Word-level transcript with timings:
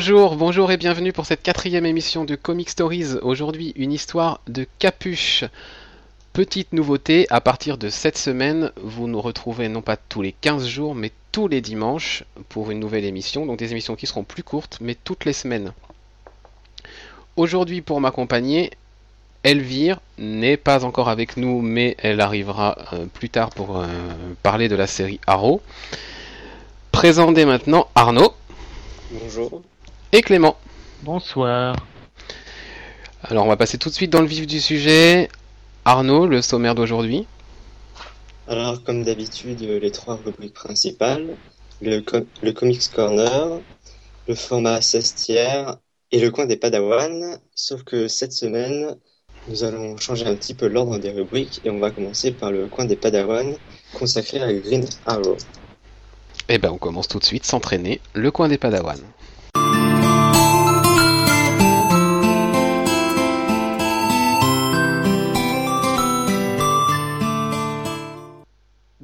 Bonjour, 0.00 0.36
bonjour 0.36 0.72
et 0.72 0.78
bienvenue 0.78 1.12
pour 1.12 1.26
cette 1.26 1.42
quatrième 1.42 1.84
émission 1.84 2.24
de 2.24 2.34
Comic 2.34 2.70
Stories. 2.70 3.16
Aujourd'hui, 3.20 3.74
une 3.76 3.92
histoire 3.92 4.40
de 4.48 4.66
capuche. 4.78 5.44
Petite 6.32 6.72
nouveauté, 6.72 7.26
à 7.28 7.42
partir 7.42 7.76
de 7.76 7.90
cette 7.90 8.16
semaine, 8.16 8.72
vous 8.82 9.08
nous 9.08 9.20
retrouvez 9.20 9.68
non 9.68 9.82
pas 9.82 9.98
tous 9.98 10.22
les 10.22 10.32
15 10.32 10.66
jours, 10.66 10.94
mais 10.94 11.12
tous 11.32 11.48
les 11.48 11.60
dimanches 11.60 12.24
pour 12.48 12.70
une 12.70 12.80
nouvelle 12.80 13.04
émission. 13.04 13.44
Donc 13.44 13.58
des 13.58 13.72
émissions 13.72 13.94
qui 13.94 14.06
seront 14.06 14.24
plus 14.24 14.42
courtes, 14.42 14.78
mais 14.80 14.94
toutes 14.94 15.26
les 15.26 15.34
semaines. 15.34 15.74
Aujourd'hui, 17.36 17.82
pour 17.82 18.00
m'accompagner, 18.00 18.70
Elvire 19.44 20.00
n'est 20.16 20.56
pas 20.56 20.86
encore 20.86 21.10
avec 21.10 21.36
nous, 21.36 21.60
mais 21.60 21.94
elle 21.98 22.22
arrivera 22.22 22.78
euh, 22.94 23.04
plus 23.04 23.28
tard 23.28 23.50
pour 23.50 23.76
euh, 23.76 23.86
parler 24.42 24.70
de 24.70 24.76
la 24.76 24.86
série 24.86 25.20
Arrow. 25.26 25.60
Présentez 26.90 27.44
maintenant 27.44 27.88
Arnaud. 27.94 28.32
Bonjour. 29.10 29.60
Et 30.12 30.22
Clément. 30.22 30.56
Bonsoir. 31.04 31.76
Alors 33.22 33.44
on 33.44 33.48
va 33.48 33.56
passer 33.56 33.78
tout 33.78 33.90
de 33.90 33.94
suite 33.94 34.10
dans 34.10 34.20
le 34.20 34.26
vif 34.26 34.44
du 34.44 34.60
sujet. 34.60 35.28
Arnaud, 35.84 36.26
le 36.26 36.42
sommaire 36.42 36.74
d'aujourd'hui. 36.74 37.28
Alors 38.48 38.82
comme 38.82 39.04
d'habitude, 39.04 39.60
les 39.60 39.90
trois 39.92 40.18
rubriques 40.24 40.54
principales, 40.54 41.36
le, 41.80 42.00
com 42.00 42.26
le 42.42 42.52
Comics 42.52 42.90
Corner, 42.92 43.60
le 44.26 44.34
format 44.34 44.80
16 44.80 45.14
tiers 45.14 45.76
et 46.10 46.18
le 46.18 46.32
coin 46.32 46.46
des 46.46 46.56
Padawan. 46.56 47.38
Sauf 47.54 47.84
que 47.84 48.08
cette 48.08 48.32
semaine, 48.32 48.96
nous 49.46 49.62
allons 49.62 49.96
changer 49.96 50.26
un 50.26 50.34
petit 50.34 50.54
peu 50.54 50.66
l'ordre 50.66 50.98
des 50.98 51.12
rubriques 51.12 51.60
et 51.64 51.70
on 51.70 51.78
va 51.78 51.92
commencer 51.92 52.32
par 52.32 52.50
le 52.50 52.66
coin 52.66 52.84
des 52.84 52.96
Padawan 52.96 53.54
consacré 53.94 54.42
à 54.42 54.52
Green 54.52 54.84
Arrow. 55.06 55.36
Eh 56.48 56.58
ben 56.58 56.70
on 56.70 56.78
commence 56.78 57.06
tout 57.06 57.20
de 57.20 57.24
suite, 57.24 57.46
s'entraîner, 57.46 58.00
le 58.12 58.32
coin 58.32 58.48
des 58.48 58.58
Padawan. 58.58 58.98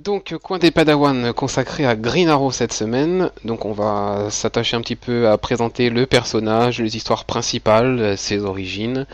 Donc, 0.07 0.37
coin 0.41 0.59
des 0.61 0.71
Padawan 0.71 1.33
consacré 1.33 1.85
à 1.85 1.97
Green 1.97 2.29
Arrow 2.29 2.53
cette 2.53 2.73
semaine. 2.73 3.31
Donc, 3.45 3.65
on 3.65 3.73
va 3.73 4.29
s'attacher 4.31 4.77
un 4.77 4.81
petit 4.81 4.95
peu 4.95 5.29
à 5.29 5.37
présenter 5.37 5.91
le 5.91 6.07
personnage, 6.07 6.81
les 6.81 6.97
histoires 6.97 7.25
principales, 7.25 8.17
ses 8.17 8.45
origines. 8.45 9.05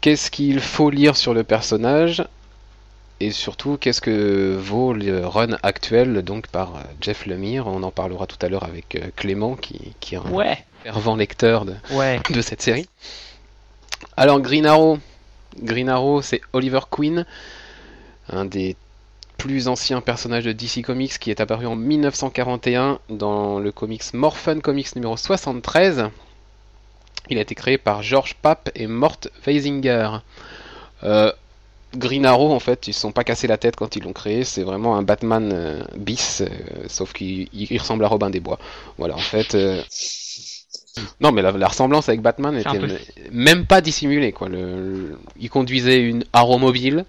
Qu'est-ce 0.00 0.30
qu'il 0.30 0.60
faut 0.60 0.88
lire 0.88 1.16
sur 1.16 1.34
le 1.34 1.42
personnage? 1.42 2.24
Et 3.18 3.32
surtout, 3.32 3.76
qu'est-ce 3.76 4.00
que 4.00 4.56
vaut 4.56 4.92
le 4.92 5.26
run 5.26 5.56
actuel 5.64 6.22
donc 6.22 6.46
par 6.46 6.74
Jeff 7.00 7.26
Lemire? 7.26 7.66
On 7.66 7.82
en 7.82 7.90
parlera 7.90 8.28
tout 8.28 8.38
à 8.40 8.48
l'heure 8.48 8.64
avec 8.64 8.94
euh, 8.94 9.10
Clément, 9.16 9.56
qui, 9.56 9.94
qui 9.98 10.14
est 10.14 10.18
un 10.18 10.30
Ouais, 10.30 10.58
fervent 10.84 11.16
lecteur 11.16 11.64
de, 11.64 11.74
ouais. 11.92 12.20
de 12.30 12.40
cette 12.40 12.62
série. 12.62 12.88
Alors 14.16 14.40
Green 14.40 14.66
Arrow, 14.66 14.98
Green 15.60 15.88
Arrow, 15.88 16.22
c'est 16.22 16.40
Oliver 16.52 16.80
Queen, 16.90 17.24
un 18.28 18.44
des 18.44 18.76
plus 19.42 19.66
anciens 19.66 20.00
personnages 20.00 20.44
de 20.44 20.52
DC 20.52 20.82
Comics 20.84 21.18
qui 21.18 21.30
est 21.32 21.40
apparu 21.40 21.66
en 21.66 21.74
1941 21.74 23.00
dans 23.10 23.58
le 23.58 23.72
comics 23.72 24.14
Morphin 24.14 24.60
Comics 24.60 24.94
numéro 24.94 25.16
73. 25.16 26.10
Il 27.28 27.38
a 27.38 27.40
été 27.40 27.56
créé 27.56 27.76
par 27.76 28.04
George 28.04 28.34
Papp 28.40 28.70
et 28.76 28.86
Mort 28.86 29.18
Weisinger. 29.44 30.10
Euh, 31.02 31.32
Green 31.96 32.24
Arrow, 32.24 32.52
en 32.52 32.60
fait, 32.60 32.86
ils 32.86 32.94
se 32.94 33.00
sont 33.00 33.10
pas 33.10 33.24
cassé 33.24 33.48
la 33.48 33.58
tête 33.58 33.74
quand 33.74 33.96
ils 33.96 34.04
l'ont 34.04 34.12
créé. 34.12 34.44
C'est 34.44 34.62
vraiment 34.62 34.96
un 34.96 35.02
Batman 35.02 35.50
euh, 35.52 35.82
bis, 35.96 36.40
euh, 36.42 36.48
sauf 36.88 37.12
qu'il 37.12 37.48
il 37.52 37.78
ressemble 37.78 38.04
à 38.04 38.08
Robin 38.08 38.30
des 38.30 38.38
Bois. 38.40 38.60
Voilà, 38.96 39.14
en 39.16 39.18
fait. 39.18 39.56
Non, 41.20 41.32
mais 41.32 41.42
la, 41.42 41.50
la 41.52 41.68
ressemblance 41.68 42.08
avec 42.08 42.20
Batman 42.22 42.54
était 42.56 42.68
peu- 42.78 42.86
même 43.32 43.66
pas 43.66 43.80
dissimulée, 43.80 44.30
quoi. 44.32 44.48
Le, 44.48 44.58
le- 45.08 45.18
Il 45.40 45.50
conduisait 45.50 46.00
une 46.00 46.24
Arrow 46.32 46.58
mobile. 46.58 47.04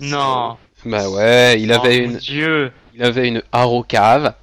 Non. 0.00 0.56
Bah 0.84 1.08
ouais, 1.08 1.60
il 1.60 1.72
avait 1.72 2.00
Oh, 2.00 2.04
une, 2.04 2.12
mon 2.12 2.18
Dieu. 2.18 2.72
il 2.94 3.02
avait 3.02 3.28
une 3.28 3.42
Arrow 3.52 3.82
cave. 3.82 4.34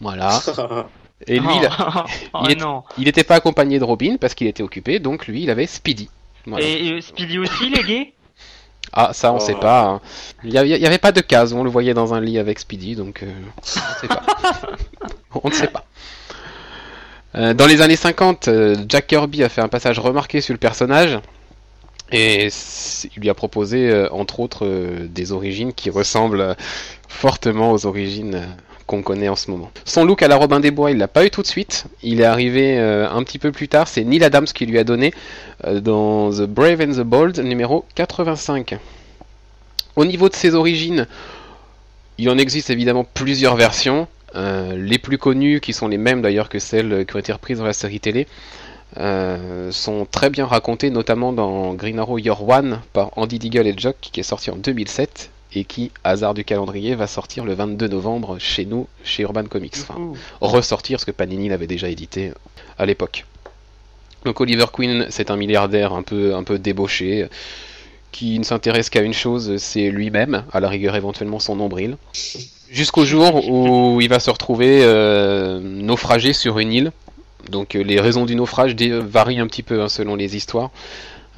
Voilà. 0.00 0.40
Et 1.26 1.38
lui, 1.40 1.48
oh, 1.50 1.58
il, 1.60 1.66
a- 1.66 2.04
oh, 2.34 2.40
il 2.44 2.50
est- 2.52 2.60
non. 2.60 2.82
il 2.98 3.04
n'était 3.04 3.24
pas 3.24 3.36
accompagné 3.36 3.78
de 3.78 3.84
Robin 3.84 4.16
parce 4.20 4.34
qu'il 4.34 4.46
était 4.46 4.62
occupé, 4.62 4.98
donc 4.98 5.26
lui, 5.26 5.42
il 5.42 5.50
avait 5.50 5.66
Speedy. 5.66 6.10
Voilà. 6.46 6.64
Et, 6.64 6.86
et 6.88 7.00
Speedy 7.00 7.38
aussi, 7.38 7.70
les 7.70 7.82
gays? 7.82 8.12
Ah, 8.92 9.10
ça, 9.12 9.32
on 9.32 9.36
Oh. 9.36 9.40
sait 9.40 9.54
pas. 9.54 9.82
hein. 9.86 10.00
Il 10.44 10.52
y, 10.52 10.58
a- 10.58 10.64
il 10.64 10.70
y 10.76 10.86
avait 10.86 10.98
pas 10.98 11.12
de 11.12 11.20
case, 11.20 11.52
on 11.54 11.64
le 11.64 11.70
voyait 11.70 11.94
dans 11.94 12.14
un 12.14 12.20
lit 12.20 12.38
avec 12.38 12.58
Speedy, 12.58 12.94
donc 12.96 13.22
euh, 13.22 13.32
on 13.56 13.62
sait 13.62 14.08
pas. 14.08 14.22
on 15.42 15.48
ne 15.48 15.54
sait 15.54 15.66
pas. 15.68 15.84
Euh, 17.34 17.52
dans 17.54 17.66
les 17.66 17.80
années 17.82 17.96
50, 17.96 18.48
euh, 18.48 18.76
Jack 18.88 19.08
Kirby 19.08 19.42
a 19.42 19.48
fait 19.48 19.60
un 19.60 19.68
passage 19.68 19.98
remarqué 19.98 20.40
sur 20.40 20.54
le 20.54 20.58
personnage 20.58 21.18
et 22.12 22.48
il 23.16 23.20
lui 23.20 23.30
a 23.30 23.34
proposé, 23.34 23.90
euh, 23.90 24.08
entre 24.12 24.40
autres, 24.40 24.64
euh, 24.64 25.08
des 25.08 25.32
origines 25.32 25.72
qui 25.72 25.90
ressemblent 25.90 26.40
euh, 26.40 26.54
fortement 27.08 27.72
aux 27.72 27.86
origines 27.86 28.42
qu'on 28.86 29.02
connaît 29.02 29.28
en 29.28 29.34
ce 29.34 29.50
moment. 29.50 29.72
Son 29.84 30.04
look 30.04 30.22
à 30.22 30.28
la 30.28 30.36
Robin 30.36 30.60
des 30.60 30.70
Bois, 30.70 30.92
il 30.92 30.98
l'a 30.98 31.08
pas 31.08 31.26
eu 31.26 31.30
tout 31.30 31.42
de 31.42 31.46
suite. 31.48 31.86
Il 32.04 32.20
est 32.20 32.24
arrivé 32.24 32.78
un 32.78 33.20
petit 33.24 33.40
peu 33.40 33.50
plus 33.50 33.66
tard. 33.66 33.88
C'est 33.88 34.04
Neil 34.04 34.22
Adams 34.22 34.46
qui 34.46 34.64
lui 34.64 34.78
a 34.78 34.84
donné 34.84 35.12
dans 35.68 36.30
The 36.30 36.42
Brave 36.42 36.80
and 36.82 36.92
the 36.92 37.00
Bold 37.04 37.40
numéro 37.40 37.84
85. 37.96 38.78
Au 39.96 40.04
niveau 40.04 40.28
de 40.28 40.36
ses 40.36 40.54
origines, 40.54 41.08
il 42.18 42.30
en 42.30 42.38
existe 42.38 42.70
évidemment 42.70 43.04
plusieurs 43.12 43.56
versions. 43.56 44.06
Les 44.36 44.98
plus 44.98 45.18
connues, 45.18 45.58
qui 45.58 45.72
sont 45.72 45.88
les 45.88 45.98
mêmes 45.98 46.22
d'ailleurs 46.22 46.48
que 46.48 46.60
celles 46.60 47.04
qui 47.06 47.16
ont 47.16 47.18
été 47.18 47.32
reprises 47.32 47.58
dans 47.58 47.64
la 47.64 47.72
série 47.72 47.98
télé, 47.98 48.28
euh, 48.98 49.70
sont 49.72 50.06
très 50.10 50.30
bien 50.30 50.46
racontées, 50.46 50.90
notamment 50.90 51.32
dans 51.32 51.74
Green 51.74 51.98
Arrow 51.98 52.18
Year 52.18 52.48
One 52.48 52.80
par 52.92 53.10
Andy 53.16 53.38
Deagle 53.38 53.66
et 53.66 53.74
Jock, 53.76 53.96
qui 54.00 54.20
est 54.20 54.24
sorti 54.24 54.50
en 54.50 54.56
2007 54.56 55.30
et 55.54 55.64
qui, 55.64 55.90
hasard 56.04 56.34
du 56.34 56.44
calendrier, 56.44 56.94
va 56.94 57.06
sortir 57.06 57.44
le 57.44 57.54
22 57.54 57.88
novembre 57.88 58.38
chez 58.38 58.64
nous, 58.64 58.86
chez 59.04 59.22
Urban 59.22 59.44
Comics. 59.44 59.76
Enfin, 59.80 60.12
ressortir, 60.40 60.96
parce 60.96 61.04
que 61.04 61.10
Panini 61.12 61.48
l'avait 61.48 61.66
déjà 61.66 61.88
édité 61.88 62.32
à 62.78 62.86
l'époque. 62.86 63.24
Donc 64.24 64.40
Oliver 64.40 64.66
Queen, 64.72 65.06
c'est 65.08 65.30
un 65.30 65.36
milliardaire 65.36 65.92
un 65.92 66.02
peu, 66.02 66.34
un 66.34 66.42
peu 66.42 66.58
débauché, 66.58 67.28
qui 68.12 68.38
ne 68.38 68.44
s'intéresse 68.44 68.90
qu'à 68.90 69.02
une 69.02 69.12
chose, 69.12 69.56
c'est 69.58 69.90
lui-même, 69.90 70.44
à 70.52 70.60
la 70.60 70.68
rigueur 70.68 70.96
éventuellement 70.96 71.38
son 71.38 71.56
nombril. 71.56 71.96
Jusqu'au 72.70 73.04
jour 73.04 73.48
où 73.48 74.00
il 74.00 74.08
va 74.08 74.18
se 74.18 74.30
retrouver 74.30 74.80
euh, 74.82 75.60
naufragé 75.60 76.32
sur 76.32 76.58
une 76.58 76.72
île. 76.72 76.92
Donc 77.50 77.74
euh, 77.74 77.82
les 77.82 78.00
raisons 78.00 78.26
du 78.26 78.34
naufrage 78.34 78.74
dé- 78.74 79.00
varient 79.00 79.40
un 79.40 79.46
petit 79.46 79.62
peu 79.62 79.82
hein, 79.82 79.88
selon 79.88 80.16
les 80.16 80.36
histoires. 80.36 80.70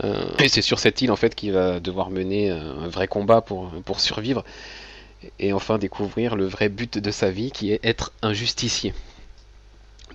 Euh, 0.05 0.25
et 0.39 0.49
c'est 0.49 0.63
sur 0.63 0.79
cette 0.79 1.03
île 1.03 1.11
en 1.11 1.17
fait 1.17 1.35
qu'il 1.35 1.53
va 1.53 1.81
devoir 1.81 2.11
mener 2.11 2.51
euh, 2.51 2.85
un 2.85 2.89
vrai 2.89 3.09
combat 3.09 3.41
pour, 3.41 3.73
survivre 4.01 4.45
et 5.41 5.53
enfin 5.53 5.79
découvrir 5.79 6.37
le 6.37 6.47
vrai 6.47 6.69
but 6.69 6.99
de 6.99 7.11
sa 7.11 7.31
vie 7.31 7.51
qui 7.51 7.73
est 7.73 7.81
être 7.83 8.13
un 8.23 8.33
justicier. 8.33 8.95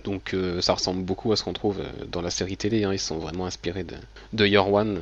Donc 0.04 0.34
euh, 0.34 0.60
ça 0.60 0.74
ressemble 0.74 1.02
beaucoup 1.02 1.32
à 1.32 1.36
ce 1.36 1.44
qu'on 1.44 1.52
trouve 1.52 1.80
euh, 1.80 2.04
dans 2.08 2.22
la 2.22 2.30
série 2.30 2.56
télé, 2.56 2.84
hein, 2.84 2.92
ils 2.92 2.98
sont 2.98 3.18
vraiment 3.18 3.46
inspirés 3.46 3.84
de, 3.84 3.96
de 4.32 4.56
One 4.56 4.96
euh, 4.96 5.00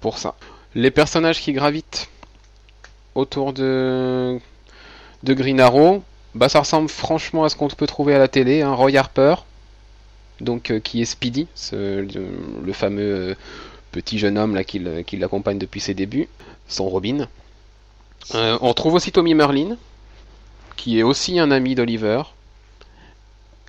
pour 0.00 0.18
ça. 0.18 0.34
Les 0.74 0.90
personnages 0.90 1.40
qui 1.40 1.52
gravitent 1.52 2.08
autour 3.14 3.52
de, 3.52 4.38
de 5.22 5.34
Green 5.34 5.60
Arrow, 5.60 6.02
bah 6.34 6.48
ça 6.48 6.60
ressemble 6.60 6.88
franchement 6.88 7.44
à 7.44 7.48
ce 7.48 7.56
qu'on 7.56 7.68
peut 7.68 7.86
trouver 7.86 8.14
à 8.14 8.18
la 8.18 8.28
télé, 8.28 8.62
hein, 8.62 8.72
Roy 8.72 8.96
Harper, 8.96 9.34
donc 10.42 10.70
euh, 10.70 10.80
qui 10.80 11.00
est 11.00 11.06
Speedy, 11.06 11.46
le, 11.72 12.72
fameux 12.72 13.30
euh, 13.30 13.34
petit 13.92 14.18
jeune 14.18 14.36
homme 14.36 14.54
là 14.54 14.64
qui 14.64 14.82
qui 15.06 15.16
l'accompagne 15.16 15.58
depuis 15.58 15.80
ses 15.80 15.94
débuts, 15.94 16.28
son 16.68 16.88
Robin. 16.88 17.28
Euh, 18.34 18.58
on 18.60 18.72
trouve 18.74 18.94
aussi 18.94 19.12
Tommy 19.12 19.34
Merlin, 19.34 19.76
qui 20.76 20.98
est 20.98 21.02
aussi 21.02 21.38
un 21.38 21.50
ami 21.50 21.74
d'Oliver. 21.74 22.22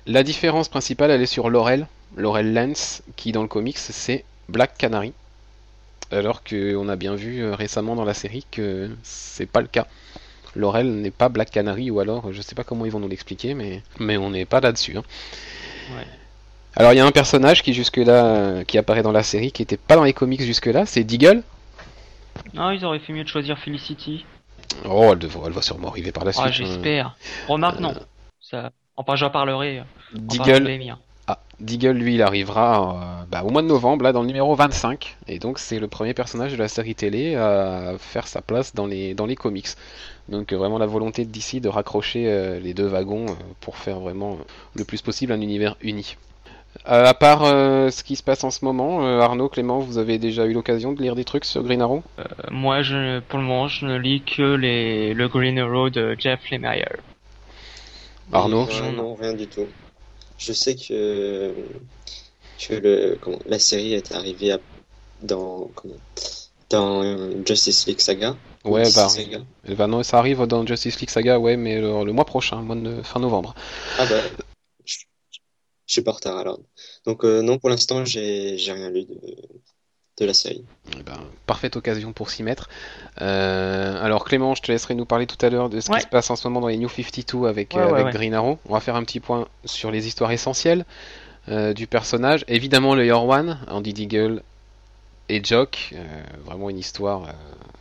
La 0.06 0.22
différence 0.22 0.68
principale, 0.68 1.10
elle 1.10 1.22
est 1.22 1.26
sur 1.26 1.48
Laurel, 1.48 1.86
Laurel 2.16 2.52
Lance, 2.52 3.02
qui 3.16 3.32
dans 3.32 3.42
le 3.42 3.48
comics 3.48 3.78
c'est 3.78 4.24
Black 4.48 4.76
Canary. 4.76 5.12
Alors 6.10 6.44
qu'on 6.44 6.88
a 6.88 6.96
bien 6.96 7.14
vu 7.14 7.42
euh, 7.42 7.54
récemment 7.54 7.96
dans 7.96 8.04
la 8.04 8.14
série 8.14 8.44
que 8.50 8.90
c'est 9.02 9.46
pas 9.46 9.60
le 9.60 9.66
cas. 9.66 9.86
Laurel 10.54 10.86
n'est 11.00 11.10
pas 11.10 11.28
Black 11.28 11.50
Canary, 11.50 11.90
ou 11.90 11.98
alors 11.98 12.32
je 12.32 12.40
sais 12.40 12.54
pas 12.54 12.62
comment 12.62 12.84
ils 12.84 12.92
vont 12.92 13.00
nous 13.00 13.08
l'expliquer, 13.08 13.54
mais, 13.54 13.82
mais 13.98 14.16
on 14.16 14.30
n'est 14.30 14.44
pas 14.44 14.60
là-dessus. 14.60 14.96
hein. 14.96 15.02
Ouais. 15.96 16.06
Alors 16.76 16.92
il 16.92 16.96
y 16.96 17.00
a 17.00 17.06
un 17.06 17.12
personnage 17.12 17.62
qui 17.62 17.72
jusque-là, 17.72 18.24
euh, 18.24 18.64
qui 18.64 18.78
apparaît 18.78 19.02
dans 19.02 19.12
la 19.12 19.22
série, 19.22 19.52
qui 19.52 19.62
était 19.62 19.76
pas 19.76 19.96
dans 19.96 20.04
les 20.04 20.12
comics 20.12 20.42
jusque-là, 20.42 20.86
c'est 20.86 21.04
Deagle. 21.04 21.42
Non, 22.52 22.70
ils 22.70 22.84
auraient 22.84 22.98
fait 22.98 23.12
mieux 23.12 23.24
de 23.24 23.28
choisir 23.28 23.58
Felicity. 23.58 24.24
Oh, 24.84 25.12
elle, 25.12 25.52
va 25.52 25.62
sûrement 25.62 25.88
arriver 25.88 26.12
par 26.12 26.24
la 26.24 26.32
suite. 26.32 26.44
Ah, 26.44 26.48
hein. 26.48 26.52
j'espère. 26.52 27.16
Remarque, 27.48 27.80
non. 27.80 27.94
Ça... 28.40 28.70
Enfin, 28.96 29.16
j'en 29.16 29.30
parlerai. 29.30 29.78
euh, 29.78 29.82
Deagle, 30.14 30.64
l'émir. 30.64 30.98
Ah, 31.26 31.38
Deagle, 31.60 31.92
lui, 31.92 32.14
il 32.14 32.22
arrivera 32.22 33.22
euh, 33.22 33.24
bah, 33.30 33.42
au 33.44 33.50
mois 33.50 33.62
de 33.62 33.66
novembre, 33.68 34.04
là, 34.04 34.12
dans 34.12 34.20
le 34.20 34.26
numéro 34.26 34.54
25. 34.54 35.16
Et 35.28 35.38
donc, 35.38 35.58
c'est 35.58 35.78
le 35.78 35.88
premier 35.88 36.12
personnage 36.12 36.52
de 36.52 36.56
la 36.56 36.68
série 36.68 36.94
télé 36.94 37.34
à 37.36 37.94
faire 37.98 38.26
sa 38.26 38.42
place 38.42 38.74
dans 38.74 38.86
les, 38.86 39.14
dans 39.14 39.26
les 39.26 39.36
comics. 39.36 39.68
Donc, 40.28 40.52
euh, 40.52 40.56
vraiment 40.56 40.78
la 40.78 40.86
volonté 40.86 41.24
d'ici 41.24 41.60
de 41.60 41.68
raccrocher 41.68 42.26
euh, 42.28 42.58
les 42.60 42.74
deux 42.74 42.86
wagons 42.86 43.26
euh, 43.26 43.34
pour 43.60 43.76
faire 43.76 44.00
vraiment 44.00 44.34
euh, 44.34 44.44
le 44.74 44.84
plus 44.84 45.02
possible 45.02 45.32
un 45.32 45.40
univers 45.40 45.76
uni. 45.82 46.16
Euh, 46.86 47.06
à 47.06 47.14
part 47.14 47.44
euh, 47.44 47.90
ce 47.90 48.04
qui 48.04 48.14
se 48.14 48.22
passe 48.22 48.44
en 48.44 48.50
ce 48.50 48.62
moment, 48.64 49.06
euh, 49.06 49.20
Arnaud, 49.20 49.48
Clément, 49.48 49.78
vous 49.78 49.96
avez 49.96 50.18
déjà 50.18 50.44
eu 50.44 50.52
l'occasion 50.52 50.92
de 50.92 51.00
lire 51.00 51.14
des 51.14 51.24
trucs 51.24 51.46
sur 51.46 51.62
Green 51.62 51.80
Arrow? 51.80 52.02
Euh, 52.18 52.24
moi, 52.50 52.82
je, 52.82 53.20
pour 53.20 53.38
le 53.38 53.44
moment, 53.46 53.68
je 53.68 53.86
ne 53.86 53.96
lis 53.96 54.22
que 54.22 54.54
les, 54.54 55.14
le 55.14 55.28
Green 55.28 55.58
Arrow 55.58 55.88
de 55.88 56.14
Jeff 56.18 56.50
Lemire. 56.50 56.96
Arnaud? 58.32 58.66
Non, 58.66 58.92
non, 58.92 59.14
rien 59.14 59.32
du 59.32 59.46
tout. 59.46 59.66
Je 60.36 60.52
sais 60.52 60.74
que, 60.74 61.54
que 62.58 62.74
le, 62.74 63.18
comment, 63.20 63.38
la 63.46 63.58
série 63.58 63.94
est 63.94 64.12
arrivée 64.12 64.52
à- 64.52 64.60
dans, 65.22 65.68
comment, 65.74 65.94
dans 66.68 67.02
Justice 67.46 67.86
League 67.86 68.00
Saga. 68.00 68.36
Ouais, 68.64 68.82
bah, 68.82 69.08
Saga. 69.08 69.38
eh 69.66 69.74
ben 69.74 69.88
non, 69.88 70.02
ça 70.02 70.18
arrive 70.18 70.46
dans 70.46 70.66
Justice 70.66 71.00
League 71.00 71.10
Saga, 71.10 71.38
ouais, 71.38 71.56
mais 71.56 71.80
le, 71.80 72.04
le 72.04 72.12
mois 72.12 72.24
prochain, 72.24 72.56
mois 72.56 72.76
de 72.76 73.02
fin 73.02 73.20
novembre. 73.20 73.54
Ah 73.98 74.06
bah, 74.10 74.44
je, 75.86 75.92
suis 75.92 76.02
pas 76.02 76.10
en 76.12 76.14
retard 76.14 76.38
alors. 76.38 76.60
Donc 77.06 77.24
euh, 77.24 77.42
non, 77.42 77.58
pour 77.58 77.70
l'instant, 77.70 78.04
j'ai 78.04 78.56
rien 78.58 78.90
lu 78.90 79.04
de, 79.04 79.20
de 80.18 80.24
la 80.26 80.34
série. 80.34 80.64
Eh 80.98 81.02
ben, 81.02 81.18
parfaite 81.46 81.76
occasion 81.76 82.12
pour 82.12 82.30
s'y 82.30 82.42
mettre. 82.42 82.68
Euh, 83.20 84.02
alors 84.02 84.24
Clément, 84.24 84.54
je 84.54 84.62
te 84.62 84.70
laisserai 84.72 84.94
nous 84.94 85.04
parler 85.06 85.26
tout 85.26 85.44
à 85.44 85.50
l'heure 85.50 85.68
de 85.68 85.80
ce 85.80 85.90
Ouais. 85.90 85.98
qui 85.98 86.04
se 86.04 86.08
passe 86.08 86.30
en 86.30 86.36
ce 86.36 86.46
moment 86.48 86.60
dans 86.60 86.68
les 86.68 86.76
New 86.78 86.88
52 86.88 87.46
avec, 87.46 87.74
Ouais, 87.74 87.80
euh, 87.82 87.92
avec 87.94 88.06
ouais. 88.06 88.12
Green 88.12 88.34
Arrow. 88.34 88.58
On 88.68 88.74
va 88.74 88.80
faire 88.80 88.96
un 88.96 89.04
petit 89.04 89.20
point 89.20 89.48
sur 89.64 89.90
les 89.90 90.06
histoires 90.06 90.30
essentielles 90.32 90.84
euh, 91.48 91.72
du 91.74 91.86
personnage. 91.86 92.44
Évidemment 92.48 92.94
le 92.94 93.04
Year 93.04 93.22
One, 93.24 93.58
Andy 93.68 93.92
Deagle 93.92 94.42
et 95.28 95.42
Jock. 95.44 95.90
Euh, 95.94 96.22
vraiment 96.44 96.70
une 96.70 96.78
histoire 96.78 97.24
euh, 97.24 97.32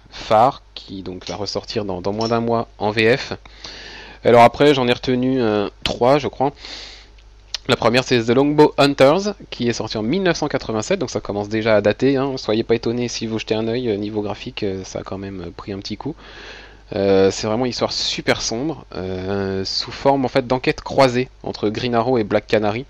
phare 0.10 0.64
qui 0.74 1.04
donc 1.04 1.28
va 1.28 1.36
ressortir 1.36 1.86
dans, 1.86 2.02
dans 2.02 2.14
moins 2.14 2.28
d'un 2.30 2.42
mois 2.42 2.68
en 2.78 2.92
VF. 2.92 3.34
Alors 4.26 4.42
après, 4.44 4.74
j'en 4.74 4.88
ai 4.88 4.94
retenu 4.94 5.42
euh, 5.42 5.70
trois, 5.84 6.18
je 6.18 6.28
crois. 6.28 6.54
La 7.69 7.77
première, 7.77 8.04
c'est 8.04 8.21
The 8.21 8.31
Longbow 8.31 8.74
Hunters, 8.77 9.36
qui 9.50 9.69
est 9.69 9.74
sorti 9.74 9.98
en 9.98 10.04
1987, 10.04 11.00
donc 11.00 11.10
ça 11.10 11.21
commence 11.21 11.48
déjà 11.48 11.77
à 11.77 11.81
dater. 11.81 12.18
Hein. 12.18 12.33
Soyez 12.36 12.63
pas 12.63 12.75
étonnés 12.75 13.07
si 13.07 13.25
vous 13.25 13.39
jetez 13.39 13.56
un 13.56 13.69
œil, 13.69 13.89
euh, 13.89 13.95
niveau 13.95 14.21
graphique, 14.21 14.63
euh, 14.63 14.83
ça 14.83 15.00
a 15.00 15.04
quand 15.04 15.18
même 15.18 15.42
euh, 15.48 15.50
pris 15.56 15.71
un 15.71 15.80
petit 15.80 15.95
coup. 15.95 16.13
C'est 16.92 17.48
vraiment 17.48 17.65
une 17.65 17.71
histoire 17.71 17.92
super 17.92 18.39
sombre, 18.39 18.86
sous 19.63 19.92
forme 19.92 20.25
en 20.25 20.27
fait 20.27 20.45
d'enquête 20.45 20.81
croisée 20.81 21.27
entre 21.42 21.69
Green 21.69 21.95
Arrow 21.95 22.19
et 22.19 22.24
Black 22.24 22.45
Canary, 22.45 22.86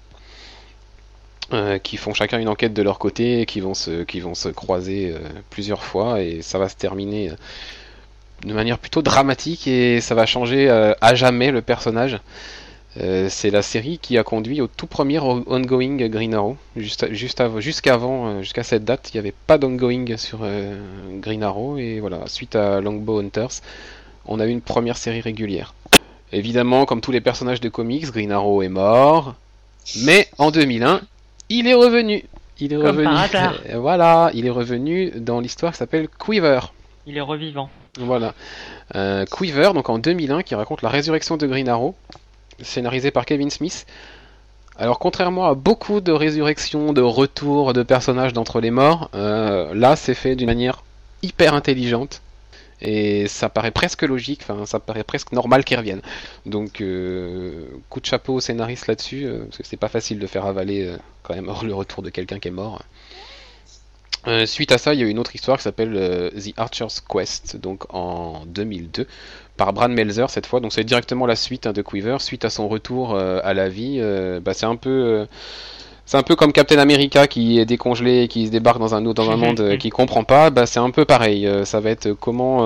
qui 1.84 1.96
font 1.96 2.14
chacun 2.14 2.38
une 2.40 2.50
enquête 2.50 2.74
de 2.74 2.82
leur 2.82 3.00
côté, 3.00 3.40
et 3.40 3.46
qui 3.46 3.62
vont 3.62 3.74
se, 3.74 4.04
qui 4.04 4.20
vont 4.20 4.36
se 4.36 4.50
croiser 4.50 5.16
plusieurs 5.50 5.86
fois, 5.86 6.22
et 6.22 6.42
ça 6.42 6.60
va 6.60 6.68
se 6.68 6.76
terminer 6.76 7.32
de 8.46 8.54
manière 8.54 8.78
plutôt 8.78 9.02
dramatique, 9.02 9.70
et 9.70 10.02
ça 10.02 10.16
va 10.16 10.26
changer 10.26 10.70
à 10.70 11.16
jamais 11.16 11.52
le 11.52 11.62
personnage. 11.62 12.20
Euh, 13.02 13.28
c'est 13.28 13.50
la 13.50 13.64
série 13.64 13.98
qui 13.98 14.18
a 14.20 14.24
conduit 14.24 14.62
au 14.62 14.68
tout 14.68 14.86
premier 14.86 15.18
ongoing 15.20 15.96
Green 16.10 16.34
Arrow. 16.36 16.58
Juste, 16.76 17.12
juste 17.12 17.42
av- 17.42 17.60
jusqu'avant, 17.60 18.28
euh, 18.28 18.40
jusqu'à 18.42 18.62
cette 18.64 18.86
date, 18.86 19.10
il 19.12 19.18
n'y 19.18 19.20
avait 19.20 19.34
pas 19.48 19.58
d'ongoing 19.58 20.16
sur 20.18 20.40
euh, 20.44 20.78
Green 21.20 21.42
Arrow. 21.42 21.78
Et 21.78 22.00
voilà, 22.00 22.20
suite 22.28 22.56
à 22.56 22.82
Longbow 22.82 23.20
Hunters, 23.20 23.62
on 24.28 24.40
a 24.40 24.46
eu 24.46 24.50
une 24.52 24.62
première 24.62 24.98
série 24.98 25.22
régulière. 25.22 25.74
Évidemment, 26.32 26.86
comme 26.86 27.02
tous 27.02 27.12
les 27.12 27.22
personnages 27.22 27.62
de 27.62 27.70
comics, 27.70 28.06
Green 28.12 28.32
Arrow 28.32 28.62
est 28.62 28.70
mort. 28.70 29.36
Mais 30.04 30.28
en 30.38 30.52
2001, 30.52 31.02
il 31.50 31.68
est 31.68 31.74
revenu. 31.74 32.24
Il 32.60 32.74
est 32.74 32.78
Comme 32.78 32.86
revenu. 32.86 33.04
par 33.06 33.18
hasard. 33.22 33.56
Voilà, 33.76 34.30
il 34.36 34.46
est 34.46 34.52
revenu 34.52 35.12
dans 35.16 35.40
l'histoire 35.40 35.72
qui 35.74 35.80
s'appelle 35.80 36.08
Quiver. 36.24 36.60
Il 37.08 37.18
est 37.18 37.22
revivant. 37.22 37.70
Voilà. 38.00 38.34
Euh, 38.96 39.26
Quiver, 39.26 39.72
donc 39.74 39.90
en 39.90 39.98
2001, 39.98 40.44
qui 40.44 40.54
raconte 40.56 40.84
la 40.84 40.90
résurrection 40.90 41.38
de 41.38 41.46
Green 41.48 41.68
Arrow, 41.68 41.96
scénarisé 42.64 43.12
par 43.12 43.26
Kevin 43.26 43.50
Smith. 43.50 43.86
Alors, 44.76 44.98
contrairement 44.98 45.46
à 45.46 45.54
beaucoup 45.54 46.02
de 46.02 46.12
résurrections, 46.12 46.94
de 46.94 47.02
retours 47.02 47.74
de 47.74 47.84
personnages 47.84 48.34
d'entre 48.34 48.60
les 48.60 48.72
morts, 48.72 49.10
euh, 49.14 49.74
là, 49.76 49.96
c'est 49.96 50.16
fait 50.16 50.36
d'une 50.36 50.48
manière 50.48 50.84
hyper 51.22 51.54
intelligente. 51.54 52.22
Et 52.82 53.28
ça 53.28 53.48
paraît 53.50 53.72
presque 53.72 54.02
logique, 54.02 54.42
enfin, 54.42 54.66
ça 54.66 54.80
paraît 54.80 55.04
presque 55.04 55.32
normal 55.32 55.64
qu'ils 55.64 55.78
reviennent. 55.78 56.02
Donc, 56.46 56.82
euh, 56.82 57.68
coup 57.90 58.02
de 58.02 58.06
chapeau 58.06 58.34
au 58.34 58.40
scénariste 58.42 58.88
là-dessus, 58.88 59.26
euh, 59.26 59.46
parce 59.46 59.58
que 59.60 59.64
c'est 59.64 59.78
pas 59.78 59.88
facile 59.88 60.20
de 60.20 60.28
faire 60.28 60.46
avaler 60.46 60.92
quand 61.22 61.36
même 61.36 61.50
le 61.64 61.74
retour 61.74 62.02
de 62.02 62.10
quelqu'un 62.10 62.40
qui 62.40 62.48
est 62.48 62.52
mort. 62.52 62.82
Suite 64.46 64.72
à 64.72 64.78
ça, 64.78 64.94
il 64.94 65.02
y 65.02 65.04
a 65.04 65.06
une 65.06 65.20
autre 65.20 65.36
histoire 65.36 65.58
qui 65.58 65.64
s'appelle 65.64 66.32
The 66.34 66.54
Archer's 66.58 67.02
Quest, 67.02 67.58
donc 67.58 67.94
en 67.94 68.46
2002, 68.46 69.06
par 69.58 69.74
Brad 69.74 69.92
Melzer 69.92 70.30
cette 70.30 70.46
fois. 70.46 70.60
Donc 70.60 70.74
c'est 70.74 70.84
directement 70.84 71.26
la 71.26 71.36
suite 71.36 71.68
hein, 71.68 71.74
de 71.74 71.82
Quiver, 71.82 72.18
suite 72.20 72.46
à 72.46 72.50
son 72.50 72.68
retour 72.68 73.16
euh, 73.16 73.40
à 73.44 73.54
la 73.54 73.70
vie. 73.70 73.98
euh, 74.00 74.40
bah, 74.40 74.54
c'est 74.54 74.66
un 74.66 74.76
peu, 74.76 74.90
euh, 74.90 75.26
c'est 76.06 76.18
un 76.18 76.24
peu 76.24 76.36
comme 76.36 76.52
Captain 76.52 76.80
America 76.80 77.28
qui 77.28 77.60
est 77.60 77.66
décongelé 77.66 78.24
et 78.24 78.28
qui 78.28 78.48
se 78.48 78.52
débarque 78.52 78.80
dans 78.80 78.96
un 78.96 79.02
dans 79.02 79.30
un 79.30 79.38
monde 79.38 79.60
euh, 79.60 79.78
qu'il 79.78 79.92
comprend 79.92 80.24
pas. 80.24 80.50
Bah 80.50 80.66
c'est 80.66 80.80
un 80.80 80.92
peu 80.92 81.06
pareil. 81.06 81.48
Ça 81.66 81.80
va 81.80 81.90
être 81.92 82.12
comment 82.14 82.62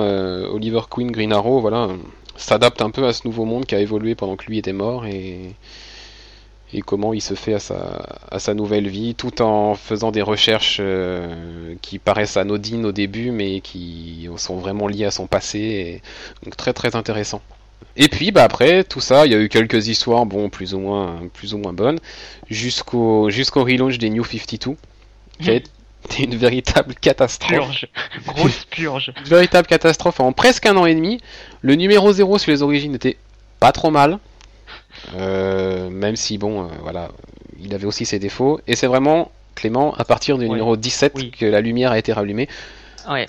Oliver 0.54 0.81
Queen, 0.89 1.12
Green 1.12 1.34
Arrow, 1.34 1.60
voilà, 1.60 1.89
s'adapte 2.36 2.81
un 2.81 2.90
peu 2.90 3.06
à 3.07 3.13
ce 3.13 3.28
nouveau 3.28 3.45
monde 3.45 3.66
qui 3.66 3.75
a 3.75 3.80
évolué 3.80 4.16
pendant 4.16 4.36
que 4.36 4.45
lui 4.45 4.57
était 4.57 4.74
mort 4.74 5.06
et 5.06 5.56
et 6.74 6.81
comment 6.81 7.14
il 7.14 7.22
se 7.22 7.34
fait 7.34 7.54
à 7.54 7.60
sa, 7.60 8.19
à 8.30 8.40
sa 8.40 8.54
nouvelle 8.54 8.88
vie, 8.88 9.16
tout 9.16 9.42
en 9.42 9.75
faisant 9.75 10.12
des 10.12 10.22
recherches 10.22 10.78
euh, 10.81 11.75
qui 11.81 11.98
paraissent 11.98 12.38
anodines 12.38 12.86
au 12.86 12.92
début, 12.92 13.31
mais 13.31 13.62
qui 13.62 14.28
sont 14.38 14.58
vraiment 14.58 14.88
liées 14.88 15.06
à 15.06 15.12
son 15.12 15.28
passé, 15.28 15.60
et 15.60 16.02
donc 16.44 16.58
très 16.58 16.74
très 16.74 16.96
intéressant. 16.96 17.42
Et 17.96 18.10
puis 18.10 18.31
bah 18.31 18.44
après 18.44 18.84
tout 18.84 19.00
ça, 19.00 19.25
il 19.25 19.31
y 19.31 19.36
a 19.36 19.40
eu 19.40 19.50
quelques 19.50 19.88
histoires, 19.88 20.25
bon 20.25 20.50
plus 20.50 20.74
ou 20.74 20.80
moins 20.80 21.22
plus 21.34 21.54
ou 21.54 21.58
moins 21.58 21.74
bonnes, 21.74 22.00
jusqu'au 22.50 23.30
jusqu'au 23.30 23.64
relaunch 23.64 23.98
des 23.98 24.10
New 24.10 24.24
52, 24.24 24.75
qui 25.40 25.50
a 25.50 25.54
été 25.54 25.69
une 26.19 26.36
véritable 26.36 26.95
catastrophe. 26.95 27.52
Purge. 27.52 27.88
Grosse 28.26 28.66
purge. 28.66 29.14
Une 29.18 29.30
véritable 29.30 29.68
catastrophe 29.68 30.19
en 30.19 30.31
presque 30.31 30.66
un 30.66 30.76
an 30.78 30.86
et 30.86 30.95
demi. 30.95 31.21
Le 31.62 31.76
numéro 31.76 32.12
0 32.12 32.38
sur 32.38 32.52
les 32.52 32.62
origines 32.62 32.95
était 32.95 33.18
pas 33.59 33.71
trop 33.71 33.90
mal. 33.90 34.19
Euh, 35.16 35.89
même 35.89 36.16
si, 36.16 36.37
bon, 36.37 36.63
euh, 36.66 36.68
voilà, 36.81 37.09
il 37.59 37.73
avait 37.73 37.85
aussi 37.85 38.06
ses 38.06 38.19
défauts. 38.19 38.59
Et 38.68 38.75
c'est 38.75 38.87
vraiment, 38.87 39.31
Clément, 39.56 39.94
à 39.95 40.06
partir 40.06 40.37
du 40.37 40.47
numéro 40.49 40.77
17 40.77 41.13
Oui. 41.16 41.31
que 41.31 41.45
la 41.45 41.61
lumière 41.61 41.92
a 41.92 41.97
été 41.97 42.13
rallumée. 42.13 42.47
Ouais. 43.09 43.25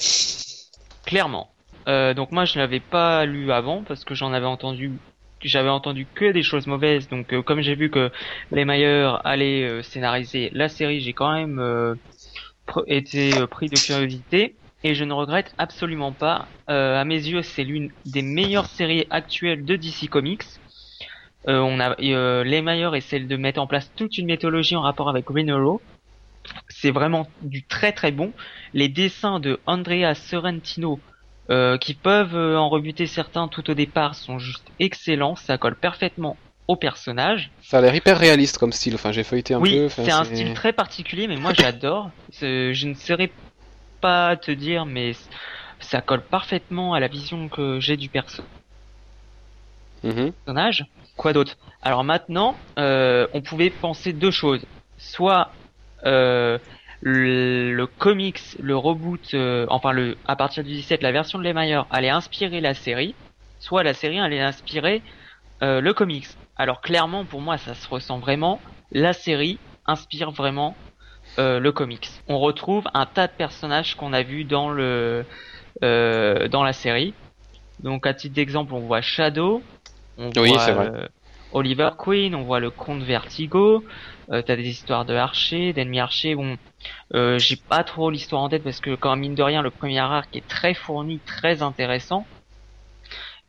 Clairement. 1.07 1.49
Euh, 1.87 2.13
donc 2.13 2.33
moi 2.33 2.45
je 2.45 2.59
l'avais 2.59 2.81
pas 2.81 3.25
lu 3.25 3.51
avant 3.51 3.83
parce 3.83 4.05
que 4.05 4.15
j'en 4.15 4.35
avais 4.35 4.45
entendu 4.45 4.93
j'avais 5.41 5.71
entendu 5.71 6.07
que 6.15 6.33
des 6.33 6.43
choses 6.43 6.67
mauvaises 6.67 7.09
donc 7.09 7.33
euh, 7.33 7.41
comme 7.41 7.63
j'ai 7.63 7.77
vu 7.77 7.89
que 7.89 8.11
les 8.53 8.67
Mayer 8.67 9.11
allaient 9.25 9.63
euh, 9.65 9.83
scénariser 9.83 10.51
la 10.53 10.69
série 10.69 11.01
j'ai 11.01 11.15
quand 11.15 11.33
même 11.33 11.97
pr- 12.67 12.83
été 12.89 13.31
pris 13.47 13.71
de 13.71 13.77
curiosité 13.79 14.55
et 14.85 14.95
je 14.95 15.05
ne 15.05 15.15
regrette 15.15 15.55
absolument 15.57 16.13
pas 16.13 16.47
à 16.67 17.03
mes 17.07 17.15
yeux 17.17 17.41
c'est 17.41 17.65
l'une 17.65 17.91
des 18.05 18.21
meilleures 18.23 18.67
séries 18.67 19.07
actuelles 19.09 19.65
de 19.65 19.77
DC 19.77 20.11
Comics 20.11 20.43
Euh, 21.49 21.61
on 21.61 21.81
a 21.81 21.97
euh, 22.01 22.45
les 22.45 22.63
Mayer 22.63 22.91
essaient 22.95 23.21
de 23.21 23.37
mettre 23.37 23.61
en 23.61 23.67
place 23.67 23.91
toute 23.97 24.19
une 24.19 24.27
mythologie 24.27 24.77
en 24.77 24.83
rapport 24.83 25.09
avec 25.09 25.25
Green 25.25 25.51
Arrow 25.51 25.81
c'est 26.69 26.91
vraiment 26.91 27.27
du 27.43 27.67
très 27.67 27.93
très 27.93 28.13
bon 28.13 28.33
les 28.75 28.89
dessins 28.89 29.41
de 29.41 29.59
Andrea 29.67 30.15
Sorrentino 30.15 31.01
euh, 31.51 31.79
qui 31.79 31.95
peuvent 31.95 32.37
en 32.37 32.69
rebuter 32.69 33.07
certains 33.07 33.49
tout 33.49 33.71
au 33.71 33.75
départ 33.75 34.15
sont 34.15 34.39
juste 34.39 34.67
excellents, 34.79 35.35
ça 35.35 35.57
colle 35.57 35.77
parfaitement 35.77 36.37
au 36.67 36.77
personnage. 36.77 37.51
Ça 37.63 37.79
a 37.79 37.81
l'air 37.81 37.95
hyper 37.95 38.19
réaliste 38.19 38.59
comme 38.59 38.73
style. 38.73 38.95
Enfin, 38.95 39.13
j'ai 39.13 39.25
feuilleté 39.25 39.55
un 39.55 39.61
oui, 39.61 39.71
peu. 39.71 39.87
enfin, 39.87 40.03
c'est 40.05 40.11
un 40.11 40.25
style 40.25 40.53
très 40.53 40.75
particulier, 40.75 41.27
mais 41.27 41.37
moi 41.37 41.55
j'adore. 41.55 42.11
Je 42.41 42.87
ne 42.87 42.93
saurais 42.93 43.33
pas 44.03 44.37
te 44.37 44.51
dire, 44.51 44.85
mais 44.85 45.13
ça 45.81 46.03
colle 46.03 46.23
parfaitement 46.23 46.93
à 46.93 47.01
la 47.01 47.09
vision 47.09 47.49
que 47.49 47.81
j'ai 47.81 47.97
du 47.97 48.11
perso 48.11 48.43
Mhm. 50.05 50.33
personnage. 50.45 50.87
Quoi 51.19 51.33
d'autre? 51.33 51.57
Alors 51.83 52.05
maintenant, 52.05 52.57
euh, 52.79 53.27
on 53.35 53.43
pouvait 53.43 53.71
penser 53.71 54.13
deux 54.13 54.31
choses. 54.31 54.65
Soit 54.99 55.51
euh, 56.07 56.59
le, 57.01 57.87
comics, 57.87 58.41
le 58.61 58.77
reboot, 58.77 59.35
euh, 59.35 59.67
enfin 59.69 59.91
le 59.91 60.17
à 60.29 60.37
partir 60.37 60.63
du 60.63 60.71
17, 60.71 61.03
la 61.03 61.11
version 61.11 61.41
de 61.41 61.45
Lemire 61.45 61.87
allait 61.91 62.09
inspirer 62.09 62.61
la 62.61 62.73
série, 62.73 63.17
soit 63.59 63.83
la 63.83 63.95
série 63.95 64.21
allait 64.21 64.41
inspirer 64.41 65.03
le 65.61 65.91
comics. 65.91 66.29
Alors 66.57 66.81
clairement, 66.81 67.25
pour 67.25 67.41
moi, 67.41 67.59
ça 67.59 67.75
se 67.75 67.89
ressent 67.89 68.21
vraiment. 68.21 68.61
La 68.93 69.13
série 69.13 69.59
inspire 69.87 70.31
vraiment 70.31 70.77
le 71.37 71.71
comics. 71.71 72.09
On 72.29 72.39
retrouve 72.39 72.85
un 72.95 73.07
tas 73.07 73.27
de 73.27 73.33
personnages 73.33 73.97
qu'on 73.97 74.13
a 74.13 74.23
vus 74.23 74.45
dans 74.45 74.71
le 74.71 75.25
dans 75.83 76.63
la 76.63 76.73
série. 76.73 77.13
Donc 77.81 78.07
à 78.07 78.15
titre 78.15 78.37
d'exemple, 78.37 78.73
on 78.73 78.81
voit 78.81 79.01
Shadow, 79.01 79.63
on 80.19 80.31
Oui, 80.37 80.59
voit 80.59 80.61
c'est 80.61 80.73
vrai. 80.73 80.93
euh, 80.95 81.09
Oliver 81.51 81.91
Queen, 81.99 82.35
on 82.35 82.45
voit 82.45 82.61
le 82.61 82.71
comte 82.71 83.03
Vertigo. 83.03 83.85
Euh, 84.31 84.43
T'as 84.43 84.57
des 84.57 84.69
histoires 84.69 85.05
de 85.07 85.15
Archer, 85.15 85.73
d'ennemis 85.73 86.01
Archer. 86.01 86.35
Bon, 86.35 86.57
euh, 87.15 87.39
j'ai 87.39 87.57
pas 87.69 87.85
trop 87.85 88.11
l'histoire 88.11 88.43
en 88.43 88.49
tête 88.51 88.65
parce 88.65 88.81
que 88.81 88.97
quand 88.97 89.17
mine 89.17 89.35
de 89.37 89.43
rien, 89.43 89.63
le 89.63 89.71
premier 89.73 89.99
arc 90.01 90.35
est 90.37 90.49
très 90.49 90.75
fourni, 90.75 91.23
très 91.23 91.63
intéressant, 91.63 92.31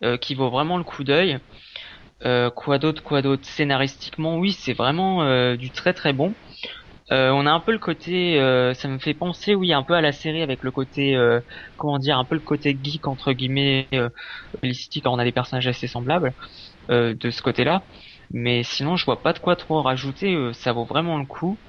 euh, 0.04 0.18
qui 0.18 0.36
vaut 0.36 0.50
vraiment 0.50 0.78
le 0.78 0.84
coup 0.84 1.04
d'œil. 1.04 1.40
Euh, 2.26 2.50
quoi 2.52 2.80
d'autre, 2.80 3.04
quoi 3.04 3.22
d'autre? 3.22 3.48
Scénaristiquement, 3.48 4.38
oui, 4.38 4.54
c'est 4.54 4.74
vraiment 4.74 5.24
euh, 5.24 5.58
du 5.58 5.72
très 5.72 5.94
très 5.94 6.14
bon. 6.14 6.36
Euh, 7.12 7.32
on 7.32 7.46
a 7.48 7.52
un 7.52 7.60
peu 7.60 7.72
le 7.72 7.80
côté, 7.80 8.40
euh, 8.40 8.74
ça 8.76 8.88
me 8.88 9.00
fait 9.00 9.16
penser, 9.16 9.56
oui, 9.56 9.74
un 9.74 9.82
peu 9.84 9.96
à 9.96 10.02
la 10.02 10.12
série 10.12 10.44
avec 10.44 10.64
le 10.64 10.72
côté, 10.72 11.16
euh, 11.16 11.42
comment 11.76 11.98
dire, 11.98 12.20
un 12.20 12.26
peu 12.26 12.36
le 12.36 12.42
côté 12.42 12.78
geek 12.82 13.08
entre 13.08 13.34
guillemets, 13.34 13.90
euh, 13.96 14.10
quand 15.04 15.14
on 15.14 15.20
a 15.20 15.24
des 15.24 15.32
personnages 15.32 15.68
assez 15.68 15.88
semblables 15.88 16.34
euh, 16.92 17.16
de 17.16 17.32
ce 17.32 17.42
côté-là. 17.42 17.88
Mais 18.32 18.64
sinon, 18.64 18.96
je 18.98 19.06
vois 19.06 19.24
pas 19.24 19.34
de 19.34 19.40
quoi 19.40 19.56
trop 19.56 19.82
rajouter. 19.84 20.36
ça 20.54 20.74
vaut 20.74 20.86
vraiment 20.86 21.18
le 21.20 21.26
coup. 21.26 21.62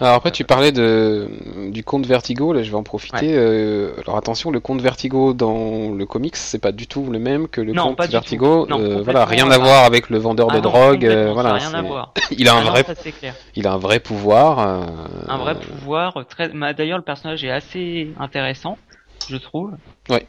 Alors 0.00 0.14
après, 0.14 0.30
tu 0.30 0.44
parlais 0.44 0.70
de, 0.70 1.28
du 1.70 1.82
conte 1.82 2.06
Vertigo, 2.06 2.52
là 2.52 2.62
je 2.62 2.70
vais 2.70 2.76
en 2.76 2.84
profiter. 2.84 3.34
Euh, 3.36 3.90
alors 4.04 4.16
attention, 4.16 4.50
le 4.52 4.60
conte 4.60 4.80
Vertigo 4.80 5.32
dans 5.32 5.90
le 5.92 6.06
comics, 6.06 6.36
c'est 6.36 6.60
pas 6.60 6.70
du 6.70 6.86
tout 6.86 7.04
le 7.10 7.18
même 7.18 7.48
que 7.48 7.60
le 7.60 7.72
Non, 7.72 7.96
du 7.98 8.06
Vertigo. 8.08 8.64
Non, 8.68 8.80
Euh, 8.80 9.02
voilà, 9.02 9.24
rien 9.24 9.50
à 9.50 9.58
voir 9.58 9.84
avec 9.84 10.08
le 10.08 10.18
vendeur 10.18 10.48
Ah 10.50 10.54
de 10.58 10.62
non, 10.62 10.70
drogue. 10.70 11.04
euh, 11.04 11.32
voilà, 11.32 11.54
rien 11.54 11.74
à 11.74 11.82
voir. 11.82 12.14
il 12.30 12.48
a 12.48 12.54
un 12.54 12.66
Ah 12.66 12.70
vrai, 12.70 12.84
ça 12.84 12.94
c'est 12.94 13.10
clair. 13.10 13.34
il 13.56 13.66
a 13.66 13.72
un 13.72 13.78
vrai 13.78 13.98
pouvoir. 13.98 14.60
euh, 14.60 14.86
Un 15.28 15.38
vrai 15.38 15.56
pouvoir. 15.58 16.24
Très... 16.28 16.48
bah, 16.50 16.72
D'ailleurs, 16.74 16.98
le 16.98 17.04
personnage 17.04 17.42
est 17.44 17.50
assez 17.50 18.12
intéressant, 18.20 18.78
je 19.28 19.36
trouve. 19.36 19.72
Ouais. 20.10 20.26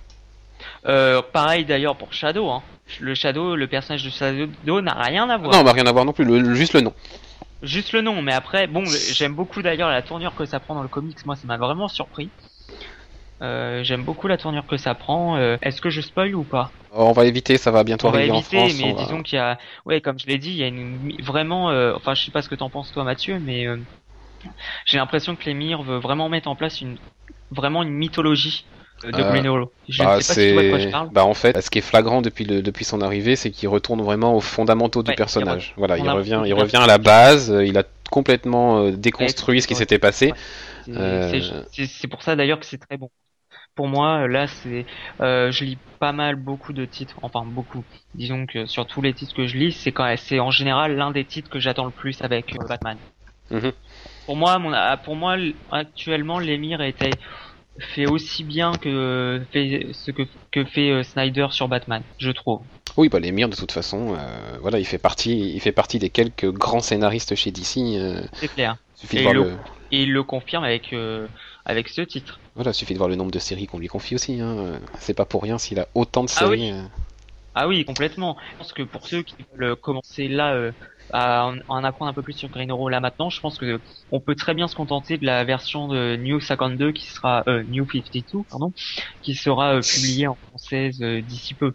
Pareil 1.31 1.65
d'ailleurs 1.65 1.95
pour 1.95 2.11
Shadow. 2.11 2.49
Hein. 2.49 2.63
Le 2.99 3.13
Shadow, 3.13 3.55
le 3.55 3.67
personnage 3.67 4.03
de 4.03 4.09
Shadow 4.09 4.81
n'a 4.81 4.93
rien 4.93 5.29
à 5.29 5.37
voir. 5.37 5.53
Non, 5.53 5.61
bah 5.63 5.73
rien 5.73 5.85
à 5.85 5.91
voir 5.91 6.05
non 6.05 6.11
plus. 6.13 6.25
le- 6.25 6.55
juste 6.55 6.73
le 6.73 6.81
nom. 6.81 6.93
Juste 7.61 7.91
le 7.93 8.01
nom, 8.01 8.21
mais 8.21 8.33
après, 8.33 8.67
bon, 8.67 8.83
j'aime 8.85 9.35
beaucoup 9.35 9.61
d'ailleurs 9.61 9.89
la 9.89 10.01
tournure 10.01 10.33
que 10.35 10.45
ça 10.45 10.59
prend 10.59 10.75
dans 10.75 10.83
le 10.83 10.89
comics. 10.89 11.25
Moi, 11.25 11.35
ça 11.35 11.45
m'a 11.47 11.57
vraiment 11.57 11.87
surpris. 11.87 12.31
Euh, 13.41 13.83
j'aime 13.83 14.03
beaucoup 14.05 14.27
la 14.27 14.37
tournure 14.37 14.65
que 14.67 14.77
ça 14.77 14.95
prend. 14.95 15.37
Euh, 15.37 15.57
Est-ce 15.61 15.81
que 15.81 15.89
je 15.89 16.01
spoil 16.01 16.35
ou 16.35 16.43
pas? 16.45 16.71
On 16.91 17.11
va 17.13 17.25
éviter, 17.25 17.57
ça 17.57 17.71
va 17.71 17.83
bientôt 17.83 18.07
On 18.07 18.11
va 18.11 18.23
éviter, 18.23 18.57
en 18.57 18.69
France. 18.69 18.73
mais 18.77 18.83
on 18.83 18.93
va- 18.93 18.99
disons 19.05 19.23
qu'il 19.23 19.35
y 19.35 19.39
a, 19.39 19.57
ouais, 19.85 20.01
comme 20.01 20.19
je 20.19 20.25
l'ai 20.27 20.37
dit, 20.37 20.49
il 20.51 20.55
y 20.57 20.63
a 20.63 20.67
une 20.67 21.11
vraiment, 21.21 21.69
euh, 21.71 21.93
enfin, 21.95 22.13
je 22.15 22.23
sais 22.23 22.31
pas 22.31 22.41
ce 22.41 22.49
que 22.49 22.55
t'en 22.55 22.69
penses 22.69 22.91
toi, 22.91 23.03
Mathieu, 23.03 23.39
mais 23.39 23.67
euh, 23.67 23.77
j'ai 24.85 24.97
l'impression 24.97 25.35
que 25.35 25.45
l'émir 25.45 25.83
veut 25.83 25.97
vraiment 25.99 26.29
mettre 26.29 26.47
en 26.47 26.55
place 26.55 26.81
une, 26.81 26.97
vraiment 27.51 27.83
une 27.83 27.89
mythologie 27.91 28.69
euh, 28.78 28.78
de 29.03 29.21
Euh, 29.21 29.31
Green 29.31 29.45
Arrow. 29.47 29.71
Je 29.87 30.03
Bah, 30.03 30.15
ne 30.17 30.21
sais 30.21 30.27
pas 30.27 30.33
si 30.35 30.47
tu 30.47 30.53
vois 30.53 30.63
de 30.63 30.69
quoi 30.69 30.79
je 30.79 30.87
parle. 30.89 31.09
bah, 31.11 31.25
en 31.25 31.33
fait, 31.33 31.61
ce 31.61 31.69
qui 31.69 31.79
est 31.79 31.81
flagrant 31.81 32.21
depuis, 32.21 32.45
le, 32.45 32.61
depuis 32.61 32.85
son 32.85 33.01
arrivée, 33.01 33.35
c'est 33.35 33.51
qu'il 33.51 33.69
retourne 33.69 34.01
vraiment 34.01 34.35
aux 34.35 34.41
fondamentaux 34.41 35.03
du 35.03 35.13
personnage. 35.13 35.73
Voilà, 35.77 35.97
il 35.97 36.09
revient, 36.09 36.41
il 36.45 36.53
revient 36.53 36.77
à 36.77 36.87
la 36.87 36.97
base. 36.97 37.51
euh, 37.51 37.65
Il 37.65 37.77
a 37.77 37.83
complètement 38.11 38.79
euh, 38.85 38.91
déconstruit 38.91 39.57
Ouais, 39.57 39.61
ce 39.61 39.67
qui 39.67 39.73
ouais. 39.73 39.79
s'était 39.79 39.99
passé. 39.99 40.33
C'est- 40.85 40.91
euh, 40.97 42.07
pour 42.09 42.23
ça 42.23 42.35
d'ailleurs 42.35 42.59
que 42.59 42.65
c'est 42.65 42.77
très 42.77 42.97
bon. 42.97 43.09
Pour 43.75 43.87
moi, 43.87 44.27
là, 44.27 44.47
c'est, 44.47 44.85
euh, 45.21 45.51
je 45.51 45.63
lis 45.65 45.77
pas 45.99 46.11
mal 46.11 46.35
beaucoup 46.35 46.73
de 46.73 46.85
titres, 46.85 47.15
enfin 47.21 47.43
beaucoup. 47.45 47.83
Disons 48.13 48.45
que 48.45 48.65
sur 48.65 48.85
tous 48.87 49.01
les 49.01 49.13
titres 49.13 49.33
que 49.35 49.47
je 49.47 49.57
lis, 49.57 49.71
c'est 49.71 49.91
quand 49.91 50.13
c'est 50.17 50.39
en 50.39 50.51
général 50.51 50.95
l'un 50.95 51.11
des 51.11 51.25
titres 51.25 51.49
que 51.49 51.59
j'attends 51.59 51.85
le 51.85 51.91
plus 51.91 52.21
avec 52.21 52.55
euh, 52.55 52.67
Batman. 52.67 52.97
Mhm. 53.51 53.71
Pour 54.25 54.35
moi, 54.35 54.59
mon, 54.59 54.71
ah, 54.73 54.97
pour 54.97 55.15
moi, 55.15 55.35
actuellement, 55.71 56.39
l'émir 56.39 56.81
était 56.81 57.11
fait 57.81 58.05
aussi 58.05 58.43
bien 58.43 58.77
que 58.77 59.45
fait 59.51 59.89
ce 59.93 60.11
que 60.11 60.23
que 60.51 60.65
fait 60.65 60.91
euh, 60.91 61.03
Snyder 61.03 61.47
sur 61.51 61.67
Batman, 61.67 62.03
je 62.19 62.31
trouve. 62.31 62.67
Oui, 62.97 63.07
bah 63.09 63.19
l'émir 63.19 63.49
de 63.49 63.55
toute 63.55 63.71
façon, 63.71 64.15
euh, 64.17 64.57
voilà, 64.61 64.79
il 64.79 64.85
fait 64.85 64.97
partie, 64.97 65.53
il 65.53 65.59
fait 65.61 65.71
partie 65.71 65.99
des 65.99 66.09
quelques 66.09 66.51
grands 66.51 66.81
scénaristes 66.81 67.35
chez 67.35 67.51
DC. 67.51 67.97
euh, 67.97 68.21
C'est 68.41 68.49
clair. 68.49 68.77
suffit 68.95 69.17
de 69.17 69.21
Et 69.21 69.23
voir 69.23 69.33
le- 69.33 69.45
le, 69.45 69.59
Et 69.91 70.03
il 70.03 70.11
le 70.13 70.23
confirme 70.23 70.63
avec 70.63 70.93
euh, 70.93 71.27
avec 71.65 71.89
ce 71.89 72.01
titre. 72.01 72.43
voilà, 72.53 72.73
suffit 72.73 72.93
de 72.93 72.99
voir 72.99 73.09
le 73.09 73.15
nombre 73.15 73.31
de 73.31 73.39
séries 73.39 73.65
qu'on 73.65 73.79
lui 73.79 73.87
confie 73.87 74.13
aussi. 74.13 74.39
Hein. 74.39 74.79
C'est 74.99 75.15
pas 75.15 75.25
pour 75.25 75.41
rien 75.41 75.57
s'il 75.57 75.79
a 75.79 75.87
autant 75.95 76.23
de 76.23 76.29
Ah 76.35 76.47
oui. 76.49 76.59
séries. 76.59 76.71
Ah 77.55 77.67
oui, 77.67 77.85
complètement. 77.85 78.37
Je 78.51 78.55
pense 78.57 78.73
que 78.73 78.83
pour 78.83 79.07
ceux 79.07 79.23
qui 79.23 79.35
veulent 79.53 79.75
commencer 79.77 80.27
là 80.27 80.55
euh, 80.55 80.73
à 81.13 81.51
en, 81.67 81.83
apprendre 81.83 82.09
un 82.11 82.13
peu 82.13 82.21
plus 82.21 82.33
sur 82.33 82.49
Green 82.49 82.71
Arrow 82.71 82.89
là 82.89 82.99
maintenant, 82.99 83.29
je 83.29 83.39
pense 83.39 83.57
que 83.57 83.79
on 84.11 84.19
peut 84.19 84.35
très 84.35 84.53
bien 84.53 84.67
se 84.67 84.75
contenter 84.75 85.17
de 85.17 85.25
la 85.25 85.43
version 85.43 85.87
de 85.87 86.15
New 86.17 86.39
52 86.39 86.91
qui 86.91 87.05
sera 87.07 87.43
euh, 87.47 87.63
New 87.67 87.85
52 87.89 88.43
pardon, 88.49 88.73
qui 89.21 89.35
sera 89.35 89.75
euh, 89.75 89.81
publiée 89.81 90.27
en 90.27 90.37
française 90.49 91.01
euh, 91.01 91.21
d'ici 91.21 91.53
peu. 91.53 91.73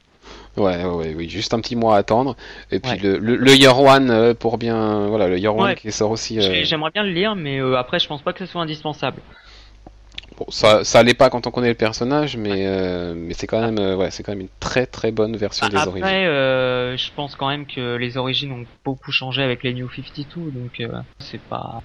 Ouais, 0.56 0.84
ouais, 0.84 0.90
ouais, 0.90 1.14
oui, 1.16 1.28
juste 1.28 1.52
un 1.52 1.60
petit 1.60 1.74
mois 1.76 1.96
à 1.96 1.98
attendre. 1.98 2.36
Et 2.70 2.78
puis 2.78 2.92
Ouais. 2.92 2.98
le, 2.98 3.18
le, 3.18 3.36
le 3.36 3.56
Year 3.56 3.78
One 3.78 4.10
euh, 4.10 4.34
pour 4.34 4.56
bien, 4.56 5.08
voilà, 5.08 5.28
le 5.28 5.38
Year 5.38 5.54
One 5.54 5.64
Ouais. 5.70 5.74
qui 5.74 5.90
sort 5.90 6.10
aussi. 6.12 6.38
euh, 6.38 6.42
J'ai- 6.42 6.64
J'aimerais 6.64 6.90
bien 6.92 7.02
le 7.02 7.10
lire, 7.10 7.34
mais 7.34 7.60
euh, 7.60 7.76
après 7.76 7.98
je 7.98 8.06
pense 8.06 8.22
pas 8.22 8.32
que 8.32 8.38
ce 8.44 8.50
soit 8.50 8.62
indispensable. 8.62 9.20
Bon, 10.36 10.46
ça, 10.48 10.82
ça 10.82 10.98
allait 10.98 11.14
pas 11.14 11.30
quand 11.30 11.46
on 11.46 11.52
connaît 11.52 11.68
le 11.68 11.74
personnage, 11.76 12.36
mais 12.36 12.66
euh, 12.66 13.14
mais 13.16 13.34
c'est 13.34 13.46
quand 13.46 13.60
même, 13.60 13.78
euh, 13.78 13.94
ouais, 13.96 14.10
c'est 14.10 14.24
quand 14.24 14.32
même 14.32 14.40
une 14.40 14.48
très 14.58 14.84
très 14.84 15.12
bonne 15.12 15.36
version 15.36 15.68
des 15.68 15.76
origines. 15.76 16.02
Après, 16.02 16.26
euh, 16.26 16.96
je 16.96 17.10
pense 17.14 17.36
quand 17.36 17.48
même 17.48 17.66
que 17.66 17.94
les 17.94 18.16
origines 18.16 18.50
ont 18.50 18.64
beaucoup 18.84 19.12
changé 19.12 19.42
avec 19.42 19.62
les 19.62 19.74
New 19.74 19.88
52, 19.88 20.50
donc 20.50 20.82
c'est 21.20 21.40
pas 21.40 21.82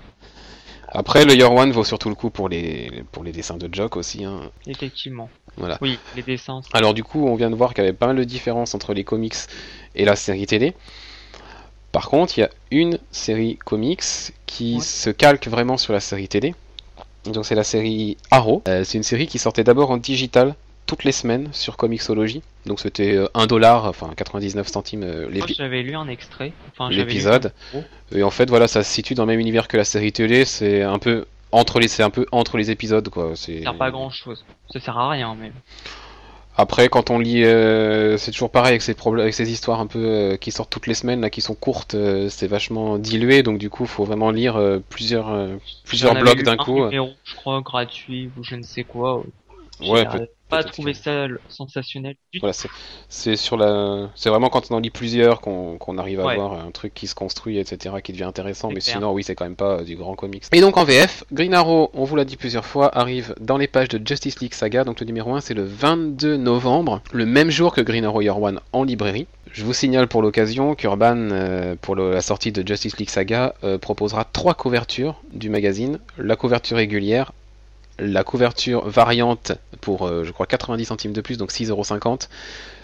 Après, 0.87 1.25
le 1.25 1.35
Year 1.35 1.53
One 1.53 1.71
vaut 1.71 1.83
surtout 1.83 2.09
le 2.09 2.15
coup 2.15 2.31
pour 2.31 2.49
les 2.49 3.03
pour 3.11 3.23
les 3.23 3.31
dessins 3.31 3.57
de 3.57 3.69
Jock 3.71 3.95
aussi. 3.97 4.25
Hein. 4.25 4.49
effectivement. 4.65 5.29
Voilà. 5.57 5.77
Oui, 5.81 5.99
les 6.15 6.23
dessins. 6.23 6.61
Alors 6.73 6.95
du 6.95 7.03
coup, 7.03 7.27
on 7.27 7.35
vient 7.35 7.51
de 7.51 7.55
voir 7.55 7.75
qu'il 7.75 7.83
y 7.83 7.87
avait 7.87 7.95
pas 7.95 8.07
mal 8.07 8.15
de 8.15 8.23
différences 8.23 8.73
entre 8.73 8.95
les 8.95 9.03
comics 9.03 9.35
et 9.93 10.05
la 10.05 10.15
série 10.15 10.47
télé. 10.47 10.73
Par 11.91 12.09
contre, 12.09 12.37
il 12.37 12.41
y 12.41 12.43
a 12.43 12.49
une 12.71 12.97
série 13.11 13.57
comics 13.57 14.03
qui 14.47 14.75
Ouais. 14.75 14.81
se 14.81 15.09
calque 15.11 15.47
vraiment 15.47 15.77
sur 15.77 15.93
la 15.93 15.99
série 15.99 16.27
télé. 16.27 16.55
Donc 17.33 17.45
c'est 17.45 17.55
la 17.55 17.63
série 17.63 18.17
Arrow. 18.31 18.61
Euh, 18.67 18.83
c'est 18.83 18.97
une 18.97 19.03
série 19.03 19.27
qui 19.27 19.39
sortait 19.39 19.63
d'abord 19.63 19.91
en 19.91 19.97
digital 19.97 20.55
toutes 20.85 21.03
les 21.03 21.11
semaines 21.11 21.49
sur 21.51 21.77
Comixology. 21.77 22.41
Donc 22.65 22.79
c'était 22.79 23.13
euh, 23.15 23.27
1 23.35 23.45
dollar, 23.47 23.85
enfin 23.85 24.09
99 24.15 24.67
centimes 24.67 25.03
euh, 25.03 25.21
Moi, 25.23 25.31
l'épi- 25.31 25.53
j'avais 25.55 25.81
lu 25.83 25.95
un 25.95 26.07
extrait. 26.07 26.51
Enfin, 26.71 26.89
j'avais 26.91 27.03
lu- 27.03 27.09
l'épisode. 27.09 27.53
Et 28.11 28.23
en 28.23 28.31
fait, 28.31 28.49
voilà, 28.49 28.67
ça 28.67 28.83
se 28.83 28.91
situe 28.91 29.13
dans 29.13 29.23
le 29.23 29.27
même 29.27 29.39
univers 29.39 29.67
que 29.67 29.77
la 29.77 29.83
série 29.85 30.11
télé. 30.11 30.45
C'est 30.45 30.81
un 30.81 30.97
peu 30.97 31.25
entre 31.51 31.79
les, 31.79 31.87
c'est 31.87 32.03
un 32.03 32.09
peu 32.09 32.25
entre 32.31 32.57
les 32.57 32.71
épisodes, 32.71 33.07
quoi. 33.09 33.35
Ça 33.35 33.45
sert 33.61 33.77
pas 33.77 33.85
à 33.85 33.91
grand 33.91 34.09
chose. 34.09 34.43
Ça 34.73 34.79
sert 34.79 34.97
à 34.97 35.09
rien, 35.09 35.35
mais. 35.39 35.51
Après, 36.61 36.89
quand 36.89 37.09
on 37.09 37.19
lit, 37.19 37.45
euh, 37.45 38.17
c'est 38.17 38.31
toujours 38.31 38.51
pareil 38.51 38.71
avec 38.71 38.81
ces 38.81 38.93
avec 39.17 39.33
ces 39.33 39.49
histoires 39.49 39.79
un 39.79 39.87
peu 39.87 39.99
euh, 39.99 40.35
qui 40.35 40.51
sortent 40.51 40.69
toutes 40.69 40.87
les 40.87 40.93
semaines, 40.93 41.21
là, 41.21 41.29
qui 41.29 41.39
sont 41.39 41.55
courtes, 41.55 41.95
euh, 41.95 42.27
c'est 42.27 42.47
vachement 42.47 42.97
dilué, 42.97 43.43
donc 43.43 43.59
du 43.59 43.69
coup, 43.69 43.85
faut 43.85 44.03
vraiment 44.03 44.29
lire 44.29 44.57
euh, 44.57 44.79
plusieurs, 44.89 45.29
euh, 45.29 45.55
plusieurs 45.85 46.15
blocs 46.15 46.43
d'un 46.43 46.51
un 46.53 46.57
coup. 46.57 46.81
euh. 46.81 46.85
numéro, 46.87 47.11
je 47.23 47.35
crois, 47.35 47.61
gratuit 47.61 48.29
ou 48.37 48.43
je 48.43 48.55
ne 48.55 48.63
sais 48.63 48.83
quoi. 48.83 49.23
Ouais, 49.87 50.03
peut- 50.05 50.27
pas 50.49 50.63
trouvé 50.63 50.93
ça 50.93 51.27
sensationnel. 51.47 52.15
Voilà, 52.39 52.53
c'est, 53.07 53.35
sur 53.35 53.55
la, 53.57 54.09
c'est 54.15 54.29
vraiment 54.29 54.49
quand 54.49 54.69
on 54.71 54.75
en 54.75 54.79
lit 54.79 54.89
plusieurs 54.89 55.41
qu'on, 55.41 55.77
qu'on 55.77 55.97
arrive 55.97 56.19
à 56.19 56.25
Ouais. 56.25 56.35
voir 56.35 56.53
un 56.53 56.71
truc 56.71 56.93
qui 56.93 57.07
se 57.07 57.15
construit, 57.15 57.57
etc., 57.57 57.95
qui 58.03 58.11
devient 58.11 58.23
intéressant. 58.25 58.69
Mais 58.69 58.81
clair. 58.81 58.95
sinon, 58.95 59.11
oui, 59.13 59.23
c'est 59.23 59.35
quand 59.35 59.45
même 59.45 59.55
pas 59.55 59.83
du 59.83 59.95
grand 59.95 60.15
comics. 60.15 60.43
Et 60.51 60.61
donc 60.61 60.77
en 60.77 60.83
VF, 60.83 61.23
Green 61.31 61.53
Arrow, 61.53 61.89
on 61.93 62.03
vous 62.03 62.15
l'a 62.15 62.25
dit 62.25 62.37
plusieurs 62.37 62.65
fois, 62.65 62.95
arrive 62.97 63.35
dans 63.39 63.57
les 63.57 63.67
pages 63.67 63.89
de 63.89 64.05
Justice 64.05 64.39
League 64.39 64.53
Saga. 64.53 64.83
Donc 64.83 64.99
le 64.99 65.05
numéro 65.05 65.33
1, 65.33 65.41
c'est 65.41 65.53
le 65.53 65.63
22 65.63 66.37
novembre, 66.37 67.01
le 67.13 67.25
même 67.25 67.49
jour 67.51 67.73
que 67.73 67.81
Green 67.81 68.05
Arrow 68.05 68.21
Year 68.21 68.41
One 68.41 68.59
en 68.73 68.83
librairie. 68.83 69.27
Je 69.51 69.63
vous 69.65 69.73
signale 69.73 70.07
pour 70.07 70.21
l'occasion 70.21 70.75
qu'Urban, 70.75 71.15
euh, 71.31 71.75
pour 71.81 71.95
le- 71.95 72.11
la 72.13 72.21
sortie 72.21 72.51
de 72.51 72.65
Justice 72.67 72.97
League 72.97 73.09
Saga, 73.09 73.55
euh, 73.63 73.79
proposera 73.79 74.23
trois 74.23 74.53
couvertures 74.53 75.21
du 75.33 75.49
magazine. 75.49 75.97
La 76.19 76.35
couverture 76.35 76.77
régulière, 76.77 77.31
la 77.99 78.23
couverture 78.23 78.87
variante 78.87 79.51
pour, 79.81 80.07
euh, 80.07 80.23
je 80.23 80.31
crois, 80.31 80.45
90 80.45 80.85
centimes 80.85 81.13
de 81.13 81.21
plus, 81.21 81.37
donc 81.37 81.51
6,50€. 81.51 82.27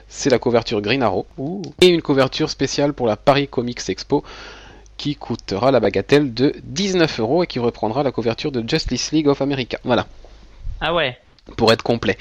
C'est 0.08 0.30
la 0.30 0.38
couverture 0.40 0.82
Green 0.82 1.02
Arrow. 1.04 1.26
Et 1.82 1.88
une 1.88 2.02
couverture 2.02 2.50
spéciale 2.50 2.94
pour 2.94 3.08
la 3.08 3.16
Paris 3.18 3.48
Comics 3.48 3.90
Expo 3.90 4.24
qui 4.98 5.16
coûtera 5.16 5.72
la 5.72 5.80
bagatelle 5.80 6.34
de 6.34 6.54
19 6.64 7.20
euros 7.20 7.44
et 7.44 7.48
qui 7.48 7.60
reprendra 7.60 8.04
la 8.04 8.12
couverture 8.12 8.52
de 8.52 8.64
Justice 8.68 9.12
League 9.12 9.28
of 9.28 9.42
America. 9.42 9.78
Voilà, 9.84 10.06
Ah 10.80 10.94
ouais. 10.94 11.18
pour 11.58 11.74
être 11.74 11.82
complet. 11.82 12.18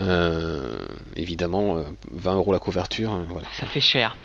Euh, 0.00 0.76
évidemment, 1.16 1.76
euh, 1.78 1.82
20 2.10 2.34
euros 2.34 2.52
la 2.52 2.58
couverture. 2.58 3.12
euh, 3.14 3.22
voilà. 3.28 3.46
Ça 3.58 3.64
fait 3.66 3.80
cher. 3.80 4.16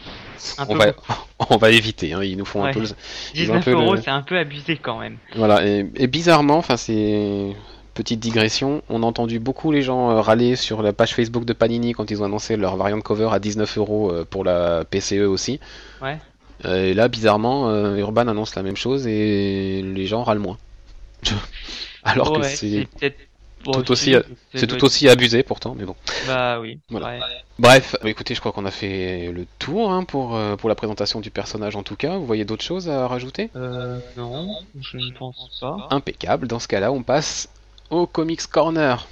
Un 0.58 0.64
On 0.68 0.74
peu 0.74 0.78
va, 0.80 0.94
on 1.52 1.58
va 1.58 1.70
éviter, 1.70 2.14
hein, 2.14 2.24
ils 2.24 2.38
nous 2.38 2.46
font 2.46 2.64
un 2.66 2.74
peu 2.74 2.80
le- 2.80 2.88
ils 3.36 3.52
ont 3.52 3.56
un 3.56 3.60
19 3.60 3.66
peu 3.66 3.72
le- 3.72 3.78
euros, 3.78 3.96
c'est 3.98 4.10
un 4.10 4.24
peu 4.24 4.38
abusé 4.38 4.78
quand 4.78 4.98
même. 5.00 5.18
Voilà, 5.36 5.66
et, 5.66 5.86
et 5.96 6.08
bizarrement, 6.08 6.58
enfin 6.58 6.76
c'est 6.76 7.56
petite 8.00 8.22
digression, 8.22 8.82
on 8.88 9.04
a 9.04 9.06
entendu 9.06 9.40
beaucoup 9.40 9.74
les 9.74 9.82
gens 9.82 10.10
euh, 10.12 10.22
râler 10.22 10.56
sur 10.56 10.82
la 10.82 10.94
page 10.94 11.14
Facebook 11.16 11.44
de 11.44 11.52
Panini 11.52 11.92
quand 11.92 12.10
ils 12.10 12.22
ont 12.22 12.26
annoncé 12.26 12.56
leur 12.56 12.78
variante 12.78 13.04
cover 13.04 13.28
à 13.34 13.40
19 13.40 13.78
euros 13.78 14.10
euh, 14.10 14.24
pour 14.24 14.46
la 14.46 14.86
PCE 14.86 15.28
aussi. 15.28 15.60
Ouais. 16.02 16.18
Euh, 16.64 16.86
et 16.86 16.94
là, 16.94 17.10
bizarrement, 17.10 17.70
Urban 17.98 18.30
annonce 18.30 18.56
la 18.56 18.64
même 18.64 18.78
chose 18.78 19.06
et 19.06 19.82
les 19.82 20.08
gens 20.08 20.24
râlent 20.24 20.40
moins. 20.40 20.58
Alors 22.04 22.32
que 22.32 22.40
Ouais, 22.40 22.48
c'est 22.48 22.88
bon, 23.66 23.74
tout 23.74 23.92
aussi- 23.92 24.16
c'est 24.56 24.66
tout 24.68 24.82
aussi 24.86 25.10
abusé 25.10 25.44
pourtant, 25.44 25.76
mais 25.78 25.84
bon. 25.84 25.96
Bah 26.26 26.62
oui. 26.62 26.80
Voilà. 26.90 27.08
ouais. 27.08 27.20
Bref, 27.60 27.98
bah, 28.02 28.10
écoutez, 28.10 28.34
je 28.34 28.40
crois 28.40 28.54
qu'on 28.54 28.64
a 28.66 28.72
fait 28.72 29.30
le 29.34 29.46
tour 29.60 29.92
hein, 29.92 30.06
pour, 30.06 30.40
pour 30.58 30.70
la 30.70 30.76
présentation 30.76 31.20
du 31.20 31.32
personnage 31.32 31.76
en 31.76 31.84
tout 31.84 31.98
cas. 31.98 32.16
Vous 32.18 32.26
voyez 32.26 32.46
d'autres 32.46 32.64
choses 32.64 32.88
à 32.88 33.06
rajouter? 33.10 33.50
Euh, 33.58 34.00
non, 34.16 34.56
je 34.80 34.96
ne 34.96 35.12
pense 35.18 35.58
pas. 35.60 35.88
Impeccable, 35.92 36.48
dans 36.48 36.60
ce 36.60 36.70
cas-là, 36.70 36.94
on 36.94 37.04
passe 37.04 37.50
au 37.90 38.08
Comics 38.08 38.48
Corner. 38.48 39.08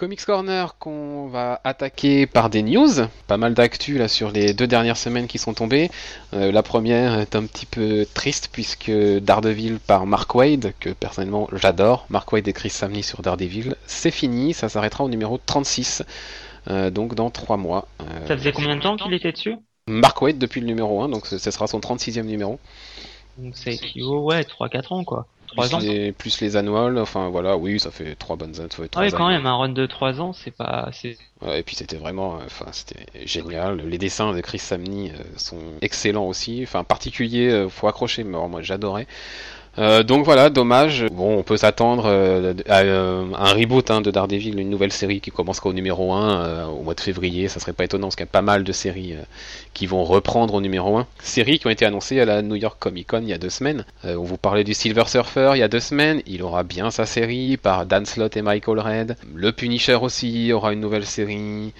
Comics 0.00 0.24
Corner 0.24 0.76
qu'on 0.78 1.28
va 1.28 1.60
attaquer 1.62 2.26
par 2.26 2.48
des 2.48 2.62
news. 2.62 2.88
Pas 3.26 3.36
mal 3.36 3.52
d'actu 3.52 3.98
là 3.98 4.08
sur 4.08 4.30
les 4.30 4.54
deux 4.54 4.66
dernières 4.66 4.96
semaines 4.96 5.26
qui 5.26 5.36
sont 5.36 5.52
tombées. 5.52 5.90
Euh, 6.32 6.50
la 6.50 6.62
première 6.62 7.18
est 7.18 7.36
un 7.36 7.44
petit 7.44 7.66
peu 7.66 8.06
triste 8.14 8.48
puisque 8.50 8.90
Daredevil 8.90 9.78
par 9.78 10.06
Mark 10.06 10.34
Wade, 10.34 10.72
que 10.80 10.88
personnellement 10.88 11.48
j'adore, 11.52 12.06
Mark 12.08 12.32
Wade 12.32 12.48
et 12.48 12.54
Chris 12.54 12.70
sur 13.02 13.20
Daredevil, 13.20 13.74
c'est 13.86 14.10
fini, 14.10 14.54
ça 14.54 14.70
s'arrêtera 14.70 15.04
au 15.04 15.10
numéro 15.10 15.38
36, 15.44 16.02
euh, 16.02 16.04
donc 16.68 17.14
dans 17.14 17.30
3 17.30 17.56
mois. 17.56 17.88
Euh, 18.00 18.26
Ça 18.26 18.36
faisait 18.36 18.52
combien 18.52 18.76
de 18.76 18.80
temps 18.82 18.96
qu'il 18.96 19.12
était 19.14 19.32
dessus 19.32 19.56
Mark 19.88 20.20
Wade 20.22 20.38
depuis 20.38 20.60
le 20.60 20.66
numéro 20.66 21.02
1, 21.02 21.08
donc 21.08 21.26
ce 21.26 21.38
ce 21.38 21.50
sera 21.50 21.66
son 21.66 21.80
36e 21.80 22.26
numéro. 22.26 22.58
Donc 23.36 23.56
c'est 23.56 23.74
équivaut, 23.74 24.24
ouais, 24.24 24.44
3-4 24.44 24.92
ans 24.92 25.04
quoi. 25.04 25.26
3 25.46 25.68
Plus 25.68 25.74
ans. 25.74 25.78
les, 25.78 26.12
plus 26.12 26.40
les 26.40 26.56
annuals, 26.56 26.98
enfin 26.98 27.28
voilà, 27.28 27.56
oui, 27.56 27.80
ça 27.80 27.90
fait 27.90 28.14
3 28.14 28.36
bonnes 28.36 28.60
années. 28.60 28.68
ça 28.70 28.82
Ah 28.94 29.00
ouais, 29.00 29.12
quand 29.12 29.26
années. 29.26 29.36
même, 29.36 29.46
un 29.46 29.56
run 29.56 29.70
de 29.70 29.86
3 29.86 30.20
ans, 30.20 30.32
c'est 30.32 30.50
pas. 30.52 30.90
c'est 30.92 31.18
Ouais, 31.42 31.60
et 31.60 31.62
puis 31.62 31.74
c'était 31.74 31.96
vraiment, 31.96 32.36
euh, 32.38 32.44
enfin 32.44 32.66
c'était 32.72 33.06
génial. 33.26 33.80
Les 33.88 33.96
dessins 33.98 34.32
de 34.34 34.40
Chris 34.42 34.58
Samney 34.58 35.10
euh, 35.10 35.22
sont 35.36 35.58
excellents 35.80 36.26
aussi. 36.26 36.60
Enfin 36.64 36.84
particulier, 36.84 37.48
euh, 37.48 37.68
faut 37.70 37.88
accrocher, 37.88 38.24
mais 38.24 38.36
moi 38.48 38.60
j'adorais. 38.62 39.06
Euh, 39.78 40.02
donc 40.02 40.24
voilà, 40.24 40.50
dommage. 40.50 41.06
Bon, 41.12 41.38
on 41.38 41.42
peut 41.42 41.56
s'attendre 41.56 42.04
euh, 42.06 42.54
à 42.68 42.80
euh, 42.80 43.24
un 43.38 43.52
reboot 43.54 43.90
hein, 43.90 44.00
de 44.00 44.10
Daredevil, 44.10 44.58
une 44.58 44.68
nouvelle 44.68 44.92
série 44.92 45.20
qui 45.20 45.30
commencera 45.30 45.70
au 45.70 45.72
numéro 45.72 46.12
1 46.12 46.44
euh, 46.44 46.66
au 46.66 46.82
mois 46.82 46.94
de 46.94 47.00
février. 47.00 47.48
Ça 47.48 47.60
serait 47.60 47.72
pas 47.72 47.84
étonnant 47.84 48.08
parce 48.08 48.16
qu'il 48.16 48.24
y 48.24 48.28
a 48.28 48.32
pas 48.32 48.42
mal 48.42 48.64
de 48.64 48.72
séries 48.72 49.14
qui 49.72 49.86
vont 49.86 50.04
reprendre 50.04 50.54
au 50.54 50.60
numéro 50.60 50.96
1. 50.96 51.06
Séries 51.22 51.58
qui 51.58 51.66
ont 51.66 51.70
été 51.70 51.86
annoncées 51.86 52.20
à 52.20 52.24
la 52.24 52.42
New 52.42 52.56
York 52.56 52.76
Comic 52.80 53.06
Con 53.08 53.20
il 53.22 53.28
y 53.28 53.32
a 53.32 53.38
deux 53.38 53.50
semaines. 53.50 53.84
On 54.04 54.22
vous 54.22 54.36
parlait 54.36 54.64
du 54.64 54.74
Silver 54.74 55.04
Surfer 55.06 55.52
il 55.54 55.58
y 55.58 55.62
a 55.62 55.68
deux 55.68 55.80
semaines. 55.80 56.22
Il 56.26 56.42
aura 56.42 56.62
bien 56.62 56.90
sa 56.90 57.06
série 57.06 57.56
par 57.56 57.86
Dan 57.86 58.06
Slott 58.06 58.36
et 58.36 58.42
Michael 58.42 58.80
Red. 58.80 59.16
Le 59.34 59.52
Punisher 59.52 59.94
aussi 59.94 60.52
aura 60.52 60.72
une 60.72 60.80
nouvelle 60.80 61.06
série. 61.06 61.72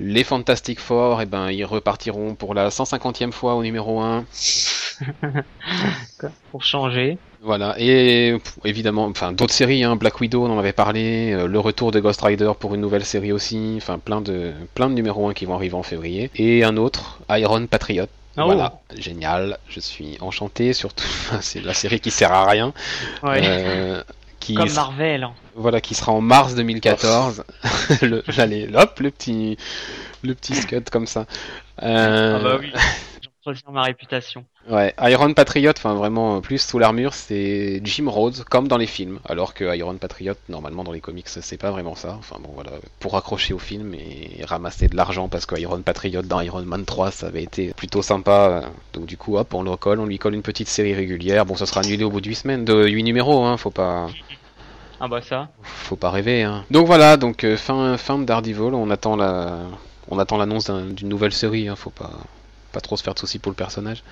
Les 0.00 0.24
Fantastic 0.24 0.80
Four, 0.80 1.22
eh 1.22 1.26
ben, 1.26 1.50
ils 1.50 1.64
repartiront 1.64 2.34
pour 2.34 2.54
la 2.54 2.68
150e 2.70 3.30
fois 3.30 3.54
au 3.54 3.62
numéro 3.62 4.00
1. 4.00 4.24
pour 6.50 6.64
changer. 6.64 7.18
Voilà, 7.42 7.74
et 7.78 8.36
évidemment, 8.64 9.04
enfin 9.04 9.32
d'autres 9.32 9.52
séries, 9.52 9.84
hein, 9.84 9.96
Black 9.96 10.18
Widow, 10.20 10.46
on 10.46 10.50
en 10.50 10.58
avait 10.58 10.72
parlé, 10.72 11.32
euh, 11.32 11.46
le 11.46 11.58
retour 11.58 11.90
de 11.90 12.00
Ghost 12.00 12.22
Rider 12.22 12.50
pour 12.58 12.74
une 12.74 12.80
nouvelle 12.80 13.04
série 13.04 13.32
aussi, 13.32 13.74
enfin 13.76 13.98
plein 13.98 14.22
de 14.22 14.52
plein 14.74 14.88
de 14.88 14.94
numéros 14.94 15.28
1 15.28 15.34
qui 15.34 15.44
vont 15.44 15.54
arriver 15.54 15.74
en 15.74 15.82
février, 15.82 16.30
et 16.36 16.64
un 16.64 16.78
autre, 16.78 17.20
Iron 17.30 17.66
Patriot. 17.66 18.06
Ah, 18.36 18.44
Voilà, 18.46 18.80
génial, 18.96 19.58
je 19.68 19.78
suis 19.78 20.16
enchanté, 20.20 20.72
surtout. 20.72 21.06
C'est 21.42 21.62
la 21.62 21.74
série 21.74 22.00
qui 22.00 22.10
sert 22.10 22.32
à 22.32 22.48
rien, 22.48 22.72
oh, 23.22 23.26
ouais. 23.28 23.42
euh, 23.44 24.02
qui 24.44 24.54
Comme 24.54 24.70
Marvel. 24.72 25.22
hein. 25.24 25.32
voilà, 25.54 25.80
qui 25.80 25.94
sera 25.94 26.12
en 26.12 26.20
mars 26.20 26.54
2014. 26.54 27.44
le, 28.02 28.22
allez, 28.38 28.68
hop, 28.74 29.00
le 29.00 29.10
petit 29.10 29.56
le 30.22 30.34
petit 30.34 30.54
scud 30.54 30.90
comme 30.90 31.06
ça. 31.06 31.26
Euh, 31.82 32.38
Ah 32.38 32.42
bah 32.42 32.56
oui. 32.60 32.70
Ma 33.70 33.82
réputation. 33.82 34.44
Ouais, 34.70 34.94
Iron 35.02 35.34
Patriot, 35.34 35.72
enfin 35.76 35.94
vraiment 35.94 36.40
plus 36.40 36.58
sous 36.58 36.78
l'armure, 36.78 37.12
c'est 37.12 37.80
Jim 37.84 38.08
Rhodes, 38.08 38.44
comme 38.44 38.68
dans 38.68 38.78
les 38.78 38.86
films. 38.86 39.18
Alors 39.26 39.52
que 39.52 39.76
Iron 39.76 39.96
Patriot, 39.96 40.34
normalement 40.48 40.84
dans 40.84 40.92
les 40.92 41.00
comics, 41.00 41.28
c'est 41.28 41.56
pas 41.58 41.70
vraiment 41.70 41.94
ça. 41.94 42.16
Enfin 42.18 42.36
bon, 42.40 42.50
voilà, 42.54 42.70
pour 43.00 43.16
accrocher 43.16 43.52
au 43.52 43.58
film 43.58 43.94
et 43.94 44.42
ramasser 44.44 44.88
de 44.88 44.96
l'argent, 44.96 45.28
parce 45.28 45.44
que 45.44 45.58
Iron 45.60 45.82
Patriot 45.82 46.22
dans 46.22 46.40
Iron 46.40 46.62
Man 46.62 46.84
3, 46.86 47.10
ça 47.10 47.26
avait 47.26 47.42
été 47.42 47.74
plutôt 47.74 48.00
sympa. 48.00 48.62
Donc 48.94 49.04
du 49.06 49.16
coup, 49.18 49.36
hop, 49.36 49.52
on 49.52 49.62
le 49.62 49.76
colle, 49.76 50.00
on 50.00 50.06
lui 50.06 50.18
colle 50.18 50.34
une 50.34 50.42
petite 50.42 50.68
série 50.68 50.94
régulière. 50.94 51.44
Bon, 51.44 51.56
ça 51.56 51.66
sera 51.66 51.80
annulé 51.82 52.04
au 52.04 52.10
bout 52.10 52.22
de 52.22 52.28
8 52.28 52.34
semaines, 52.36 52.64
de 52.64 52.86
8 52.86 53.02
numéros, 53.02 53.44
hein, 53.44 53.56
faut 53.58 53.70
pas, 53.70 54.08
Ah 55.00 55.08
bah 55.08 55.20
ça. 55.20 55.48
faut 55.62 55.96
pas 55.96 56.10
rêver. 56.10 56.42
Hein. 56.42 56.64
Donc 56.70 56.86
voilà, 56.86 57.16
donc 57.18 57.44
euh, 57.44 57.56
fin, 57.56 57.96
fin 57.98 58.18
de 58.18 58.24
Daredevil, 58.24 58.72
on 58.74 58.90
attend 58.90 59.16
la, 59.16 59.58
on 60.08 60.18
attend 60.18 60.38
l'annonce 60.38 60.66
d'un- 60.66 60.86
d'une 60.86 61.08
nouvelle 61.08 61.32
série. 61.32 61.68
Hein, 61.68 61.76
faut 61.76 61.90
pas, 61.90 62.10
pas 62.74 62.80
trop 62.80 62.96
se 62.96 63.02
faire 63.02 63.14
de 63.14 63.18
soucis 63.18 63.38
pour 63.38 63.50
le 63.50 63.56
personnage. 63.56 64.02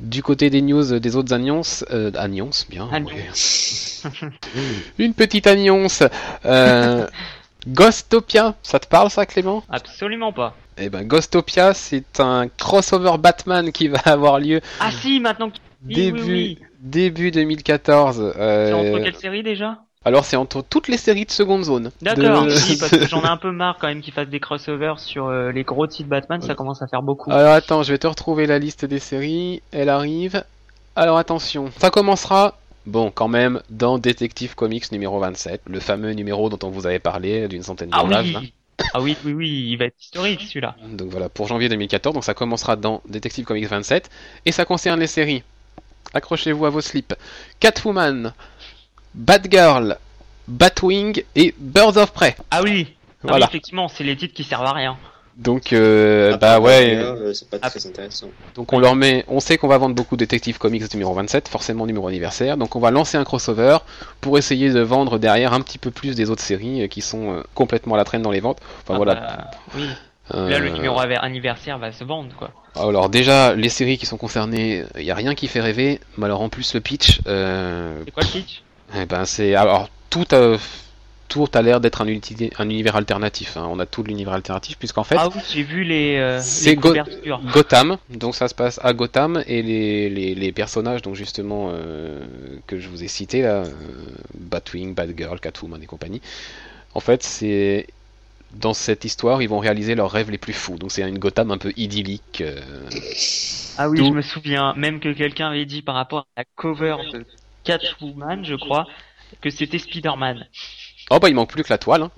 Du 0.00 0.22
côté 0.22 0.50
des 0.50 0.60
news, 0.62 0.92
euh, 0.92 1.00
des 1.00 1.16
autres 1.16 1.32
annonces, 1.32 1.84
euh, 1.90 2.10
annonces, 2.16 2.66
bien. 2.68 2.88
Annonce. 2.92 4.04
ouais. 4.04 4.28
Une 4.98 5.14
petite 5.14 5.46
annonce. 5.46 6.02
Euh, 6.44 7.06
Ghostopia, 7.68 8.54
ça 8.62 8.78
te 8.78 8.86
parle 8.86 9.10
ça, 9.10 9.26
Clément? 9.26 9.62
Absolument 9.68 10.32
pas. 10.32 10.54
Eh 10.78 10.88
ben, 10.88 11.02
Ghostopia, 11.04 11.74
c'est 11.74 12.20
un 12.20 12.48
crossover 12.48 13.18
Batman 13.18 13.72
qui 13.72 13.88
va 13.88 13.98
avoir 14.04 14.38
lieu 14.38 14.60
Ah 14.80 14.90
si, 14.92 15.18
maintenant. 15.20 15.50
Oui, 15.86 15.94
début, 15.94 16.22
oui, 16.22 16.58
oui. 16.60 16.66
début 16.80 17.30
2014. 17.30 18.32
C'est 18.34 18.40
euh, 18.40 18.74
entre 18.74 19.02
quelles 19.02 19.16
séries 19.16 19.42
déjà? 19.42 19.78
Alors, 20.06 20.24
c'est 20.24 20.36
entre 20.36 20.62
toutes 20.62 20.86
les 20.86 20.98
séries 20.98 21.24
de 21.26 21.32
seconde 21.32 21.64
zone. 21.64 21.90
D'accord, 22.00 22.46
De- 22.46 22.52
oui, 22.52 22.76
parce 22.78 22.92
que 22.92 23.08
j'en 23.08 23.22
ai 23.22 23.26
un 23.26 23.36
peu 23.36 23.50
marre 23.50 23.76
quand 23.80 23.88
même 23.88 24.00
qu'ils 24.00 24.14
fassent 24.14 24.28
des 24.28 24.38
crossovers 24.38 25.00
sur 25.00 25.26
euh, 25.26 25.50
les 25.50 25.64
gros 25.64 25.88
titres 25.88 26.08
Batman, 26.08 26.40
ça 26.40 26.54
commence 26.54 26.80
à 26.80 26.86
faire 26.86 27.02
beaucoup. 27.02 27.32
Alors 27.32 27.52
attends, 27.52 27.82
je 27.82 27.90
vais 27.90 27.98
te 27.98 28.06
retrouver 28.06 28.46
la 28.46 28.60
liste 28.60 28.84
des 28.84 29.00
séries. 29.00 29.62
Elle 29.72 29.88
arrive. 29.88 30.44
Alors 30.94 31.18
attention, 31.18 31.72
ça 31.78 31.90
commencera. 31.90 32.56
Bon, 32.86 33.10
quand 33.10 33.26
même, 33.26 33.60
dans 33.68 33.98
Detective 33.98 34.54
Comics 34.54 34.92
numéro 34.92 35.18
27, 35.18 35.62
le 35.66 35.80
fameux 35.80 36.12
numéro 36.12 36.48
dont 36.50 36.64
on 36.64 36.70
vous 36.70 36.86
avait 36.86 37.00
parlé 37.00 37.48
d'une 37.48 37.64
centaine 37.64 37.90
de 37.90 37.96
ah 37.96 38.04
pages. 38.04 38.26
oui 38.26 38.32
là. 38.32 38.40
Ah 38.94 39.00
oui, 39.00 39.16
oui, 39.24 39.32
oui, 39.32 39.68
il 39.70 39.76
va 39.76 39.86
être 39.86 40.00
historique 40.00 40.42
celui-là. 40.42 40.76
Donc 40.92 41.08
voilà, 41.10 41.28
pour 41.28 41.48
janvier 41.48 41.68
2014, 41.68 42.14
donc 42.14 42.22
ça 42.24 42.34
commencera 42.34 42.76
dans 42.76 43.02
Detective 43.08 43.44
Comics 43.44 43.66
27, 43.66 44.08
et 44.44 44.52
ça 44.52 44.64
concerne 44.64 45.00
les 45.00 45.08
séries. 45.08 45.42
Accrochez-vous 46.14 46.64
à 46.64 46.70
vos 46.70 46.80
slips. 46.80 47.14
Catwoman, 47.58 48.32
Batgirl, 49.16 49.96
Batwing 50.46 51.24
et 51.34 51.54
Birds 51.58 51.96
of 51.96 52.12
Prey. 52.12 52.36
Ah 52.50 52.62
oui, 52.62 52.94
Ah 53.28 53.34
oui, 53.34 53.42
effectivement, 53.42 53.88
c'est 53.88 54.04
les 54.04 54.16
titres 54.16 54.34
qui 54.34 54.44
servent 54.44 54.66
à 54.66 54.72
rien. 54.72 54.96
Donc 55.36 55.72
euh, 55.74 56.32
Après, 56.34 56.38
bah 56.38 56.60
ouais, 56.60 56.94
euh, 56.96 57.34
c'est 57.34 57.50
pas 57.50 57.58
Ah. 57.60 57.68
très 57.68 57.86
intéressant. 57.86 58.28
donc 58.54 58.72
on 58.72 58.78
leur 58.78 58.94
met, 58.94 59.22
on 59.28 59.38
sait 59.40 59.58
qu'on 59.58 59.68
va 59.68 59.76
vendre 59.76 59.94
beaucoup 59.94 60.16
Detective 60.16 60.56
Comics 60.56 60.90
numéro 60.94 61.12
27, 61.12 61.48
forcément 61.48 61.84
numéro 61.86 62.08
anniversaire, 62.08 62.56
donc 62.56 62.74
on 62.74 62.80
va 62.80 62.90
lancer 62.90 63.18
un 63.18 63.24
crossover 63.24 63.76
pour 64.22 64.38
essayer 64.38 64.70
de 64.70 64.80
vendre 64.80 65.18
derrière 65.18 65.52
un 65.52 65.60
petit 65.60 65.76
peu 65.76 65.90
plus 65.90 66.14
des 66.14 66.30
autres 66.30 66.40
séries 66.42 66.82
euh, 66.84 66.86
qui 66.86 67.02
sont 67.02 67.42
complètement 67.54 67.96
à 67.96 67.98
la 67.98 68.04
traîne 68.04 68.22
dans 68.22 68.30
les 68.30 68.40
ventes. 68.40 68.60
Enfin 68.84 68.94
Ah 68.94 68.96
voilà. 68.96 69.14
bah, 69.14 69.50
oui. 69.76 69.88
Là, 70.32 70.58
le 70.58 70.70
numéro 70.70 70.98
anniversaire 70.98 71.78
va 71.78 71.92
se 71.92 72.02
vendre, 72.02 72.34
quoi. 72.36 72.50
Alors 72.74 73.08
déjà, 73.10 73.54
les 73.54 73.68
séries 73.68 73.96
qui 73.96 74.06
sont 74.06 74.16
concernées, 74.16 74.84
il 74.96 75.04
n'y 75.04 75.10
a 75.12 75.14
rien 75.14 75.34
qui 75.36 75.46
fait 75.46 75.60
rêver, 75.60 76.00
mais 76.18 76.24
alors 76.24 76.40
en 76.40 76.48
plus 76.48 76.74
le 76.74 76.80
pitch, 76.80 77.20
euh, 77.28 78.00
C'est 78.06 78.10
quoi 78.10 78.22
le 78.24 78.28
pitch? 78.30 78.62
Eh 78.94 79.06
ben 79.06 79.24
c'est 79.24 79.54
alors 79.54 79.88
tout 80.10 80.24
a, 80.32 80.56
tout 81.28 81.46
a 81.54 81.62
l'air 81.62 81.80
d'être 81.80 82.00
un, 82.02 82.06
univers 82.06 82.96
alternatif. 82.96 83.56
hein. 83.56 83.66
On 83.68 83.78
a 83.80 83.86
tout 83.86 84.02
l'univers 84.02 84.32
alternatif 84.34 84.78
puisqu'en 84.78 85.04
fait 85.04 85.16
Ah 85.18 85.28
oui, 85.34 85.40
j'ai 85.52 85.62
vu 85.62 85.84
les, 85.84 86.16
euh, 86.16 86.40
c'est 86.40 86.76
Go-. 86.76 86.94
Gotham, 87.52 87.98
donc 88.10 88.34
ça 88.34 88.48
se 88.48 88.54
passe 88.54 88.80
à 88.82 88.92
Gotham 88.92 89.42
et 89.46 89.62
les, 89.62 90.08
les, 90.08 90.34
les 90.34 90.52
personnages 90.52 91.02
donc 91.02 91.14
justement 91.14 91.70
euh, 91.72 92.24
que 92.66 92.78
je 92.78 92.88
vous 92.88 93.02
ai 93.02 93.08
cités 93.08 93.42
là, 93.42 93.64
euh, 93.64 93.70
Batwing, 94.34 94.94
Batgirl, 94.94 95.40
Catwoman 95.40 95.82
et 95.82 95.86
compagnie. 95.86 96.20
En 96.94 97.00
fait, 97.00 97.22
c'est 97.22 97.86
dans 98.54 98.72
cette 98.74 99.04
histoire, 99.04 99.42
ils 99.42 99.48
vont 99.48 99.58
réaliser 99.58 99.94
leurs 99.94 100.10
rêves 100.10 100.30
les 100.30 100.38
plus 100.38 100.54
fous. 100.54 100.76
Donc 100.78 100.92
c'est 100.92 101.02
une 101.06 101.18
Gotham 101.18 101.50
un 101.50 101.58
peu 101.58 101.72
idyllique. 101.76 102.40
euh, 102.40 102.60
Ah 103.78 103.88
oui, 103.88 103.98
Tout- 103.98 104.06
je 104.06 104.12
me 104.12 104.22
souviens, 104.22 104.74
même 104.74 105.00
que 105.00 105.12
quelqu'un 105.12 105.48
avait 105.48 105.66
dit 105.66 105.82
par 105.82 105.94
rapport 105.96 106.20
à 106.36 106.40
la 106.40 106.44
cover 106.56 106.96
de 107.12 107.24
Catwoman, 107.66 108.44
je 108.44 108.54
crois, 108.54 108.86
que 109.40 109.50
c'était 109.50 109.78
Spider-Man. 109.78 110.46
Oh 111.10 111.18
bah 111.18 111.28
il 111.28 111.34
manque 111.34 111.50
plus 111.50 111.62
que 111.62 111.72
la 111.72 111.78
toile. 111.78 112.02
hein. 112.02 112.10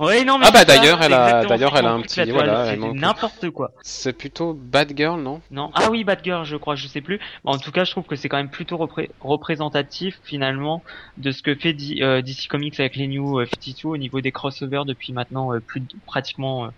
Oui, 0.00 0.24
non, 0.24 0.38
mais 0.38 0.46
Ah 0.48 0.50
bah, 0.50 0.64
d'ailleurs, 0.64 1.00
elle 1.02 1.12
a- 1.12 1.44
d'ailleurs, 1.44 1.76
elle 1.76 1.86
a 1.86 1.92
un 1.92 2.00
petit- 2.00 2.28
voilà, 2.32 2.62
elle 2.64 2.66
c'était 2.70 2.76
manque- 2.78 2.96
n'importe 2.96 3.50
quoi. 3.50 3.70
C'est 3.82 4.12
plutôt 4.12 4.52
Batgirl, 4.52 5.20
non? 5.22 5.40
Non. 5.52 5.70
Ah 5.72 5.88
oui, 5.88 6.02
Batgirl, 6.02 6.44
je 6.44 6.56
crois, 6.56 6.74
je 6.74 6.88
sais 6.88 7.00
plus. 7.00 7.20
En 7.44 7.58
tout 7.58 7.70
cas, 7.70 7.84
je 7.84 7.92
trouve 7.92 8.02
que 8.02 8.16
c'est 8.16 8.28
quand 8.28 8.36
même 8.36 8.50
plutôt 8.50 8.76
repré- 8.76 9.10
représentatif 9.20 10.18
finalement 10.24 10.82
de 11.16 11.30
ce 11.30 11.42
que 11.42 11.54
fait 11.54 11.74
D- 11.74 11.98
euh, 12.02 12.22
DC 12.22 12.48
Comics 12.48 12.80
avec 12.80 12.96
les 12.96 13.06
New 13.06 13.38
euh, 13.38 13.46
52 13.46 13.88
au 13.88 13.96
niveau 13.96 14.20
des 14.20 14.32
crossovers 14.32 14.84
depuis 14.84 15.12
maintenant 15.12 15.54
euh, 15.54 15.60
plus 15.60 15.78
de 15.80 15.86
pratiquement 16.06 16.64
euh, 16.64 16.68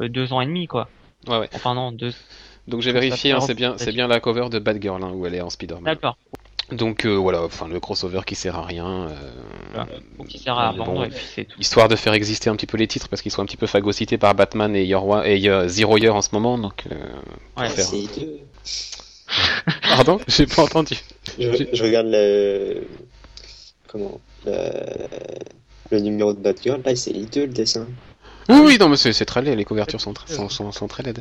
euh, 0.00 0.08
deux 0.08 0.32
ans 0.32 0.40
et 0.40 0.46
demi, 0.46 0.66
quoi. 0.66 0.88
Ouais 1.28 1.38
ouais. 1.38 1.48
Enfin 1.54 1.74
non, 1.74 1.92
deux. 1.92 2.12
Donc 2.66 2.80
j'ai 2.80 2.90
vérifié, 2.90 3.30
hein, 3.30 3.40
c'est 3.40 3.54
bien, 3.54 3.74
c'est 3.78 3.92
bien 3.92 4.08
la 4.08 4.18
cover 4.18 4.48
de 4.50 4.58
Batgirl 4.58 5.00
hein, 5.04 5.12
où 5.14 5.24
elle 5.24 5.36
est 5.36 5.40
en 5.40 5.50
Spider-Man. 5.50 5.84
D'accord. 5.84 6.18
Donc 6.72 7.04
euh, 7.04 7.14
voilà, 7.14 7.42
enfin 7.42 7.68
le 7.68 7.78
crossover 7.78 8.22
qui 8.26 8.34
sert 8.34 8.56
à 8.56 8.64
rien. 8.64 9.08
euh. 9.08 9.84
Donc 10.18 10.34
il 10.34 10.40
sert 10.40 10.58
à 10.58 10.72
bon, 10.72 10.84
vendre 10.84 11.04
et 11.04 11.08
puis 11.10 11.24
c'est 11.34 11.44
tout. 11.44 11.60
histoire 11.60 11.86
de 11.88 11.94
faire 11.96 12.12
exister 12.12 12.50
un 12.50 12.56
petit 12.56 12.66
peu 12.66 12.76
les 12.76 12.88
titres 12.88 13.08
parce 13.08 13.22
qu'ils 13.22 13.30
sont 13.30 13.40
un 13.42 13.46
petit 13.46 13.56
peu 13.56 13.66
phagocytés 13.68 14.18
par 14.18 14.34
Batman 14.34 14.74
et, 14.74 14.84
Year 14.84 15.06
One- 15.06 15.24
et 15.24 15.48
euh, 15.48 15.68
Zero 15.68 15.96
Year 15.96 16.14
en 16.14 16.22
ce 16.22 16.30
moment. 16.32 16.58
Donc 16.58 16.84
euh, 16.90 16.96
Ouais. 17.56 17.68
faire-. 17.68 17.86
Pardon, 19.82 20.18
j'ai 20.28 20.46
pas 20.46 20.62
entendu. 20.62 20.96
Je, 21.38 21.66
je 21.72 21.82
regarde 21.82 22.06
le. 22.10 22.86
Comment 23.88 24.20
le... 24.44 24.70
le 25.90 26.00
numéro 26.00 26.32
de 26.32 26.38
Batgirl, 26.40 26.80
là, 26.84 26.96
c'est 26.96 27.10
hideux 27.12 27.46
le 27.46 27.52
dessin. 27.52 27.86
Oui 28.48 28.60
oui 28.64 28.76
non 28.78 28.88
mais 28.88 28.96
c'est 28.96 29.24
très 29.24 29.42
laid, 29.42 29.56
les 29.56 29.64
couvertures 29.64 30.00
sont, 30.00 30.12
très- 30.14 30.32
sont, 30.32 30.48
sont, 30.48 30.70
sont 30.70 30.86
très 30.86 31.02
laides. 31.02 31.20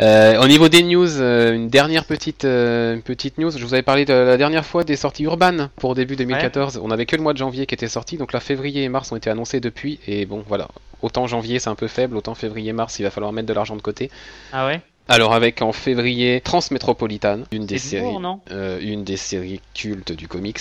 Euh, 0.00 0.40
au 0.42 0.46
niveau 0.46 0.68
des 0.68 0.82
news, 0.82 1.20
euh, 1.20 1.52
une 1.52 1.68
dernière 1.68 2.04
petite, 2.04 2.44
euh, 2.44 2.94
une 2.94 3.02
petite 3.02 3.38
news. 3.38 3.50
Je 3.50 3.64
vous 3.64 3.74
avais 3.74 3.82
parlé 3.82 4.04
de, 4.04 4.12
la 4.12 4.36
dernière 4.36 4.64
fois 4.64 4.84
des 4.84 4.96
sorties 4.96 5.24
urbaines 5.24 5.68
pour 5.76 5.94
début 5.94 6.16
2014. 6.16 6.80
On 6.82 6.90
avait 6.90 7.06
que 7.06 7.16
le 7.16 7.22
mois 7.22 7.32
de 7.32 7.38
janvier 7.38 7.66
qui 7.66 7.74
était 7.74 7.88
sorti, 7.88 8.16
donc 8.16 8.32
là 8.32 8.40
février 8.40 8.84
et 8.84 8.88
mars 8.88 9.12
ont 9.12 9.16
été 9.16 9.28
annoncés 9.28 9.60
depuis. 9.60 10.00
Et 10.06 10.24
bon, 10.24 10.44
voilà. 10.48 10.68
Autant 11.02 11.26
janvier 11.26 11.58
c'est 11.58 11.68
un 11.68 11.74
peu 11.74 11.88
faible, 11.88 12.16
autant 12.16 12.34
février-mars 12.34 12.98
il 13.00 13.02
va 13.02 13.10
falloir 13.10 13.32
mettre 13.32 13.48
de 13.48 13.52
l'argent 13.52 13.76
de 13.76 13.82
côté. 13.82 14.10
Ah 14.52 14.66
ouais? 14.66 14.80
Alors 15.08 15.34
avec 15.34 15.60
en 15.62 15.72
février 15.72 16.40
Transmétropolitane, 16.40 17.44
une 17.50 17.66
des 17.66 17.78
C'est 17.78 17.96
du 17.96 18.02
séries, 18.02 18.12
lourd, 18.12 18.20
non 18.20 18.40
une 18.80 19.02
des 19.02 19.16
séries 19.16 19.60
cultes 19.74 20.12
du 20.12 20.28
comics 20.28 20.60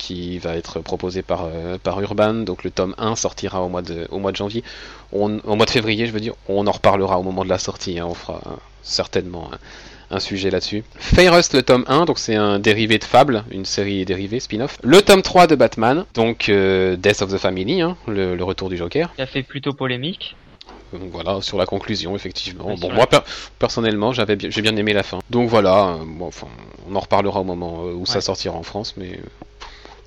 qui 0.00 0.38
va 0.38 0.56
être 0.56 0.80
proposée 0.80 1.22
par, 1.22 1.44
euh, 1.44 1.76
par 1.78 2.00
Urban. 2.00 2.32
Donc 2.34 2.64
le 2.64 2.70
tome 2.70 2.94
1 2.98 3.14
sortira 3.16 3.60
au 3.62 3.68
mois 3.68 3.82
de, 3.82 4.08
au 4.10 4.18
mois 4.18 4.32
de 4.32 4.36
janvier. 4.36 4.64
On, 5.12 5.38
au 5.40 5.54
mois 5.56 5.66
de 5.66 5.70
février, 5.70 6.06
je 6.06 6.12
veux 6.12 6.20
dire, 6.20 6.34
on 6.48 6.66
en 6.66 6.72
reparlera 6.72 7.18
au 7.18 7.22
moment 7.22 7.44
de 7.44 7.48
la 7.50 7.58
sortie. 7.58 7.98
hein. 7.98 8.06
On 8.08 8.14
fera 8.14 8.40
certainement 8.82 9.50
un, 10.10 10.18
sujet 10.20 10.50
là-dessus. 10.50 10.82
Fairest, 10.96 11.54
le 11.54 11.62
tome 11.62 11.84
1, 11.86 12.04
donc 12.06 12.18
c'est 12.18 12.34
un 12.34 12.58
dérivé 12.58 12.98
de 12.98 13.04
Fable, 13.04 13.44
une 13.52 13.64
série 13.64 14.04
dérivée, 14.04 14.40
spin-off. 14.40 14.78
Le 14.82 15.02
tome 15.02 15.22
3 15.22 15.46
de 15.46 15.54
Batman, 15.54 16.04
donc 16.14 16.48
euh, 16.48 16.96
Death 16.96 17.22
of 17.22 17.30
the 17.32 17.38
Family, 17.38 17.80
hein, 17.82 17.96
le, 18.08 18.34
le 18.34 18.44
retour 18.44 18.68
du 18.70 18.76
Joker. 18.76 19.12
Qui 19.14 19.22
a 19.22 19.26
fait 19.26 19.42
plutôt 19.44 19.72
polémique. 19.72 20.34
Donc 20.92 21.10
voilà, 21.12 21.40
sur 21.42 21.56
la 21.58 21.66
conclusion, 21.66 22.16
effectivement. 22.16 22.66
Ouais, 22.66 22.76
bon, 22.76 22.92
moi, 22.92 23.06
per- 23.06 23.20
personnellement, 23.60 24.12
j'avais 24.12 24.34
bien- 24.34 24.50
j'ai 24.50 24.62
bien 24.62 24.74
aimé 24.76 24.92
la 24.92 25.04
fin. 25.04 25.20
Donc 25.30 25.48
voilà, 25.48 25.90
euh, 25.90 25.96
bon, 26.04 26.26
enfin, 26.26 26.48
on 26.90 26.96
en 26.96 27.00
reparlera 27.00 27.40
au 27.40 27.44
moment 27.44 27.84
où 27.84 28.04
ça 28.06 28.20
sortira 28.20 28.56
en 28.56 28.64
France, 28.64 28.94
mais 28.96 29.20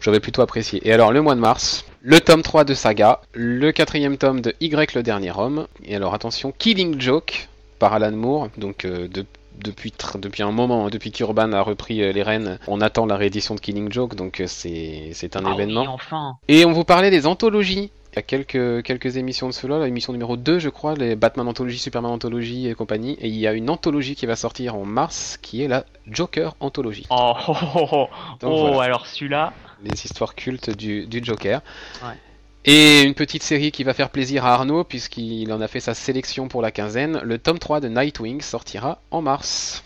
j'avais 0.04 0.20
plutôt 0.20 0.42
apprécié. 0.42 0.80
Et 0.88 0.94
alors, 0.94 1.12
le 1.12 1.22
mois 1.22 1.34
de 1.36 1.40
mars, 1.40 1.86
le 2.02 2.20
tome 2.20 2.42
3 2.44 2.64
de 2.66 2.74
Saga, 2.74 3.22
le 3.34 3.72
quatrième 3.72 4.18
tome 4.18 4.42
de 4.42 4.54
Y, 4.60 4.94
le 4.96 5.02
dernier 5.04 5.32
homme. 5.36 5.68
Et 5.86 5.96
alors, 5.96 6.14
attention, 6.14 6.54
Killing 6.58 7.00
Joke 7.02 7.48
par 7.80 7.94
Alan 7.94 8.12
Moore, 8.12 8.50
donc 8.58 8.86
euh, 8.86 9.08
de- 9.08 9.26
depuis, 9.64 9.94
depuis 10.18 10.42
un 10.44 10.52
moment, 10.52 10.86
hein, 10.86 10.90
depuis 10.92 11.12
qu'Urban 11.12 11.52
a 11.54 11.62
repris 11.62 12.02
euh, 12.02 12.12
les 12.12 12.24
rênes, 12.24 12.58
on 12.68 12.82
attend 12.82 13.06
la 13.06 13.16
réédition 13.18 13.56
de 13.56 13.60
Killing 13.60 13.92
Joke, 13.92 14.16
donc 14.16 14.40
euh, 14.40 14.46
c'est 14.48 15.10
c'est 15.14 15.36
un 15.36 15.44
Ah 15.46 15.54
événement. 15.54 15.82
oui, 15.82 15.88
enfin. 15.90 16.38
Et 16.48 16.66
on 16.66 16.72
vous 16.72 16.84
parlait 16.84 17.12
des 17.12 17.28
anthologies. 17.28 17.92
Il 18.14 18.16
y 18.18 18.20
a 18.20 18.22
quelques, 18.22 18.84
quelques 18.84 19.18
émissions 19.18 19.48
de 19.48 19.54
cela, 19.54 19.84
l'émission 19.84 20.14
numéro 20.14 20.38
2 20.38 20.60
je 20.60 20.70
crois, 20.70 20.94
les 20.94 21.16
Batman 21.16 21.48
Anthologie, 21.48 21.80
Superman 21.80 22.12
Anthologie 22.12 22.68
et 22.68 22.76
compagnie. 22.76 23.14
Et 23.22 23.28
il 23.28 23.36
y 23.36 23.48
a 23.48 23.54
une 23.54 23.70
anthologie 23.72 24.16
qui 24.16 24.26
va 24.28 24.36
sortir 24.36 24.76
en 24.76 24.86
mars 24.86 25.38
qui 25.42 25.64
est 25.64 25.68
la 25.68 25.84
Joker 26.08 26.56
Anthologie. 26.60 27.08
Oh, 27.10 27.34
oh, 27.48 27.54
oh, 27.76 27.88
oh. 27.92 28.08
Donc 28.40 28.54
Oh, 28.54 28.68
voilà, 28.74 28.84
alors 28.84 29.08
celui-là. 29.08 29.52
Les 29.84 30.06
histoires 30.06 30.36
cultes 30.36 30.70
du, 30.70 31.06
du 31.08 31.24
Joker. 31.24 31.62
Ouais. 32.04 32.16
Et 32.66 33.02
une 33.02 33.14
petite 33.14 33.44
série 33.44 33.72
qui 33.72 33.84
va 33.84 33.94
faire 33.94 34.10
plaisir 34.10 34.46
à 34.46 34.54
Arnaud 34.54 34.84
puisqu'il 34.86 35.52
en 35.52 35.60
a 35.62 35.68
fait 35.68 35.82
sa 35.82 35.94
sélection 35.94 36.48
pour 36.48 36.62
la 36.62 36.72
quinzaine. 36.72 37.20
Le 37.24 37.38
tome 37.38 37.60
3 37.60 37.82
de 37.82 37.90
Nightwing 37.90 38.42
sortira 38.42 39.02
en 39.12 39.22
mars. 39.22 39.84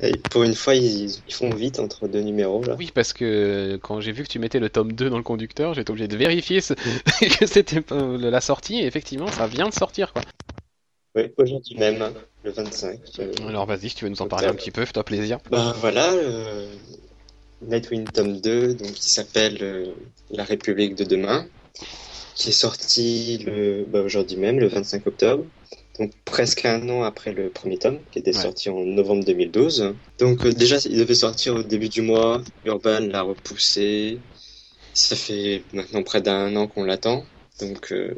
Et 0.00 0.16
pour 0.16 0.42
une 0.42 0.54
fois, 0.54 0.74
ils, 0.74 1.04
ils 1.28 1.34
font 1.34 1.50
vite 1.54 1.78
entre 1.78 2.08
deux 2.08 2.20
numéros 2.22 2.64
là. 2.64 2.74
Oui, 2.78 2.90
parce 2.92 3.12
que 3.12 3.78
quand 3.82 4.00
j'ai 4.00 4.10
vu 4.12 4.24
que 4.24 4.28
tu 4.28 4.38
mettais 4.38 4.58
le 4.58 4.68
tome 4.68 4.92
2 4.92 5.08
dans 5.10 5.18
le 5.18 5.22
conducteur, 5.22 5.74
j'étais 5.74 5.90
obligé 5.90 6.08
de 6.08 6.16
vérifier 6.16 6.60
ce- 6.60 6.74
que 7.38 7.46
c'était 7.46 7.82
la 7.90 8.40
sortie. 8.40 8.80
Et 8.80 8.86
effectivement, 8.86 9.28
ça 9.28 9.46
vient 9.46 9.68
de 9.68 9.74
sortir 9.74 10.12
quoi. 10.12 10.22
Oui, 11.14 11.30
aujourd'hui 11.36 11.76
même, 11.78 12.02
hein, 12.02 12.12
le 12.42 12.50
25. 12.50 12.98
euh, 13.20 13.32
Alors 13.46 13.66
vas-y, 13.66 13.90
si 13.90 13.94
tu 13.94 14.04
veux 14.04 14.10
nous 14.10 14.20
en 14.22 14.26
parler 14.26 14.48
un 14.48 14.54
petit 14.54 14.72
peu, 14.72 14.84
fais-toi 14.84 15.04
plaisir. 15.04 15.38
Bah 15.48 15.72
voilà, 15.78 16.10
euh, 16.10 16.66
Nightwing 17.68 18.04
tome 18.08 18.40
2, 18.40 18.74
donc 18.74 18.92
qui 18.92 19.10
s'appelle 19.10 19.58
euh, 19.62 19.86
La 20.30 20.44
République 20.44 20.94
de 20.94 21.04
demain, 21.04 21.46
qui 22.34 22.48
est 22.50 22.52
sorti 22.52 23.38
le, 23.46 23.84
bah, 23.88 24.00
aujourd'hui 24.02 24.36
même, 24.36 24.58
le 24.58 24.66
25 24.68 25.06
octobre. 25.06 25.44
Donc 25.98 26.10
presque 26.24 26.64
un 26.64 26.88
an 26.88 27.02
après 27.04 27.32
le 27.32 27.50
premier 27.50 27.78
tome, 27.78 27.98
qui 28.10 28.18
était 28.18 28.34
Ouais. 28.34 28.42
sorti 28.42 28.68
en 28.68 28.80
novembre 28.84 29.24
2012. 29.24 29.94
Donc 30.18 30.44
euh, 30.44 30.52
déjà, 30.52 30.78
il 30.84 30.98
devait 30.98 31.14
sortir 31.14 31.54
au 31.54 31.62
début 31.62 31.88
du 31.88 32.02
mois. 32.02 32.42
Urban 32.64 33.00
l'a 33.00 33.22
repoussé. 33.22 34.18
Ça 34.92 35.14
fait 35.16 35.62
maintenant 35.72 36.02
près 36.02 36.20
d'un 36.20 36.54
an 36.56 36.66
qu'on 36.66 36.84
l'attend. 36.84 37.24
Donc 37.60 37.92
euh, 37.92 38.14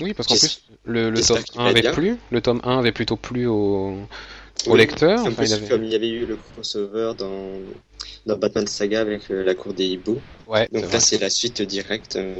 Oui, 0.00 0.14
parce 0.14 0.26
qu'en 0.28 0.36
plus, 0.36 0.62
le, 0.84 1.12
tome 1.20 1.42
qu'il 1.44 1.60
1 1.60 1.64
va 1.64 1.70
avait 1.70 1.80
bien. 1.82 1.92
plu. 1.92 2.16
Le 2.32 2.40
tome 2.40 2.60
1 2.64 2.78
avait 2.80 2.92
plutôt 2.92 3.16
plu 3.16 3.46
au, 3.46 3.96
au 4.66 4.72
oui, 4.72 4.78
lecteur. 4.78 5.20
Enfin, 5.20 5.44
il 5.44 5.52
avait... 5.52 5.68
comme 5.68 5.84
il 5.84 5.92
y 5.92 5.94
avait 5.94 6.08
eu 6.08 6.26
le 6.26 6.36
crossover 6.36 7.12
dans, 7.16 7.52
dans 8.26 8.36
Batman 8.38 8.66
Saga 8.66 9.00
avec 9.00 9.30
euh, 9.30 9.44
la 9.44 9.54
cour 9.54 9.74
des 9.74 9.86
hiboux. 9.86 10.20
Ouais, 10.46 10.68
Donc 10.72 10.90
là, 10.92 11.00
c'est 11.00 11.18
la 11.18 11.30
suite 11.30 11.62
directe 11.62 12.16
euh, 12.16 12.34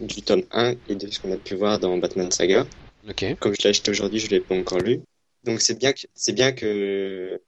du 0.00 0.22
tome 0.22 0.42
1 0.52 0.74
et 0.88 0.94
de 0.94 1.10
ce 1.10 1.20
qu'on 1.20 1.32
a 1.32 1.36
pu 1.36 1.54
voir 1.54 1.78
dans 1.78 1.96
Batman 1.98 2.30
Saga. 2.30 2.66
Ok. 3.08 3.24
Comme 3.38 3.54
je 3.58 3.62
l'ai 3.64 3.70
acheté 3.70 3.90
aujourd'hui, 3.90 4.18
je 4.18 4.28
l'ai 4.28 4.40
pas 4.40 4.54
encore 4.54 4.78
lu. 4.78 5.00
Donc 5.44 5.60
c'est 5.60 5.78
bien 5.78 5.92
que 5.92 6.00
c'est 6.14 6.34
bien 6.34 6.52
que 6.52 7.40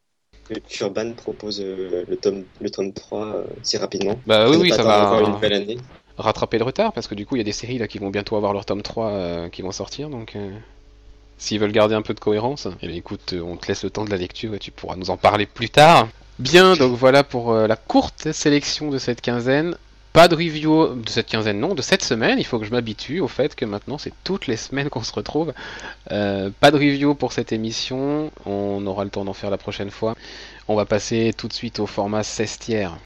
que 0.45 0.55
Urban 0.81 1.13
propose 1.13 1.61
euh, 1.61 2.05
le 2.09 2.17
tome 2.17 2.45
le 2.61 2.71
tome 2.71 2.93
3 2.93 3.27
euh, 3.27 3.45
si 3.63 3.77
rapidement. 3.77 4.19
Bah 4.27 4.49
oui, 4.49 4.57
ne 4.57 4.63
oui, 4.63 4.71
ça 4.71 4.83
va 4.83 5.21
une 5.23 5.33
nouvelle 5.33 5.53
année. 5.53 5.79
rattraper 6.17 6.59
le 6.59 6.65
retard 6.65 6.93
parce 6.93 7.07
que 7.07 7.15
du 7.15 7.27
coup, 7.27 7.37
il 7.37 7.39
y 7.39 7.43
a 7.43 7.45
des 7.45 7.53
séries 7.53 7.79
là 7.79 7.87
qui 7.87 7.99
vont 7.99 8.11
bientôt 8.11 8.37
avoir 8.37 8.53
leur 8.53 8.65
tome 8.65 8.83
3 8.83 9.11
euh, 9.11 9.49
qui 9.51 9.63
vont 9.63 9.73
sortir. 9.73 10.09
Donc, 10.09 10.37
s'ils 11.39 11.59
veulent 11.59 11.73
garder 11.73 11.95
un 11.95 12.03
peu 12.03 12.15
de 12.15 12.21
cohérence, 12.21 12.69
eh 12.83 12.97
écoute, 12.97 13.33
euh, 13.33 13.41
on 13.41 13.57
te 13.57 13.69
laisse 13.69 13.85
le 13.85 13.91
temps 13.91 14.05
de 14.05 14.11
la 14.11 14.17
lecture 14.17 14.55
et 14.55 14.59
tu 14.59 14.71
pourras 14.71 14.97
nous 14.97 15.11
en 15.11 15.17
parler 15.17 15.47
plus 15.47 15.71
tard. 15.71 16.09
Bien, 16.39 16.75
donc 16.77 16.97
voilà 16.97 17.25
pour 17.25 17.53
euh, 17.53 17.67
la 17.67 17.77
courte 17.77 18.33
sélection 18.33 18.91
de 18.91 18.99
cette 18.99 19.21
quinzaine. 19.21 19.77
Pas 20.13 20.29
de 20.29 20.35
review 20.35 20.95
de 20.95 21.09
cette 21.09 21.27
quinzaine, 21.27 21.59
non, 21.59 21.75
de 21.75 21.81
cette 21.81 22.03
semaine. 22.03 22.39
Il 22.39 22.45
faut 22.45 22.59
que 22.59 22.67
je 22.67 22.71
m'habitue 22.71 23.21
au 23.21 23.29
fait 23.29 23.55
que 23.55 23.65
maintenant 23.65 23.97
c'est 23.97 24.13
toutes 24.25 24.47
les 24.47 24.59
semaines 24.59 24.91
qu'on 24.91 25.03
se 25.03 25.13
retrouve. 25.13 25.55
Euh, 26.11 26.51
pas 26.61 26.71
de 26.71 26.77
review 26.77 27.15
pour 27.15 27.33
cette 27.33 27.53
émission. 27.53 28.31
On 28.45 28.87
aura 28.87 29.05
le 29.05 29.11
temps 29.11 29.25
d'en 29.25 29.33
faire 29.33 29.51
la 29.51 29.57
prochaine 29.57 29.91
fois. 29.91 30.15
On 30.69 30.75
va 30.75 30.85
passer 30.85 31.33
tout 31.37 31.49
de 31.49 31.55
suite 31.55 31.81
au 31.81 31.87
format 31.87 32.23
16 32.23 32.59
tiers. 32.59 32.99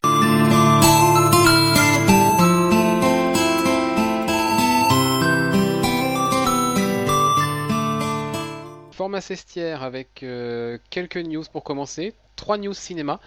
Format 9.06 9.20
16 9.20 9.44
tiers 9.44 9.82
avec 9.84 10.24
euh, 10.24 10.78
quelques 10.90 11.18
news 11.18 11.44
pour 11.52 11.62
commencer. 11.62 12.12
Trois 12.34 12.58
news 12.58 12.72
cinéma. 12.74 13.20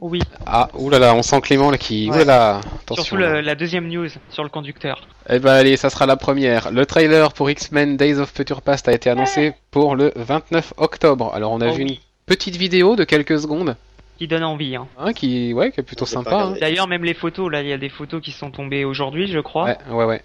Oui. 0.00 0.20
Ah, 0.46 0.70
oulala, 0.72 1.14
on 1.14 1.20
sent 1.20 1.42
Clément 1.42 1.70
là 1.70 1.76
qui. 1.76 2.08
Ouais. 2.08 2.16
Oulala, 2.16 2.60
attention. 2.80 3.04
Surtout 3.04 3.16
le- 3.18 3.42
la 3.42 3.54
deuxième 3.54 3.88
news 3.88 4.08
sur 4.30 4.42
le 4.42 4.48
conducteur. 4.48 5.06
Eh 5.28 5.38
ben 5.38 5.52
allez, 5.52 5.76
ça 5.76 5.90
sera 5.90 6.06
la 6.06 6.16
première. 6.16 6.70
Le 6.72 6.86
trailer 6.86 7.34
pour 7.34 7.50
X-Men 7.50 7.98
Days 7.98 8.14
of 8.14 8.32
Future 8.34 8.62
Past 8.62 8.88
a 8.88 8.94
été 8.94 9.10
annoncé 9.10 9.52
pour 9.70 9.96
le 9.96 10.12
29 10.16 10.72
octobre. 10.78 11.30
Alors 11.34 11.52
on 11.52 11.60
a 11.60 11.68
Oh 11.68 11.72
vu 11.74 11.84
oui. 11.84 11.90
une 11.92 11.98
petite 12.24 12.56
vidéo 12.56 12.96
de 12.96 13.04
quelques 13.04 13.38
secondes, 13.38 13.76
Qui 14.16 14.28
donne 14.28 14.44
envie. 14.44 14.76
Hein. 14.76 14.88
hein, 14.98 15.12
qui, 15.12 15.52
ouais, 15.52 15.72
qui 15.72 15.80
est 15.80 15.82
plutôt 15.82 16.06
sympa. 16.06 16.30
hein. 16.30 16.36
regardé. 16.36 16.60
D'ailleurs, 16.60 16.86
même 16.88 17.04
les 17.04 17.12
photos, 17.12 17.52
là, 17.52 17.60
il 17.60 17.68
y 17.68 17.72
a 17.74 17.78
des 17.78 17.90
photos 17.90 18.22
qui 18.22 18.32
sont 18.32 18.50
tombées 18.50 18.86
aujourd'hui, 18.86 19.26
je 19.30 19.40
crois. 19.40 19.64
Ouais, 19.66 19.76
ouais, 19.90 20.04
ouais. 20.06 20.22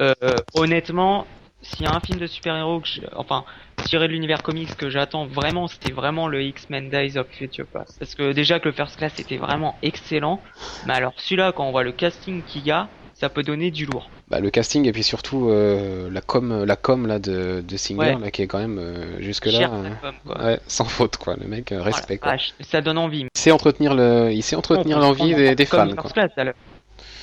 Euh, 0.00 0.14
honnêtement, 0.54 1.28
s'il 1.62 1.82
y 1.82 1.86
a 1.86 1.94
un 1.94 2.00
film 2.00 2.18
de 2.18 2.26
super-héros 2.26 2.80
que 2.80 2.88
je... 2.88 3.00
enfin, 3.16 3.44
tiré 3.84 4.08
de 4.08 4.12
l'univers 4.12 4.42
comics 4.42 4.76
que 4.76 4.90
j'attends 4.90 5.26
vraiment, 5.26 5.68
c'était 5.68 5.92
vraiment 5.92 6.28
le 6.28 6.42
X-Men 6.42 6.90
Days 6.90 7.16
of 7.16 7.26
Future 7.30 7.66
Past. 7.66 7.98
Parce 7.98 8.14
que 8.14 8.32
déjà 8.32 8.60
que 8.60 8.68
le 8.68 8.72
First 8.72 8.96
Class 8.96 9.18
était 9.18 9.36
vraiment 9.36 9.76
excellent, 9.82 10.40
mais 10.86 10.94
alors 10.94 11.14
celui-là, 11.16 11.52
quand 11.52 11.66
on 11.66 11.70
voit 11.70 11.84
le 11.84 11.92
casting 11.92 12.42
qu'il 12.42 12.66
y 12.66 12.70
a, 12.70 12.88
ça 13.14 13.28
peut 13.28 13.42
donner 13.44 13.70
du 13.70 13.86
lourd. 13.86 14.10
Bah, 14.28 14.40
le 14.40 14.50
casting 14.50 14.86
et 14.88 14.92
puis 14.92 15.04
surtout 15.04 15.48
euh, 15.48 16.10
la 16.10 16.20
com, 16.20 16.64
la 16.64 16.74
com 16.74 17.06
là 17.06 17.18
de, 17.18 17.62
de 17.66 17.76
Singer 17.76 17.98
Ouais. 17.98 18.18
là, 18.18 18.30
qui 18.30 18.42
est 18.42 18.46
quand 18.46 18.58
même 18.58 18.78
euh, 18.78 19.20
jusque 19.20 19.46
là, 19.46 19.68
com, 19.68 20.12
quoi. 20.26 20.44
ouais, 20.44 20.60
sans 20.66 20.86
faute 20.86 21.18
quoi. 21.18 21.36
Le 21.40 21.46
mec, 21.46 21.70
euh, 21.70 21.82
respect 21.82 22.18
quoi. 22.18 22.32
vache, 22.32 22.54
ça 22.60 22.80
donne 22.80 22.98
envie. 22.98 23.20
Il 23.20 23.40
sait 23.40 23.52
entretenir 23.52 23.94
le, 23.94 24.32
il 24.32 24.42
sait 24.42 24.56
entretenir 24.56 24.98
l'envie 24.98 25.34
des, 25.34 25.66
fans 25.66 25.94
quoi. 25.94 26.10
First 26.10 26.34
Class. 26.34 26.54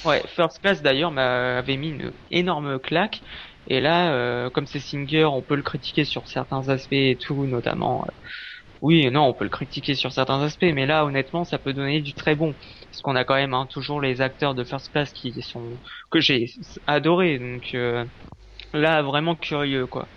Ouais, 0.05 0.23
First 0.27 0.61
Class 0.61 0.81
d'ailleurs 0.81 1.11
m'avait 1.11 1.75
mis 1.75 1.89
une 1.89 2.11
énorme 2.31 2.79
claque. 2.79 3.21
Et 3.69 3.81
là, 3.81 4.13
euh, 4.13 4.49
comme 4.49 4.65
c'est 4.67 4.79
Singer, 4.79 5.25
on 5.25 5.43
peut 5.43 5.55
le 5.55 5.61
critiquer 5.63 6.05
sur 6.05 6.27
certains 6.27 6.69
aspects 6.69 6.93
et 6.93 7.17
tout, 7.21 7.45
notamment. 7.47 8.03
euh, 8.05 8.11
oui 8.81 9.01
et 9.01 9.11
non, 9.11 9.23
on 9.27 9.33
peut 9.33 9.43
le 9.45 9.49
critiquer 9.49 9.95
sur 9.95 10.11
certains 10.13 10.41
aspects, 10.41 10.65
mais 10.73 10.85
là, 10.85 11.05
honnêtement, 11.05 11.43
ça 11.45 11.59
peut 11.59 11.73
donner 11.73 12.01
du 12.01 12.13
très 12.13 12.35
bon. 12.35 12.53
Parce 12.53 13.01
qu'on 13.03 13.15
a 13.15 13.25
quand 13.25 13.35
même 13.35 13.53
hein, 13.53 13.67
toujours 13.71 14.01
les 14.01 14.21
acteurs 14.21 14.55
de 14.55 14.63
First 14.63 14.91
Class 14.91 15.11
qui 15.13 15.33
sont 15.41 15.79
que 16.11 16.19
j'ai 16.21 16.47
adoré. 16.87 17.39
Donc 17.39 17.73
euh, 17.73 18.05
là, 18.73 19.01
vraiment 19.03 19.35
curieux, 19.35 19.87
quoi. 19.87 20.07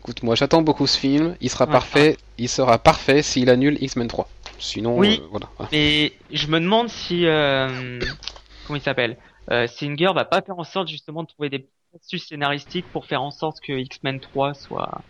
Écoute, 0.00 0.22
moi 0.22 0.34
j'attends 0.34 0.62
beaucoup 0.62 0.86
ce 0.86 0.98
film. 0.98 1.36
Il 1.40 1.50
sera 1.50 1.66
Ouais, 1.66 1.72
parfait. 1.72 2.16
Il 2.38 2.48
sera 2.48 2.78
parfait 2.78 3.22
s'il 3.22 3.50
annule 3.50 3.76
X-Men 3.82 4.08
3. 4.08 4.28
Sinon, 4.58 4.98
Oui. 5.00 5.20
euh, 5.20 5.26
voilà. 5.30 5.48
Mais 5.72 6.12
je 6.30 6.46
me 6.48 6.60
demande 6.60 6.88
si 6.88 7.26
euh, 7.26 7.98
comment 8.64 8.76
il 8.78 8.82
s'appelle 8.82 9.18
euh, 9.50 9.66
Singer 9.66 10.12
va 10.14 10.24
pas 10.24 10.42
faire 10.42 10.58
en 10.58 10.64
sorte 10.64 10.88
justement 10.88 11.22
de 11.22 11.28
trouver 11.28 11.50
des 11.50 11.68
astuces 11.96 12.26
scénaristiques 12.28 12.86
pour 12.92 13.06
faire 13.06 13.22
en 13.22 13.30
sorte 13.30 13.60
que 13.60 13.72
X-Men 13.72 14.20
3 14.20 14.54
soit 14.54 15.02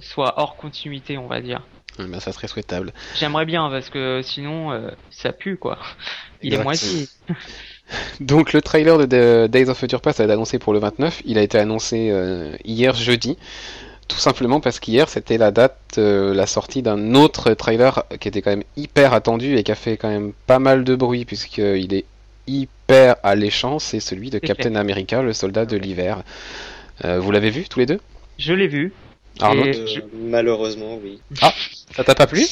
soit 0.00 0.34
hors 0.38 0.56
continuité, 0.56 1.18
on 1.18 1.26
va 1.26 1.40
dire. 1.40 1.62
Ben, 1.98 2.18
ça 2.18 2.32
serait 2.32 2.48
souhaitable. 2.48 2.92
J'aimerais 3.16 3.46
bien 3.46 3.70
parce 3.70 3.88
que 3.88 4.20
sinon 4.22 4.72
euh, 4.72 4.90
ça 5.10 5.32
pue 5.32 5.56
quoi. 5.56 5.78
Il 6.42 6.52
est 6.52 6.56
Exact. 6.56 6.64
moisi. 6.64 7.08
Donc 8.20 8.52
le 8.52 8.62
trailer 8.62 8.98
de 8.98 9.04
The 9.46 9.50
Days 9.50 9.68
of 9.68 9.78
Future 9.78 10.00
Past 10.00 10.18
a 10.18 10.24
été 10.24 10.32
annoncé 10.32 10.58
pour 10.58 10.72
le 10.72 10.80
29. 10.80 11.22
Il 11.24 11.38
a 11.38 11.42
été 11.42 11.58
annoncé 11.58 12.10
euh, 12.10 12.56
hier 12.64 12.94
jeudi. 12.94 13.38
Tout 14.08 14.18
simplement 14.18 14.60
parce 14.60 14.80
qu'hier 14.80 15.08
c'était 15.08 15.38
la 15.38 15.52
date, 15.52 15.78
euh, 15.98 16.34
la 16.34 16.46
sortie 16.46 16.82
d'un 16.82 17.14
autre 17.14 17.54
trailer 17.54 18.04
qui 18.18 18.26
était 18.26 18.42
quand 18.42 18.50
même 18.50 18.64
hyper 18.76 19.14
attendu 19.14 19.56
et 19.56 19.62
qui 19.62 19.70
a 19.70 19.76
fait 19.76 19.96
quand 19.96 20.10
même 20.10 20.32
pas 20.46 20.58
mal 20.58 20.82
de 20.82 20.96
bruit 20.96 21.24
puisqu'il 21.24 21.94
est 21.94 22.04
hyper 22.46 23.16
alléchant, 23.22 23.78
c'est 23.78 24.00
celui 24.00 24.30
de 24.30 24.38
Captain 24.38 24.74
America, 24.76 25.22
le 25.22 25.32
soldat 25.32 25.66
de 25.66 25.76
l'hiver. 25.76 26.22
Euh, 27.04 27.18
vous 27.20 27.30
l'avez 27.30 27.50
vu 27.50 27.64
tous 27.68 27.78
les 27.80 27.86
deux? 27.86 28.00
Je 28.38 28.52
l'ai 28.52 28.68
vu. 28.68 28.92
Arnaud 29.40 29.64
Euh, 29.66 30.00
Malheureusement, 30.12 30.98
oui. 31.02 31.20
Ça 31.96 32.04
t'a 32.04 32.14
pas 32.14 32.26
plu? 32.26 32.44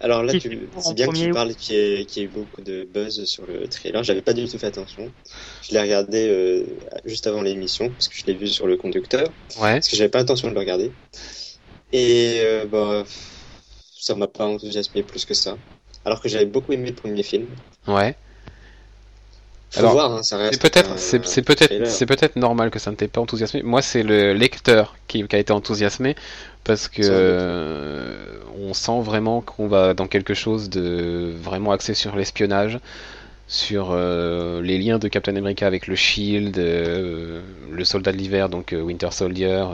Alors 0.00 0.22
là, 0.22 0.32
tu- 0.34 0.68
c'est 0.80 0.94
bien 0.94 1.06
que 1.06 1.12
tu 1.16 1.30
parles 1.32 1.54
qu'il 1.54 1.74
y, 1.76 1.78
ait- 1.78 2.04
qu'il 2.04 2.22
y 2.22 2.24
ait 2.24 2.28
eu 2.28 2.30
beaucoup 2.30 2.60
de 2.60 2.86
buzz 2.92 3.24
sur 3.24 3.44
le 3.46 3.66
trailer. 3.68 4.04
J'avais 4.04 4.20
pas 4.22 4.34
du 4.34 4.46
tout 4.46 4.58
fait 4.58 4.66
attention. 4.66 5.10
Je 5.62 5.72
l'ai 5.72 5.80
regardé 5.80 6.28
euh, 6.28 6.64
juste 7.06 7.26
avant 7.26 7.40
l'émission 7.42 7.88
parce 7.88 8.08
que 8.08 8.14
je 8.16 8.26
l'ai 8.26 8.34
vu 8.34 8.46
sur 8.48 8.66
le 8.66 8.76
conducteur. 8.76 9.28
Ouais. 9.56 9.74
Parce 9.74 9.88
que 9.88 9.96
j'avais 9.96 10.10
pas 10.10 10.20
intention 10.20 10.48
de 10.48 10.54
le 10.54 10.60
regarder. 10.60 10.92
Et 11.92 12.40
euh, 12.42 12.66
bah, 12.66 13.04
ça 13.98 14.14
m'a 14.14 14.26
pas 14.26 14.44
enthousiasmé 14.46 15.02
plus 15.02 15.24
que 15.24 15.34
ça. 15.34 15.56
Alors 16.04 16.20
que 16.20 16.28
j'avais 16.28 16.44
beaucoup 16.46 16.72
aimé 16.72 16.90
le 16.90 16.94
premier 16.94 17.22
film. 17.22 17.46
Ouais. 17.86 18.14
Faut 19.74 19.80
Alors, 19.80 19.94
hein. 20.12 20.22
C'est 20.52 20.60
peut-être, 20.60 20.98
c'est 20.98 21.18
c'est 21.86 22.36
normal 22.36 22.70
que 22.70 22.78
ça 22.78 22.90
ne 22.90 22.96
t'ait 22.96 23.08
pas 23.08 23.20
enthousiasmé. 23.20 23.62
Moi, 23.62 23.82
c'est 23.82 24.02
le 24.02 24.32
lecteur 24.32 24.96
qui, 25.08 25.26
qui 25.26 25.36
a 25.36 25.38
été 25.38 25.52
enthousiasmé 25.52 26.14
parce 26.64 26.88
que 26.88 27.02
euh, 27.02 28.38
on 28.56 28.72
sent 28.74 29.00
vraiment 29.02 29.40
qu'on 29.40 29.66
va 29.68 29.94
dans 29.94 30.06
quelque 30.06 30.34
chose 30.34 30.70
de 30.70 31.32
vraiment 31.42 31.72
axé 31.72 31.94
sur 31.94 32.14
l'espionnage, 32.16 32.78
sur 33.48 33.90
euh, 33.92 34.62
les 34.62 34.78
liens 34.78 34.98
de 34.98 35.08
Captain 35.08 35.36
America 35.36 35.66
avec 35.66 35.86
le 35.86 35.96
Shield, 35.96 36.58
euh, 36.58 37.42
le 37.70 37.84
Soldat 37.84 38.12
de 38.12 38.16
l'hiver, 38.18 38.48
donc 38.48 38.74
Winter 38.78 39.10
Soldier. 39.12 39.64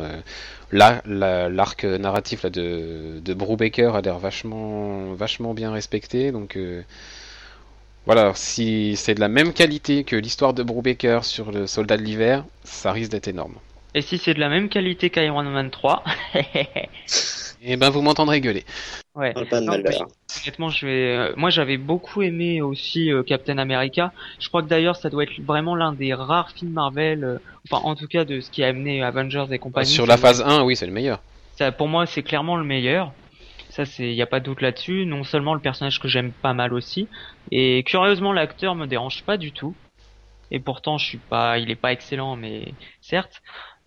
Là, 0.72 1.02
la- 1.04 1.48
l'arc 1.48 1.84
narratif 1.84 2.44
là, 2.44 2.50
de, 2.50 3.20
de 3.20 3.34
Brubaker 3.34 3.94
a 3.96 4.00
l'air 4.02 4.18
vachement, 4.18 5.14
vachement 5.14 5.54
bien 5.54 5.72
respecté, 5.72 6.32
donc. 6.32 6.56
Voilà, 8.12 8.32
si 8.34 8.96
c'est 8.96 9.14
de 9.14 9.20
la 9.20 9.28
même 9.28 9.52
qualité 9.52 10.02
que 10.02 10.16
l'histoire 10.16 10.52
de 10.52 10.64
Brubaker 10.64 11.24
sur 11.24 11.52
le 11.52 11.68
soldat 11.68 11.96
de 11.96 12.02
l'hiver, 12.02 12.44
ça 12.64 12.90
risque 12.90 13.12
d'être 13.12 13.28
énorme. 13.28 13.54
Et 13.94 14.02
si 14.02 14.18
c'est 14.18 14.34
de 14.34 14.40
la 14.40 14.48
même 14.48 14.68
qualité 14.68 15.10
qu'Iron 15.10 15.44
Man 15.44 15.70
3, 15.70 16.02
Et 17.62 17.76
ben 17.76 17.88
vous 17.88 18.02
m'entendrez 18.02 18.40
gueuler. 18.40 18.64
ouais. 19.14 19.32
Parle 19.32 19.46
pas 19.46 19.60
de 19.60 19.66
Non. 19.66 19.74
Honnêtement, 19.74 20.70
je 20.70 20.86
vais. 20.86 21.16
euh, 21.16 21.32
moi, 21.36 21.50
j'avais 21.50 21.76
beaucoup 21.76 22.22
aimé 22.22 22.60
aussi 22.62 23.12
euh, 23.12 23.22
Captain 23.22 23.58
America. 23.58 24.12
Je 24.40 24.48
crois 24.48 24.64
que 24.64 24.68
d'ailleurs, 24.68 24.96
ça 24.96 25.08
doit 25.08 25.22
être 25.22 25.40
vraiment 25.40 25.76
l'un 25.76 25.92
des 25.92 26.12
rares 26.12 26.50
films 26.50 26.72
Marvel, 26.72 27.22
euh, 27.22 27.38
enfin, 27.70 27.86
en 27.86 27.94
tout 27.94 28.08
cas, 28.08 28.24
de 28.24 28.40
ce 28.40 28.50
qui 28.50 28.64
a 28.64 28.68
amené 28.68 29.04
Avengers 29.04 29.46
et 29.52 29.60
compagnie. 29.60 29.86
Sur 29.86 30.06
la 30.06 30.16
phase 30.16 30.42
1, 30.44 30.64
oui, 30.64 30.74
c'est 30.74 30.86
le 30.86 30.92
meilleur. 30.92 31.20
Ça, 31.56 31.70
pour 31.70 31.86
moi, 31.86 32.06
c'est 32.06 32.24
clairement 32.24 32.56
le 32.56 32.64
meilleur. 32.64 33.12
Ça, 33.70 33.84
c'est, 33.84 34.12
y 34.12 34.22
a 34.22 34.26
pas 34.26 34.40
de 34.40 34.44
doute 34.46 34.62
là-dessus. 34.62 35.06
Non 35.06 35.22
seulement 35.22 35.54
le 35.54 35.60
personnage 35.60 36.00
que 36.00 36.08
j'aime 36.08 36.32
pas 36.32 36.54
mal 36.54 36.74
aussi, 36.74 37.06
et 37.50 37.82
curieusement, 37.84 38.32
l'acteur 38.32 38.74
me 38.74 38.86
dérange 38.86 39.24
pas 39.24 39.36
du 39.36 39.52
tout. 39.52 39.78
Et 40.50 40.60
pourtant, 40.60 40.98
je 40.98 41.06
suis 41.06 41.18
pas, 41.20 41.58
il 41.58 41.70
est 41.70 41.76
pas 41.76 41.92
excellent, 41.92 42.36
mais 42.36 42.74
certes. 43.00 43.40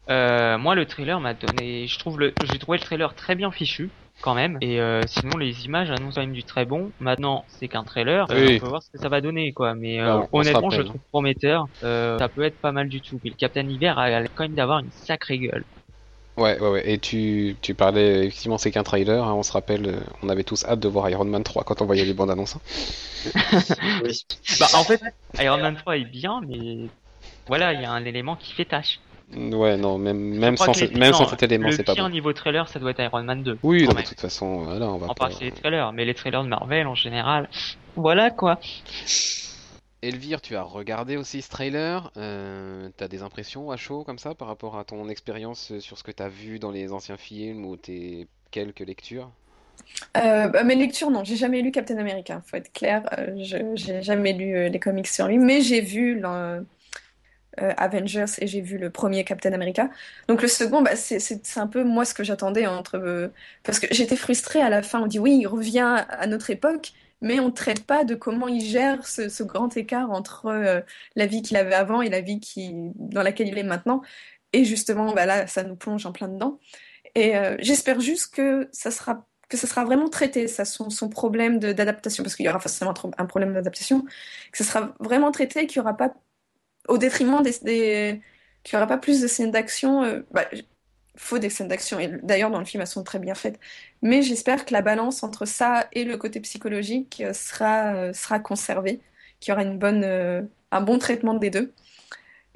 Euh, 0.10 0.58
moi, 0.58 0.76
le 0.76 0.86
trailer 0.86 1.20
m'a 1.20 1.34
donné, 1.34 1.88
je 1.88 1.98
trouve 2.00 2.20
le, 2.20 2.36
j'ai 2.44 2.60
trouvé 2.60 2.78
le 2.78 2.84
trailer 2.84 3.16
très 3.16 3.36
bien 3.36 3.52
fichu, 3.52 3.94
quand 4.22 4.34
même. 4.36 4.58
Et 4.62 4.80
euh, 4.82 5.02
sinon, 5.08 5.38
les 5.38 5.66
images 5.66 5.92
annoncent 5.92 6.16
quand 6.16 6.22
même 6.28 6.34
du 6.34 6.44
très 6.46 6.66
bon. 6.66 6.94
Maintenant, 7.00 7.46
c'est 7.50 7.68
qu'un 7.70 7.84
trailer. 7.84 8.28
euh, 8.32 8.48
Oui. 8.48 8.56
on 8.58 8.60
peut 8.60 8.68
voir 8.68 8.84
ce 8.84 8.90
que 8.92 8.98
ça 8.98 9.10
va 9.10 9.22
donner, 9.22 9.54
quoi. 9.54 9.76
Mais 9.76 10.00
euh, 10.00 10.20
Bah, 10.20 10.28
honnêtement, 10.32 10.70
je 10.70 10.78
rappelle. 10.78 10.86
trouve 10.90 11.02
prometteur. 11.12 11.68
Euh, 11.84 12.18
ça 12.18 12.30
peut 12.30 12.44
être 12.44 12.60
pas 12.62 12.72
mal 12.72 12.90
du 12.90 13.02
tout. 13.02 13.20
Puis 13.20 13.30
le 13.32 13.36
Captain 13.36 13.68
Hiver 13.68 13.98
a 14.00 14.24
quand 14.36 14.44
même 14.44 14.56
d'avoir 14.56 14.80
une 14.80 14.92
sacrée 14.92 15.40
gueule. 15.40 15.66
Ouais, 16.38 16.60
ouais, 16.60 16.70
ouais. 16.70 16.92
Et 16.92 16.98
tu, 17.00 17.56
tu 17.62 17.76
parlais, 17.76 18.26
effectivement, 18.26 18.58
c'est 18.58 18.72
qu'un 18.72 18.84
trailer. 18.84 19.24
hein, 19.24 19.34
on 19.34 19.44
se 19.44 19.52
rappelle, 19.52 19.86
euh, 19.88 20.00
on 20.24 20.30
avait 20.30 20.44
tous 20.44 20.66
hâte 20.66 20.80
de 20.80 20.88
voir 20.88 21.10
Iron 21.10 21.26
Man 21.26 21.44
3 21.44 21.64
quand 21.64 21.82
on 21.82 21.86
voyait 21.86 22.06
les 22.06 22.14
bandes 22.14 22.32
annonces. 22.32 22.56
hein. 22.56 22.62
Oui. 24.04 24.26
Bah, 24.60 24.70
en 24.74 24.84
fait, 24.86 25.02
Iron 25.40 25.58
Man 25.60 25.76
3 25.76 25.98
est 25.98 26.06
bien, 26.06 26.42
mais 26.48 26.90
voilà, 27.48 27.74
il 27.74 27.82
y 27.82 27.86
a 27.86 27.92
un 27.92 28.06
élément 28.06 28.36
qui 28.36 28.54
fait 28.54 28.66
tâche. 28.66 29.00
Ouais, 29.36 29.78
non, 29.78 29.98
même, 29.98 30.18
même, 30.18 30.58
sans, 30.58 30.74
que 30.74 30.80
ce- 30.80 30.86
les- 30.86 31.00
même 31.00 31.12
non, 31.12 31.18
sans 31.18 31.28
cet 31.28 31.44
élément, 31.44 31.70
le 31.70 31.78
c'est 31.78 31.84
pas 31.84 31.94
pire 31.94 32.04
bon. 32.04 32.10
niveau 32.10 32.34
trailer, 32.34 32.68
ça 32.68 32.80
doit 32.80 32.92
être 32.92 33.02
Iron 33.02 33.24
Man 33.24 33.42
2. 33.44 33.58
Oui, 33.64 33.84
non, 33.88 33.94
de 33.94 34.02
toute 34.02 34.20
façon, 34.20 34.64
voilà, 34.64 34.88
on 34.90 34.98
va 34.98 35.08
En 35.08 35.14
pas. 35.14 35.26
part, 35.26 35.32
c'est 35.34 35.46
les 35.46 35.52
trailers, 35.52 35.94
mais 35.94 36.06
les 36.06 36.14
trailers 36.14 36.44
de 36.44 36.50
Marvel 36.50 36.88
en 36.88 36.96
général, 36.96 37.50
voilà 37.96 38.32
quoi. 38.32 38.60
Elvire, 40.04 40.42
tu 40.42 40.56
as 40.58 40.64
regardé 40.64 41.16
aussi 41.16 41.42
ce 41.42 41.50
trailer. 41.50 42.12
Euh, 42.18 42.90
t'as 42.98 43.08
des 43.08 43.22
impressions 43.22 43.72
à 43.72 43.78
chaud 43.78 44.04
comme 44.04 44.20
ça 44.20 44.36
par 44.36 44.50
rapport 44.50 44.78
à 44.78 44.84
ton 44.84 45.08
expérience 45.08 45.72
euh, 45.72 45.80
sur 45.80 45.98
ce 45.98 46.04
que 46.04 46.12
t'as 46.12 46.28
vu 46.28 46.60
dans 46.60 46.72
les 46.72 46.92
anciens 46.92 47.16
films 47.16 47.66
ou 47.66 47.78
tes 47.78 48.28
quelques 48.52 48.82
lectures? 48.82 49.32
Euh, 50.18 50.48
bah, 50.50 50.64
mes 50.66 50.76
lectures, 50.76 51.10
non, 51.10 51.24
j'ai 51.24 51.38
jamais 51.38 51.62
lu 51.62 51.72
Captain 51.72 51.98
America, 51.98 52.42
faut 52.46 52.58
être 52.58 52.74
clair. 52.74 53.04
Euh, 53.18 53.34
je 53.44 53.58
j'ai 53.76 54.02
jamais 54.04 54.34
lu 54.34 54.70
les 54.70 54.80
comics 54.80 55.08
sur 55.08 55.28
lui, 55.28 55.38
mais 55.38 55.62
j'ai 55.62 55.80
vu 55.82 56.22
Avengers 57.58 58.26
et 58.40 58.48
j'ai 58.48 58.62
vu 58.62 58.78
le 58.78 58.90
premier 58.90 59.24
Captain 59.24 59.54
America. 59.54 59.90
Donc 60.28 60.42
le 60.42 60.48
second, 60.48 60.82
bah, 60.82 60.96
c'est 60.96 61.58
un 61.58 61.68
peu 61.68 61.84
moi 61.84 62.04
ce 62.04 62.14
que 62.14 62.24
j'attendais 62.24 62.68
entre 62.68 63.32
parce 63.64 63.80
que 63.80 63.88
j'étais 63.92 64.16
frustrée 64.18 64.62
à 64.62 64.70
la 64.70 64.82
fin. 64.84 65.02
On 65.02 65.08
dit 65.08 65.20
oui, 65.20 65.40
il 65.42 65.48
revient 65.48 66.06
à 66.10 66.28
notre 66.28 66.50
époque, 66.50 66.94
mais 67.24 67.40
on 67.40 67.48
ne 67.48 67.52
traite 67.52 67.86
pas 67.86 68.04
de 68.04 68.16
comment 68.16 68.48
il 68.48 68.62
gère 68.62 69.08
ce, 69.08 69.44
grand 69.44 69.76
écart 69.78 70.12
entre 70.12 70.48
euh, 70.48 70.82
la 71.16 71.26
vie 71.26 71.42
qu'il 71.42 71.58
avait 71.58 71.74
avant 71.74 72.02
et 72.02 72.10
la 72.10 72.22
vie 72.22 72.40
dans 72.96 73.24
laquelle 73.24 73.48
il 73.48 73.58
est 73.58 73.64
maintenant. 73.64 74.02
Et 74.52 74.66
justement, 74.66 75.14
bah 75.14 75.26
là, 75.26 75.48
ça 75.48 75.64
nous 75.64 75.76
plonge 75.76 76.06
en 76.06 76.12
plein 76.12 76.28
dedans. 76.28 76.60
Et 77.16 77.38
euh, 77.38 77.56
j'espère 77.60 78.02
juste 78.02 78.34
que 78.36 78.70
ça 78.72 78.92
sera 78.92 79.26
que 79.50 79.58
ça 79.58 79.68
sera 79.68 79.86
vraiment 79.86 80.10
traité, 80.10 80.48
son, 80.48 81.10
problème 81.10 81.60
d'adaptation, 81.60 82.24
parce 82.24 82.36
qu'il 82.36 82.46
y 82.46 82.50
aura 82.50 82.60
forcément 82.60 82.94
un, 83.18 83.26
problème 83.26 83.54
d'adaptation, 83.54 84.02
que 84.52 84.58
ça 84.58 84.64
sera 84.64 84.96
vraiment 85.00 85.32
traité 85.32 85.68
qu'il 85.68 85.80
n'y 85.80 85.86
aura 85.86 85.96
pas, 85.96 86.14
au 86.88 86.98
détriment 86.98 87.42
des, 87.44 87.52
qu'il 88.64 88.78
n'y 88.78 88.78
aura 88.78 88.88
pas 88.88 88.98
plus 88.98 89.22
de 89.22 89.28
scènes 89.28 89.52
d'action. 89.52 90.04
euh, 90.04 90.22
bah, 90.32 90.46
faut 91.16 91.40
des 91.40 91.50
scènes 91.50 91.68
d'action, 91.68 92.00
et 92.00 92.08
d'ailleurs 92.24 92.50
dans 92.50 92.60
le 92.60 92.66
film 92.66 92.82
elles 92.82 92.88
sont 92.88 93.04
très 93.04 93.20
bien 93.20 93.36
faites. 93.36 93.60
Mais 94.02 94.22
j'espère 94.22 94.66
que 94.66 94.74
la 94.74 94.82
balance 94.82 95.24
entre 95.24 95.46
ça 95.46 95.88
et 95.94 96.04
le 96.04 96.18
côté 96.18 96.40
psychologique 96.42 97.22
euh, 97.26 97.34
sera, 97.34 97.94
euh, 97.96 98.14
sera 98.14 98.40
conservée, 98.40 99.00
qu'il 99.40 99.54
y 99.54 99.56
aura 99.56 99.64
euh, 99.64 100.42
un 100.72 100.82
bon 100.82 100.98
traitement 101.00 101.36
des 101.36 101.50
deux. 101.50 101.74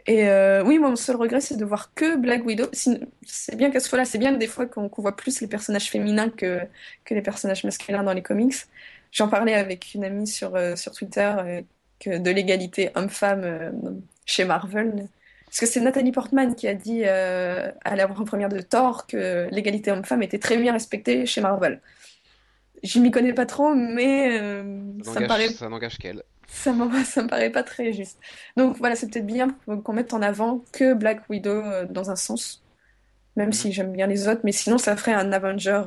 Et 0.07 0.29
oui, 0.65 0.79
mon 0.79 0.95
seul 0.95 1.17
regret, 1.17 1.41
c'est 1.41 1.57
de 1.57 1.65
voir 1.65 1.93
que 1.93 2.15
Black 2.15 2.45
Widow. 2.45 2.67
C'est 2.71 3.57
bien 3.57 3.69
qu'à 3.71 3.81
ce 3.81 3.89
fois-là, 3.89 4.05
c'est 4.05 4.17
bien 4.17 4.31
des 4.31 4.47
fois 4.47 4.65
qu'on 4.65 4.89
voit 4.97 5.17
plus 5.17 5.41
les 5.41 5.47
personnages 5.47 5.89
féminins 5.89 6.29
que, 6.29 6.61
les 7.09 7.21
personnages 7.21 7.65
masculins 7.65 8.03
dans 8.03 8.13
les 8.13 8.21
comics. 8.21 8.55
J'en 9.11 9.27
parlais 9.27 9.53
avec 9.53 9.93
une 9.95 10.05
amie 10.05 10.27
sur, 10.27 10.57
sur 10.77 10.93
Twitter 10.93 11.61
de 12.05 12.29
l'égalité 12.31 12.89
homme-femme 12.95 14.01
chez 14.25 14.45
Marvel. 14.45 15.09
Parce 15.47 15.59
que 15.59 15.65
c'est 15.65 15.79
Nathalie 15.79 16.11
Portman 16.11 16.53
qui 16.55 16.67
a 16.67 16.73
dit 16.73 17.01
euh, 17.05 17.71
à 17.83 17.95
la 17.95 18.07
première 18.07 18.49
de 18.49 18.59
Thor 18.59 19.07
que 19.07 19.47
l'égalité 19.49 19.91
homme-femme 19.91 20.21
était 20.21 20.39
très 20.39 20.57
bien 20.57 20.73
respectée 20.73 21.25
chez 21.25 21.41
Marvel. 21.41 21.81
Je 22.83 22.99
m'y 22.99 23.09
connais 23.11 23.33
pas 23.33 23.45
trop, 23.47 23.73
mais 23.73 24.39
euh, 24.39 24.81
Ça 25.03 25.13
ça 25.13 25.19
me 25.21 25.27
paraît 25.27 25.49
ça 25.49 25.67
n'engage 25.69 25.97
qu'elle. 25.97 26.21
ça 26.47 26.73
me, 26.73 27.03
ça 27.03 27.23
me 27.23 27.27
paraît 27.27 27.49
pas 27.49 27.63
très 27.63 27.91
juste. 27.93 28.19
Donc 28.55 28.77
voilà, 28.77 28.95
c'est 28.95 29.09
peut-être 29.09 29.25
bien 29.25 29.55
qu'on 29.83 29.93
mette 29.93 30.13
en 30.13 30.21
avant 30.21 30.63
que 30.73 30.93
Black 30.93 31.21
Widow 31.29 31.49
euh, 31.49 31.85
dans 31.89 32.11
un 32.11 32.15
sens, 32.15 32.63
même 33.35 33.51
si 33.53 33.71
j'aime 33.71 33.93
bien 33.93 34.05
les 34.05 34.27
autres, 34.27 34.41
mais 34.43 34.51
sinon 34.51 34.77
ça 34.77 34.95
ferait 34.95 35.13
un 35.13 35.31
Avenger 35.31 35.81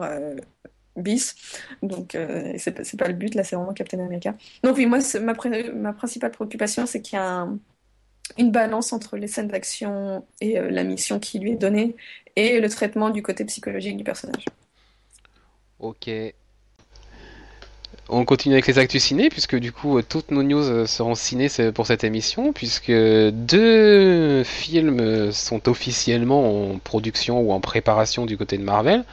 bis. 0.96 1.36
Donc 1.82 2.14
euh, 2.14 2.54
c'est 2.58 2.72
pas, 2.96 3.06
le 3.08 3.14
but, 3.14 3.34
là 3.34 3.44
c'est 3.44 3.56
vraiment 3.56 3.72
Captain 3.72 4.00
America. 4.00 4.34
Donc 4.64 4.76
oui, 4.76 4.86
moi 4.86 4.98
ma, 5.20 5.34
ma 5.74 5.92
principale 5.92 6.30
préoccupation 6.32 6.86
c'est 6.86 7.00
qu'il 7.02 7.16
y 7.16 7.20
a 7.20 7.24
un- 7.24 7.58
une 8.38 8.50
balance 8.50 8.92
entre 8.92 9.16
les 9.16 9.26
scènes 9.26 9.48
d'action 9.48 10.24
et 10.40 10.58
euh, 10.58 10.70
la 10.70 10.84
mission 10.84 11.18
qui 11.18 11.38
lui 11.38 11.52
est 11.52 11.56
donnée 11.56 11.96
et 12.36 12.60
le 12.60 12.68
traitement 12.68 13.10
du 13.10 13.22
côté 13.22 13.44
psychologique 13.44 13.96
du 13.96 14.04
personnage. 14.04 14.44
Ok. 15.78 16.10
On 18.08 18.24
continue 18.24 18.54
avec 18.54 18.66
les 18.66 18.78
actus 18.78 19.04
ciné, 19.04 19.28
puisque 19.28 19.56
du 19.56 19.72
coup, 19.72 19.98
euh, 19.98 20.02
toutes 20.02 20.30
nos 20.30 20.42
news 20.42 20.68
euh, 20.68 20.86
seront 20.86 21.14
ciné 21.14 21.48
pour 21.74 21.86
cette 21.86 22.02
émission, 22.02 22.52
puisque 22.52 22.90
deux 22.90 24.42
films 24.44 25.30
sont 25.32 25.68
officiellement 25.68 26.72
en 26.72 26.78
production 26.78 27.40
ou 27.40 27.52
en 27.52 27.60
préparation 27.60 28.26
du 28.26 28.36
côté 28.36 28.58
de 28.58 28.64
Marvel. 28.64 29.04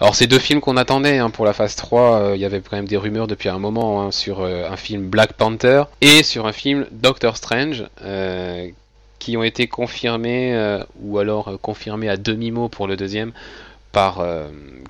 Alors, 0.00 0.14
c'est 0.14 0.26
deux 0.26 0.38
films 0.38 0.60
qu'on 0.60 0.76
attendait 0.76 1.18
hein, 1.18 1.30
pour 1.30 1.44
la 1.44 1.52
phase 1.52 1.74
3. 1.76 2.20
euh, 2.20 2.36
Il 2.36 2.40
y 2.40 2.44
avait 2.44 2.60
quand 2.60 2.76
même 2.76 2.86
des 2.88 2.96
rumeurs 2.96 3.26
depuis 3.26 3.48
un 3.48 3.58
moment 3.58 4.02
hein, 4.02 4.10
sur 4.10 4.40
euh, 4.40 4.68
un 4.70 4.76
film 4.76 5.06
Black 5.08 5.32
Panther 5.34 5.84
et 6.00 6.22
sur 6.22 6.46
un 6.46 6.52
film 6.52 6.86
Doctor 6.92 7.36
Strange, 7.36 7.84
euh, 8.02 8.68
qui 9.18 9.36
ont 9.36 9.42
été 9.42 9.66
confirmés, 9.66 10.78
ou 11.00 11.18
alors 11.18 11.58
confirmés 11.60 12.08
à 12.08 12.16
demi-mot 12.16 12.68
pour 12.68 12.86
le 12.86 12.96
deuxième, 12.96 13.32
par 13.90 14.22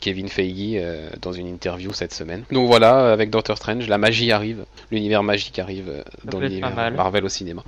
Kevin 0.01 0.29
Feige 0.29 0.83
dans 1.23 1.33
une 1.33 1.47
interview 1.47 1.93
cette 1.93 2.13
semaine. 2.13 2.43
Donc 2.51 2.67
voilà, 2.67 3.13
avec 3.13 3.31
Doctor 3.31 3.57
Strange, 3.57 3.89
la 3.89 3.97
magie 3.99 4.33
arrive, 4.33 4.67
l'univers 4.91 5.23
magique 5.23 5.59
arrive 5.59 6.05
dans 6.25 6.41
l'univers. 6.41 6.93
Marvel 6.93 7.25
au 7.25 7.29
cinéma. 7.29 7.63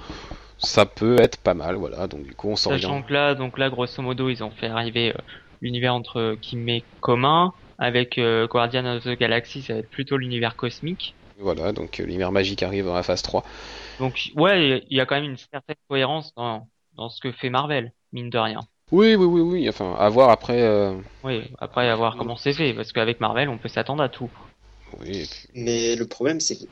Ça 0.59 0.85
peut 0.85 1.21
être 1.21 1.39
pas 1.39 1.55
mal, 1.55 1.77
voilà. 1.77 2.09
Donc 2.09 2.25
du 2.25 2.35
coup, 2.35 2.51
on 2.51 2.57
Sachant 2.57 2.81
s'oriente. 2.81 3.07
que 3.07 3.13
là, 3.15 3.35
donc 3.37 3.57
là, 3.59 3.71
grosso 3.71 4.03
modo, 4.03 4.29
ils 4.29 4.43
ont 4.43 4.51
fait 4.51 4.67
arriver 4.67 5.11
euh, 5.11 5.21
l'univers 5.61 5.95
entre 5.95 6.37
qui 6.41 6.57
met 6.57 6.85
commun. 7.01 7.53
Avec 7.81 8.19
euh, 8.19 8.49
Guardian 8.49 8.87
of 8.97 9.05
the 9.05 9.11
Galaxy, 9.17 9.63
ça 9.63 9.75
va 9.75 9.79
être 9.81 9.91
plutôt 9.91 10.17
l'univers 10.17 10.57
cosmique. 10.57 11.15
Voilà, 11.39 11.71
donc 11.73 12.01
euh, 12.01 12.05
l'univers 12.05 12.33
magique 12.33 12.65
arrive 12.65 12.87
dans 12.87 12.95
la 12.95 13.05
phase 13.05 13.23
3. 13.23 13.45
Donc 14.01 14.31
ouais, 14.35 14.85
il 14.91 14.97
y 14.97 15.01
a 15.01 15.07
quand 15.07 15.15
même 15.15 15.31
une 15.31 15.37
certaine 15.37 15.77
cohérence 15.89 16.35
dans, 16.35 16.69
dans 16.95 17.09
ce 17.09 17.21
que 17.21 17.31
fait 17.31 17.51
Marvel, 17.51 17.93
mine 18.13 18.31
de 18.31 18.39
rien. 18.39 18.61
Oui, 18.91 19.15
oui, 19.15 19.27
oui, 19.27 19.41
oui. 19.43 19.69
Enfin, 19.69 19.95
à 19.99 20.09
voir 20.09 20.31
après. 20.31 20.61
euh, 20.63 20.95
Oui, 21.23 21.43
après 21.59 21.89
à 21.89 21.95
voir 21.95 22.17
comment 22.17 22.37
c'est 22.37 22.53
fait, 22.55 22.75
parce 22.75 22.93
qu'avec 22.93 23.21
Marvel, 23.21 23.49
on 23.49 23.59
peut 23.59 23.69
s'attendre 23.69 24.03
à 24.03 24.09
tout. 24.09 24.31
Oui, 25.01 25.29
Mais 25.55 25.95
le 25.97 26.07
problème, 26.07 26.41
c'est 26.41 26.57
que 26.57 26.65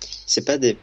c'est 0.00 0.44
pas 0.44 0.58
des. 0.58 0.76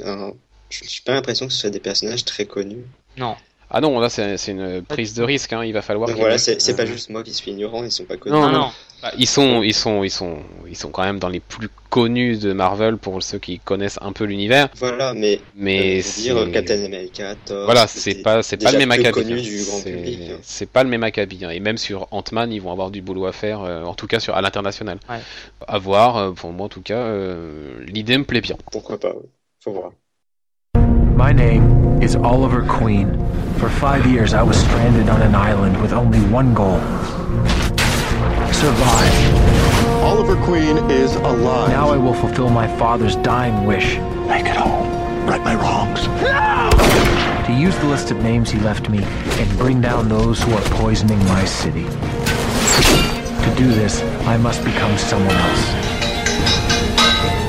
euh, 0.00 0.30
je 0.70 0.84
j'ai 0.84 1.02
pas 1.04 1.12
l'impression 1.14 1.46
que 1.46 1.52
ce 1.52 1.60
soit 1.60 1.70
des 1.70 1.80
personnages 1.80 2.24
très 2.24 2.46
connus. 2.46 2.84
Non. 3.16 3.36
Ah 3.74 3.80
non, 3.80 3.98
là 4.00 4.10
c'est 4.10 4.36
une 4.48 4.82
prise 4.82 5.14
de 5.14 5.22
risque. 5.22 5.52
Hein. 5.54 5.64
Il 5.64 5.72
va 5.72 5.80
falloir. 5.80 6.08
Donc 6.08 6.18
voilà, 6.18 6.36
c'est 6.36 6.60
c'est 6.60 6.72
euh, 6.72 6.76
pas 6.76 6.84
juste 6.84 7.08
moi 7.08 7.22
qui 7.22 7.32
suis 7.32 7.50
ignorant, 7.50 7.82
ils 7.84 7.90
sont 7.90 8.04
pas 8.04 8.18
connus. 8.18 8.34
Non, 8.34 8.50
Non, 8.50 8.70
bah, 9.00 9.10
ils 9.16 9.26
sont, 9.26 9.62
ils 9.62 9.72
sont, 9.72 10.04
ils 10.04 10.10
sont, 10.10 10.38
ils 10.68 10.76
sont 10.76 10.90
quand 10.90 11.02
même 11.02 11.18
dans 11.18 11.30
les 11.30 11.40
plus 11.40 11.70
connus 11.88 12.36
de 12.36 12.52
Marvel 12.52 12.98
pour 12.98 13.22
ceux 13.22 13.38
qui 13.38 13.58
connaissent 13.58 13.98
un 14.02 14.12
peu 14.12 14.24
l'univers. 14.24 14.68
Voilà, 14.76 15.14
mais, 15.14 15.40
Mais 15.56 16.00
euh, 16.00 16.20
dire 16.20 16.52
Captain 16.52 16.84
America, 16.84 17.34
Thor. 17.46 17.64
Voilà, 17.64 17.86
c'est 17.86 18.22
pas, 18.22 18.42
c'est 18.42 18.58
pas 18.58 18.72
le 18.72 18.78
même 18.78 18.90
acabit. 18.90 19.32
hein. 19.32 20.40
C'est- 20.42 20.64
hein. 20.64 20.66
Pas 20.72 20.84
le 20.84 20.90
même 20.90 21.02
acabit. 21.02 21.44
hein. 21.44 21.50
Et 21.50 21.60
même 21.60 21.78
sur 21.78 22.08
Ant-Man, 22.10 22.52
ils 22.52 22.60
vont 22.60 22.72
avoir 22.72 22.90
du 22.90 23.00
boulot 23.00 23.24
à 23.26 23.32
faire, 23.32 23.62
euh, 23.62 23.84
en 23.84 23.94
tout 23.94 24.06
cas 24.06 24.20
sur 24.20 24.34
à 24.36 24.42
l'international. 24.42 24.98
Ouais. 25.08 25.20
À 25.66 25.78
voir. 25.78 26.16
euh, 26.18 26.32
pour 26.32 26.52
moi, 26.52 26.66
en 26.66 26.68
tout 26.68 26.82
cas, 26.82 26.98
euh, 26.98 27.82
l'idée 27.86 28.18
me 28.18 28.24
plaît 28.24 28.40
bien. 28.42 28.56
Pourquoi 28.70 28.98
pas, 29.00 29.14
ouais. 29.14 29.22
faut 29.60 29.72
voir. 29.72 29.92
My 31.14 31.32
name 31.32 32.02
is 32.02 32.16
Oliver 32.16 32.66
Queen. 32.66 33.18
For 33.58 33.68
five 33.68 34.06
years, 34.06 34.34
I 34.34 34.42
was 34.42 34.56
stranded 34.58 35.08
on 35.08 35.22
an 35.22 35.34
island 35.34 35.80
with 35.80 35.92
only 35.92 36.20
one 36.30 36.54
goal 36.54 36.80
survive. 38.62 40.04
Oliver 40.04 40.36
Queen 40.44 40.76
is 40.88 41.16
alive. 41.16 41.70
Now 41.70 41.90
I 41.90 41.96
will 41.96 42.14
fulfill 42.14 42.48
my 42.48 42.68
father's 42.78 43.16
dying 43.16 43.66
wish 43.66 43.96
make 44.28 44.46
it 44.46 44.54
home. 44.54 44.88
Right 45.26 45.42
my 45.42 45.56
wrongs. 45.56 46.02
to 47.46 47.52
use 47.52 47.76
the 47.78 47.86
list 47.86 48.12
of 48.12 48.22
names 48.22 48.52
he 48.52 48.60
left 48.60 48.88
me 48.88 49.02
and 49.02 49.58
bring 49.58 49.80
down 49.80 50.08
those 50.08 50.40
who 50.40 50.52
are 50.52 50.62
poisoning 50.78 51.18
my 51.26 51.44
city. 51.44 51.86
To 53.44 53.54
do 53.56 53.66
this, 53.72 54.00
I 54.28 54.36
must 54.36 54.64
become 54.64 54.96
someone 54.96 55.34
else. 55.34 55.64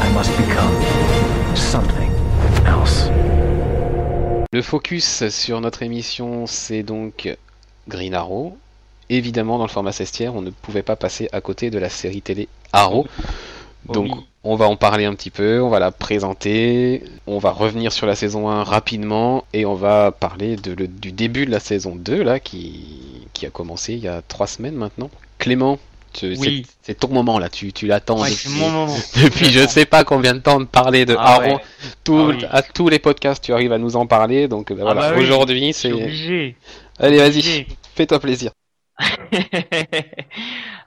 I 0.02 0.12
must 0.16 0.36
become 0.36 1.56
something 1.56 2.10
else. 2.66 3.13
Le 4.54 4.62
focus 4.62 5.28
sur 5.30 5.60
notre 5.60 5.84
émission, 5.84 6.48
c'est 6.48 6.84
donc 6.84 7.36
Green 7.90 8.14
Arrow. 8.14 8.58
Évidemment, 9.10 9.58
dans 9.58 9.66
le 9.66 9.70
format 9.70 9.92
cestière, 9.92 10.36
on 10.36 10.42
ne 10.42 10.50
pouvait 10.52 10.84
pas 10.84 10.96
passer 10.96 11.28
à 11.34 11.42
côté 11.42 11.70
de 11.70 11.78
la 11.80 11.90
série 11.90 12.22
télé 12.22 12.48
Arrow. 12.72 13.06
Oh 13.88 13.94
Donc, 13.94 14.06
oui. 14.06 14.26
on 14.44 14.56
va 14.56 14.68
en 14.68 14.76
parler 14.78 15.06
un 15.06 15.14
petit 15.16 15.32
peu, 15.32 15.62
on 15.62 15.70
va 15.70 15.80
la 15.80 15.92
présenter, 15.92 17.04
on 17.28 17.38
va 17.40 17.52
revenir 17.52 17.92
sur 17.92 18.08
la 18.08 18.16
saison 18.16 18.50
1 18.50 18.64
rapidement 18.64 19.44
et 19.54 19.66
on 19.66 19.76
va 19.76 20.12
parler 20.12 20.56
de, 20.56 20.74
le- 20.74 20.88
du 20.88 21.12
début 21.12 21.46
de 21.46 21.52
la 21.52 21.60
saison 21.60 21.96
2, 21.96 22.24
là, 22.24 22.40
qui, 22.40 23.28
qui 23.34 23.46
a 23.46 23.50
commencé 23.50 23.94
il 23.94 24.00
y 24.00 24.08
a 24.08 24.22
trois 24.22 24.48
semaines 24.48 24.76
maintenant. 24.76 25.10
Clément, 25.40 25.80
Oui. 26.22 26.66
c'est 26.82 27.00
ton 27.00 27.08
moment 27.10 27.40
là, 27.40 27.50
tu, 27.50 27.74
tu 27.74 27.88
l'attends 27.88 28.22
Ouais, 28.22 28.30
depuis, 28.30 28.50
c'est 28.50 28.60
mon 28.60 28.70
moment. 28.70 28.96
depuis 29.24 29.46
je 29.46 29.68
sais 29.68 29.86
pas 29.86 30.04
combien 30.04 30.34
de 30.34 30.40
temps 30.40 30.60
de 30.60 30.66
parler 30.66 31.06
de 31.06 31.16
Ah 31.18 31.36
Arrow. 31.36 31.56
ouais. 31.56 31.64
Tout- 32.04 32.20
Ah 32.20 32.36
oui. 32.38 32.46
À 32.52 32.62
tous 32.62 32.90
les 32.90 33.00
podcasts, 33.00 33.44
tu 33.44 33.54
arrives 33.54 33.74
à 33.74 33.78
nous 33.78 33.96
en 33.96 34.06
parler, 34.08 34.48
donc 34.48 34.70
ben, 34.72 34.78
Ah 34.82 34.94
voilà. 34.94 35.02
bah 35.02 35.14
oui, 35.18 35.24
Aujourd'hui, 35.24 35.74
c'est. 35.74 35.92
Allez, 37.00 37.18
vas-y, 37.18 37.66
fais-toi 37.96 38.20
plaisir. 38.20 38.52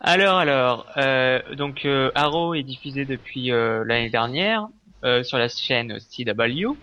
alors, 0.01 0.39
alors, 0.39 0.87
euh, 0.97 1.41
donc 1.57 1.85
euh, 1.85 2.11
Arrow 2.15 2.55
est 2.55 2.63
diffusé 2.63 3.05
depuis 3.05 3.51
euh, 3.51 3.85
l'année 3.87 4.11
dernière 4.11 4.69
euh, 5.05 5.23
sur 5.23 5.39
la 5.39 5.49
chaîne 5.49 5.99
CW. 5.99 6.77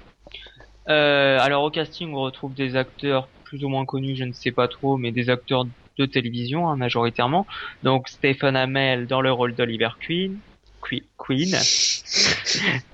Euh, 0.90 1.38
alors 1.40 1.64
au 1.64 1.70
casting, 1.72 2.14
on 2.14 2.22
retrouve 2.22 2.54
des 2.54 2.76
acteurs 2.76 3.28
plus 3.46 3.64
ou 3.64 3.70
moins 3.70 3.86
connus, 3.86 4.16
je 4.16 4.24
ne 4.26 4.34
sais 4.34 4.52
pas 4.52 4.68
trop, 4.68 4.98
mais 4.98 5.12
des 5.12 5.30
acteurs 5.30 5.66
de 5.98 6.06
télévision 6.06 6.70
hein, 6.70 6.76
majoritairement. 6.78 7.46
Donc 7.84 8.08
Stephen 8.10 8.56
Amell 8.56 9.08
dans 9.08 9.22
le 9.22 9.32
rôle 9.32 9.56
d'Oliver 9.56 9.90
Queen, 10.00 10.42
Que- 10.82 11.06
Queen, 11.18 11.56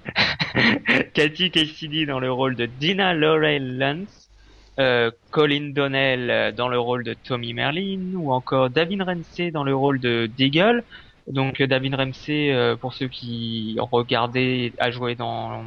Cathy 1.14 1.52
Cassidy 1.52 2.06
dans 2.06 2.20
le 2.20 2.32
rôle 2.32 2.56
de 2.56 2.66
Dina 2.66 3.14
Laurel 3.14 3.78
Lance, 3.78 4.32
euh, 4.80 5.12
Colin 5.32 5.72
Donnell 5.74 6.30
euh, 6.30 6.52
dans 6.52 6.70
le 6.70 6.80
rôle 6.80 7.04
de 7.04 7.14
Tommy 7.14 7.54
Merlin, 7.54 8.14
ou 8.16 8.32
encore 8.32 8.70
Davin 8.70 9.04
Ramsey 9.04 9.52
dans 9.52 9.64
le 9.64 9.76
rôle 9.76 10.00
de 10.00 10.28
Deagle. 10.28 10.86
Donc 11.28 11.62
euh, 11.62 11.68
Davin 11.68 11.96
Ramsey, 11.96 12.52
euh, 12.54 12.76
pour 12.78 12.94
ceux 12.94 13.08
qui 13.10 13.78
regardaient, 13.80 14.74
a 14.80 14.92
joué 14.92 15.16
dans 15.16 15.64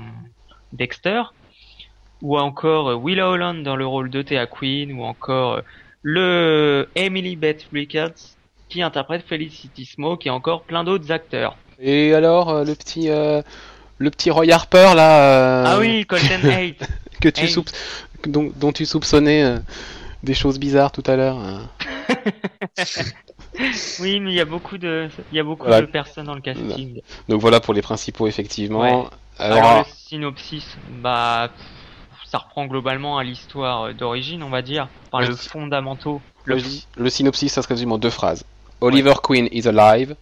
Dexter, 0.73 1.23
ou 2.21 2.38
encore 2.38 3.03
Willa 3.03 3.29
Holland 3.29 3.62
dans 3.62 3.77
le 3.77 3.87
rôle 3.87 4.11
de 4.11 4.23
Thea 4.23 4.47
Queen, 4.47 4.92
ou 4.92 5.03
encore 5.05 5.62
le 6.03 6.88
Emily 6.95 7.37
Beth 7.37 7.67
Rickards 7.73 8.11
qui 8.69 8.83
interprète 8.83 9.25
Felicity 9.27 9.85
Smoke 9.85 10.27
et 10.27 10.31
encore 10.31 10.62
plein 10.62 10.85
d'autres 10.85 11.11
acteurs. 11.12 11.57
Et 11.79 12.15
alors, 12.15 12.49
euh, 12.51 12.65
le 12.65 12.75
petit, 12.75 13.11
euh, 13.11 13.43
le 13.99 14.11
petit 14.11 14.31
Roy 14.31 14.51
Harper 14.51 14.93
là, 14.95 15.21
euh, 15.23 15.65
Ah 15.67 15.79
oui, 15.79 16.05
Colton 16.07 16.41
Hayes. 16.49 16.77
que 17.21 17.29
tu 17.29 17.47
dont, 18.27 18.51
dont 18.57 18.73
tu 18.73 18.87
soupçonnais 18.87 19.45
euh, 19.45 19.59
des 20.23 20.35
choses 20.35 20.59
bizarres 20.59 20.93
tout 20.93 21.03
à 21.07 21.17
l'heure. 21.17 21.38
Oui, 24.01 24.19
mais 24.21 24.31
il 24.33 24.35
y 24.35 24.41
a 24.41 24.45
beaucoup 24.47 24.79
de, 24.79 25.09
il 25.31 25.37
y 25.37 25.41
a 25.41 25.45
beaucoup 25.45 25.67
Voilà. 25.67 25.83
de 25.83 25.87
personnes 25.91 26.25
dans 26.27 26.35
le 26.35 26.41
casting. 26.41 27.01
Donc 27.29 27.41
voilà 27.41 27.61
pour 27.61 27.75
les 27.75 27.83
principaux 27.83 28.27
effectivement. 28.27 28.81
Ouais. 28.81 29.09
Alors, 29.38 29.59
Alors, 29.59 29.79
le 29.81 29.85
synopsis, 29.95 30.67
bah, 31.03 31.51
pff, 31.55 31.67
ça 32.33 32.38
reprend 32.38 32.64
globalement 32.64 33.18
à 33.18 33.25
l'histoire 33.25 33.83
euh, 33.83 33.92
d'origine, 33.92 34.42
on 34.42 34.49
va 34.49 34.62
dire, 34.62 34.88
enfin 35.12 35.23
Ouais. 35.23 35.29
le 35.29 35.37
fondamentaux. 35.37 36.23
le, 36.47 36.57
Le, 36.57 36.62
le 36.97 37.11
synopsis, 37.11 37.53
ça 37.53 37.61
se 37.61 37.68
résume 37.68 37.92
en 37.92 37.99
deux 37.99 38.09
phrases. 38.09 38.42
Oliver 38.81 39.12
Queen 39.23 39.49
is 39.53 39.68
alive 39.68 40.16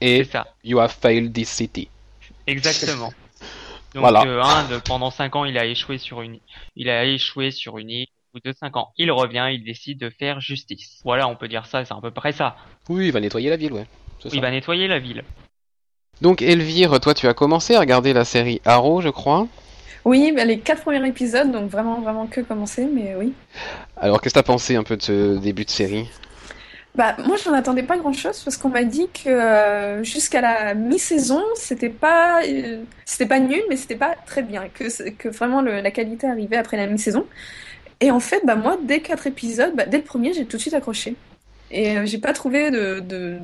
et 0.00 0.26
you 0.64 0.80
have 0.80 0.90
failed 1.00 1.32
this 1.32 1.48
city. 1.48 1.88
exactement. 2.48 3.12
Donc, 3.94 4.00
Voilà. 4.02 4.22
euh, 4.26 4.62
de- 4.76 4.80
pendant 4.82 5.10
cinq 5.12 5.36
ans, 5.36 5.44
il 5.44 5.56
a 5.56 5.64
échoué 5.64 5.98
sur 5.98 6.20
une, 6.20 6.40
il 6.74 6.90
a 6.90 7.04
échoué 7.04 7.52
sur 7.52 7.78
une 7.78 7.90
île. 7.90 8.06
Au 8.34 8.38
bout 8.38 8.50
de 8.50 8.52
cinq 8.58 8.76
ans, 8.76 8.92
il 8.98 9.10
revient, 9.12 9.46
il 9.52 9.62
décide 9.64 9.98
de 10.00 10.10
faire 10.10 10.40
justice. 10.40 11.00
Voilà, 11.04 11.28
on 11.28 11.36
peut 11.36 11.46
dire 11.48 11.64
ça, 11.66 11.84
c'est 11.84 11.94
à 11.94 12.00
peu 12.02 12.10
près 12.10 12.32
ça. 12.32 12.56
Oui, 12.88 13.06
il 13.06 13.12
va 13.12 13.20
nettoyer 13.20 13.48
la 13.50 13.56
ville, 13.56 13.72
ouais. 13.72 13.86
Ça. 14.20 14.28
Il 14.32 14.40
va 14.42 14.50
nettoyer 14.50 14.88
la 14.88 14.98
ville. 14.98 15.22
Donc 16.20 16.42
Elvire, 16.42 16.98
toi 17.00 17.14
tu 17.14 17.28
as 17.28 17.34
commencé 17.34 17.74
à 17.76 17.80
regarder 17.80 18.12
la 18.12 18.24
série 18.24 18.60
Arrow, 18.64 19.00
je 19.00 19.10
crois. 19.10 19.46
Oui, 20.06 20.30
bah, 20.30 20.44
les 20.44 20.60
quatre 20.60 20.82
premiers 20.82 21.04
épisodes, 21.08 21.50
donc 21.50 21.68
vraiment, 21.68 22.00
vraiment 22.00 22.28
que 22.28 22.40
commencer, 22.40 22.86
mais 22.86 23.16
oui. 23.16 23.32
Alors 23.96 24.20
qu'est-ce 24.20 24.34
que 24.34 24.38
t'as 24.38 24.44
pensé 24.44 24.76
un 24.76 24.84
peu 24.84 24.96
de 24.96 25.02
ce 25.02 25.36
début 25.36 25.64
de 25.64 25.70
série? 25.70 26.08
Bah, 26.94 27.16
moi, 27.26 27.36
je 27.36 27.50
n'en 27.50 27.56
attendais 27.56 27.82
pas 27.82 27.98
grand-chose 27.98 28.40
parce 28.44 28.56
qu'on 28.56 28.68
m'a 28.68 28.84
dit 28.84 29.08
que 29.12 29.28
euh, 29.28 30.04
jusqu'à 30.04 30.40
la 30.40 30.74
mi-saison, 30.74 31.42
c'était 31.56 31.88
pas, 31.90 32.40
euh, 32.46 32.84
c'était 33.04 33.26
pas 33.26 33.40
nul, 33.40 33.60
mais 33.68 33.76
c'était 33.76 33.96
pas 33.96 34.14
très 34.26 34.42
bien, 34.42 34.68
que, 34.68 35.28
vraiment 35.28 35.60
le- 35.60 35.80
la 35.80 35.90
qualité 35.90 36.28
arrivait 36.28 36.56
après 36.56 36.76
la 36.76 36.86
mi-saison. 36.86 37.26
Et 38.00 38.12
en 38.12 38.20
fait, 38.20 38.42
bah, 38.46 38.54
moi, 38.54 38.78
dès 38.80 39.00
quatre 39.00 39.26
épisodes, 39.26 39.74
bah, 39.74 39.86
dès 39.86 39.96
le 39.98 40.04
premier, 40.04 40.32
j'ai 40.32 40.44
tout 40.46 40.56
de 40.56 40.62
suite 40.62 40.74
accroché. 40.74 41.16
Et 41.72 41.98
euh, 41.98 42.06
j'ai 42.06 42.18
pas 42.18 42.32
trouvé 42.32 42.70
de, 42.70 43.00
de, 43.00 43.38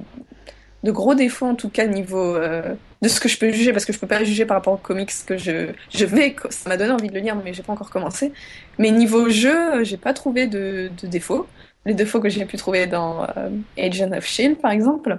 de 0.85 0.91
gros 0.93 1.17
défauts, 1.17 1.47
en 1.47 1.57
tout 1.57 1.71
cas, 1.71 1.87
niveau 1.87 2.37
euh, 2.37 2.75
de 3.03 3.09
ce 3.09 3.19
que 3.21 3.29
je 3.29 3.37
peux 3.37 3.51
juger, 3.51 3.73
parce 3.73 3.85
que 3.85 3.93
je 3.93 3.99
peux 3.99 4.07
pas 4.07 4.23
juger 4.23 4.47
par 4.47 4.57
rapport 4.57 4.73
aux 4.73 4.79
comics 4.79 5.11
que 5.27 5.37
je, 5.37 5.73
je 5.93 6.05
vais, 6.05 6.37
ça 6.51 6.69
m'a 6.69 6.77
donné 6.77 6.93
envie 6.93 7.09
de 7.09 7.15
le 7.15 7.21
lire, 7.21 7.35
mais 7.35 7.53
j'ai 7.53 7.65
pas 7.65 7.73
encore 7.73 7.91
commencé. 7.91 8.33
Mais 8.79 8.93
niveau 8.93 9.29
jeu, 9.29 9.83
j'ai 9.83 9.97
pas 9.97 10.15
trouvé 10.15 10.47
de, 10.47 10.91
défauts 11.03 11.47
les 11.85 11.95
défauts 11.95 12.21
que 12.21 12.29
j'ai 12.29 12.45
pu 12.45 12.57
trouver 12.57 12.87
dans 12.87 13.25
euh, 13.25 13.51
Agent 13.77 14.13
of 14.13 14.25
Shield, 14.25 14.59
par 14.59 14.71
exemple. 14.71 15.19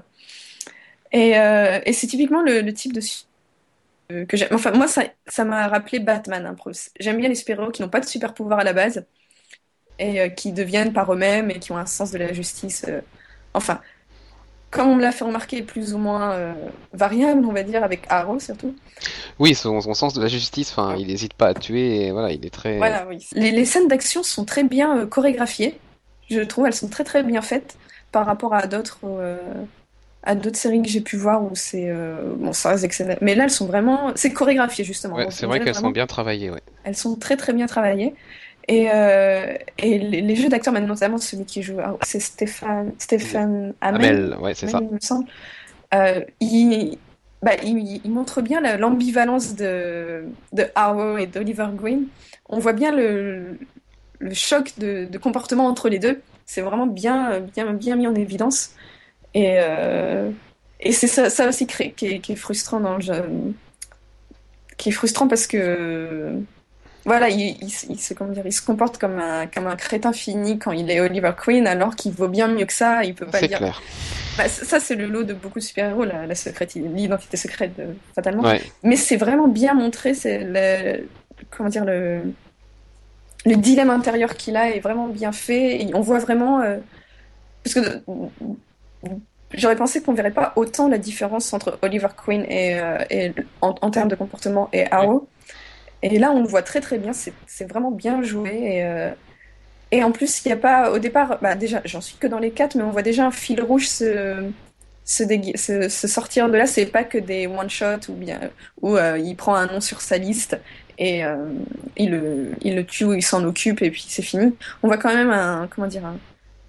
Et, 1.11 1.37
euh, 1.37 1.81
et 1.85 1.91
c'est 1.91 2.07
typiquement 2.07 2.41
le, 2.41 2.71
type 2.71 2.93
de 2.93 3.01
euh, 4.13 4.25
que. 4.25 4.37
Enfin, 4.53 4.71
moi, 4.71 4.87
ça, 4.87 5.03
ça 5.27 5.43
m'a 5.43 5.67
rappelé 5.67 5.99
Batman 5.99 6.55
peu. 6.63 6.71
J'aime 7.01 7.17
bien 7.17 7.27
les 7.27 7.35
super-héros 7.35 7.71
qui 7.71 7.81
n'ont 7.81 7.89
pas 7.89 7.99
de 7.99 8.05
super 8.05 8.33
pouvoir 8.33 8.59
à 8.59 8.63
la 8.63 8.71
base 8.71 9.05
et 9.99 10.33
qui 10.33 10.53
deviennent 10.53 10.93
par 10.93 11.13
eux-mêmes 11.13 11.51
et 11.51 11.59
qui 11.59 11.73
ont 11.73 11.77
un 11.77 11.85
sens 11.85 12.11
de 12.11 12.17
la 12.17 12.31
justice. 12.31 12.85
Enfin, 13.53 13.81
comme 14.73 14.89
on 14.89 14.95
me 14.95 15.01
l'a 15.01 15.11
fait 15.11 15.23
remarquer, 15.23 15.61
plus 15.61 15.93
ou 15.93 15.97
moins 15.97 16.31
euh, 16.31 16.53
variable, 16.93 17.45
on 17.45 17.53
va 17.53 17.63
dire, 17.63 17.83
avec 17.83 18.01
Arrow 18.09 18.39
surtout. 18.39 18.75
Oui, 19.39 19.53
son, 19.55 19.79
son 19.81 19.93
sens 19.93 20.13
de 20.13 20.21
la 20.21 20.27
justice, 20.27 20.71
enfin, 20.71 20.95
il 20.97 21.07
n'hésite 21.07 21.35
pas 21.35 21.47
à 21.47 21.53
tuer, 21.53 22.07
et 22.07 22.11
voilà, 22.11 22.31
il 22.31 22.45
est 22.45 22.49
très... 22.49 22.77
Voilà, 22.77 23.05
oui. 23.07 23.25
Les, 23.33 23.51
les 23.51 23.65
scènes 23.65 23.87
d'action 23.87 24.23
sont 24.23 24.45
très 24.45 24.63
bien 24.63 24.97
euh, 24.97 25.05
chorégraphiées. 25.05 25.79
Je 26.29 26.39
trouve 26.41 26.65
elles 26.65 26.73
sont 26.73 26.87
très 26.87 27.03
très 27.03 27.21
bien 27.21 27.41
faites 27.41 27.75
par 28.11 28.25
rapport 28.25 28.53
à 28.53 28.65
d'autres 28.65 28.99
euh, 29.05 29.37
à 30.23 30.35
d'autres 30.35 30.57
séries 30.57 30.81
que 30.81 30.87
j'ai 30.87 31.01
pu 31.01 31.17
voir 31.17 31.43
où 31.43 31.51
c'est 31.53 31.93
bon 32.37 32.53
ça 32.53 32.75
excellent. 32.81 33.17
Mais 33.21 33.35
là 33.35 33.43
elles 33.43 33.49
sont 33.51 33.65
vraiment 33.65 34.13
c'est 34.15 34.31
chorégraphié 34.31 34.85
justement. 34.85 35.15
Ouais, 35.17 35.27
c'est 35.31 35.45
vrai 35.45 35.59
qu'elles 35.59 35.73
vraiment- 35.73 35.89
sont 35.89 35.91
bien 35.91 36.07
travaillées, 36.07 36.49
ouais. 36.49 36.63
elles 36.85 36.95
sont 36.95 37.15
très 37.17 37.35
très 37.35 37.51
bien 37.53 37.67
travaillées. 37.67 38.15
Et, 38.67 38.89
euh, 38.93 39.55
et 39.77 39.99
les, 39.99 40.21
les 40.21 40.35
jeux 40.35 40.47
d'acteurs, 40.49 40.73
notamment 40.73 41.17
celui 41.17 41.45
qui 41.45 41.61
joue, 41.63 41.79
ah, 41.83 41.97
c'est 42.01 42.19
Stéphane, 42.21 42.93
Stéphane 42.97 43.73
Hamel, 43.81 44.05
Amel, 44.31 44.37
ouais, 44.39 44.53
c'est 44.53 44.67
ça. 44.67 44.79
il 44.81 44.89
me 44.89 44.99
semble. 45.01 45.25
Euh, 45.93 46.21
il, 46.39 46.97
bah, 47.41 47.51
il, 47.63 48.01
il 48.03 48.11
montre 48.11 48.41
bien 48.41 48.61
la- 48.61 48.77
l'ambivalence 48.77 49.55
de, 49.55 50.23
de 50.53 50.65
Arrow 50.75 51.17
et 51.17 51.27
d'Oliver 51.27 51.67
Green. 51.75 52.05
On 52.47 52.59
voit 52.59 52.73
bien 52.73 52.95
le, 52.95 53.57
le 54.19 54.33
choc 54.33 54.73
de, 54.77 55.05
de 55.05 55.17
comportement 55.17 55.67
entre 55.67 55.89
les 55.89 55.99
deux. 55.99 56.21
C'est 56.45 56.61
vraiment 56.61 56.87
bien, 56.87 57.41
bien, 57.41 57.73
bien 57.73 57.95
mis 57.97 58.07
en 58.07 58.15
évidence. 58.15 58.71
Et, 59.33 59.55
euh, 59.57 60.29
et 60.79 60.93
c'est 60.93 61.07
ça, 61.07 61.29
ça 61.29 61.47
aussi 61.49 61.67
est- 61.79 61.91
qui 62.21 62.31
est 62.31 62.35
frustrant 62.37 62.79
dans 62.79 62.95
le 62.95 63.01
jeu. 63.01 63.23
Qui 64.77 64.89
est 64.89 64.93
frustrant 64.93 65.27
parce 65.27 65.47
que 65.47 66.31
voilà, 67.05 67.29
il, 67.29 67.57
comment 68.17 68.31
dire, 68.31 68.43
il 68.45 68.53
se 68.53 68.61
comporte 68.61 68.97
comme 68.97 69.19
un, 69.19 69.47
comme 69.47 69.67
un 69.67 69.75
crétin 69.75 70.13
fini 70.13 70.57
quand 70.57 70.71
il 70.71 70.89
est 70.89 70.99
Oliver 71.01 71.31
Queen, 71.37 71.67
alors 71.67 71.95
qu'il 71.95 72.13
vaut 72.13 72.29
bien 72.29 72.47
mieux 72.47 72.65
que 72.65 72.73
ça. 72.73 73.03
Il 73.03 73.13
peut 73.13 73.25
pas 73.25 73.41
dire. 73.41 73.57
clair. 73.57 73.81
Bah, 74.37 74.47
ça, 74.47 74.79
c'est 74.79 74.95
le 74.95 75.05
lot 75.05 75.23
de 75.23 75.33
beaucoup 75.33 75.59
de 75.59 75.63
super-héros, 75.63 76.05
la, 76.05 76.25
la 76.25 76.35
secrète, 76.35 76.73
l'identité 76.75 77.37
secrète, 77.37 77.75
de- 77.77 77.95
fatalement. 78.15 78.43
Ouais. 78.43 78.61
Mais 78.81 78.95
c'est 78.95 79.17
vraiment 79.17 79.47
bien 79.47 79.73
montré, 79.73 80.13
c'est 80.13 80.39
le, 80.43 81.07
comment 81.51 81.69
dire, 81.69 81.85
le, 81.85 82.21
le 83.45 83.55
dilemme 83.57 83.89
intérieur 83.91 84.35
qu'il 84.35 84.55
a 84.57 84.69
est 84.71 84.79
vraiment 84.79 85.07
bien 85.07 85.31
fait. 85.33 85.81
Et 85.81 85.93
on 85.93 86.01
voit 86.01 86.19
vraiment, 86.19 86.61
euh, 86.61 86.77
parce 87.63 87.75
que 87.75 88.01
euh, 88.09 89.09
j'aurais 89.53 89.75
pensé 89.75 90.01
qu'on 90.01 90.13
verrait 90.13 90.31
pas 90.31 90.53
autant 90.55 90.87
la 90.87 90.97
différence 90.97 91.53
entre 91.53 91.77
Oliver 91.81 92.07
Queen 92.25 92.43
et, 92.49 92.79
euh, 92.79 92.97
et 93.11 93.33
en, 93.61 93.75
en 93.81 93.91
termes 93.91 94.09
de 94.09 94.15
comportement 94.15 94.69
et 94.73 94.89
Arrow. 94.91 95.27
Et 96.03 96.19
là, 96.19 96.31
on 96.31 96.41
le 96.41 96.47
voit 96.47 96.61
très 96.61 96.81
très 96.81 96.97
bien, 96.97 97.11
c'est 97.13 97.65
vraiment 97.69 97.89
bien 97.89 98.21
joué. 98.21 98.51
Et, 98.51 98.83
euh, 98.83 99.11
en 100.03 100.11
plus, 100.11 100.43
il 100.43 100.49
n'y 100.49 100.53
a 100.53 100.57
pas, 100.57 100.91
au 100.91 100.99
départ, 100.99 101.39
bah 101.41 101.55
déjà, 101.55 101.81
j'en 101.85 102.01
suis 102.01 102.17
que 102.17 102.27
dans 102.27 102.39
les 102.39 102.51
quatre, 102.51 102.75
mais 102.75 102.83
on 102.83 102.91
voit 102.91 103.03
déjà 103.03 103.25
un 103.25 103.31
fil 103.31 103.61
rouge 103.61 103.87
se 103.87 104.51
sortir 105.05 106.49
de 106.49 106.57
là. 106.57 106.65
C'est 106.65 106.87
pas 106.87 107.03
que 107.05 107.17
des 107.17 107.47
one-shots 107.47 108.09
ou 108.09 108.13
bien 108.13 108.39
où 108.81 108.97
euh, 108.97 109.17
il 109.17 109.35
prend 109.35 109.55
un 109.55 109.67
nom 109.67 109.79
sur 109.81 110.01
sa 110.01 110.17
liste 110.17 110.57
et 110.97 111.23
euh, 111.25 111.37
il, 111.97 112.11
le, 112.11 112.51
il 112.61 112.75
le 112.75 112.85
tue 112.85 113.05
ou 113.05 113.13
il 113.13 113.23
s'en 113.23 113.43
occupe 113.45 113.81
et 113.81 113.91
puis 113.91 114.05
c'est 114.07 114.21
fini. 114.21 114.53
On 114.83 114.87
voit 114.87 114.97
quand 114.97 115.13
même 115.13 115.31
un, 115.31 115.67
comment 115.67 115.87
dire, 115.87 116.05
un, 116.05 116.17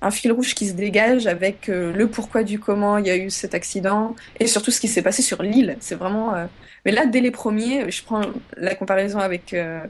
un 0.05 0.11
fil 0.11 0.31
rouge 0.33 0.55
qui 0.55 0.69
se 0.69 0.75
dégage 0.75 1.27
avec 1.27 1.69
euh, 1.69 1.93
le 1.93 2.07
pourquoi 2.09 2.43
du 2.45 2.59
comment 2.59 2.99
il 2.99 3.07
y 3.07 3.11
a 3.11 3.17
eu 3.17 3.31
cet 3.31 3.55
accident 3.55 4.15
et 4.39 4.47
surtout 4.47 4.71
ce 4.71 4.81
qui 4.81 4.89
s'est 4.89 5.03
passé 5.03 5.23
sur 5.23 5.43
l'île. 5.43 5.77
C'est 5.81 5.95
vraiment. 5.97 6.35
euh, 6.35 6.47
Mais 6.85 6.93
là, 6.93 7.07
dès 7.07 7.21
les 7.21 7.31
premiers, 7.31 7.91
je 7.91 8.03
prends 8.05 8.23
la 8.57 8.75
comparaison 8.75 9.19
avec 9.19 9.55
euh, 9.55 9.81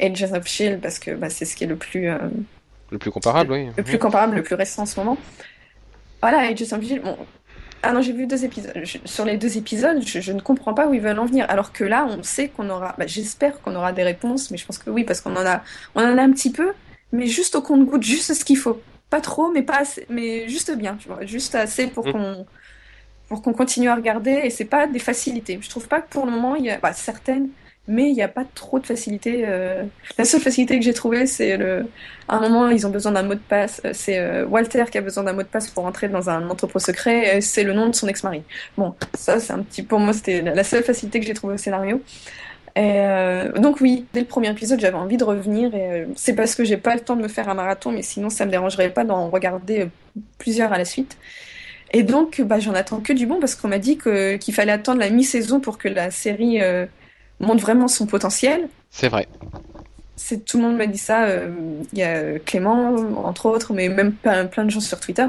Agents 0.00 0.34
of 0.34 0.46
Shield 0.46 0.80
parce 0.80 0.98
que 0.98 1.12
bah, 1.12 1.30
c'est 1.30 1.44
ce 1.44 1.56
qui 1.56 1.64
est 1.64 1.68
le 1.68 1.76
plus. 1.76 2.08
Le 2.90 2.98
plus 2.98 3.10
comparable, 3.10 3.52
oui. 3.52 3.68
le 3.76 3.82
plus 3.82 3.98
comparable, 3.98 4.36
le 4.36 4.42
plus 4.42 4.54
récent 4.54 4.82
en 4.82 4.86
ce 4.86 4.98
moment. 5.00 5.16
Voilà, 6.20 6.38
Agents 6.40 6.76
of 6.76 6.82
Shield, 6.84 7.02
bon. 7.02 7.16
Ah 7.84 7.92
non, 7.92 8.00
j'ai 8.00 8.12
vu 8.12 8.26
deux 8.28 8.44
épisodes. 8.44 8.72
Je- 8.84 8.98
sur 9.04 9.24
les 9.24 9.36
deux 9.36 9.56
épisodes, 9.58 10.00
je, 10.06 10.20
je 10.20 10.32
ne 10.32 10.40
comprends 10.40 10.72
pas 10.72 10.86
où 10.86 10.94
ils 10.94 11.00
veulent 11.00 11.18
en 11.18 11.26
venir. 11.26 11.46
Alors 11.48 11.72
que 11.72 11.82
là, 11.82 12.06
on 12.08 12.22
sait 12.22 12.48
qu'on 12.48 12.70
aura. 12.70 12.94
bah, 12.96 13.06
J'espère 13.08 13.60
qu'on 13.60 13.74
aura 13.74 13.92
des 13.92 14.04
réponses, 14.04 14.50
mais 14.52 14.56
je 14.56 14.64
pense 14.66 14.78
que 14.78 14.88
oui, 14.90 15.02
parce 15.04 15.20
qu'on 15.20 15.34
en 15.34 15.44
a, 15.44 15.62
on 15.96 16.00
en 16.02 16.16
a 16.18 16.22
un 16.22 16.30
petit 16.32 16.52
peu, 16.52 16.72
mais 17.10 17.26
juste 17.26 17.56
au 17.56 17.62
compte-goutte, 17.62 18.04
juste 18.04 18.34
ce 18.34 18.44
qu'il 18.44 18.56
faut. 18.58 18.80
Pas 19.12 19.20
trop, 19.22 19.52
mais 19.52 19.62
pas 19.62 19.78
assez, 19.80 20.06
mais 20.10 20.48
juste 20.48 20.72
bien, 20.76 20.96
tu 20.98 21.08
vois, 21.08 21.26
juste 21.26 21.54
assez 21.56 21.88
pour 21.88 22.06
Mm. 22.06 22.12
qu'on 22.12 22.48
pour 23.28 23.42
qu'on 23.42 23.54
continue 23.54 23.88
à 23.88 23.94
regarder. 23.96 24.32
Et 24.44 24.50
c'est 24.50 24.66
pas 24.66 24.86
des 24.86 24.98
facilités. 25.00 25.58
Je 25.62 25.68
trouve 25.70 25.88
pas 25.88 26.00
que 26.02 26.08
pour 26.10 26.26
le 26.26 26.32
moment, 26.32 26.54
il 26.56 26.64
y 26.66 26.70
a 26.70 26.78
bah, 26.78 26.92
certaines, 26.94 27.50
mais 27.88 28.08
il 28.10 28.14
n'y 28.14 28.22
a 28.22 28.28
pas 28.28 28.44
trop 28.54 28.78
de 28.80 28.86
facilité. 28.86 29.44
euh. 29.48 29.84
La 30.18 30.24
seule 30.26 30.40
facilité 30.42 30.78
que 30.78 30.84
j'ai 30.84 30.94
trouvée, 30.94 31.26
c'est 31.26 31.56
le. 31.58 31.92
À 32.28 32.36
un 32.36 32.40
moment, 32.40 32.68
ils 32.70 32.86
ont 32.86 32.90
besoin 32.90 33.12
d'un 33.12 33.22
mot 33.24 33.34
de 33.34 33.40
passe. 33.40 33.80
Euh, 33.86 33.92
C'est 33.94 34.18
euh, 34.18 34.46
Walter 34.46 34.84
qui 34.92 34.98
a 34.98 35.02
besoin 35.02 35.24
d'un 35.24 35.32
mot 35.34 35.42
de 35.42 35.48
passe 35.48 35.70
pour 35.70 35.86
entrer 35.86 36.08
dans 36.08 36.30
un 36.30 36.48
entrepôt 36.50 36.78
secret. 36.80 37.38
et 37.38 37.40
C'est 37.42 37.64
le 37.64 37.74
nom 37.74 37.88
de 37.88 37.94
son 37.94 38.08
ex-mari. 38.08 38.44
Bon, 38.76 38.96
ça, 39.14 39.40
c'est 39.40 39.52
un 39.54 39.62
petit. 39.64 39.82
Pour 39.84 40.00
moi, 40.00 40.12
c'était 40.14 40.42
la 40.42 40.64
seule 40.64 40.84
facilité 40.84 41.20
que 41.20 41.26
j'ai 41.26 41.34
trouvée 41.34 41.54
au 41.54 41.58
scénario. 41.58 42.02
Euh, 42.78 43.52
donc 43.58 43.80
oui, 43.80 44.06
dès 44.12 44.20
le 44.20 44.26
premier 44.26 44.50
épisode, 44.50 44.80
j'avais 44.80 44.96
envie 44.96 45.16
de 45.16 45.24
revenir. 45.24 45.74
Et 45.74 45.90
euh, 45.90 46.06
c'est 46.16 46.34
parce 46.34 46.54
que 46.54 46.64
j'ai 46.64 46.76
pas 46.76 46.94
le 46.94 47.00
temps 47.00 47.16
de 47.16 47.22
me 47.22 47.28
faire 47.28 47.48
un 47.48 47.54
marathon, 47.54 47.92
mais 47.92 48.02
sinon, 48.02 48.30
ça 48.30 48.46
me 48.46 48.50
dérangerait 48.50 48.90
pas 48.90 49.04
d'en 49.04 49.28
regarder 49.28 49.80
euh, 49.80 49.86
plusieurs 50.38 50.72
à 50.72 50.78
la 50.78 50.84
suite. 50.84 51.18
Et 51.92 52.02
donc, 52.02 52.40
bah, 52.40 52.58
j'en 52.58 52.74
attends 52.74 53.00
que 53.00 53.12
du 53.12 53.26
bon 53.26 53.38
parce 53.38 53.54
qu'on 53.54 53.68
m'a 53.68 53.78
dit 53.78 53.98
que 53.98 54.36
qu'il 54.36 54.54
fallait 54.54 54.72
attendre 54.72 55.00
la 55.00 55.10
mi-saison 55.10 55.60
pour 55.60 55.76
que 55.76 55.88
la 55.88 56.10
série 56.10 56.62
euh, 56.62 56.86
montre 57.40 57.60
vraiment 57.60 57.88
son 57.88 58.06
potentiel. 58.06 58.68
C'est 58.90 59.08
vrai. 59.08 59.26
C'est 60.16 60.44
tout 60.44 60.56
le 60.56 60.64
monde 60.64 60.76
m'a 60.76 60.86
dit 60.86 60.98
ça. 60.98 61.26
Il 61.92 61.98
y 61.98 62.02
a 62.02 62.38
Clément, 62.38 62.94
entre 63.24 63.46
autres, 63.46 63.72
mais 63.74 63.88
même 63.88 64.12
plein, 64.12 64.46
plein 64.46 64.64
de 64.64 64.70
gens 64.70 64.80
sur 64.80 65.00
Twitter. 65.00 65.26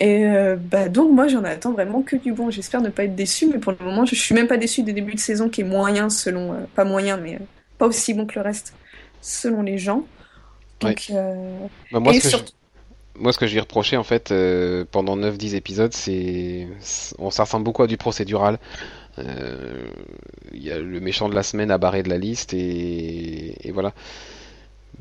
Et 0.00 0.24
euh, 0.26 0.56
bah 0.56 0.88
donc 0.88 1.12
moi 1.12 1.28
j'en 1.28 1.44
attends 1.44 1.72
vraiment 1.72 2.02
que 2.02 2.16
du 2.16 2.32
bon. 2.32 2.50
J'espère 2.50 2.80
ne 2.80 2.88
pas 2.88 3.04
être 3.04 3.14
déçu, 3.14 3.46
mais 3.46 3.58
pour 3.58 3.72
le 3.78 3.84
moment 3.84 4.06
je 4.06 4.14
suis 4.14 4.34
même 4.34 4.48
pas 4.48 4.56
déçu 4.56 4.82
des 4.82 4.92
débuts 4.94 5.14
de 5.14 5.20
saison 5.20 5.48
qui 5.50 5.60
est 5.60 5.64
moyen 5.64 6.08
selon, 6.10 6.54
euh, 6.54 6.56
pas 6.74 6.84
moyen, 6.84 7.18
mais 7.18 7.34
euh, 7.36 7.38
pas 7.78 7.86
aussi 7.86 8.14
bon 8.14 8.26
que 8.26 8.34
le 8.36 8.40
reste 8.42 8.72
selon 9.20 9.62
les 9.62 9.76
gens. 9.78 10.04
Donc 10.80 11.12
Bah, 11.92 12.00
moi, 12.00 12.12
ce 12.14 12.18
que 12.18 12.24
je- 12.24 12.28
surtout- 12.30 12.52
Moi, 13.16 13.32
ce 13.34 13.38
que 13.38 13.46
je 13.46 13.52
lui 13.52 13.60
reprochais, 13.60 13.98
en 13.98 14.02
fait, 14.04 14.32
pendant 14.92 15.14
9-10 15.16 15.54
épisodes, 15.54 15.92
c'est. 15.92 16.66
On, 17.18 17.30
ça 17.30 17.44
ressemble 17.44 17.64
beaucoup 17.64 17.82
à 17.82 17.86
du 17.86 17.98
procédural. 17.98 18.58
Il 19.18 20.62
y 20.62 20.70
a 20.70 20.78
le 20.78 21.00
méchant 21.00 21.28
de 21.28 21.34
la 21.34 21.42
semaine 21.42 21.70
à 21.70 21.76
barrer 21.76 22.02
de 22.02 22.08
la 22.08 22.16
liste, 22.16 22.54
et, 22.54 23.68
et 23.68 23.72
voilà. 23.72 23.92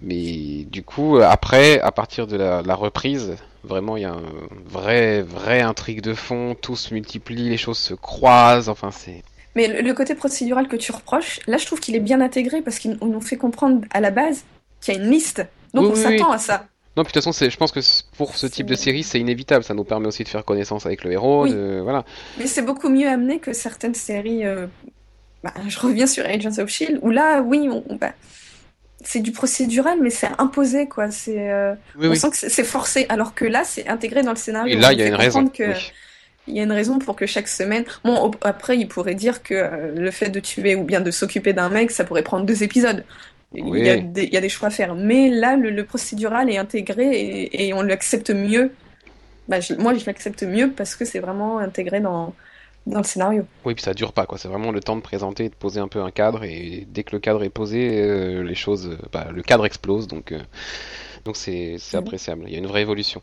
Mais 0.02 0.66
du 0.72 0.84
coup, 0.84 1.18
après, 1.18 1.80
à 1.82 1.92
partir 1.92 2.28
de 2.28 2.38
la, 2.38 2.62
la 2.62 2.76
reprise, 2.76 3.36
vraiment, 3.64 3.98
il 3.98 4.04
y 4.04 4.06
a 4.06 4.14
un 4.14 4.22
vrai, 4.66 5.22
vrai 5.22 5.62
intrigue 5.62 6.02
de 6.02 6.14
fond, 6.14 6.56
tout 6.60 6.76
se 6.76 6.94
multiplie, 6.94 7.50
les 7.50 7.58
choses 7.58 7.78
se 7.78 7.94
croisent, 7.94 8.70
enfin, 8.70 8.92
c'est. 8.92 9.24
Mais 9.56 9.68
le, 9.68 9.82
le 9.82 9.94
côté 9.94 10.16
procédural 10.16 10.68
que 10.68 10.76
tu 10.76 10.92
reproches, 10.92 11.40
là 11.48 11.58
je 11.58 11.66
trouve 11.66 11.80
qu'il 11.80 11.96
est 11.96 12.00
bien 12.00 12.22
intégré 12.22 12.62
parce 12.62 12.80
qu'on 12.80 13.06
nous 13.08 13.20
fait 13.20 13.36
comprendre 13.36 13.82
à 13.92 14.00
la 14.00 14.12
base 14.12 14.44
qu'il 14.80 14.94
y 14.94 14.98
a 14.98 15.02
une 15.02 15.10
liste. 15.10 15.46
Donc 15.74 15.86
Oui, 15.86 15.92
on 15.92 15.96
oui, 15.96 16.02
s'attend 16.02 16.30
oui. 16.30 16.36
à 16.36 16.38
ça. 16.38 16.66
Non, 16.96 17.04
puis 17.04 17.12
de 17.14 17.20
toute 17.20 17.24
façon, 17.34 17.50
je 17.50 17.58
pense 17.58 17.72
que 17.72 17.80
pour 18.18 18.36
ce 18.36 18.48
type 18.48 18.68
de 18.68 18.76
série, 18.76 19.04
c'est 19.04 19.20
inévitable. 19.20 19.64
Ça 19.64 19.74
nous 19.74 19.84
permet 19.84 20.08
aussi 20.08 20.24
de 20.24 20.30
faire 20.30 20.46
connaissance 20.46 20.86
avec 20.86 21.04
le 21.04 21.12
héros. 21.12 21.48
De- 21.48 21.80
Voilà. 21.84 22.04
Mais 22.38 22.48
c'est 22.48 22.62
beaucoup 22.62 22.90
mieux 22.90 23.08
amené 23.08 23.40
que 23.40 23.54
certaines 23.54 23.94
séries. 23.96 24.46
euh, 24.46 24.68
bah, 25.44 25.54
je 25.68 25.80
reviens 25.80 26.08
sur 26.08 26.26
Agents 26.26 26.58
of 26.60 26.70
Shield 26.70 27.00
où 27.02 27.10
là, 27.10 27.42
oui, 27.42 27.70
on, 27.72 27.84
on- 27.90 27.96
bah, 27.96 28.14
c'est 29.04 29.22
du 29.22 29.32
procédural, 29.32 30.00
mais 30.02 30.10
c'est 30.10 30.30
imposé 30.40 30.88
quoi. 30.88 31.12
C'est, 31.12 31.52
euh, 31.52 31.74
Oui, 31.96 32.08
on 32.08 32.10
oui. 32.10 32.18
sent 32.18 32.30
que 32.32 32.38
c'est 32.38 32.64
forcé, 32.64 33.06
alors 33.10 33.34
que 33.34 33.46
là, 33.46 33.64
c'est 33.64 33.88
intégré 33.88 34.24
dans 34.24 34.32
le 34.32 34.38
scénario. 34.38 34.76
Et 34.76 34.78
là, 34.78 34.94
il 34.94 35.00
y 35.00 35.04
a 35.04 35.08
une 35.08 35.16
raison. 35.16 35.44
comprendre 35.44 35.52
que 35.52 35.64
oui. 35.64 35.92
il 36.48 36.56
y 36.56 36.60
a 36.60 36.64
une 36.64 36.72
raison 36.72 37.00
pour 37.00 37.16
que 37.16 37.26
chaque 37.26 37.48
semaine. 37.48 37.86
Bon, 38.04 38.32
après, 38.42 38.78
il 38.78 38.88
pourrait 38.88 39.16
dire 39.16 39.44
que 39.44 39.54
euh, 39.54 39.94
le 39.96 40.12
fait 40.12 40.30
de 40.30 40.40
tuer 40.40 40.76
ou 40.76 40.84
bien 40.84 41.02
de 41.02 41.12
s'occuper 41.12 41.54
d'un 41.54 41.70
mec, 41.70 41.92
ça 41.92 42.04
pourrait 42.06 42.24
prendre 42.24 42.46
deux 42.46 42.64
épisodes. 42.64 43.06
Il 43.54 43.68
y 43.86 43.90
a 43.90 43.98
des, 43.98 44.24
il 44.26 44.34
y 44.34 44.38
a 44.38 44.42
des 44.42 44.50
choix 44.50 44.68
à 44.70 44.72
faire. 44.72 44.96
Mais 44.96 45.30
là, 45.30 45.56
le, 45.56 45.70
le 45.72 45.86
procédural 45.86 46.50
est 46.50 46.58
intégré 46.58 47.06
et, 47.20 47.68
et 47.68 47.74
on 47.74 47.82
l'accepte 47.82 48.32
mieux. 48.32 48.76
Bah, 49.48 49.60
je- 49.60 49.74
moi, 49.76 49.94
je 49.96 50.06
l'accepte 50.06 50.44
mieux 50.44 50.72
parce 50.72 50.96
que 50.96 51.06
c'est 51.06 51.20
vraiment 51.20 51.60
intégré 51.60 52.00
dans, 52.02 52.36
dans 52.90 53.00
le 53.00 53.04
scénario. 53.06 53.46
Oui, 53.66 53.74
puis 53.76 53.84
ça 53.84 53.94
dure 53.94 54.14
pas, 54.14 54.26
quoi. 54.26 54.38
C'est 54.38 54.48
vraiment 54.48 54.72
le 54.72 54.80
temps 54.82 54.96
de 54.96 55.02
présenter 55.02 55.46
et 55.46 55.50
de 55.50 55.56
poser 55.56 55.80
un 55.80 55.88
peu 55.88 56.02
un 56.02 56.12
cadre. 56.12 56.44
Et 56.44 56.86
dès 56.90 57.04
que 57.04 57.16
le 57.16 57.20
cadre 57.20 57.44
est 57.44 57.50
posé, 57.50 58.02
euh, 58.02 58.44
les 58.44 58.56
choses, 58.56 58.88
euh, 58.88 58.98
bah, 59.12 59.28
le 59.34 59.44
cadre 59.44 59.66
explose. 59.66 60.08
Donc, 60.08 60.32
euh, 60.32 60.40
donc 61.26 61.38
c'est 61.38 61.78
Mhm. 61.94 62.00
appréciable. 62.00 62.44
Il 62.48 62.54
y 62.54 62.56
a 62.56 62.60
une 62.60 62.68
vraie 62.68 62.82
évolution. 62.82 63.22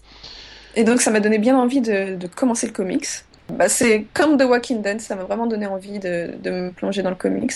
Et 0.75 0.85
donc, 0.85 1.01
ça 1.01 1.11
m'a 1.11 1.21
donné 1.21 1.39
bien 1.39 1.57
envie 1.59 1.81
de, 1.81 2.17
de 2.17 2.27
commencer 2.27 2.67
le 2.67 2.73
comics. 2.73 3.07
Bah, 3.49 3.69
c'est 3.69 4.07
comme 4.15 4.37
The 4.39 4.43
Walking 4.45 4.83
Dead, 4.83 5.01
ça 5.01 5.15
m'a 5.17 5.25
vraiment 5.25 5.47
donné 5.47 5.67
envie 5.67 5.99
de, 5.99 6.33
de 6.43 6.51
me 6.51 6.71
plonger 6.73 7.03
dans 7.03 7.11
le 7.11 7.17
comics. 7.17 7.53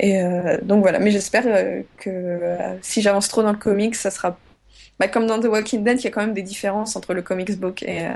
Et 0.00 0.22
euh, 0.22 0.58
donc 0.62 0.80
voilà, 0.82 0.98
mais 0.98 1.10
j'espère 1.10 1.44
que 1.98 2.40
si 2.80 3.02
j'avance 3.02 3.28
trop 3.28 3.42
dans 3.42 3.52
le 3.52 3.58
comics, 3.58 3.94
ça 3.94 4.10
sera 4.10 4.38
bah, 4.98 5.08
comme 5.08 5.26
dans 5.26 5.40
The 5.40 5.46
Walking 5.46 5.84
Dead, 5.84 6.00
il 6.00 6.04
y 6.04 6.06
a 6.06 6.10
quand 6.10 6.20
même 6.22 6.34
des 6.34 6.42
différences 6.42 6.96
entre 6.96 7.12
le 7.14 7.22
comics 7.22 7.58
book 7.58 7.82
et, 7.82 8.06
euh, 8.06 8.12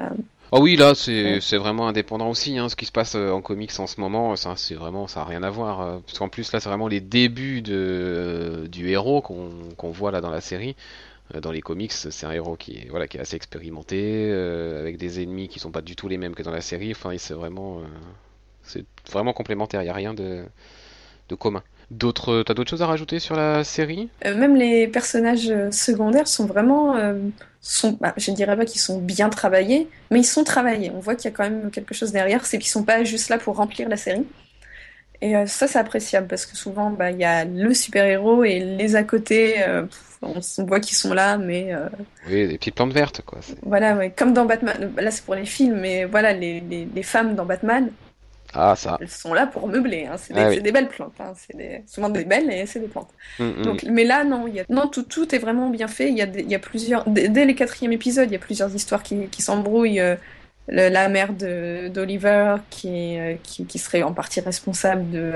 Ah 0.52 0.60
oui, 0.60 0.76
là, 0.76 0.94
c'est 0.94 1.40
Ouais. 1.40 1.40
vraiment 1.58 1.88
indépendant 1.88 2.30
aussi. 2.30 2.56
Hein, 2.58 2.68
ce 2.68 2.76
qui 2.76 2.86
se 2.86 2.92
passe 2.92 3.14
euh, 3.16 3.30
en 3.32 3.42
comics 3.42 3.72
en 3.78 3.86
ce 3.86 4.00
moment, 4.00 4.36
ça, 4.36 4.54
c'est 4.56 4.74
vraiment, 4.74 5.06
ça 5.08 5.22
a 5.22 5.24
rien 5.24 5.42
à 5.42 5.50
voir. 5.50 5.80
euh, 5.80 5.98
Parce 6.06 6.18
qu'en 6.18 6.28
plus, 6.28 6.52
là, 6.52 6.60
c'est 6.60 6.68
vraiment 6.68 6.88
les 6.88 7.00
débuts 7.00 7.62
de, 7.62 8.66
du 8.70 8.88
héros 8.90 9.20
qu'on 9.22 9.50
qu'on 9.76 9.90
voit 9.90 10.10
là 10.12 10.20
dans 10.20 10.30
la 10.30 10.40
série. 10.40 10.76
Euh, 11.34 11.40
Dans 11.40 11.52
les 11.52 11.62
comics, 11.62 11.92
c'est 11.92 12.26
un 12.26 12.32
héros 12.32 12.56
qui 12.56 12.78
est, 12.78 12.88
voilà, 12.90 13.08
qui 13.08 13.18
est 13.18 13.20
assez 13.20 13.36
expérimenté, 13.36 14.28
euh, 14.32 14.80
avec 14.80 14.98
des 14.98 15.22
ennemis 15.22 15.48
qui 15.48 15.60
sont 15.60 15.72
pas 15.72 15.82
du 15.82 15.96
tout 15.96 16.08
les 16.08 16.18
mêmes 16.18 16.34
que 16.36 16.42
dans 16.44 16.52
la 16.52 16.62
série. 16.62 16.92
Enfin, 16.92 17.16
c'est 17.18 17.34
vraiment, 17.34 17.80
euh, 17.80 17.84
c'est 18.62 18.86
vraiment 19.12 19.32
complémentaire. 19.34 19.82
Il 19.82 19.86
y 19.86 19.90
a 19.90 19.94
rien 19.94 20.14
de, 20.14 20.44
de 21.30 21.34
commun. 21.36 21.62
D'autres, 21.90 22.42
t'as 22.42 22.54
d'autres 22.54 22.70
choses 22.70 22.82
à 22.82 22.86
rajouter 22.86 23.20
sur 23.20 23.36
la 23.36 23.62
série? 23.62 24.08
Euh, 24.24 24.36
même 24.36 24.56
les 24.56 24.88
personnages 24.88 25.48
euh, 25.50 25.70
secondaires 25.70 26.26
sont 26.26 26.44
vraiment, 26.44 26.96
euh, 26.96 27.14
sont, 27.60 27.96
bah, 28.00 28.12
je 28.16 28.32
ne 28.32 28.36
dirais 28.36 28.56
pas 28.56 28.64
qu'ils 28.64 28.80
sont 28.80 28.98
bien 28.98 29.28
travaillés, 29.28 29.88
mais 30.10 30.18
ils 30.18 30.24
sont 30.24 30.42
travaillés. 30.42 30.90
On 30.92 30.98
voit 30.98 31.14
qu'il 31.14 31.30
y 31.30 31.32
a 31.32 31.36
quand 31.36 31.44
même 31.44 31.70
quelque 31.70 31.94
chose 31.94 32.10
derrière, 32.10 32.44
c'est 32.44 32.58
qu'ils 32.58 32.70
sont 32.70 32.82
pas 32.82 33.04
juste 33.04 33.28
là 33.28 33.38
pour 33.38 33.56
remplir 33.56 33.88
la 33.88 33.96
série. 33.96 34.26
Et 35.22 35.36
euh, 35.36 35.46
ça, 35.46 35.68
c'est 35.68 35.78
appréciable 35.78 36.26
parce 36.26 36.44
que 36.44 36.56
souvent, 36.56 36.90
bah, 36.90 37.12
il 37.12 37.20
y 37.20 37.24
a 37.24 37.44
le 37.44 37.72
super-héros 37.72 38.42
et 38.42 38.58
les 38.58 38.96
à 38.96 39.04
côté, 39.04 39.64
on, 40.22 40.64
voit 40.64 40.80
qu'ils 40.80 40.96
sont 40.96 41.14
là, 41.14 41.38
mais 41.38 41.72
Oui, 42.28 42.48
des 42.48 42.58
petites 42.58 42.74
plantes 42.74 42.92
vertes, 42.92 43.22
quoi. 43.24 43.38
voilà, 43.62 43.94
ouais, 43.96 44.10
comme 44.10 44.32
dans 44.32 44.44
Batman. 44.44 44.92
Là, 44.98 45.12
c'est 45.12 45.24
pour 45.24 45.36
les 45.36 45.46
films, 45.46 45.78
mais 45.80 46.04
voilà, 46.04 46.32
les, 46.32 46.60
les, 46.60 46.88
les 46.92 47.02
femmes 47.04 47.36
dans 47.36 47.46
Batman, 47.46 47.90
Ah, 48.56 48.74
ça. 48.76 48.96
elles 49.00 49.08
sont 49.10 49.34
là 49.34 49.46
pour 49.46 49.68
meubler. 49.68 50.06
Hein. 50.06 50.16
C'est 50.16 50.32
des, 50.34 50.40
Ah 50.40 50.48
oui. 50.48 50.54
c'est 50.56 50.62
des 50.62 50.72
belles 50.72 50.88
plantes. 50.88 51.14
Hein. 51.20 51.32
C'est 51.36 51.56
des, 51.56 51.82
souvent 51.86 52.08
des 52.08 52.24
belles 52.24 52.50
et 52.50 52.64
c'est 52.66 52.80
des 52.80 52.88
plantes. 52.88 53.10
Mm, 53.38 53.44
mm. 53.44 53.62
Donc, 53.62 53.82
mais 53.84 54.04
là, 54.04 54.24
non, 54.24 54.46
il 54.48 54.54
y 54.54 54.60
a, 54.60 54.64
non 54.68 54.86
tout, 54.88 55.02
tout 55.02 55.34
est 55.34 55.38
vraiment 55.38 55.68
bien 55.70 55.88
fait. 55.88 56.08
Il 56.08 56.16
y 56.16 56.22
a, 56.22 56.26
des- 56.26 56.42
y 56.42 56.54
a 56.54 56.58
plusieurs, 56.58 57.04
dès, 57.08 57.28
dès 57.28 57.44
les 57.44 57.54
quatrièmes 57.54 57.92
épisodes, 57.92 58.28
il 58.28 58.32
y 58.32 58.36
a 58.36 58.40
plusieurs 58.40 58.74
histoires 58.74 59.02
qui, 59.02 59.26
qui 59.28 59.42
s'embrouillent. 59.42 60.00
Euh, 60.00 60.16
le- 60.68 60.88
la 60.88 61.08
mère 61.08 61.32
d'Oliver 61.32 62.56
qui, 62.70 63.18
euh, 63.18 63.34
qui, 63.42 63.66
qui 63.66 63.78
serait 63.78 64.02
en 64.02 64.12
partie 64.12 64.40
responsable 64.40 65.08
de, 65.10 65.32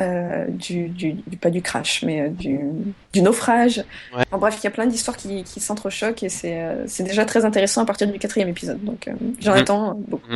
euh, 0.00 0.44
du, 0.48 1.16
pas 1.40 1.50
du 1.50 1.60
crash, 1.60 2.04
mais 2.04 2.28
du, 2.28 2.60
du 3.12 3.20
naufrage. 3.22 3.78
Ouais. 4.16 4.22
En 4.30 4.38
bref, 4.38 4.56
il 4.60 4.64
y 4.64 4.66
a 4.68 4.70
plein 4.70 4.86
d'histoires 4.86 5.16
qui, 5.16 5.42
qui 5.42 5.58
s'entrechoquent 5.58 6.22
et 6.22 6.28
c'est 6.28 7.02
déjà 7.02 7.24
très 7.24 7.44
intéressant 7.44 7.82
à 7.82 7.84
partir 7.84 8.06
du 8.06 8.16
quatrième 8.20 8.48
épisode. 8.48 8.82
Donc, 8.84 9.08
euh, 9.08 9.12
j'en 9.40 9.54
Mhm. 9.54 9.58
attends 9.58 9.94
beaucoup. 10.06 10.30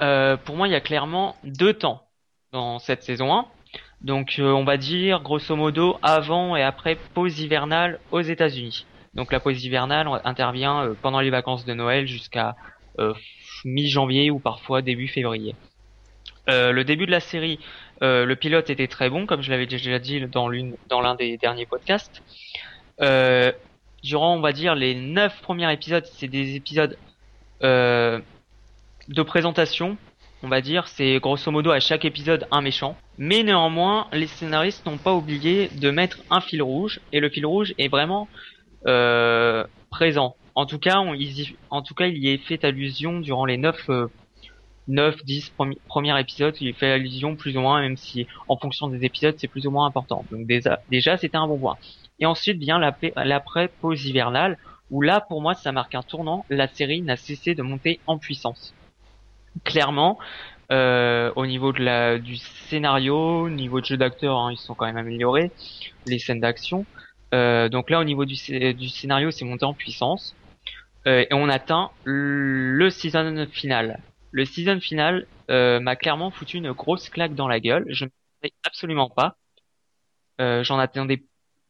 Euh, 0.00 0.36
pour 0.36 0.56
moi, 0.56 0.68
il 0.68 0.72
y 0.72 0.76
a 0.76 0.80
clairement 0.80 1.36
deux 1.44 1.74
temps 1.74 2.02
dans 2.52 2.78
cette 2.78 3.02
saison 3.02 3.34
1. 3.34 3.46
Donc, 4.02 4.36
euh, 4.38 4.50
on 4.50 4.64
va 4.64 4.76
dire 4.76 5.20
grosso 5.20 5.54
modo 5.54 5.98
avant 6.02 6.56
et 6.56 6.62
après 6.62 6.96
pause 7.14 7.40
hivernale 7.40 8.00
aux 8.10 8.22
États-Unis. 8.22 8.86
Donc, 9.14 9.30
la 9.32 9.40
pause 9.40 9.62
hivernale 9.64 10.08
intervient 10.24 10.84
euh, 10.84 10.94
pendant 11.00 11.20
les 11.20 11.30
vacances 11.30 11.64
de 11.64 11.74
Noël 11.74 12.06
jusqu'à 12.06 12.56
mi-janvier 13.64 14.30
ou 14.30 14.40
parfois 14.40 14.82
début 14.82 15.08
février. 15.08 15.54
Le 16.48 16.82
début 16.82 17.06
de 17.06 17.10
la 17.10 17.20
série, 17.20 17.58
le 18.02 18.34
pilote 18.34 18.68
était 18.68 18.88
très 18.88 19.08
bon, 19.08 19.24
comme 19.24 19.40
je 19.40 19.50
l'avais 19.50 19.64
déjà 19.64 19.98
dit 19.98 20.20
dans 20.26 20.50
l'un 21.00 21.14
des 21.14 21.38
derniers 21.38 21.64
podcasts. 21.64 22.22
Durant, 22.98 24.36
on 24.36 24.40
va 24.40 24.52
dire, 24.52 24.74
les 24.74 24.94
neuf 24.94 25.40
premiers 25.40 25.72
épisodes, 25.72 26.04
c'est 26.04 26.28
des 26.28 26.56
épisodes 26.56 26.98
de 29.10 29.22
présentation, 29.22 29.98
on 30.42 30.48
va 30.48 30.60
dire, 30.60 30.88
c'est 30.88 31.18
grosso 31.18 31.50
modo 31.50 31.70
à 31.70 31.80
chaque 31.80 32.04
épisode 32.04 32.46
un 32.50 32.62
méchant. 32.62 32.96
Mais 33.18 33.42
néanmoins, 33.42 34.08
les 34.12 34.26
scénaristes 34.26 34.86
n'ont 34.86 34.98
pas 34.98 35.12
oublié 35.14 35.68
de 35.68 35.90
mettre 35.90 36.18
un 36.30 36.40
fil 36.40 36.62
rouge, 36.62 37.00
et 37.12 37.20
le 37.20 37.28
fil 37.28 37.44
rouge 37.44 37.74
est 37.78 37.88
vraiment 37.88 38.28
euh, 38.86 39.64
présent. 39.90 40.36
En 40.54 40.66
tout 40.66 40.78
cas, 40.78 40.98
en 41.70 41.82
tout 41.82 41.94
cas, 41.94 42.06
il 42.06 42.18
y 42.18 42.28
est 42.30 42.38
fait 42.38 42.64
allusion 42.64 43.20
durant 43.20 43.44
les 43.44 43.56
9, 43.58 43.90
euh, 43.90 44.06
9 44.88 45.16
10 45.24 45.50
premi- 45.58 45.78
premiers 45.86 46.18
épisodes, 46.20 46.56
il 46.60 46.74
fait 46.74 46.90
allusion 46.92 47.36
plus 47.36 47.56
ou 47.56 47.60
moins, 47.60 47.80
même 47.80 47.96
si 47.96 48.26
en 48.48 48.56
fonction 48.58 48.88
des 48.88 49.04
épisodes, 49.04 49.34
c'est 49.38 49.48
plus 49.48 49.66
ou 49.66 49.70
moins 49.70 49.86
important. 49.86 50.26
Donc 50.30 50.46
déjà, 50.46 50.80
déjà 50.88 51.16
c'était 51.16 51.36
un 51.36 51.46
bon 51.46 51.58
point. 51.58 51.78
Et 52.18 52.26
ensuite 52.26 52.58
vient 52.58 52.78
l'après- 52.78 53.12
l'après-pause 53.16 54.04
hivernale, 54.06 54.58
où 54.90 55.02
là, 55.02 55.20
pour 55.28 55.40
moi, 55.42 55.54
ça 55.54 55.72
marque 55.72 55.94
un 55.94 56.02
tournant. 56.02 56.44
La 56.48 56.66
série 56.68 57.02
n'a 57.02 57.16
cessé 57.16 57.54
de 57.54 57.62
monter 57.62 58.02
en 58.06 58.18
puissance. 58.18 58.74
Clairement, 59.64 60.18
euh, 60.72 61.32
au 61.36 61.46
niveau 61.46 61.72
de 61.72 61.82
la, 61.82 62.18
du 62.18 62.36
scénario, 62.36 63.42
au 63.42 63.50
niveau 63.50 63.80
de 63.80 63.86
jeu 63.86 63.96
d'acteurs, 63.96 64.38
hein, 64.38 64.52
ils 64.52 64.58
sont 64.58 64.74
quand 64.74 64.86
même 64.86 64.96
améliorés. 64.96 65.50
Les 66.06 66.18
scènes 66.18 66.40
d'action. 66.40 66.86
Euh, 67.34 67.68
donc 67.68 67.90
là, 67.90 68.00
au 68.00 68.04
niveau 68.04 68.24
du, 68.24 68.34
du 68.74 68.88
scénario, 68.88 69.30
c'est 69.30 69.44
monté 69.44 69.64
en 69.64 69.74
puissance. 69.74 70.34
Euh, 71.06 71.24
et 71.30 71.34
on 71.34 71.48
atteint 71.48 71.90
le 72.04 72.90
season 72.90 73.46
final. 73.50 74.00
Le 74.32 74.44
season 74.44 74.80
final 74.80 75.26
euh, 75.50 75.80
m'a 75.80 75.96
clairement 75.96 76.30
foutu 76.30 76.58
une 76.58 76.72
grosse 76.72 77.08
claque 77.08 77.34
dans 77.34 77.48
la 77.48 77.60
gueule. 77.60 77.86
Je 77.88 78.04
ne 78.04 78.10
savais 78.42 78.52
absolument 78.64 79.10
pas. 79.10 79.36
Euh, 80.40 80.62
j'en 80.62 80.78
attendais, 80.78 81.24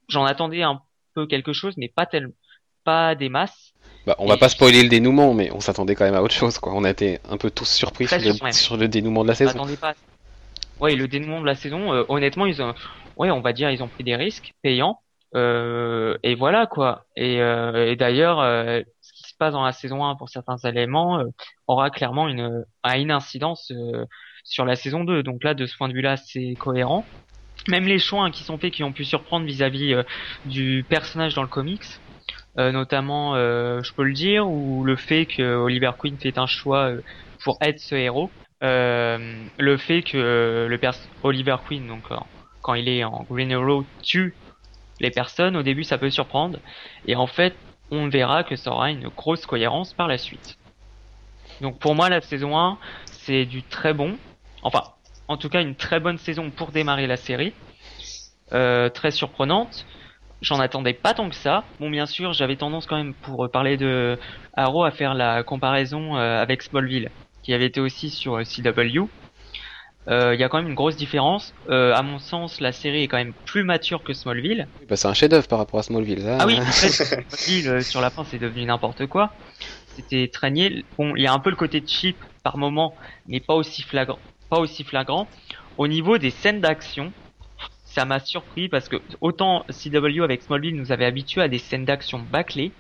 j'en 0.09 0.25
attendais 0.25 0.63
un 0.63 0.83
peu 1.15 1.27
quelque 1.27 1.53
chose, 1.53 1.75
mais 1.77 1.89
pas 1.89 2.07
tellement, 2.07 2.35
pas 2.85 3.15
des 3.15 3.29
masses. 3.29 3.70
Bah, 4.11 4.17
on 4.19 4.27
va 4.27 4.37
pas 4.37 4.49
spoiler 4.49 4.83
le 4.83 4.89
dénouement, 4.89 5.35
mais 5.35 5.53
on 5.53 5.61
s'attendait 5.61 5.95
quand 5.95 6.05
même 6.05 6.17
à 6.17 6.23
autre 6.23 6.35
chose, 6.35 6.59
quoi. 6.59 6.73
On 6.75 6.83
a 6.83 6.91
été 6.91 7.21
un 7.31 7.37
peu 7.37 7.49
tous 7.49 7.69
surpris 7.69 8.09
sur 8.09 8.19
le, 8.19 8.53
sur 8.53 8.77
dénouement 8.77 9.23
de 9.23 9.29
la 9.29 9.37
saison. 9.37 9.65
pas. 9.81 9.95
Ouais, 10.81 10.97
le 10.97 11.07
dénouement 11.07 11.41
de 11.41 11.47
la 11.47 11.55
saison, 11.55 11.93
euh, 11.93 12.03
honnêtement, 12.09 12.47
ils 12.47 12.61
ont, 12.61 12.75
ouais, 13.17 13.31
on 13.31 13.41
va 13.41 13.53
dire, 13.53 13.71
ils 13.71 13.85
ont 13.85 13.87
pris 13.87 14.03
des 14.03 14.17
risques 14.17 14.53
payants. 14.63 14.99
Euh, 15.37 16.19
et 16.25 16.35
voilà 16.35 16.67
quoi. 16.67 17.05
Et, 17.15 17.41
euh, 17.41 17.89
et 17.89 17.95
d'ailleurs, 17.95 18.41
ce 19.01 19.13
qui 19.13 19.31
se 19.31 19.37
passe 19.39 19.53
dans 19.53 19.65
la 19.65 19.71
saison 19.71 20.05
1 20.05 20.17
pour 20.17 20.29
certains 20.29 20.57
éléments 20.57 21.23
aura 21.69 21.91
clairement 21.91 22.27
une, 22.27 22.65
a 22.83 22.99
une 22.99 23.13
incidence 23.13 23.73
sur 24.43 24.65
la 24.65 24.75
saison 24.75 25.05
2. 25.05 25.23
Donc 25.23 25.45
là, 25.45 25.55
de 25.55 25.67
ce 25.67 25.77
point 25.77 25.89
de 25.89 25.95
vue-là, 25.95 26.17
c'est 26.17 26.55
cohérent. 26.59 27.05
Même 27.69 27.87
les 27.87 27.99
choix 27.99 28.25
hein, 28.25 28.31
qui 28.31 28.43
sont 28.43 28.59
faits, 28.59 28.73
qui 28.73 28.83
ont 28.83 28.93
pu 28.93 29.05
surprendre 29.05 29.47
vis-à-vis 29.47 29.93
euh, 29.93 30.03
du 30.47 30.85
personnage 30.89 31.35
dans 31.35 31.43
le 31.43 31.49
comics, 31.49 31.85
notamment, 32.57 33.35
euh, 33.37 33.83
je 33.83 33.93
peux 33.93 34.03
le 34.05 34.13
dire, 34.13 34.49
ou 34.49 34.85
le 34.85 34.97
fait 34.97 35.27
que 35.27 35.57
Oliver 35.57 35.93
Queen 35.99 36.19
fait 36.19 36.37
un 36.39 36.47
choix 36.47 36.91
euh, 36.91 37.01
pour 37.45 37.59
être 37.61 37.79
ce 37.81 37.95
héros. 37.95 38.31
Euh, 38.63 39.43
le 39.59 39.77
fait 39.79 40.03
que 40.03 40.19
euh, 40.19 40.69
le 40.69 40.77
pers 40.79 40.95
Oliver 41.23 41.57
Queen, 41.67 41.87
donc 41.87 42.03
euh, 42.11 42.17
quand 42.61 42.75
il 42.75 42.89
est 42.89 43.05
en 43.05 43.25
Green 43.31 43.53
Arrow, 43.53 43.85
tue 44.03 44.35
les 45.01 45.11
personnes, 45.11 45.57
au 45.57 45.63
début 45.63 45.85
ça 45.85 45.97
peut 45.97 46.11
surprendre, 46.11 46.59
et 47.07 47.17
en 47.17 47.27
fait 47.27 47.55
on 47.91 48.09
verra 48.09 48.45
que 48.45 48.57
ça 48.57 48.71
aura 48.71 48.91
une 48.91 49.09
grosse 49.09 49.47
cohérence 49.47 49.95
par 49.95 50.09
la 50.09 50.19
suite. 50.19 50.59
Donc 51.63 51.79
pour 51.79 51.95
moi 51.95 52.11
la 52.11 52.21
saison 52.21 52.59
1 52.59 52.79
c'est 53.07 53.47
du 53.47 53.63
très 53.63 53.95
bon, 53.95 54.19
enfin 54.63 54.83
en 55.27 55.39
tout 55.39 55.49
cas 55.49 55.63
une 55.63 55.75
très 55.75 56.01
bonne 56.01 56.19
saison 56.19 56.51
pour 56.51 56.71
démarrer 56.73 57.07
la 57.07 57.17
série, 57.17 57.55
Euh, 58.53 58.89
très 58.91 59.13
surprenante. 59.13 59.87
J'en 60.43 60.59
attendais 60.59 60.95
pas 60.95 61.13
tant 61.15 61.29
que 61.29 61.35
ça. 61.37 61.65
Bon, 61.81 61.91
bien 61.91 62.07
sûr, 62.07 62.33
j'avais 62.33 62.57
tendance 62.57 62.87
quand 62.87 62.97
même 62.97 63.13
pour 63.15 63.45
euh, 63.45 63.49
parler 63.49 63.77
de 63.77 64.19
Arrow 64.57 64.85
à 64.85 64.91
faire 64.91 65.15
la 65.15 65.43
comparaison 65.43 66.17
euh, 66.17 66.41
avec 66.41 66.63
Smallville, 66.63 67.11
qui 67.43 67.53
avait 67.53 67.67
été 67.67 67.81
aussi 67.81 68.09
sur 68.11 68.37
euh, 68.39 68.45
CW. 68.45 69.09
Euh, 70.09 70.35
Il 70.35 70.41
y 70.41 70.45
a 70.45 70.49
quand 70.49 70.57
même 70.59 70.69
une 70.69 70.75
grosse 70.75 70.97
différence. 70.97 71.55
Euh, 71.69 71.95
à 71.95 72.03
mon 72.03 72.19
sens, 72.19 72.61
la 72.61 72.73
série 72.73 73.03
est 73.03 73.09
quand 73.09 73.19
même 73.19 73.35
plus 73.45 73.65
mature 73.65 74.03
que 74.03 74.15
Smallville. 74.15 74.67
Bah, 74.89 74.97
c'est 74.97 75.09
un 75.09 75.15
chef-d'œuvre 75.15 75.47
par 75.47 75.59
rapport 75.59 75.79
à 75.79 75.83
Smallville. 75.83 76.23
Ça, 76.23 76.39
Ah 76.41 76.47
oui, 76.47 76.59
en 76.61 76.65
fait, 76.65 76.89
Smallville, 76.89 77.69
euh, 77.69 77.81
sur 77.83 78.01
la 78.01 78.09
fin, 78.09 78.25
c'est 78.25 78.39
devenu 78.39 78.65
n'importe 78.65 79.07
quoi. 79.07 79.33
C'était 79.97 80.29
traîné. 80.33 80.85
Bon, 80.97 81.15
il 81.17 81.23
y 81.23 81.27
a 81.27 81.33
un 81.35 81.39
peu 81.39 81.51
le 81.51 81.57
côté 81.57 81.83
cheap 81.87 82.17
par 82.43 82.57
moment, 82.57 82.95
mais 83.29 83.41
pas 83.41 83.55
aussi 83.55 83.83
flagrant. 83.83 84.19
Pas 84.49 84.59
aussi 84.59 84.85
flagrant. 84.85 85.29
Au 85.77 85.87
niveau 85.87 86.17
des 86.17 86.31
scènes 86.31 86.61
d'action, 86.63 87.13
ça 87.93 88.05
m'a 88.05 88.21
surpris 88.21 88.69
parce 88.69 88.89
que 88.89 88.97
autant 89.21 89.65
CW 89.71 90.23
avec 90.23 90.43
Smallville 90.43 90.77
nous 90.77 90.93
avait 90.93 91.05
habitués 91.07 91.43
à 91.43 91.49
des 91.49 91.59
scènes 91.59 91.85
d'action 91.85 92.19
bâclées, 92.19 92.73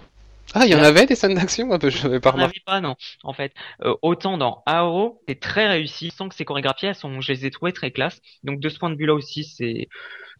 Ah, 0.54 0.64
il 0.66 0.70
y 0.72 0.74
en 0.74 0.80
Là- 0.80 0.88
avait 0.88 1.06
des 1.06 1.14
scènes 1.14 1.34
d'action 1.34 1.70
un 1.72 1.78
peu, 1.78 1.90
je 1.90 2.02
n'avais 2.02 2.18
pas 2.20 2.30
remarqué. 2.32 2.60
pas 2.66 2.80
non. 2.80 2.96
En 3.22 3.32
fait, 3.32 3.52
Euh, 3.84 3.94
autant 4.02 4.36
dans 4.38 4.62
Arrow, 4.66 5.20
c'est 5.28 5.38
très 5.38 5.68
réussi, 5.68 6.10
sans 6.10 6.28
que 6.28 6.34
ses 6.34 6.44
chorégraphies, 6.44 6.86
elles 6.86 6.94
sont, 6.96 7.20
je 7.20 7.32
les 7.32 7.46
ai 7.46 7.50
trouvées 7.52 7.72
très 7.72 7.92
classe. 7.92 8.20
Donc 8.42 8.58
de 8.60 8.68
ce 8.68 8.78
point 8.78 8.90
de 8.90 8.96
vue-là 8.96 9.14
aussi, 9.14 9.44
c'est 9.44 9.88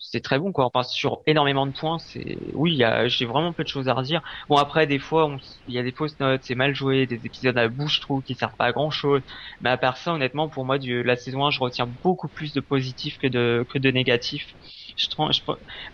c'est 0.01 0.21
très 0.23 0.39
bon 0.39 0.53
quoi. 0.53 0.65
Enfin 0.67 0.83
sur 0.83 1.21
énormément 1.27 1.67
de 1.67 1.73
points, 1.73 1.99
c'est 1.99 2.39
oui, 2.55 2.83
j'ai 3.07 3.27
vraiment 3.27 3.53
peu 3.53 3.63
de 3.65 3.69
choses 3.69 3.89
à 3.89 3.95
redire. 3.95 4.23
Bon 4.49 4.57
après 4.57 4.87
des 4.87 4.99
fois, 4.99 5.37
il 5.67 5.75
y 5.75 5.79
a 5.79 5.83
des 5.83 5.93
fausses 5.93 6.19
notes, 6.21 6.43
c'est 6.45 6.55
mal 6.57 6.75
joué, 6.75 7.07
des 7.07 7.27
épisodes 7.27 7.57
à 7.59 7.69
bouche 7.69 7.97
je 7.97 8.01
trouve 8.01 8.23
qui 8.23 8.35
servent 8.35 8.57
pas 8.57 8.67
à 8.67 8.73
grand 8.73 8.91
chose. 8.91 9.23
Mais 9.61 9.71
à 9.71 9.79
part 9.79 9.97
ça, 9.99 10.13
honnêtement, 10.15 10.49
pour 10.49 10.65
moi, 10.65 10.79
du, 10.79 11.03
la 11.03 11.17
saison 11.17 11.45
1, 11.47 11.51
je 11.51 11.61
retiens 11.61 11.87
beaucoup 11.87 12.29
plus 12.29 12.53
de 12.55 12.61
positifs 12.61 13.19
que 13.19 13.27
de 13.29 13.65
que 13.69 13.79
de 13.79 13.91
négatifs. 13.91 14.55
Je, 14.97 15.07
je, 15.33 15.41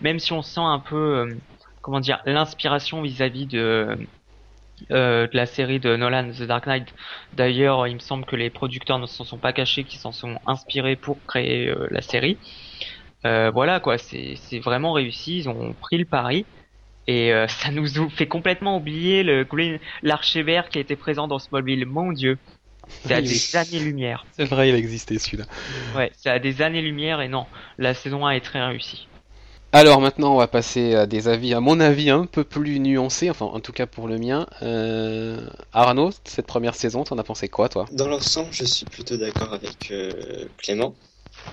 même 0.01 0.19
si 0.19 0.33
on 0.33 0.41
sent 0.41 0.59
un 0.61 0.79
peu 0.79 0.95
euh, 0.95 1.41
comment 1.81 1.99
dire 1.99 2.21
l'inspiration 2.25 3.01
vis-à-vis 3.01 3.47
de 3.47 3.97
euh, 4.91 5.27
de 5.27 5.35
la 5.35 5.45
série 5.47 5.79
de 5.79 5.95
Nolan 5.95 6.31
The 6.31 6.43
Dark 6.43 6.67
Knight. 6.67 6.93
D'ailleurs, 7.33 7.87
il 7.87 7.95
me 7.95 7.99
semble 7.99 8.25
que 8.25 8.35
les 8.35 8.49
producteurs 8.51 8.99
ne 8.99 9.07
s'en 9.07 9.23
sont 9.23 9.39
pas 9.39 9.53
cachés, 9.53 9.85
qu'ils 9.85 9.99
s'en 9.99 10.11
sont 10.11 10.39
inspirés 10.45 10.95
pour 10.95 11.25
créer 11.25 11.67
euh, 11.69 11.87
la 11.91 12.01
série. 12.01 12.39
Euh, 13.25 13.51
voilà 13.51 13.79
quoi, 13.79 13.97
c'est 13.97 14.35
c'est 14.37 14.59
vraiment 14.59 14.93
réussi. 14.93 15.37
Ils 15.39 15.49
ont 15.49 15.73
pris 15.73 15.97
le 15.97 16.05
pari 16.05 16.45
et 17.07 17.33
euh, 17.33 17.47
ça 17.49 17.71
nous 17.71 17.99
ou- 17.99 18.09
fait 18.09 18.27
complètement 18.27 18.77
oublier 18.77 19.23
le 19.23 19.43
Green 19.45 19.79
l'archevêque 20.03 20.69
qui 20.69 20.79
était 20.79 20.95
présent 20.97 21.27
dans 21.27 21.39
Smallville. 21.39 21.85
Mon 21.85 22.11
Dieu, 22.13 22.39
c'est 22.87 23.15
à 23.15 23.21
des 23.21 23.55
années-lumière. 23.55 24.25
C'est 24.31 24.45
vrai, 24.45 24.69
il 24.69 24.75
existait 24.75 25.19
celui-là. 25.19 25.45
Ouais, 25.93 26.11
c'est 26.15 26.29
à 26.29 26.39
des 26.39 26.61
années-lumière 26.61 27.21
et 27.21 27.27
non, 27.27 27.47
la 27.77 27.93
saison 27.93 28.25
1 28.25 28.31
est 28.31 28.41
très 28.41 28.63
réussie. 28.65 29.07
Alors 29.73 29.99
maintenant, 30.01 30.33
on 30.33 30.37
va 30.37 30.47
passer 30.47 30.95
à 30.95 31.05
des 31.05 31.27
avis, 31.27 31.53
à 31.53 31.59
mon 31.59 31.79
avis, 31.79 32.09
un 32.09 32.25
peu 32.25 32.43
plus 32.43 32.79
nuancés, 32.79 33.29
enfin 33.29 33.45
en 33.45 33.59
tout 33.59 33.73
cas 33.73 33.85
pour 33.85 34.07
le 34.07 34.17
mien. 34.17 34.45
Euh... 34.61 35.47
Arnaud, 35.73 36.11
cette 36.23 36.47
première 36.47 36.73
saison, 36.75 37.03
t'en 37.03 37.17
as 37.17 37.23
pensé 37.23 37.49
quoi, 37.49 37.67
toi? 37.69 37.85
Dans 37.91 38.07
l'ensemble, 38.07 38.49
je 38.51 38.63
suis 38.63 38.85
plutôt 38.85 39.17
d'accord 39.17 39.53
avec 39.53 39.91
euh, 39.91 40.45
Clément. 40.57 40.95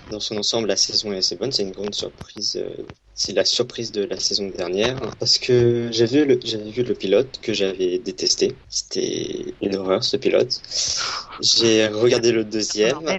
Dans 0.07 0.21
son 0.21 0.37
ensemble, 0.37 0.69
la 0.69 0.77
saison 0.77 1.13
est 1.13 1.19
assez 1.19 1.37
bonne. 1.37 1.53
C'est 1.53 1.63
une 1.63 1.73
grande 1.73 1.95
surprise. 1.95 2.57
euh, 2.57 2.77
c'est 3.15 3.33
la 3.33 3.45
surprise 3.45 3.93
de 3.93 4.05
la 4.05 4.19
saison 4.19 4.49
dernière. 4.49 5.01
Parce 5.19 5.39
que 5.39 5.89
j'avais 5.93 6.25
vu 6.25 6.27
le, 6.27 6.41
j'avais 6.45 6.71
vu 6.71 6.83
le 6.83 6.95
pilote 6.95 7.39
que 7.41 7.53
j'avais 7.55 7.99
détesté. 8.01 8.61
C'était 8.69 9.57
une 9.61 9.77
horreur, 9.77 10.05
ce 10.05 10.17
pilote. 10.17 10.61
J'ai 11.41 11.87
regardé 11.89 12.33
le 12.33 12.45
deuxième. 12.45 13.19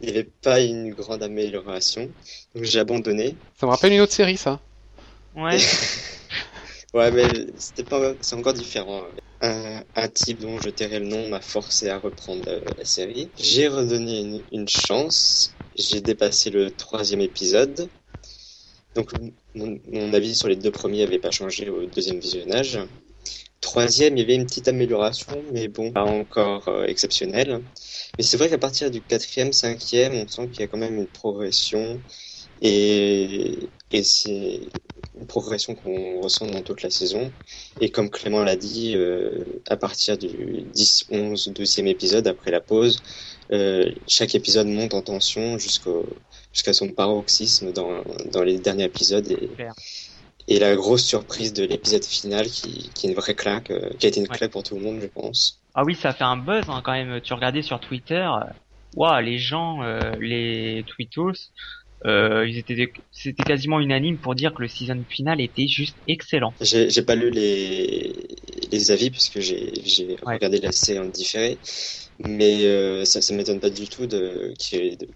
il 0.00 0.06
n'y 0.06 0.10
avait 0.10 0.24
pas 0.24 0.60
une 0.60 0.94
grande 0.94 1.22
amélioration, 1.22 2.14
donc 2.54 2.64
j'ai 2.64 2.80
abandonné. 2.80 3.40
Ça 3.58 3.66
me 3.66 3.72
rappelle 3.72 3.92
une 3.94 4.00
autre 4.02 4.12
série, 4.12 4.36
ça. 4.36 4.62
Ouais. 5.34 5.58
Ouais, 6.94 7.10
mais 7.10 7.46
c'était 7.58 7.84
pas, 7.84 8.14
c'est 8.20 8.36
encore 8.36 8.54
différent. 8.54 9.04
Un, 9.40 9.84
un 9.94 10.08
type 10.08 10.38
dont 10.40 10.58
je 10.60 10.70
tairai 10.70 11.00
le 11.00 11.06
nom 11.06 11.28
m'a 11.28 11.40
forcé 11.40 11.88
à 11.88 11.98
reprendre 11.98 12.44
la, 12.44 12.60
la 12.76 12.84
série. 12.84 13.32
J'ai 13.36 13.68
redonné 13.68 14.20
une, 14.20 14.44
une 14.52 14.68
chance. 14.68 15.58
J'ai 15.76 16.00
dépassé 16.00 16.50
le 16.50 16.70
troisième 16.70 17.20
épisode. 17.20 17.88
Donc 18.94 19.12
mon, 19.54 20.12
avis 20.12 20.34
sur 20.34 20.48
les 20.48 20.56
deux 20.56 20.70
premiers 20.70 21.02
avait 21.02 21.18
pas 21.18 21.30
changé 21.30 21.68
au 21.68 21.86
deuxième 21.86 22.20
visionnage. 22.20 22.78
Troisième, 23.60 24.16
il 24.16 24.20
y 24.20 24.22
avait 24.22 24.34
une 24.34 24.46
petite 24.46 24.68
amélioration, 24.68 25.42
mais 25.52 25.68
bon, 25.68 25.90
pas 25.90 26.04
encore 26.04 26.68
euh, 26.68 26.84
exceptionnelle. 26.84 27.64
Mais 28.18 28.24
c'est 28.24 28.36
vrai 28.36 28.50
qu'à 28.50 28.58
partir 28.58 28.90
du 28.90 29.02
quatrième, 29.02 29.52
cinquième, 29.52 30.14
on 30.14 30.28
sent 30.28 30.48
qu'il 30.48 30.60
y 30.60 30.62
a 30.64 30.68
quand 30.68 30.78
même 30.78 30.96
une 30.96 31.06
progression. 31.08 32.00
Et, 32.60 33.70
et 33.90 34.02
c'est 34.02 34.60
une 35.14 35.26
progression 35.26 35.74
qu'on 35.74 36.20
ressent 36.20 36.46
dans 36.46 36.62
toute 36.62 36.82
la 36.82 36.90
saison. 36.90 37.32
Et 37.80 37.90
comme 37.90 38.10
Clément 38.10 38.42
l'a 38.44 38.56
dit, 38.56 38.94
euh, 38.96 39.44
à 39.68 39.76
partir 39.76 40.18
du 40.18 40.62
10, 40.72 41.06
11, 41.10 41.52
12e 41.52 41.86
épisode, 41.86 42.26
après 42.26 42.50
la 42.50 42.60
pause, 42.60 43.02
euh, 43.52 43.92
chaque 44.08 44.34
épisode 44.34 44.66
monte 44.68 44.94
en 44.94 45.02
tension 45.02 45.58
jusqu'au 45.58 46.06
jusqu'à 46.52 46.72
son 46.72 46.90
paroxysme 46.92 47.72
dans, 47.72 48.02
dans 48.32 48.42
les 48.42 48.58
derniers 48.60 48.84
épisodes. 48.84 49.28
Et, 49.30 49.60
et 50.48 50.58
la 50.58 50.76
grosse 50.76 51.04
surprise 51.04 51.52
de 51.52 51.64
l'épisode 51.64 52.04
final 52.04 52.46
qui, 52.48 52.90
qui 52.94 53.06
est 53.06 53.10
une 53.10 53.16
vraie 53.16 53.34
claque, 53.36 53.70
euh, 53.70 53.90
qui 53.98 54.06
a 54.06 54.10
été 54.10 54.20
une 54.20 54.28
Ouais. 54.28 54.38
claque 54.38 54.52
pour 54.52 54.62
tout 54.64 54.76
le 54.76 54.82
monde, 54.82 55.00
je 55.02 55.06
pense. 55.08 55.62
Ah 55.74 55.84
oui, 55.84 55.94
ça 55.96 56.10
a 56.10 56.14
fait 56.14 56.24
un 56.24 56.36
buzz 56.36 56.68
hein, 56.68 56.82
quand 56.84 56.92
même. 56.92 57.20
Tu 57.20 57.32
regardais 57.34 57.62
sur 57.62 57.80
Twitter, 57.80 58.14
euh, 58.16 58.40
waouh, 58.92 59.20
les 59.22 59.38
gens, 59.38 59.82
euh, 59.82 60.16
les 60.20 60.84
tweetos, 60.86 61.32
euh, 62.06 62.46
ils 62.48 62.58
étaient, 62.58 62.92
c'était 63.10 63.44
quasiment 63.44 63.80
unanime 63.80 64.20
pour 64.20 64.34
dire 64.34 64.54
que 64.54 64.62
le 64.62 64.68
season 64.68 65.04
final 65.08 65.40
était 65.40 65.66
juste 65.68 66.00
excellent. 66.06 66.56
J'ai 66.60 66.88
j'ai 66.88 67.02
pas 67.02 67.16
lu 67.16 67.30
les, 67.30 68.26
les 68.70 68.90
avis 68.92 69.10
puisque 69.10 69.40
j'ai 69.40 69.72
j'ai 69.84 70.16
Ouais. 70.26 70.40
regardé 70.40 70.58
la 70.60 70.70
série 70.72 71.00
en 71.00 71.06
différé, 71.06 71.60
mais 72.18 72.64
euh, 72.66 73.04
ça, 73.04 73.20
ça 73.22 73.34
m'étonne 73.34 73.60
pas 73.60 73.70
du 73.70 73.88
tout 73.88 74.06
de 74.06 74.54
qu'il 74.58 74.84
y 74.84 74.88
ait 74.88 74.96
de- 74.96 75.08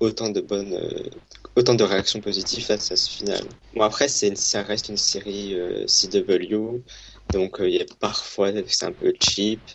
autant 0.00 0.30
de 0.30 0.40
bonnes, 0.40 0.74
euh, 0.74 1.10
autant 1.56 1.74
de 1.74 1.84
réactions 1.84 2.20
positives 2.20 2.64
face 2.66 2.90
à 2.92 2.96
ce 2.96 3.10
final. 3.10 3.48
Bon 3.74 3.82
après 3.82 4.08
c'est 4.08 4.28
une- 4.28 4.36
ça 4.36 4.62
reste 4.62 4.88
une 4.88 4.96
série 4.96 5.54
euh, 5.54 5.86
CW, 5.86 6.84
donc 7.32 7.60
euh, 7.60 7.68
il 7.68 7.76
y 7.76 7.80
a 7.80 7.86
parfois 8.00 8.52
c'est 8.68 8.84
un 8.86 8.92
peu 8.92 9.12
cheap, 9.20 9.70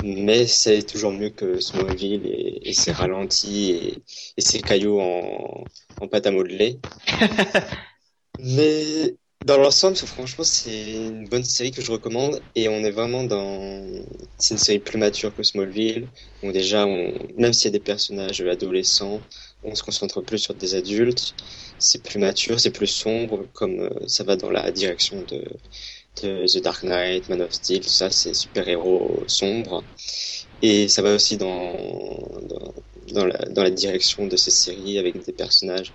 mais 0.00 0.46
c'est 0.46 0.84
toujours 0.86 1.12
mieux 1.12 1.30
que 1.30 1.60
Smallville 1.60 2.26
et, 2.26 2.68
et 2.68 2.72
ses 2.74 2.92
ralentis 2.92 3.70
et, 3.72 4.04
et 4.36 4.40
ses 4.40 4.62
cailloux 4.64 5.00
en, 5.00 5.68
en 6.00 6.08
pâte 6.08 6.26
à 6.26 6.30
modeler. 6.32 6.80
Mais 8.38 9.16
dans 9.44 9.58
l'ensemble, 9.58 9.96
franchement, 9.96 10.42
c'est 10.44 10.92
une 10.92 11.28
bonne 11.28 11.44
série 11.44 11.70
que 11.70 11.82
je 11.82 11.92
recommande 11.92 12.42
et 12.54 12.68
on 12.68 12.82
est 12.82 12.90
vraiment 12.90 13.24
dans. 13.24 14.04
C'est 14.38 14.54
une 14.54 14.58
série 14.58 14.78
plus 14.78 14.98
mature 14.98 15.34
que 15.34 15.42
Smallville. 15.42 16.08
où 16.42 16.50
déjà, 16.50 16.86
on... 16.86 17.12
même 17.36 17.52
s'il 17.52 17.66
y 17.66 17.68
a 17.68 17.78
des 17.78 17.80
personnages 17.80 18.40
adolescents, 18.40 19.20
on 19.62 19.74
se 19.74 19.82
concentre 19.82 20.22
plus 20.22 20.38
sur 20.38 20.54
des 20.54 20.74
adultes. 20.74 21.34
C'est 21.78 22.02
plus 22.02 22.18
mature, 22.18 22.58
c'est 22.58 22.70
plus 22.70 22.86
sombre, 22.86 23.46
comme 23.52 23.80
euh, 23.80 23.90
ça 24.06 24.24
va 24.24 24.36
dans 24.36 24.50
la 24.50 24.70
direction 24.72 25.22
de, 25.22 25.44
The 26.16 26.62
Dark 26.62 26.82
Knight, 26.84 27.28
Man 27.28 27.42
of 27.42 27.52
Steel, 27.52 27.80
tout 27.80 27.88
ça, 27.88 28.10
c'est 28.10 28.34
super-héros 28.34 29.24
sombres. 29.26 29.84
Et 30.62 30.88
ça 30.88 31.02
va 31.02 31.14
aussi 31.14 31.36
dans, 31.36 31.74
dans, 32.48 32.74
dans 33.12 33.26
la, 33.26 33.38
dans 33.50 33.62
la 33.62 33.70
direction 33.70 34.26
de 34.26 34.36
ces 34.36 34.50
séries 34.50 34.98
avec 34.98 35.22
des 35.24 35.32
personnages 35.32 35.92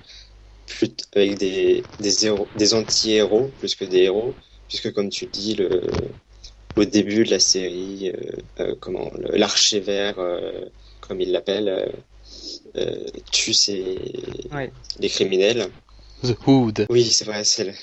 plus 0.69 0.91
avec 1.15 1.37
des 1.37 1.85
des 1.99 2.25
héros, 2.25 2.49
des 2.55 2.73
anti-héros 2.73 3.49
plus 3.59 3.75
que 3.75 3.85
des 3.85 4.03
héros, 4.03 4.37
puisque 4.69 4.93
comme 4.93 5.09
tu 5.09 5.27
dis 5.27 5.55
le 5.55 5.81
au 6.75 6.85
début 6.85 7.23
de 7.25 7.31
la 7.31 7.39
série, 7.39 8.09
euh, 8.09 8.31
euh, 8.61 8.75
comment 8.79 9.11
le- 9.17 9.37
l'archer 9.37 9.79
vert, 9.81 10.19
euh, 10.19 10.65
comme 11.01 11.21
il 11.21 11.31
l'appelle, 11.31 11.93
euh, 12.77 13.05
tue 13.31 13.53
ses 13.53 13.99
Ouais. 14.51 14.71
les 14.99 15.09
criminels. 15.09 15.71
The 16.23 16.35
Hood. 16.47 16.87
Oui, 16.89 17.05
c'est 17.05 17.25
vrai, 17.25 17.43
c'est 17.43 17.65
le- 17.65 17.73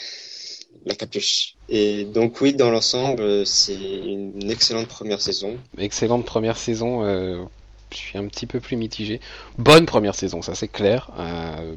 la 0.85 0.95
capuche. 0.95 1.57
Et 1.69 2.05
donc 2.05 2.41
oui, 2.41 2.55
dans 2.55 2.71
l'ensemble, 2.71 3.47
c'est 3.47 3.75
une 3.75 4.51
excellente 4.51 4.89
première 4.89 5.21
saison. 5.21 5.59
Excellente 5.79 6.25
première 6.27 6.59
saison. 6.59 7.05
euh, 7.05 7.45
je 7.93 7.97
suis 7.99 8.19
un 8.19 8.27
petit 8.27 8.47
peu 8.47 8.61
plus 8.61 8.77
mitigé. 8.77 9.21
Bonne 9.59 9.87
première 9.87 10.15
saison, 10.15 10.43
ça 10.43 10.55
c'est 10.55 10.69
clair. 10.69 11.11
Euh, 11.19 11.77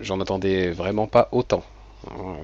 J'en 0.00 0.20
attendais 0.20 0.70
vraiment 0.70 1.06
pas 1.06 1.28
autant. 1.32 1.64
Euh, 2.08 2.34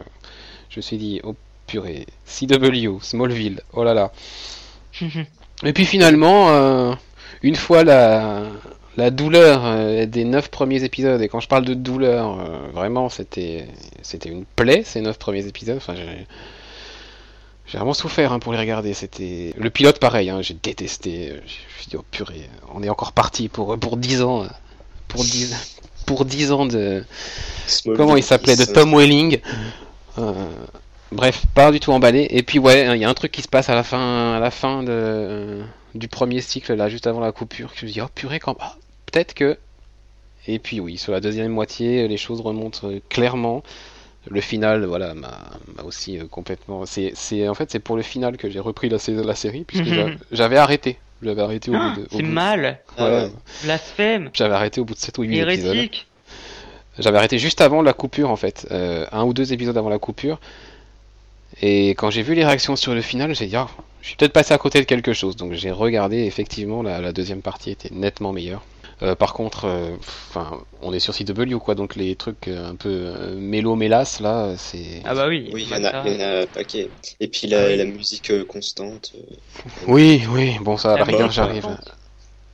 je 0.71 0.79
me 0.79 0.83
suis 0.83 0.99
dit, 0.99 1.21
oh 1.25 1.35
purée, 1.67 2.07
CW, 2.27 2.99
Smallville, 3.01 3.61
oh 3.73 3.85
là 3.85 3.95
là. 3.95 4.13
Et 5.65 5.73
puis 5.73 5.85
finalement, 5.85 6.51
euh, 6.51 6.95
une 7.43 7.57
fois 7.57 7.85
la, 7.85 8.43
la 8.97 9.11
douleur 9.11 9.65
euh, 9.65 10.07
des 10.07 10.25
neuf 10.25 10.49
premiers 10.49 10.85
épisodes, 10.85 11.21
et 11.23 11.29
quand 11.29 11.41
je 11.41 11.49
parle 11.49 11.65
de 11.65 11.75
douleur, 11.75 12.41
euh, 12.41 12.69
vraiment 12.73 13.09
c'était 13.09 13.69
c'était 14.03 14.29
une 14.29 14.45
plaie 14.45 14.83
ces 14.85 15.01
neuf 15.01 15.19
premiers 15.19 15.47
épisodes. 15.47 15.77
Enfin, 15.77 15.95
j'ai 17.67 17.79
vraiment 17.79 17.95
souffert 17.95 18.33
hein, 18.33 18.41
pour 18.41 18.53
les 18.53 18.59
regarder. 18.59 18.95
C'était 18.95 19.55
le 19.57 19.71
pilote 19.71 19.99
pareil, 19.99 20.29
hein, 20.29 20.43
j'ai 20.43 20.55
détesté. 20.55 21.29
Je 21.29 21.35
me 21.35 21.47
suis 21.79 21.91
dit 21.91 21.97
oh 21.97 22.05
purée, 22.11 22.49
on 22.75 22.83
est 22.83 22.91
encore 22.91 23.13
parti 23.13 23.49
pour 23.49 23.79
pour 23.79 23.97
10 23.97 24.23
ans, 24.23 24.47
pour 25.09 25.23
10 25.23 25.74
pour 26.05 26.25
10 26.25 26.53
ans 26.53 26.67
de 26.67 27.05
Smallville, 27.67 27.97
comment 27.97 28.17
il 28.17 28.23
s'appelait 28.23 28.57
de 28.57 28.65
Tom 28.65 28.95
Welling. 28.95 29.41
Euh, 30.19 30.33
bref, 31.13 31.45
pas 31.55 31.73
du 31.73 31.81
tout 31.81 31.93
emballé. 31.93 32.27
Et 32.31 32.43
puis 32.43 32.59
ouais, 32.59 32.97
il 32.97 33.01
y 33.01 33.05
a 33.05 33.09
un 33.09 33.15
truc 33.15 33.33
qui 33.33 33.43
se 33.43 33.49
passe 33.49 33.69
à 33.69 33.75
la 33.75 33.83
fin, 33.83 34.35
à 34.35 34.41
la 34.41 34.51
fin 34.51 34.83
de, 34.83 35.63
du 35.95 36.09
premier 36.09 36.41
cycle 36.41 36.75
là, 36.75 36.89
juste 36.89 37.07
avant 37.07 37.21
la 37.21 37.33
coupure, 37.33 37.73
que 37.73 37.81
je 37.81 37.87
me 37.87 37.91
dis 37.91 38.01
oh 38.01 38.09
purée 38.15 38.41
quand 38.41 38.57
ah, 38.61 38.77
peut-être 39.07 39.35
que. 39.35 39.59
Et 40.47 40.59
puis 40.59 40.79
oui, 40.81 40.99
sur 40.99 41.13
la 41.13 41.21
deuxième 41.21 41.53
moitié, 41.53 42.07
les 42.07 42.19
choses 42.19 42.41
remontent 42.41 42.89
euh, 42.89 43.01
clairement. 43.09 43.63
Le 44.31 44.41
final, 44.41 44.85
voilà, 44.87 45.13
m'a 45.15 45.33
aussi 45.85 46.19
euh, 46.19 46.25
complètement. 46.27 46.85
C'est, 46.87 47.49
en 47.49 47.55
fait 47.55 47.71
c'est 47.71 47.79
pour 47.79 47.97
le 47.97 48.03
final 48.03 48.37
que 48.37 48.51
j'ai 48.51 48.61
repris 48.61 48.89
la, 48.89 48.99
série 48.99 49.65
puisque 49.65 49.85
j'a- 49.87 50.11
j'avais 50.33 50.57
arrêté. 50.57 50.99
J'avais 51.23 51.43
arrêté 51.43 51.71
au 51.71 51.75
bout 51.75 52.01
de. 52.01 52.07
C'est 52.11 52.23
mal, 52.23 52.81
Ah 52.99 53.05
Ouais, 53.05 53.33
blasphème, 53.63 54.31
J'avais 54.35 54.55
arrêté 54.55 54.81
au 54.81 54.85
bout 54.85 54.95
de 54.95 54.99
7 54.99 55.19
ou 55.19 55.23
8 55.23 55.39
épisodes. 55.41 55.75
J'avais 56.99 57.19
arrêté 57.19 57.39
juste 57.39 57.61
avant 57.61 57.83
la 57.83 57.93
coupure 57.93 58.31
en 58.31 58.37
fait, 58.37 58.67
euh, 58.71 59.07
un 59.11 59.25
ou 59.25 59.33
deux 59.35 59.53
épisodes 59.53 59.77
avant 59.77 59.89
la 59.89 59.99
coupure. 59.99 60.39
Et 61.63 61.91
quand 61.91 62.11
j'ai 62.11 62.23
vu 62.23 62.35
les 62.35 62.45
réactions 62.45 62.77
sur 62.77 62.95
le 62.95 63.01
final, 63.01 63.35
j'ai 63.35 63.47
dit 63.47 63.57
ah, 63.57 63.69
je 64.01 64.09
suis 64.09 64.17
peut-être 64.17 64.33
passé 64.33 64.53
à 64.55 64.59
côté 64.59 64.81
de 64.81 64.85
quelque 64.85 65.13
chose. 65.13 65.35
Donc 65.37 65.53
j'ai 65.55 65.71
regardé, 65.71 66.19
effectivement 66.25 66.83
la, 66.83 67.01
la 67.01 67.13
deuxième 67.13 67.43
partie 67.43 67.71
était 67.71 67.91
nettement 67.93 68.33
meilleure. 68.33 68.63
Euh, 69.03 69.15
par 69.15 69.35
contre, 69.35 69.65
euh, 69.67 69.97
enfin, 69.99 70.65
on 70.81 70.93
est 70.93 71.01
sur 71.01 71.15
CW 71.15 71.59
quoi, 71.61 71.75
donc 71.75 71.97
les 71.97 72.17
trucs 72.17 72.49
euh, 72.49 72.69
un 72.71 72.77
peu 72.77 72.89
euh, 72.91 73.37
mélo 73.37 73.75
mélas 73.77 74.19
là, 74.21 74.57
c'est. 74.57 75.05
Ah 75.05 75.15
bah 75.15 75.29
oui. 75.29 75.49
Oui, 75.53 75.63
il 75.63 75.69
y, 75.69 75.77
en 75.77 75.85
a, 75.85 75.93
ça. 75.93 76.03
il 76.03 76.13
y 76.13 76.17
en 76.17 76.21
a 76.21 76.43
un 76.43 76.47
paquet. 76.47 76.95
Et 77.21 77.29
puis 77.29 77.47
la, 77.47 77.57
Ah 77.57 77.65
oui. 77.67 77.77
la 77.77 77.85
musique 77.85 78.31
euh, 78.31 78.45
constante. 78.45 79.13
euh, 79.15 79.37
Oui, 79.87 80.25
oui, 80.31 80.59
bon 80.61 80.77
ça 80.77 80.95
à 80.95 80.97
la 80.99 81.05
rigueur 81.05 81.31
j'arrive. 81.31 81.77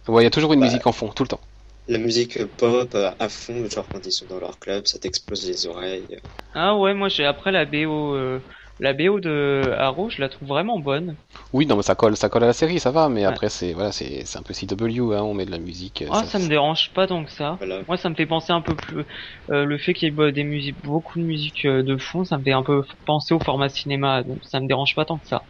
Ouais, 0.09 0.22
il 0.22 0.24
y 0.24 0.28
a 0.28 0.30
toujours 0.30 0.53
une 0.55 0.61
Bah, 0.61 0.61
musique 0.61 0.86
en 0.86 0.93
fond, 0.93 1.09
tout 1.11 1.24
le 1.24 1.28
temps. 1.28 1.41
La 1.88 1.99
musique 1.99 2.43
pop 2.57 2.95
euh, 2.95 3.11
à 3.18 3.28
fond, 3.28 3.68
genre 3.68 3.91
quand 3.91 4.07
ils 4.07 4.12
sont 4.12 4.24
dans 4.26 4.38
leur 4.41 4.59
club, 4.59 4.86
ça 4.86 4.99
t'explose 4.99 5.47
les 5.47 5.66
oreilles. 5.66 6.18
Ah 6.55 6.76
ouais, 6.78 6.95
moi 6.95 7.09
j'ai 7.11 7.24
après 7.26 7.53
la 7.53 7.64
BO, 7.66 8.14
euh, 8.14 8.41
la 8.81 8.93
BO 8.93 9.20
de 9.20 9.72
Arrow, 9.76 10.09
je 10.11 10.20
la 10.20 10.28
trouve 10.28 10.49
vraiment 10.49 10.78
bonne. 10.78 11.16
Oui, 11.53 11.66
non 11.66 11.76
mais 11.76 11.83
ça 11.83 11.95
colle, 11.95 12.16
ça 12.16 12.28
colle 12.28 12.45
à 12.45 12.47
la 12.47 12.53
série, 12.53 12.81
ça 12.81 12.91
va. 12.91 13.09
Mais 13.09 13.20
Ouais. 13.22 13.26
après 13.26 13.49
c'est 13.49 13.72
voilà, 13.72 13.93
c'est 13.93 14.24
c'est 14.24 14.39
un 14.39 14.43
peu 14.43 14.53
CW, 14.55 15.14
hein, 15.14 15.22
on 15.22 15.35
met 15.35 15.47
de 15.47 15.51
la 15.51 15.59
musique. 15.59 16.05
Ah, 16.11 16.24
ça 16.24 16.39
me 16.39 16.49
dérange 16.49 16.93
pas 16.95 17.07
tant 17.07 17.24
que 17.24 17.31
ça. 17.31 17.57
Voilà. 17.59 17.83
Moi, 17.87 17.97
ça 17.97 18.09
me 18.09 18.14
fait 18.14 18.26
penser 18.26 18.53
un 18.53 18.61
peu 18.61 18.74
plus 18.76 19.05
euh, 19.51 19.64
le 19.64 19.78
fait 19.78 19.95
qu'il 19.95 20.07
y 20.09 20.11
ait 20.11 20.14
bah, 20.14 20.33
des 20.33 20.45
musiques, 20.45 20.81
beaucoup 20.83 21.18
de 21.18 21.24
musique 21.24 21.64
euh, 21.64 21.83
de 21.83 21.97
fond, 21.97 22.24
ça 22.24 22.39
me 22.39 22.45
fait 22.45 22.53
un 22.53 22.62
peu 22.62 22.83
penser 23.05 23.35
au 23.35 23.41
format 23.41 23.68
cinéma, 23.68 24.22
donc 24.22 24.39
ça 24.45 24.61
me 24.61 24.66
dérange 24.66 24.95
pas 24.95 25.05
tant 25.05 25.18
que 25.18 25.26
ça. 25.26 25.43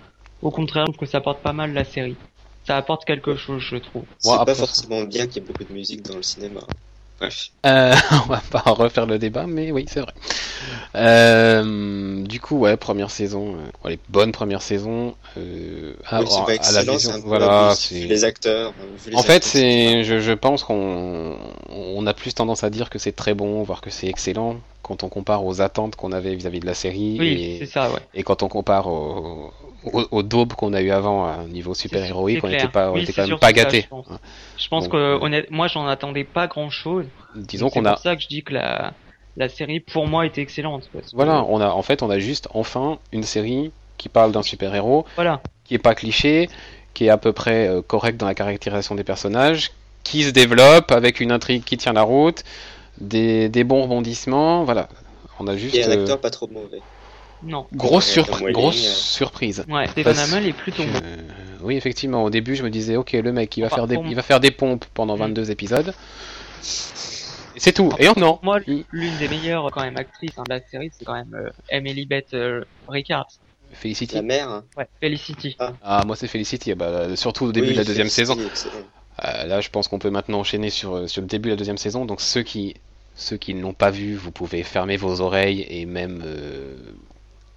Au 0.43 0.51
contraire, 0.51 0.87
je 0.87 0.93
trouve 0.93 1.07
que 1.07 1.11
ça 1.11 1.18
apporte 1.18 1.43
pas 1.43 1.53
mal 1.53 1.72
la 1.72 1.85
série. 1.85 2.18
Ça 2.66 2.76
apporte 2.76 3.05
quelque 3.05 3.37
chose, 3.37 3.62
je 3.62 3.76
trouve. 3.76 4.07
C'est 4.18 4.28
Bon, 4.31 4.37
pas 4.37 4.43
après- 4.43 4.55
forcément 4.55 5.03
bien 5.05 5.26
qu'il 5.26 5.37
y 5.37 5.45
ait 5.45 5.47
beaucoup 5.47 5.64
de 5.64 5.72
musique 5.72 6.03
dans 6.03 6.16
le 6.16 6.22
cinéma. 6.22 6.61
Euh, 7.66 7.95
on 8.12 8.29
va 8.29 8.41
pas 8.51 8.62
refaire 8.73 9.07
le 9.07 9.18
débat, 9.18 9.47
mais 9.47 9.73
oui, 9.73 9.85
c'est 9.89 10.01
vrai. 10.01 10.12
Euh, 10.97 12.23
du 12.25 12.41
coup, 12.41 12.59
ouais, 12.59 12.77
première 12.77 13.11
saison, 13.11 13.55
euh, 13.57 13.71
allez, 13.85 13.99
bonne 14.09 14.33
première 14.33 14.62
saison. 14.62 15.14
Euh, 15.37 15.95
à, 16.07 16.21
Oui, 16.21 16.27
c'est 16.31 16.37
pas 16.39 16.45
à 16.45 16.47
la 16.47 16.55
excellent, 16.55 16.93
vision, 16.95 17.11
c'est 17.11 17.18
un 17.18 17.21
peu 17.21 17.29
voilà, 17.29 17.75
vu 17.91 18.07
les 18.07 18.25
acteurs. 18.25 18.73
euh, 18.81 18.97
vu 19.05 19.11
les 19.11 19.16
En 19.16 19.23
fait, 19.23 19.45
c'est, 19.45 20.05
je, 20.05 20.18
je 20.21 20.33
pense 20.33 20.64
qu'on 20.64 21.37
on 21.68 22.07
a 22.07 22.14
plus 22.14 22.35
tendance 22.35 22.64
à 22.64 22.71
dire 22.71 22.91
que 22.91 22.99
c'est 22.99 23.12
très 23.12 23.35
bon, 23.35 23.62
voire 23.62 23.81
que 23.81 23.91
c'est 23.91 24.07
excellent, 24.09 24.57
quand 24.83 25.03
on 25.05 25.09
compare 25.09 25.45
aux 25.45 25.61
attentes 25.61 25.97
qu'on 25.97 26.12
avait 26.12 26.35
vis-à-vis 26.35 26.61
de 26.61 26.66
la 26.66 26.75
série 26.75 27.16
Oui, 27.21 27.29
et, 27.29 27.59
c'est 27.61 27.71
ça, 27.71 27.91
ouais. 27.91 28.01
et 28.14 28.23
quand 28.23 28.43
on 28.43 28.49
compare 28.49 28.87
au, 28.89 29.53
au, 29.85 30.05
au 30.11 30.22
daube 30.22 30.53
qu'on 30.55 30.72
a 30.72 30.81
eu 30.83 30.91
avant 30.91 31.24
à 31.26 31.33
un 31.33 31.47
niveau 31.49 31.74
super 31.74 32.05
héroïque, 32.05 32.41
C'est 32.41 32.47
on 32.47 32.49
clair. 32.49 32.62
était 32.64 32.72
pas, 32.72 32.91
on 32.91 32.95
Oui, 32.95 33.03
était 33.03 33.12
c'est 33.12 33.22
quand 33.22 33.28
même 33.28 33.39
pas 33.39 33.47
ça, 33.49 33.53
gâtés. 33.53 33.83
je 33.83 33.89
pense. 33.89 34.07
Hein. 34.11 34.18
Je 34.59 34.68
pense 34.68 34.85
Donc, 34.85 34.93
que 34.93 34.97
euh, 34.97 35.18
honnête, 35.20 35.51
moi 35.51 35.66
j'en 35.68 35.87
attendais 35.87 36.24
pas 36.24 36.47
grand 36.47 36.70
chose. 36.70 37.07
Disons 37.35 37.70
qu'on 37.70 37.83
C'est 37.83 37.89
a, 37.89 37.93
pour 37.93 38.01
ça 38.01 38.16
que 38.16 38.22
je 38.22 38.28
dis 38.28 38.43
que 38.43 38.55
la 38.55 38.93
la 39.37 39.49
série 39.49 39.81
pour 39.81 40.07
moi 40.09 40.26
était 40.26 40.43
excellente. 40.43 40.89
parce 40.93 41.11
que- 41.11 41.16
voilà, 41.16 41.45
on 41.49 41.61
a, 41.61 41.68
en 41.70 41.83
fait, 41.83 42.03
on 42.03 42.11
a 42.11 42.18
juste 42.18 42.49
enfin 42.53 42.99
une 43.12 43.22
série 43.22 43.70
qui 43.97 44.09
parle 44.09 44.33
d'un 44.33 44.43
super 44.43 44.74
héros, 44.74 45.07
Voilà. 45.14 45.41
qui 45.64 45.74
est 45.74 45.78
pas 45.78 45.95
cliché, 45.95 46.51
qui 46.95 47.07
est 47.07 47.11
à 47.11 47.16
peu 47.16 47.33
près 47.33 47.68
euh, 47.68 47.81
correct 47.81 48.16
dans 48.18 48.26
la 48.26 48.35
caractérisation 48.35 48.95
des 48.97 49.05
personnages, 49.05 49.70
qui 50.03 50.24
se 50.24 50.31
développe 50.31 50.91
avec 50.91 51.20
une 51.20 51.31
intrigue 51.33 51.62
qui 51.64 51.76
tient 51.76 51.93
la 51.93 52.03
route, 52.03 52.43
des, 53.01 53.49
des 53.49 53.64
bons 53.64 53.83
rebondissements, 53.83 54.64
voilà. 54.64 54.89
On 55.39 55.47
a 55.47 55.57
juste 55.57 55.74
Et 55.76 55.85
un 55.85 55.91
euh, 55.91 56.01
acteur 56.03 56.20
pas 56.20 56.31
trop 56.31 56.49
mauvais. 56.49 56.83
Non. 57.43 57.66
grosse, 57.74 58.07
surpri- 58.14 58.55
euh. 58.55 58.70
surprise. 58.72 59.64
Ouais. 59.68 59.86
Parce 60.05 60.18
Hamel 60.18 60.47
est 60.47 60.53
plutôt 60.53 60.84
bon. 60.84 61.01
Euh, 61.03 61.16
oui, 61.62 61.76
effectivement, 61.76 62.24
au 62.24 62.30
début, 62.30 62.55
je 62.57 62.62
me 62.62 62.70
disais, 62.70 62.97
ok, 62.97 63.12
le 63.12 63.32
mec, 63.32 63.57
il 63.57 63.61
va, 63.62 63.66
Enfin, 63.68 63.76
faire, 63.76 63.86
des, 63.86 63.95
il 63.97 64.03
moi- 64.03 64.14
va 64.14 64.22
faire 64.22 64.41
des 64.41 64.51
pompes 64.51 64.84
pendant 64.95 65.16
Mm. 65.16 65.20
22 65.20 65.51
épisodes. 65.51 65.95
Et 67.57 67.61
c'est 67.61 67.72
tout. 67.72 67.91
Et 67.99 68.07
non. 68.16 68.34
Pour 68.34 68.45
moi, 68.45 68.61
l'une 68.66 69.16
des 69.18 69.28
meilleures 69.28 69.70
quand 69.72 69.82
même 69.82 69.97
actrices 69.97 70.38
hein, 70.38 70.45
de 70.49 70.55
la 70.55 70.61
série, 70.61 70.91
c'est 70.97 71.05
quand 71.05 71.14
même 71.14 71.34
euh, 71.34 71.51
Emily 71.68 72.07
Beth 72.07 72.32
euh, 72.34 72.64
Rickards. 72.88 73.28
Felicity. 73.72 74.14
La 74.16 74.22
mère. 74.22 74.49
hein. 74.49 74.64
Ouais. 74.76 74.86
Felicity. 75.01 75.57
Ah, 75.82 76.03
moi, 76.07 76.16
c'est 76.16 76.28
Felicity. 76.28 76.72
Ah 76.72 76.74
Bah, 76.76 77.16
surtout 77.16 77.47
au 77.47 77.53
début 77.53 77.68
Oui, 77.68 77.72
de 77.74 77.78
la 77.78 77.84
deuxième 77.84 78.09
Felicity, 78.09 78.34
saison. 78.34 78.47
excellent. 78.49 78.74
Euh, 79.24 79.47
là, 79.47 79.61
je 79.61 79.68
pense 79.70 79.88
qu'on 79.88 79.99
peut 79.99 80.11
maintenant 80.11 80.41
enchaîner 80.41 80.70
sur, 80.70 81.09
sur 81.09 81.20
le 81.20 81.26
début 81.26 81.49
de 81.51 81.55
la 81.55 81.57
deuxième 81.59 81.78
saison. 81.78 82.05
Donc, 82.05 82.20
ceux 82.20 82.43
qui, 82.43 82.74
ceux 83.14 83.36
qui 83.36 83.55
ne 83.55 83.61
l'ont 83.62 83.74
pas 83.74 83.91
vu, 83.91 84.14
vous 84.16 84.30
pouvez 84.30 84.62
fermer 84.62 84.97
vos 84.97 85.20
oreilles 85.20 85.66
et 85.68 85.84
même 85.86 86.22
euh, 86.24 86.76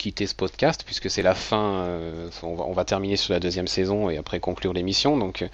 quitter 0.04 0.28
ce 0.28 0.36
podcast, 0.36 0.84
puisque 0.86 1.10
c'est 1.10 1.22
la 1.22 1.34
fin. 1.34 1.84
euh, 1.86 2.28
on, 2.42 2.56
va, 2.56 2.66
on 2.66 2.74
va 2.74 2.84
terminer 2.84 3.16
sur 3.16 3.34
la 3.34 3.40
deuxième 3.40 3.68
saison 3.68 4.10
et 4.10 4.18
après 4.18 4.42
conclure 4.42 4.74
l'émission. 4.74 5.16
Donc, 5.18 5.42
euh, 5.44 5.48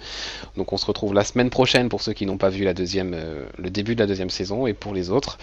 donc, 0.56 0.72
on 0.72 0.76
se 0.76 0.86
retrouve 0.86 1.14
la 1.14 1.22
semaine 1.22 1.50
prochaine 1.50 1.88
pour 1.88 2.02
ceux 2.02 2.12
qui 2.14 2.26
n'ont 2.26 2.36
pas 2.36 2.48
vu 2.48 2.64
la 2.64 2.74
deuxième, 2.74 3.14
euh, 3.14 3.44
le 3.58 3.70
début 3.70 3.94
de 3.94 4.00
la 4.00 4.08
deuxième 4.08 4.30
saison. 4.30 4.66
Et 4.66 4.74
pour 4.74 4.92
les 4.92 5.10
autres, 5.10 5.38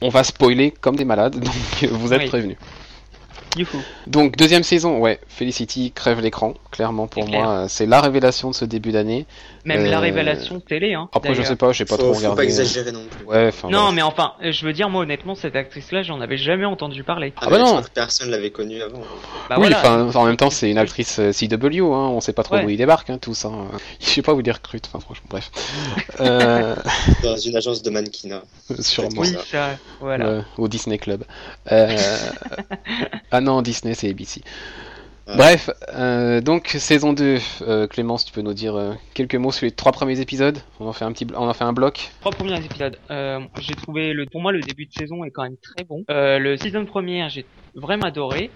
on 0.00 0.08
va 0.08 0.24
spoiler 0.24 0.72
comme 0.80 0.96
des 0.96 1.04
malades. 1.04 1.38
Donc, 1.40 1.54
vous 1.92 2.12
êtes 2.12 2.22
Oui. 2.22 2.28
prévenus. 2.28 2.56
Youhou. 3.56 3.82
Donc 4.06 4.36
deuxième 4.36 4.62
saison, 4.62 4.98
ouais, 4.98 5.18
Felicity 5.28 5.92
crève 5.92 6.20
l'écran, 6.20 6.54
clairement 6.70 7.06
pour 7.08 7.28
moi, 7.28 7.66
c'est 7.68 7.86
la 7.86 8.00
révélation 8.00 8.50
de 8.50 8.54
ce 8.54 8.64
début 8.64 8.92
d'année. 8.92 9.26
Même 9.66 9.84
la 9.84 9.98
Euh, 9.98 10.00
révélation 10.00 10.58
télé. 10.60 10.94
Hein, 10.94 11.10
Après 11.12 11.34
je 11.34 11.42
sais 11.42 11.56
pas, 11.56 11.70
j'ai 11.72 11.84
pas 11.84 11.96
faut, 11.96 12.02
trop 12.02 12.12
faut 12.14 12.18
regardé. 12.18 12.36
pas 12.36 12.44
exagérer 12.44 12.92
non 12.92 13.02
plus. 13.10 13.26
Ouais. 13.26 13.50
Non, 13.68 13.92
mais 13.92 14.00
enfin, 14.00 14.32
je 14.40 14.64
veux 14.64 14.72
dire, 14.72 14.88
moi 14.88 15.02
honnêtement, 15.02 15.34
cette 15.34 15.54
actrice-là, 15.54 16.02
j'en 16.02 16.20
avais 16.22 16.38
jamais 16.38 16.64
entendu 16.64 17.02
parler. 17.04 17.34
Ah 17.42 17.50
bah 17.50 17.58
non. 17.58 17.82
personne 17.92 18.30
l'avait 18.30 18.50
connue 18.50 18.80
avant. 18.80 19.00
Bah 19.50 19.56
oui, 19.58 19.68
voilà. 19.68 20.04
enfin, 20.06 20.18
en 20.20 20.24
même 20.24 20.38
temps, 20.38 20.48
c'est 20.48 20.70
une 20.70 20.78
actrice 20.78 21.18
euh, 21.18 21.32
CW, 21.32 21.80
hein, 21.92 22.08
on 22.08 22.20
sait 22.22 22.32
pas 22.32 22.42
trop 22.42 22.54
Ouais. 22.54 22.62
d'où 22.62 22.70
il 22.70 22.78
débarque, 22.78 23.10
hein, 23.10 23.18
tous. 23.18 23.44
Hein. 23.44 23.66
Je 24.00 24.06
sais 24.06 24.22
pas 24.22 24.32
où 24.32 24.40
il 24.40 24.46
les 24.46 24.52
recrute, 24.52 24.86
enfin, 24.88 25.00
franchement, 25.00 25.26
bref. 25.28 25.50
Euh, 26.20 26.74
Dans 27.22 27.36
une 27.36 27.56
agence 27.56 27.82
de 27.82 27.90
mannequinat. 27.90 28.42
sûrement. 28.80 29.08
Oui, 29.22 29.28
ça. 29.28 29.40
ça, 29.50 29.68
voilà. 30.00 30.26
Euh, 30.26 30.42
au 30.58 30.68
Disney 30.68 30.98
Club. 30.98 31.24
Euh, 31.72 31.96
ah 33.40 33.42
non, 33.42 33.62
Disney, 33.62 33.94
c'est 33.94 34.10
ABC. 34.10 34.42
Bref, 35.26 35.70
euh, 35.94 36.42
donc 36.42 36.66
saison 36.78 37.14
2, 37.14 37.38
euh, 37.62 37.86
Clémence, 37.86 38.26
tu 38.26 38.32
peux 38.34 38.42
nous 38.42 38.52
dire 38.52 38.76
euh, 38.76 38.92
quelques 39.14 39.34
mots 39.36 39.50
sur 39.50 39.64
les 39.64 39.70
trois 39.70 39.92
premiers 39.92 40.20
épisodes 40.20 40.58
On 40.78 40.86
en 40.88 40.92
fait 40.92 41.06
un 41.06 41.12
petit, 41.12 41.24
bl- 41.24 41.36
on 41.38 41.48
en 41.48 41.54
fait 41.54 41.64
un 41.64 41.72
bloc. 41.72 42.10
Trois 42.20 42.32
premiers 42.32 42.62
épisodes. 42.62 42.98
Euh, 43.10 43.40
j'ai 43.58 43.74
trouvé 43.74 44.12
le, 44.12 44.26
pour 44.26 44.42
moi, 44.42 44.52
le 44.52 44.60
début 44.60 44.84
de 44.84 44.92
saison 44.92 45.24
est 45.24 45.30
quand 45.30 45.44
même 45.44 45.56
très 45.56 45.84
bon. 45.84 46.04
Euh, 46.10 46.38
le 46.38 46.58
season 46.58 46.84
première, 46.84 47.30
j'ai 47.30 47.46
vraiment 47.74 48.06
adoré. 48.06 48.50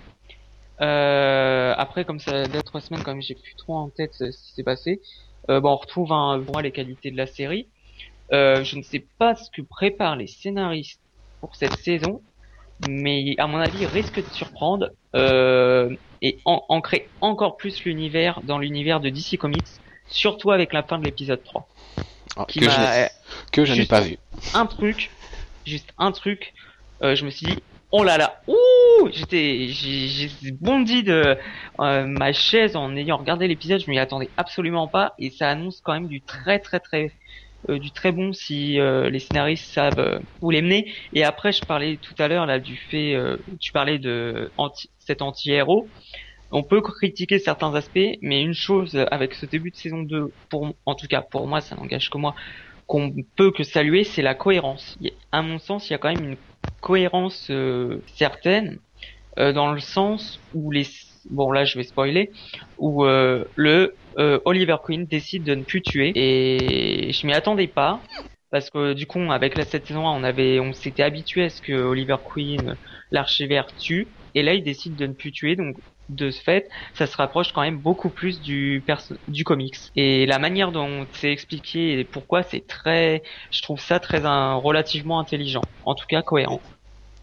Euh, 0.83 1.73
après, 1.79 2.05
comme 2.05 2.19
ça 2.19 2.45
date 2.47 2.67
trois 2.67 2.83
semaines, 2.83 3.03
quand 3.03 3.13
même, 3.13 3.23
j'ai 3.23 3.37
plus 3.37 3.55
trop 3.57 3.77
en 3.77 3.89
tête 3.89 4.13
ce 4.13 4.27
qui 4.27 4.53
s'est 4.55 4.65
passé. 4.65 5.01
Euh, 5.49 5.61
bon, 5.61 5.71
on 5.71 5.77
retrouve 5.77 6.09
pour 6.09 6.53
moi 6.53 6.61
les 6.61 6.73
qualités 6.73 7.11
de 7.11 7.17
la 7.17 7.27
série. 7.27 7.69
Euh, 8.33 8.63
je 8.65 8.77
ne 8.77 8.83
sais 8.83 9.07
pas 9.19 9.35
ce 9.35 9.49
que 9.51 9.63
préparent 9.63 10.17
les 10.17 10.27
scénaristes 10.27 11.01
pour 11.41 11.57
cette 11.57 11.77
saison, 11.79 12.21
mais 12.81 13.35
à 13.39 13.47
mon 13.47 13.59
avis, 13.59 13.81
ils 13.81 13.87
risquent 13.87 14.21
de 14.25 14.29
surprendre 14.31 14.91
euh, 15.17 15.89
et 16.23 16.41
en- 16.45 16.65
ancrer 16.69 17.13
encore 17.21 17.57
plus 17.57 17.85
l'univers 17.85 18.43
dans 18.45 18.59
l'univers 18.59 19.01
de 19.01 19.11
DC 19.11 19.39
Comics, 19.39 19.69
surtout 20.07 20.51
avec 20.51 20.73
la 20.73 20.83
fin 20.83 20.99
de 20.99 21.05
l'épisode 21.05 21.43
3. 21.45 21.71
Alors, 22.37 22.49
Qui 22.49 22.61
que, 22.61 22.67
je 22.69 22.81
que 23.53 23.65
n'ai 23.75 23.87
pas 23.87 24.01
vu. 24.01 24.19
un 24.53 24.67
truc, 24.67 25.17
juste 25.67 25.91
un 25.99 26.13
truc, 26.13 26.53
euh, 27.03 27.15
je 27.17 27.25
me 27.25 27.31
suis 27.31 27.47
dit, 27.47 27.67
oh 27.91 28.05
là 28.05 28.19
là, 28.19 28.43
ouh, 28.49 29.09
j'étais, 29.13 29.69
j'ai 29.69 30.53
bondi 30.53 31.03
de 31.03 31.37
euh, 31.81 32.07
ma 32.07 32.33
chaise 32.33 32.77
en 32.77 32.97
ayant 32.97 33.19
regardé 33.19 33.49
l'épisode, 33.49 33.81
je 33.81 33.91
m'y 33.91 33.99
attendais 33.99 34.33
absolument 34.37 34.89
pas, 34.89 35.15
et 35.19 35.31
ça 35.31 35.51
annonce 35.51 35.81
quand 35.81 35.93
même 35.95 36.09
du 36.09 36.25
très 36.25 36.59
très 36.61 36.81
très, 36.81 37.07
euh, 37.07 37.09
du 37.69 37.93
très 37.93 38.13
bon 38.13 38.33
si 38.33 38.79
euh, 38.81 39.11
les 39.11 39.19
scénaristes 39.19 39.73
savent 39.73 39.99
euh, 39.99 40.19
où 40.41 40.51
les 40.51 40.63
mener. 40.63 40.93
Et 41.13 41.25
après, 41.25 41.53
je 41.53 41.65
parlais 41.65 41.99
tout 41.99 42.15
à 42.19 42.29
l'heure 42.29 42.47
là 42.47 42.59
du 42.61 42.77
fait, 42.77 43.15
euh, 43.15 43.39
tu 43.61 43.73
parlais 43.73 43.99
de 43.99 44.53
anti, 44.57 44.91
cet 44.99 45.23
anti-héros. 45.23 45.91
On 46.51 46.63
peut 46.63 46.81
critiquer 46.83 47.39
certains 47.39 47.75
aspects, 47.75 47.99
mais 48.23 48.43
une 48.43 48.55
chose 48.55 48.97
avec 49.11 49.35
ce 49.35 49.47
début 49.47 49.71
de 49.71 49.77
saison 49.77 50.03
2, 50.03 50.35
pour, 50.49 50.75
en 50.87 50.95
tout 50.95 51.09
cas 51.09 51.23
pour 51.23 51.49
moi, 51.49 51.61
ça 51.61 51.75
n'engage 51.77 52.11
que 52.11 52.19
moi, 52.19 52.35
qu'on 52.87 53.13
peut 53.37 53.51
que 53.53 53.65
saluer, 53.65 54.05
c'est 54.05 54.23
la 54.23 54.35
cohérence. 54.35 54.97
À 55.33 55.43
mon 55.43 55.59
sens, 55.59 55.89
il 55.89 55.93
y 55.95 55.97
a 55.97 55.99
quand 55.99 56.11
même 56.11 56.25
une 56.25 56.39
cohérence 56.81 57.51
euh, 57.51 58.05
certaine, 58.07 58.79
euh, 59.39 59.53
dans 59.53 59.73
le 59.73 59.81
sens 59.81 60.41
où 60.53 60.71
les... 60.71 60.87
Bon 61.31 61.51
là, 61.53 61.65
je 61.65 61.79
vais 61.79 61.85
spoiler, 61.85 62.31
où 62.77 63.05
euh, 63.05 63.45
le 63.57 63.99
euh, 64.19 64.39
Oliver 64.45 64.77
Queen 64.85 65.07
décide 65.07 65.45
de 65.45 65.55
ne 65.55 65.65
plus 65.65 65.83
tuer, 65.83 66.13
et 66.15 67.13
je 67.13 67.27
m'y 67.27 67.33
attendais 67.33 67.69
pas, 67.69 68.03
parce 68.51 68.71
que 68.71 68.93
du 68.93 69.07
coup, 69.07 69.21
avec 69.33 69.57
la 69.57 69.65
cette 69.65 69.87
saison 69.87 70.07
1, 70.07 70.13
on 70.21 70.25
avait, 70.25 70.61
on 70.61 70.73
s'était 70.73 71.03
habitué 71.03 71.45
à 71.45 71.51
ce 71.51 71.61
que 71.61 71.73
Oliver 71.73 72.17
Queen, 72.33 72.77
l'archivère, 73.11 73.75
tue, 73.75 74.15
et 74.35 74.43
là, 74.43 74.55
il 74.55 74.63
décide 74.63 74.97
de 74.97 75.07
ne 75.07 75.13
plus 75.15 75.33
tuer, 75.33 75.57
donc 75.57 75.77
de 76.11 76.31
ce 76.31 76.41
fait, 76.43 76.69
ça 76.95 77.07
se 77.07 77.17
rapproche 77.17 77.53
quand 77.53 77.63
même 77.63 77.79
beaucoup 77.79 78.11
plus 78.11 78.41
du 78.43 78.85
perso 78.87 79.15
du 79.27 79.43
comics. 79.43 79.77
Et 79.97 80.27
la 80.27 80.39
manière 80.39 80.71
dont 80.71 81.07
c'est 81.15 81.33
expliqué 81.33 81.99
et 81.99 82.05
pourquoi 82.05 82.43
c'est 82.43 82.67
très, 82.67 83.23
je 83.51 83.63
trouve 83.63 83.81
ça 83.81 84.01
très 84.01 84.25
un, 84.27 84.55
relativement 84.55 85.19
intelligent. 85.19 85.63
En 85.83 85.95
tout 85.95 86.05
cas, 86.07 86.21
cohérent. 86.23 86.63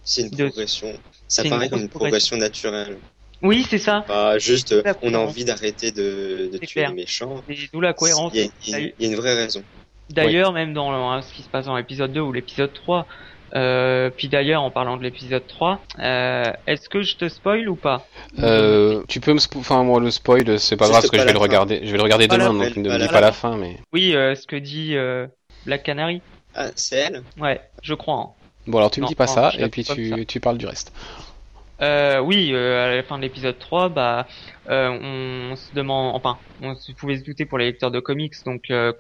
C'est 0.04 0.24
une 0.24 0.32
De- 0.32 0.46
progression. 0.46 0.94
Ça 1.28 1.44
c'est 1.44 1.48
une 1.48 1.50
paraît 1.50 1.70
comme 1.70 1.82
une 1.82 1.90
progression 1.90 2.38
naturelle. 2.38 3.00
Oui, 3.42 3.66
c'est 3.70 3.78
ça. 3.78 4.04
Pas 4.08 4.38
juste, 4.38 4.72
euh, 4.72 4.84
on 5.02 5.14
a 5.14 5.18
envie 5.18 5.46
d'arrêter 5.46 5.92
de, 5.92 6.50
tuer 6.58 6.68
clair. 6.68 6.90
les 6.90 6.96
méchants. 6.96 7.42
Et 7.50 7.58
d'où 7.74 7.82
la 7.82 7.94
cohérence. 7.94 8.34
Il 8.36 8.42
y, 8.42 8.44
a, 8.44 8.50
il 8.68 8.72
y 8.72 8.76
a- 8.76 8.80
il 8.80 8.94
y 9.00 9.06
a 9.06 9.10
une 9.10 9.16
vraie 9.16 9.36
raison. 9.36 9.64
D'ailleurs, 10.10 10.52
même 10.54 10.74
dans 10.74 10.92
le- 11.16 11.22
ce 11.22 11.34
qui 11.34 11.42
se 11.42 11.50
passe 11.50 11.66
dans 11.66 11.76
l'épisode 11.78 12.12
2 12.12 12.22
ou 12.22 12.34
l'épisode 12.34 12.74
3, 12.74 13.08
euh, 13.56 14.10
puis 14.10 14.28
d'ailleurs, 14.28 14.62
en 14.62 14.70
parlant 14.70 14.98
de 14.98 15.04
l'épisode 15.04 15.46
3, 15.48 15.80
euh, 16.00 16.44
est-ce 16.68 16.90
que 16.90 17.02
je 17.02 17.16
te 17.16 17.30
spoil 17.30 17.68
ou 17.70 17.76
pas? 17.76 18.06
Euh, 18.40 19.04
tu 19.08 19.20
peux 19.20 19.34
me, 19.34 19.40
spo- 19.40 19.60
enfin 19.60 19.84
moi 19.84 20.00
le 20.00 20.12
spoil, 20.12 20.60
c'est 20.60 20.76
pas 20.78 20.86
Juste 20.86 20.92
grave 20.92 21.02
parce 21.02 21.10
que 21.12 21.18
je 21.18 21.24
vais 21.24 21.32
le 21.34 21.38
fin. 21.40 21.44
regarder, 21.44 21.82
je 21.84 21.92
vais 21.92 21.98
le 21.98 22.04
regarder 22.04 22.28
Pas 22.28 22.38
demain, 22.38 22.54
donc 22.54 22.76
ne 22.78 22.90
me 22.90 22.98
dis 22.98 23.08
pas 23.08 23.22
la 23.22 23.32
fin. 23.32 23.58
mais 23.58 23.78
Oui, 23.94 24.14
euh, 24.16 24.36
ce 24.36 24.46
que 24.48 24.56
dit 24.56 24.96
euh, 24.96 25.28
Black 25.66 25.84
Canary. 25.84 26.22
Ah, 26.56 26.70
c'est 26.76 26.98
elle? 26.98 27.24
Ouais, 27.40 27.62
je 27.82 27.94
crois. 27.94 28.16
hein. 28.16 28.30
bon 28.68 28.78
alors 28.78 28.92
tu 28.92 29.00
me 29.00 29.06
Non, 29.06 29.10
dis 29.10 29.16
pas 29.16 29.26
non, 29.28 29.34
ça 29.34 29.54
et 29.58 29.68
puis 29.70 29.84
tu 30.28 30.40
parles 30.40 30.58
du 30.58 30.66
reste. 30.66 30.92
Euh, 31.82 32.20
oui, 32.20 32.52
euh, 32.54 32.92
à 32.92 32.96
la 32.96 33.04
fin 33.04 33.18
de 33.18 33.24
l'épisode 33.24 33.58
3, 33.58 33.90
bah, 33.90 34.28
euh, 34.70 34.90
on 35.52 35.56
se 35.56 35.74
demande, 35.74 36.16
enfin, 36.16 36.38
on 36.62 36.76
se 36.76 36.92
pouvait 36.92 37.18
se 37.18 37.24
douter 37.24 37.46
pour 37.46 37.58
les 37.58 37.66
lecteurs 37.66 37.92
de 37.92 38.00
comics, 38.00 38.34
donc 38.46 38.70
euh, 38.70 38.94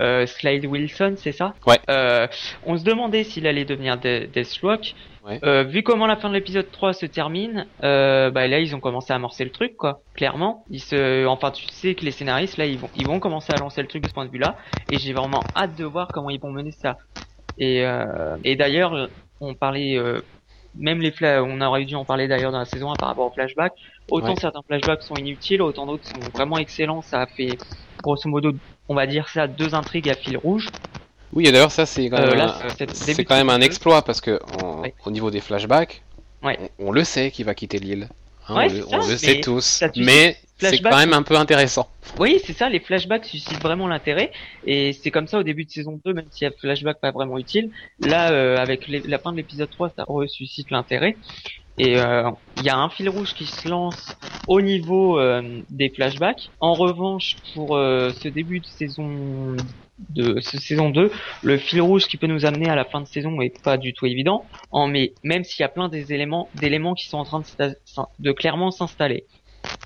euh, 0.00 0.26
Slade 0.26 0.64
Wilson, 0.64 1.14
c'est 1.18 1.32
ça? 1.32 1.54
Ouais. 1.66 1.78
Euh, 1.90 2.26
on 2.64 2.78
se 2.78 2.84
demandait 2.84 3.24
s'il 3.24 3.46
allait 3.46 3.64
devenir 3.66 3.98
De- 3.98 4.26
Deathstroke. 4.32 4.94
Ouais. 5.24 5.38
Euh, 5.44 5.62
vu 5.62 5.82
comment 5.84 6.06
la 6.06 6.16
fin 6.16 6.28
de 6.30 6.34
l'épisode 6.34 6.70
3 6.72 6.94
se 6.94 7.06
termine, 7.06 7.66
euh, 7.84 8.30
bah 8.30 8.48
là 8.48 8.58
ils 8.58 8.74
ont 8.74 8.80
commencé 8.80 9.12
à 9.12 9.16
amorcer 9.16 9.44
le 9.44 9.50
truc, 9.50 9.76
quoi. 9.76 10.00
Clairement, 10.14 10.64
ils 10.68 10.80
se, 10.80 11.26
enfin, 11.26 11.52
tu 11.52 11.66
sais 11.66 11.94
que 11.94 12.04
les 12.04 12.10
scénaristes 12.10 12.56
là, 12.56 12.66
ils 12.66 12.78
vont, 12.78 12.90
ils 12.96 13.06
vont 13.06 13.20
commencer 13.20 13.52
à 13.52 13.58
lancer 13.58 13.82
le 13.82 13.88
truc 13.88 14.02
de 14.02 14.08
ce 14.08 14.14
point 14.14 14.24
de 14.26 14.30
vue-là, 14.32 14.56
et 14.88 14.98
j'ai 14.98 15.12
vraiment 15.12 15.44
hâte 15.54 15.76
de 15.76 15.84
voir 15.84 16.10
comment 16.10 16.30
ils 16.30 16.40
vont 16.40 16.50
mener 16.50 16.72
ça. 16.72 16.96
Et, 17.58 17.84
euh, 17.86 18.36
et 18.42 18.56
d'ailleurs, 18.56 19.10
on 19.40 19.54
parlait 19.54 19.96
euh, 19.96 20.22
même 20.76 21.00
les 21.00 21.12
on 21.22 21.60
aurait 21.60 21.84
dû 21.84 21.94
en 21.94 22.04
parler 22.04 22.28
d'ailleurs 22.28 22.52
dans 22.52 22.58
la 22.58 22.64
saison 22.64 22.90
1 22.92 22.94
par 22.96 23.08
rapport 23.08 23.26
aux 23.26 23.34
flashbacks. 23.34 23.74
Autant 24.10 24.30
Ouais. 24.30 24.40
certains 24.40 24.62
flashbacks 24.66 25.02
sont 25.02 25.14
inutiles, 25.16 25.62
autant 25.62 25.86
d'autres 25.86 26.06
sont 26.08 26.20
vraiment 26.34 26.58
excellents. 26.58 27.02
Ça 27.02 27.22
a 27.22 27.26
fait, 27.26 27.58
grosso 28.02 28.28
modo, 28.28 28.52
on 28.88 28.94
va 28.94 29.06
dire 29.06 29.28
ça, 29.28 29.46
deux 29.46 29.74
intrigues 29.74 30.08
à 30.08 30.14
fil 30.14 30.36
rouge. 30.36 30.68
Oui 31.32 31.46
et 31.46 31.52
d'ailleurs 31.52 31.72
ça 31.72 31.86
c'est 31.86 32.10
quand 32.10 32.18
Euh, 32.18 32.26
même, 32.28 32.38
là, 32.38 32.56
un- 32.64 32.68
c'est- 32.92 33.24
quand 33.24 33.36
même 33.36 33.48
un 33.48 33.60
exploit 33.62 34.02
parce 34.02 34.20
que 34.20 34.38
Ouais. 34.82 34.94
au 35.06 35.10
niveau 35.10 35.30
des 35.30 35.40
flashbacks, 35.40 36.02
Ouais. 36.42 36.58
on, 36.78 36.88
on 36.88 36.92
le 36.92 37.04
sait 37.04 37.30
qu'il 37.30 37.46
va 37.46 37.54
quitter 37.54 37.78
l'île. 37.78 38.08
Hein, 38.48 38.54
on 38.56 38.60
le, 38.62 38.68
ça, 38.82 38.86
on 38.90 38.96
le 38.98 39.06
mais 39.06 39.16
sait 39.16 39.40
tous, 39.40 39.64
ça 39.64 39.88
c'est 40.70 40.80
quand 40.80 40.96
même 40.96 41.12
un 41.12 41.22
peu 41.22 41.36
intéressant. 41.36 41.88
Oui, 42.18 42.40
c'est 42.44 42.52
ça, 42.52 42.68
les 42.68 42.80
flashbacks 42.80 43.24
suscitent 43.24 43.60
vraiment 43.62 43.88
l'intérêt. 43.88 44.32
Et 44.66 44.92
c'est 44.92 45.10
comme 45.10 45.26
ça 45.26 45.38
au 45.38 45.42
début 45.42 45.64
de 45.64 45.70
saison 45.70 46.00
2, 46.04 46.12
même 46.12 46.26
s'il 46.30 46.44
y 46.46 46.48
a 46.48 46.52
flashback 46.52 47.00
pas 47.00 47.10
vraiment 47.10 47.38
utile. 47.38 47.70
Là, 48.00 48.30
euh, 48.32 48.56
avec 48.56 48.88
les- 48.88 49.00
la 49.00 49.18
fin 49.18 49.32
de 49.32 49.36
l'épisode 49.36 49.70
3, 49.70 49.90
ça 49.96 50.04
ressuscite 50.06 50.70
l'intérêt. 50.70 51.16
Et 51.78 51.98
euh, 51.98 52.30
il 52.58 52.64
y 52.64 52.68
a 52.68 52.76
un 52.76 52.90
fil 52.90 53.08
rouge 53.08 53.32
qui 53.34 53.46
se 53.46 53.66
lance 53.66 54.14
au 54.46 54.60
niveau 54.60 55.18
euh, 55.18 55.62
des 55.70 55.88
flashbacks. 55.88 56.50
En 56.60 56.74
revanche, 56.74 57.36
pour 57.54 57.76
ce 57.76 58.28
début 58.28 58.60
de 58.60 58.66
saison 58.66 59.56
de 60.10 60.40
ce 60.40 60.58
saison 60.58 60.90
2, 60.90 61.10
le 61.42 61.58
fil 61.58 61.80
rouge 61.80 62.06
qui 62.06 62.16
peut 62.16 62.26
nous 62.26 62.44
amener 62.44 62.68
à 62.68 62.74
la 62.74 62.84
fin 62.84 63.00
de 63.00 63.06
saison 63.06 63.40
est 63.40 63.62
pas 63.62 63.76
du 63.76 63.92
tout 63.92 64.04
évident. 64.06 64.44
En 64.70 64.86
mais 64.86 65.12
même 65.22 65.44
s'il 65.44 65.60
y 65.60 65.64
a 65.64 65.68
plein 65.68 65.88
des 65.88 66.12
éléments 66.12 66.48
d'éléments 66.56 66.94
qui 66.94 67.06
sont 67.08 67.18
en 67.18 67.24
train 67.24 67.42
de 68.18 68.32
clairement 68.32 68.70
s'installer. 68.70 69.24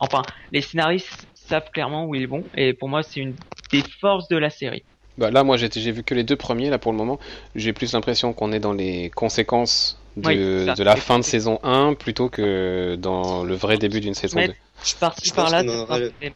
Enfin, 0.01 0.23
les 0.53 0.61
scénaristes 0.61 1.27
savent 1.35 1.71
clairement 1.71 2.07
où 2.07 2.15
ils 2.15 2.29
vont 2.29 2.45
et 2.57 2.73
pour 2.73 2.89
moi 2.89 3.03
c'est 3.03 3.21
une 3.21 3.35
des 3.73 3.83
forces 4.01 4.29
de 4.29 4.37
la 4.37 4.51
série. 4.51 4.83
Bah, 5.19 5.31
là, 5.31 5.45
moi, 5.45 5.57
j'ai 5.57 5.69
vu 5.93 6.03
que 6.03 6.15
les 6.15 6.25
deux 6.25 6.37
premiers, 6.37 6.69
là, 6.69 6.79
pour 6.79 6.93
le 6.93 6.99
moment. 6.99 7.19
J'ai 7.55 7.73
plus 7.73 7.95
l'impression 7.95 8.35
qu'on 8.35 8.53
est 8.53 8.61
dans 8.61 8.75
les 8.75 9.09
conséquences 9.09 9.99
de, 10.17 10.29
Oui, 10.29 10.35
c'est 10.37 10.67
ça. 10.67 10.75
de 10.75 10.83
la 10.85 10.97
fin 10.97 11.19
de 11.19 11.25
saison 11.25 11.59
1 11.63 11.95
plutôt 11.95 12.29
que 12.29 12.97
dans 12.97 13.43
le 13.43 13.55
vrai 13.55 13.79
début 13.79 14.01
d'une 14.01 14.13
saison 14.15 14.37
Mais- 14.37 14.49
2. 14.49 14.55
Je 14.83 14.89
suis 14.89 14.99
parti 14.99 15.33
par 15.33 15.49
là 15.49 15.63
de 15.63 15.71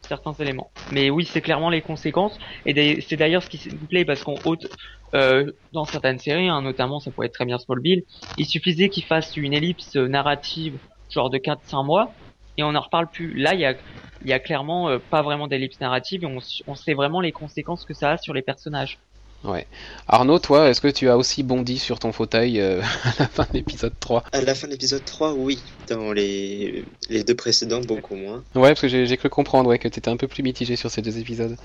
certains- 0.07 0.33
éléments. 0.39 0.71
Mais 0.91 1.11
oui, 1.11 1.29
c'est 1.31 1.41
clairement 1.41 1.69
les 1.69 1.81
conséquences. 1.81 2.39
Et 2.65 2.99
c'est 3.01 3.15
d'ailleurs 3.15 3.43
ce 3.43 3.49
qui 3.49 3.69
me 3.69 3.87
plaît 3.87 4.03
parce 4.03 4.23
qu'on 4.23 4.35
haute 4.45 4.67
euh, 5.13 5.51
dans 5.73 5.85
certaines 5.85 6.17
séries, 6.17 6.49
hein, 6.49 6.63
notamment 6.63 6.99
ça 6.99 7.11
pourrait 7.11 7.27
être 7.27 7.33
très 7.33 7.45
bien 7.45 7.59
Smallville, 7.59 8.01
il 8.39 8.45
suffisait 8.47 8.89
qu'ils 8.89 9.03
fassent 9.03 9.37
une 9.37 9.53
ellipse 9.53 9.95
narrative 9.95 10.73
genre 11.11 11.29
de 11.29 11.37
4-5 11.37 11.85
mois 11.85 12.11
et 12.57 12.63
on 12.63 12.71
n'en 12.73 12.81
reparle 12.81 13.09
plus. 13.11 13.33
Là, 13.35 13.53
il 13.53 13.59
y 13.61 13.65
a, 13.65 13.75
y 14.21 14.33
a 14.33 14.39
clairement 14.39 14.89
euh, 14.89 14.99
pas 14.99 15.21
vraiment 15.21 15.47
d'ellipse 15.47 15.79
narrative 15.79 16.23
et 16.23 16.27
on, 16.27 16.39
s- 16.39 16.61
on 16.67 16.75
sait 16.75 16.93
vraiment 16.93 17.21
les 17.21 17.31
conséquences 17.33 17.85
que 17.85 17.93
ça 17.93 18.11
a 18.11 18.17
sur 18.17 18.33
les 18.33 18.41
personnages. 18.41 19.01
Ouais. 19.43 19.67
Arnaud, 20.07 20.37
toi, 20.39 20.69
est-ce 20.69 20.81
que 20.81 20.87
tu 20.87 21.09
as 21.09 21.17
aussi 21.17 21.41
bondi 21.41 21.79
sur 21.79 21.97
ton 21.97 22.11
fauteuil 22.11 22.59
euh, 22.59 22.81
à 23.03 23.13
la 23.19 23.27
fin 23.27 23.43
de 23.51 23.57
l'épisode 23.57 23.95
3 23.99 24.23
À 24.33 24.41
la 24.41 24.55
fin 24.55 24.67
de 24.67 24.73
l'épisode 24.73 25.05
3, 25.05 25.33
oui. 25.35 25.63
Dans 25.87 26.11
les, 26.11 26.85
les 27.09 27.23
deux 27.23 27.35
précédents, 27.35 27.79
beaucoup 27.79 28.15
moins. 28.15 28.43
Ouais, 28.55 28.69
parce 28.69 28.81
que 28.81 28.87
j'ai 28.87 29.17
cru 29.17 29.29
comprendre 29.29 29.69
ouais, 29.69 29.79
que 29.79 29.87
tu 29.87 29.99
étais 29.99 30.09
un 30.09 30.17
peu 30.17 30.27
plus 30.27 30.43
mitigé 30.43 30.75
sur 30.75 30.91
ces 30.91 31.01
deux 31.01 31.17
épisodes. 31.17 31.57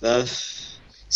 Bah, 0.00 0.24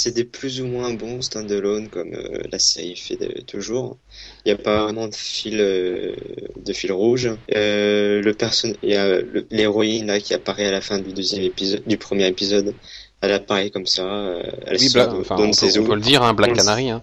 c'est 0.01 0.13
des 0.13 0.25
plus 0.25 0.61
ou 0.61 0.67
moins 0.67 0.93
bons 0.95 1.21
stand-alone 1.23 1.89
comme 1.89 2.13
euh, 2.15 2.43
la 2.53 2.59
série 2.61 2.97
fait 2.97 3.17
de- 3.17 3.41
toujours. 3.43 3.97
Il 4.45 4.49
n'y 4.49 4.53
a 4.61 4.63
pas 4.63 4.85
vraiment 4.85 5.09
de 5.09 5.15
fil, 5.15 5.59
euh, 5.61 6.15
de 6.69 6.73
fil 6.73 6.93
rouge. 6.93 7.29
Euh, 7.55 8.23
le 8.23 8.33
person... 8.35 8.73
Il 8.85 8.91
y 8.91 8.97
a 8.97 9.19
l'héroïne 9.51 10.07
là 10.07 10.21
qui 10.21 10.35
apparaît 10.35 10.67
à 10.67 10.71
la 10.71 10.81
fin 10.81 10.99
du 11.01 11.13
deuxième 11.13 11.43
épisode, 11.43 11.83
du 11.87 11.99
premier 11.99 12.27
épisode. 12.29 12.75
Elle 13.21 13.33
apparaît 13.33 13.71
comme 13.71 13.87
ça. 13.87 14.05
euh, 14.07 14.43
elle 14.67 14.77
Oui, 14.79 14.89
sort 14.89 15.09
Bla- 15.09 15.19
enfin, 15.21 15.35
on, 15.39 15.49
ne 15.49 15.53
peut, 15.53 15.81
on 15.81 15.85
peut 15.85 15.95
le 15.97 16.01
dire, 16.01 16.23
hein, 16.23 16.35
Black 16.35 16.53
Canary. 16.55 16.91
Hein. 16.91 17.03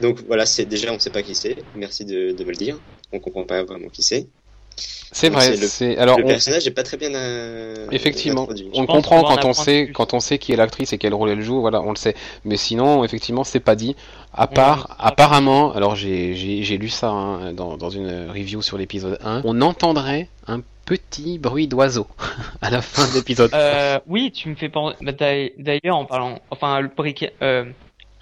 Donc 0.00 0.20
voilà, 0.28 0.46
c'est 0.46 0.64
déjà 0.66 0.92
on 0.92 0.94
ne 0.94 1.00
sait 1.00 1.10
pas 1.10 1.22
qui 1.24 1.34
c'est. 1.34 1.56
Merci 1.74 2.04
de, 2.04 2.30
de 2.30 2.44
me 2.44 2.50
le 2.50 2.56
dire. 2.56 2.78
On 3.12 3.18
comprend 3.18 3.44
pas 3.44 3.64
vraiment 3.64 3.88
qui 3.88 4.04
c'est. 4.04 4.28
C'est 4.76 5.28
vrai. 5.28 5.56
c'est 5.56 5.94
le- 5.94 6.00
Alors, 6.00 6.18
le 6.18 6.24
on- 6.24 6.28
personnage 6.28 6.64
n'est 6.64 6.70
pas 6.70 6.82
très 6.82 6.96
bien 6.96 7.14
euh, 7.14 7.86
Effectivement, 7.92 8.42
introduit. 8.42 8.70
on 8.72 8.86
pense 8.86 8.96
comprend 8.96 9.22
quand 9.22 9.44
on 9.44 9.52
sait 9.52 9.84
plus. 9.84 9.92
quand 9.92 10.14
on 10.14 10.20
sait 10.20 10.38
qui 10.38 10.52
est 10.52 10.56
l'actrice 10.56 10.92
et 10.94 10.98
quel 10.98 11.12
rôle 11.12 11.28
elle 11.30 11.42
joue, 11.42 11.60
voilà, 11.60 11.82
on 11.82 11.90
le 11.90 11.96
sait. 11.96 12.14
Mais 12.44 12.56
sinon, 12.56 13.04
effectivement, 13.04 13.44
c'est 13.44 13.60
pas 13.60 13.74
dit. 13.76 13.94
À 14.32 14.46
part, 14.46 14.96
apparemment, 14.98 15.74
alors 15.74 15.94
j'ai 15.96 16.32
lu 16.78 16.88
ça 16.88 17.10
hein, 17.10 17.52
dans 17.52 17.76
dans 17.76 17.90
une 17.90 18.30
review 18.30 18.62
sur 18.62 18.78
l'épisode 18.78 19.18
1, 19.22 19.42
on 19.44 19.60
entendrait 19.60 20.28
un 20.46 20.60
petit 20.86 21.38
bruit 21.38 21.68
d'oiseau 21.68 22.06
à 22.62 22.70
la 22.70 22.80
fin 22.80 23.06
de 23.08 23.14
l'épisode. 23.14 23.50
Euh, 23.52 23.98
oui, 24.06 24.32
tu 24.32 24.48
me 24.48 24.54
fais 24.54 24.70
penser. 24.70 24.96
bah, 25.02 25.12
d'ail- 25.12 25.52
D'ailleurs, 25.58 25.96
en 25.98 26.06
parlant, 26.06 26.38
enfin, 26.50 26.80
le 26.80 26.88
briquet, 26.88 27.34
euh, 27.42 27.64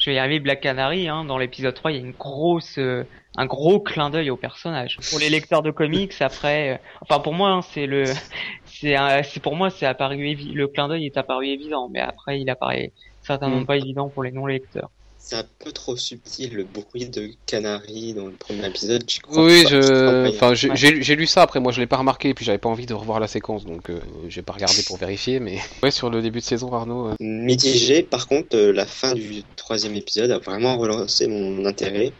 je 0.00 0.10
vais 0.10 0.16
y 0.16 0.18
arriver. 0.18 0.40
Black 0.40 0.60
Canary, 0.60 1.08
hein, 1.08 1.24
dans 1.24 1.38
l'épisode 1.38 1.74
3, 1.74 1.92
il 1.92 1.96
y 1.96 1.98
a 2.00 2.02
une 2.06 2.12
grosse, 2.12 2.78
euh, 2.78 3.04
un 3.36 3.46
gros 3.46 3.80
clin 3.80 4.10
d'œil 4.10 4.30
au 4.30 4.36
personnage. 4.36 4.96
Pour 5.10 5.18
les 5.20 5.30
lecteurs 5.30 5.62
de 5.62 5.70
comics, 5.70 6.14
après, 6.20 6.74
euh, 6.74 6.78
enfin, 7.02 7.20
pour 7.20 7.34
moi, 7.34 7.50
hein, 7.50 7.62
c'est 7.62 7.86
le, 7.86 8.04
c'est, 8.64 8.96
un- 8.96 9.22
c'est 9.22 9.40
pour 9.40 9.56
moi, 9.56 9.70
c'est 9.70 9.86
apparu 9.86 10.16
le 10.34 10.66
clin 10.68 10.88
d'œil 10.88 11.06
est 11.06 11.16
apparu 11.16 11.46
évident, 11.46 11.88
mais 11.90 12.00
après, 12.00 12.40
il 12.40 12.50
apparaît 12.50 12.92
certainement 13.20 13.60
Mm. 13.60 13.66
pas 13.66 13.76
évident 13.76 14.10
pour 14.10 14.22
les 14.24 14.32
non 14.32 14.46
lecteurs. 14.46 14.90
C'est 15.22 15.36
un 15.36 15.44
peu 15.62 15.70
trop 15.70 15.96
subtil 15.96 16.54
le 16.54 16.64
bruit 16.64 17.08
de 17.08 17.30
canari 17.46 18.14
dans 18.14 18.26
le 18.26 18.32
premier 18.32 18.66
épisode. 18.66 19.04
crois 19.22 19.44
Oui, 19.44 19.64
je, 19.68 20.28
enfin, 20.34 20.54
j'ai 20.54 20.70
Ouais. 20.70 21.14
lu 21.14 21.26
ça. 21.26 21.42
Après, 21.42 21.60
moi, 21.60 21.72
je 21.72 21.80
l'ai 21.80 21.86
pas 21.86 21.98
remarqué, 21.98 22.30
et 22.30 22.34
puis 22.34 22.44
j'avais 22.44 22.58
pas 22.58 22.70
envie 22.70 22.86
de 22.86 22.94
revoir 22.94 23.20
la 23.20 23.28
séquence, 23.28 23.64
donc 23.66 23.90
euh, 23.90 24.00
j'ai 24.28 24.42
pas 24.42 24.54
regardé 24.54 24.82
pour 24.82 24.96
vérifier. 24.96 25.38
Mais 25.38 25.58
ouais, 25.82 25.90
sur 25.90 26.10
le 26.10 26.22
début 26.22 26.40
de 26.40 26.44
saison, 26.44 26.72
Arnaud. 26.72 27.08
euh, 27.10 27.14
Mitigé, 27.20 28.02
par 28.02 28.26
contre, 28.28 28.56
euh, 28.56 28.72
la 28.72 28.86
fin 28.86 29.14
du 29.14 29.42
troisième 29.56 29.94
épisode 29.94 30.30
a 30.30 30.38
vraiment 30.38 30.78
relancé 30.78 31.28
mon 31.28 31.64
intérêt. 31.66 32.12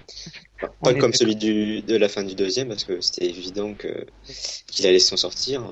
Enfin, 0.63 0.73
pas 0.83 0.95
comme 0.95 1.15
celui 1.15 1.37
du, 1.37 1.81
de 1.81 1.97
la 1.97 2.09
fin 2.11 2.23
du 2.23 2.35
deuxième, 2.35 2.69
parce 2.69 2.85
que 2.85 3.01
c'était 3.01 3.27
évident 3.27 3.73
que 3.75 4.07
qu'il 4.71 4.87
allait 4.87 4.99
s'en 4.99 5.17
sortir. 5.17 5.65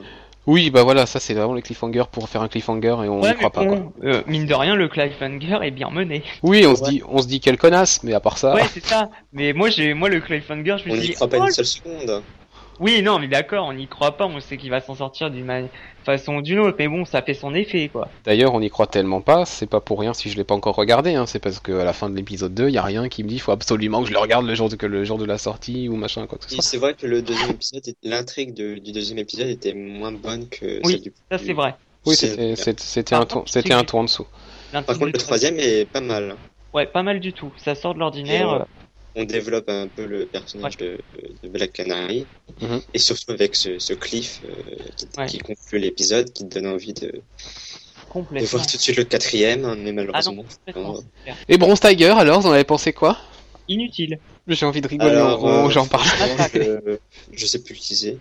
Oui, 0.47 0.71
bah 0.71 0.83
voilà, 0.83 1.05
ça 1.05 1.21
c'est 1.21 1.35
vraiment 1.35 1.53
le 1.53 1.61
cliffhanger 1.61 2.05
pour 2.11 2.29
faire 2.29 2.41
un 2.41 2.49
cliffhanger 2.49 2.97
et 3.05 3.09
on 3.09 3.21
Ouais, 3.21 3.29
n'y 3.31 3.35
croit 3.35 3.51
pas. 3.51 3.67
Quoi. 3.67 3.93
euh, 4.03 4.23
mine 4.27 4.47
de 4.47 4.55
rien, 4.55 4.75
le 4.77 4.89
cliffhanger 4.89 5.59
est 5.63 5.71
bien 5.71 5.91
mené. 5.91 6.23
Oui, 6.43 6.65
on 6.67 6.75
se 6.75 6.83
Ouais. 6.83 6.89
dit, 6.91 7.03
on 7.07 7.19
se 7.21 7.27
dit 7.29 7.41
quelle 7.41 7.59
connasse, 7.59 8.03
mais 8.03 8.15
à 8.15 8.21
part 8.21 8.39
ça. 8.39 8.55
Ouais, 8.55 8.65
c'est 8.73 8.85
ça. 8.85 9.11
Mais 9.33 9.53
moi, 9.53 9.69
j'ai, 9.69 9.93
moi, 9.93 10.09
le 10.09 10.21
cliffhanger, 10.21 10.77
je 10.83 10.89
me 10.89 10.91
On 10.91 10.95
suis 10.95 11.01
n'y 11.03 11.07
dit, 11.09 11.13
croit 11.15 11.29
pas 11.29 11.39
oh, 11.41 11.45
une 11.47 11.51
seule 11.53 11.67
seconde. 11.67 12.23
Oui, 12.81 13.03
non, 13.03 13.19
mais 13.19 13.29
d'accord, 13.29 13.67
on 13.67 13.73
n'y 13.73 13.87
croit 13.87 14.17
pas, 14.17 14.27
on 14.27 14.41
sait 14.41 14.57
qu'il 14.57 14.71
va 14.71 14.81
s'en 14.81 14.95
sortir 14.95 15.31
d'une 15.31 15.69
façon 16.05 16.37
ou 16.37 16.43
d'une 16.43 16.61
autre, 16.61 16.77
mais 16.79 16.89
bon, 16.89 17.05
ça 17.05 17.23
fait 17.23 17.35
son 17.35 17.55
effet, 17.55 17.89
quoi. 17.89 18.09
D'ailleurs, 18.25 18.55
on 18.55 18.61
y 18.61 18.71
croit 18.71 18.87
tellement 18.87 19.21
pas, 19.21 19.45
c'est 19.45 19.67
pas 19.67 19.81
pour 19.81 20.01
rien 20.01 20.15
si 20.15 20.31
je 20.31 20.37
l'ai 20.37 20.45
pas 20.45 20.55
encore 20.55 20.77
regardé, 20.77 21.15
hein, 21.15 21.27
c'est 21.27 21.39
parce 21.39 21.61
qu'à 21.61 21.85
la 21.85 21.93
fin 21.93 22.09
de 22.09 22.17
l'épisode 22.17 22.55
2, 22.55 22.69
il 22.69 22.75
y 22.75 22.79
a 22.79 22.83
rien 22.83 23.09
qui 23.09 23.25
me 23.25 23.29
dit 23.29 23.39
faut 23.39 23.53
absolument 23.53 24.03
que 24.03 24.09
je 24.09 24.13
le 24.13 24.19
regarde 24.19 24.47
le 24.47 24.55
jour 24.55 24.69
de, 24.69 24.77
que 24.77 24.87
le 24.87 25.05
jour 25.05 25.19
de 25.19 25.25
la 25.25 25.39
sortie 25.39 25.89
ou 25.89 25.97
machin 25.97 26.27
quoi 26.27 26.39
que 26.39 26.45
ce 26.45 26.51
soit. 26.51 26.63
c'est 26.63 26.79
vrai 26.79 26.95
que 26.95 27.07
le 27.07 27.23
deuxième 27.23 27.51
épisode, 27.51 27.83
l'intrigue 28.03 28.55
de- 28.55 28.77
du 28.79 28.93
deuxième 28.93 29.19
épisode 29.19 29.49
était 29.49 29.75
moins 29.75 30.13
bonne 30.13 30.49
que 30.49 30.81
Oui, 30.85 30.93
celle 30.93 31.03
du 31.03 31.13
Ça, 31.31 31.39
c'est 31.39 31.53
vrai. 31.53 31.75
Oui, 32.07 32.15
c'était 32.15 33.15
un 33.15 33.27
c'était 33.47 33.75
un 33.75 33.85
tour 33.85 34.01
en 34.01 34.05
dessous. 34.05 34.27
Par 34.73 34.85
contre, 34.87 35.07
le 35.07 35.13
troisième 35.13 35.59
est 35.59 35.85
pas 35.85 36.01
mal. 36.01 36.37
Ouais, 36.75 36.87
pas 36.87 37.03
mal 37.03 37.21
du 37.21 37.33
tout. 37.33 37.53
Ça 37.57 37.75
sort 37.75 37.95
de 37.95 37.99
l'ordinaire. 37.99 38.67
On 39.21 39.25
développe 39.25 39.69
un 39.69 39.89
peu 39.89 40.05
le 40.07 40.27
personnage 40.27 40.77
de, 40.77 40.99
de 41.43 41.49
Black 41.49 41.73
Canary. 41.73 42.25
Mhm. 42.63 42.81
Et 42.95 42.99
surtout 42.99 43.33
avec 43.33 43.57
ce, 43.57 43.79
ce 43.79 43.93
cliff 43.93 44.41
euh, 44.45 44.53
qui, 44.97 45.07
Ouais. 45.19 45.27
qui 45.27 45.39
conclut 45.39 45.79
l'épisode, 45.81 46.33
qui 46.33 46.49
te 46.49 46.55
donne 46.55 46.69
envie 46.73 46.93
de, 46.93 47.21
voir 48.15 48.67
tout 48.67 48.77
de 48.77 48.81
suite 48.83 48.97
le 48.97 49.05
quatrième, 49.05 49.65
hein, 49.65 49.77
mais 49.79 49.91
Ah 49.91 49.93
malheureusement. 49.93 50.45
non. 50.77 51.03
Et 51.49 51.59
Bronze 51.59 51.81
Tiger, 51.81 52.11
alors, 52.17 52.41
vous 52.41 52.47
en 52.49 52.53
avez 52.53 52.65
pensé 52.65 52.93
quoi? 52.93 53.19
Inutile. 53.69 54.19
J'ai 54.47 54.65
envie 54.65 54.81
de 54.81 54.89
rigoler 54.89 55.11
Alors, 55.11 55.45
en- 55.45 55.67
euh, 55.67 55.71
j'en 55.71 55.87
parle. 55.87 56.07
franchement, 56.07 56.47
je, 56.55 56.97
je 57.33 57.47
sais 57.47 57.59
plus 57.63 57.77
c'est. 57.77 58.17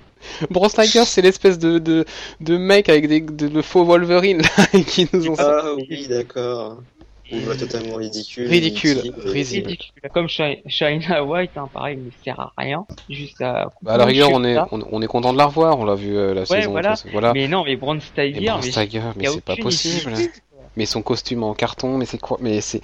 Bronze 0.50 0.74
Tiger, 0.74 1.06
c'est 1.06 1.22
l'espèce 1.22 1.58
de, 1.58 1.78
de, 1.80 2.04
de 2.42 2.58
mec 2.58 2.90
avec 2.90 3.08
des 3.08 3.22
de, 3.22 3.48
de 3.48 3.62
faux 3.62 3.86
Wolverine 3.86 4.42
là, 4.42 4.82
qui 4.88 5.08
nous 5.14 5.30
ont. 5.30 5.36
Ah 5.38 5.74
oui, 5.78 6.08
d'accord. 6.10 6.82
On 7.32 7.38
voit 7.40 7.56
totalement 7.56 7.96
ridicule. 7.96 8.48
Ridicule, 8.48 8.98
et- 9.06 9.30
risible. 9.30 9.68
Ridicule. 9.68 9.92
Comme 10.14 10.28
Shi- 10.30 10.62
China 10.68 11.24
White, 11.24 11.52
hein, 11.58 11.70
pareil, 11.74 11.98
il 12.00 12.06
ne 12.06 12.12
sert 12.24 12.40
à 12.40 12.54
rien. 12.58 12.86
Juste 13.10 13.42
à. 13.42 13.70
Bah, 13.82 13.94
à 13.96 13.98
la 13.98 14.06
rigueur, 14.06 14.30
on 14.32 14.44
est, 14.44 14.58
on, 14.72 14.82
on 14.92 15.02
est 15.02 15.08
content 15.08 15.34
de 15.34 15.38
la 15.38 15.46
revoir, 15.46 15.78
on 15.80 15.86
l'a 15.86 15.96
vu 15.96 16.16
euh, 16.16 16.34
la 16.34 16.46
saison. 16.46 16.72
voilà. 16.72 16.96
voilà. 17.12 17.34
Mais 17.34 17.48
non, 17.48 17.64
mais 17.66 17.76
Bronze 17.76 18.04
Et 18.18 18.34
Tiger, 18.34 18.46
Bronze 18.50 18.66
mais 18.66 18.72
Tiger, 18.88 19.02
mais 19.18 19.28
a 19.28 19.32
c'est 19.32 19.42
pas 19.44 19.56
possible. 19.58 20.14
idée. 20.14 20.32
Mais 20.78 20.86
son 20.86 21.02
costume 21.02 21.44
en 21.44 21.54
carton, 21.54 21.98
mais 21.98 22.06
c'est 22.06 22.20
quoi 22.22 22.38
Mais 22.40 22.62
c'est. 22.62 22.82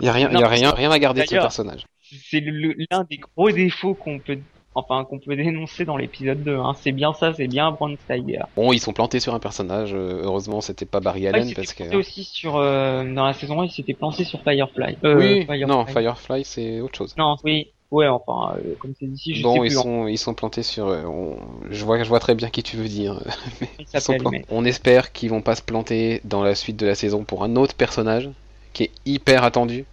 Il 0.00 0.06
y 0.06 0.08
a 0.08 0.12
rien, 0.12 0.28
il 0.30 0.36
y 0.36 0.40
Non, 0.40 0.46
a 0.46 0.48
rien, 0.48 0.70
rien 0.72 0.90
à 0.90 0.98
garder 0.98 1.22
de 1.22 1.26
ce 1.26 1.34
personnage. 1.36 1.86
c'est 2.30 2.42
l'un 2.90 3.04
des 3.08 3.16
gros 3.18 3.50
défauts 3.50 3.94
qu'on 3.94 4.18
peut, 4.18 4.38
enfin, 4.76 5.04
qu'on 5.04 5.18
peut 5.18 5.34
dénoncer 5.36 5.84
dans 5.84 5.96
l'épisode 5.96 6.42
2, 6.44 6.56
hein. 6.56 6.72
C'est 6.80 6.92
bien 6.92 7.12
ça, 7.12 7.32
c'est 7.34 7.48
bien 7.48 7.76
Tiger. 8.08 8.40
Bon, 8.54 8.72
ils 8.72 8.78
sont 8.78 8.92
plantés 8.92 9.18
sur 9.20 9.34
un 9.34 9.40
personnage. 9.40 9.92
euh, 9.94 10.20
heureusement, 10.22 10.60
c'était 10.60 10.86
pas 10.86 11.00
Barry 11.00 11.26
Allen 11.26 11.52
parce 11.54 11.72
que. 11.72 11.96
aussi 11.96 12.24
sur, 12.24 12.56
euh, 12.56 13.02
dans 13.12 13.24
la 13.26 13.32
saison 13.32 13.60
1, 13.62 13.64
il 13.64 13.70
s'était 13.70 13.94
planté 13.94 14.24
sur 14.24 14.42
Firefly. 14.42 14.98
Euh, 15.04 15.16
oui, 15.16 15.44
Firefly. 15.46 15.66
non, 15.66 15.84
Firefly, 15.86 16.44
c'est 16.44 16.80
autre 16.80 16.96
chose. 16.98 17.14
Non, 17.18 17.36
oui. 17.44 17.72
Ouais, 17.92 18.08
enfin, 18.08 18.56
euh, 18.58 18.74
comme 18.80 18.94
c'est 18.98 19.06
d'ici, 19.06 19.32
je 19.32 19.38
sais 19.38 19.42
Bon, 19.44 19.60
plus. 19.60 19.68
ils 19.72 19.78
hein, 19.78 19.82
sont, 19.82 20.06
ils 20.08 20.18
sont 20.18 20.34
plantés 20.34 20.64
sur. 20.64 20.86
on- 20.86 21.36
Je 21.70 21.84
vois, 21.84 22.02
je 22.02 22.08
vois 22.08 22.18
très 22.20 22.34
bien 22.34 22.50
qui 22.50 22.62
tu 22.64 22.76
veux 22.76 22.88
dire. 22.88 23.22
Ils 23.94 24.00
sont 24.00 24.16
plantés. 24.18 24.38
mais- 24.38 24.44
On 24.50 24.64
espère 24.64 25.12
qu'ils 25.12 25.30
vont 25.30 25.40
pas 25.40 25.54
se 25.54 25.62
planter 25.62 26.20
dans 26.24 26.42
la 26.42 26.54
suite 26.56 26.76
de 26.76 26.84
la 26.86 26.96
saison 26.96 27.22
pour 27.24 27.44
un 27.44 27.54
autre 27.54 27.74
personnage 27.76 28.28
qui 28.72 28.82
est 28.84 28.90
hyper 29.06 29.44
attendu 29.44 29.84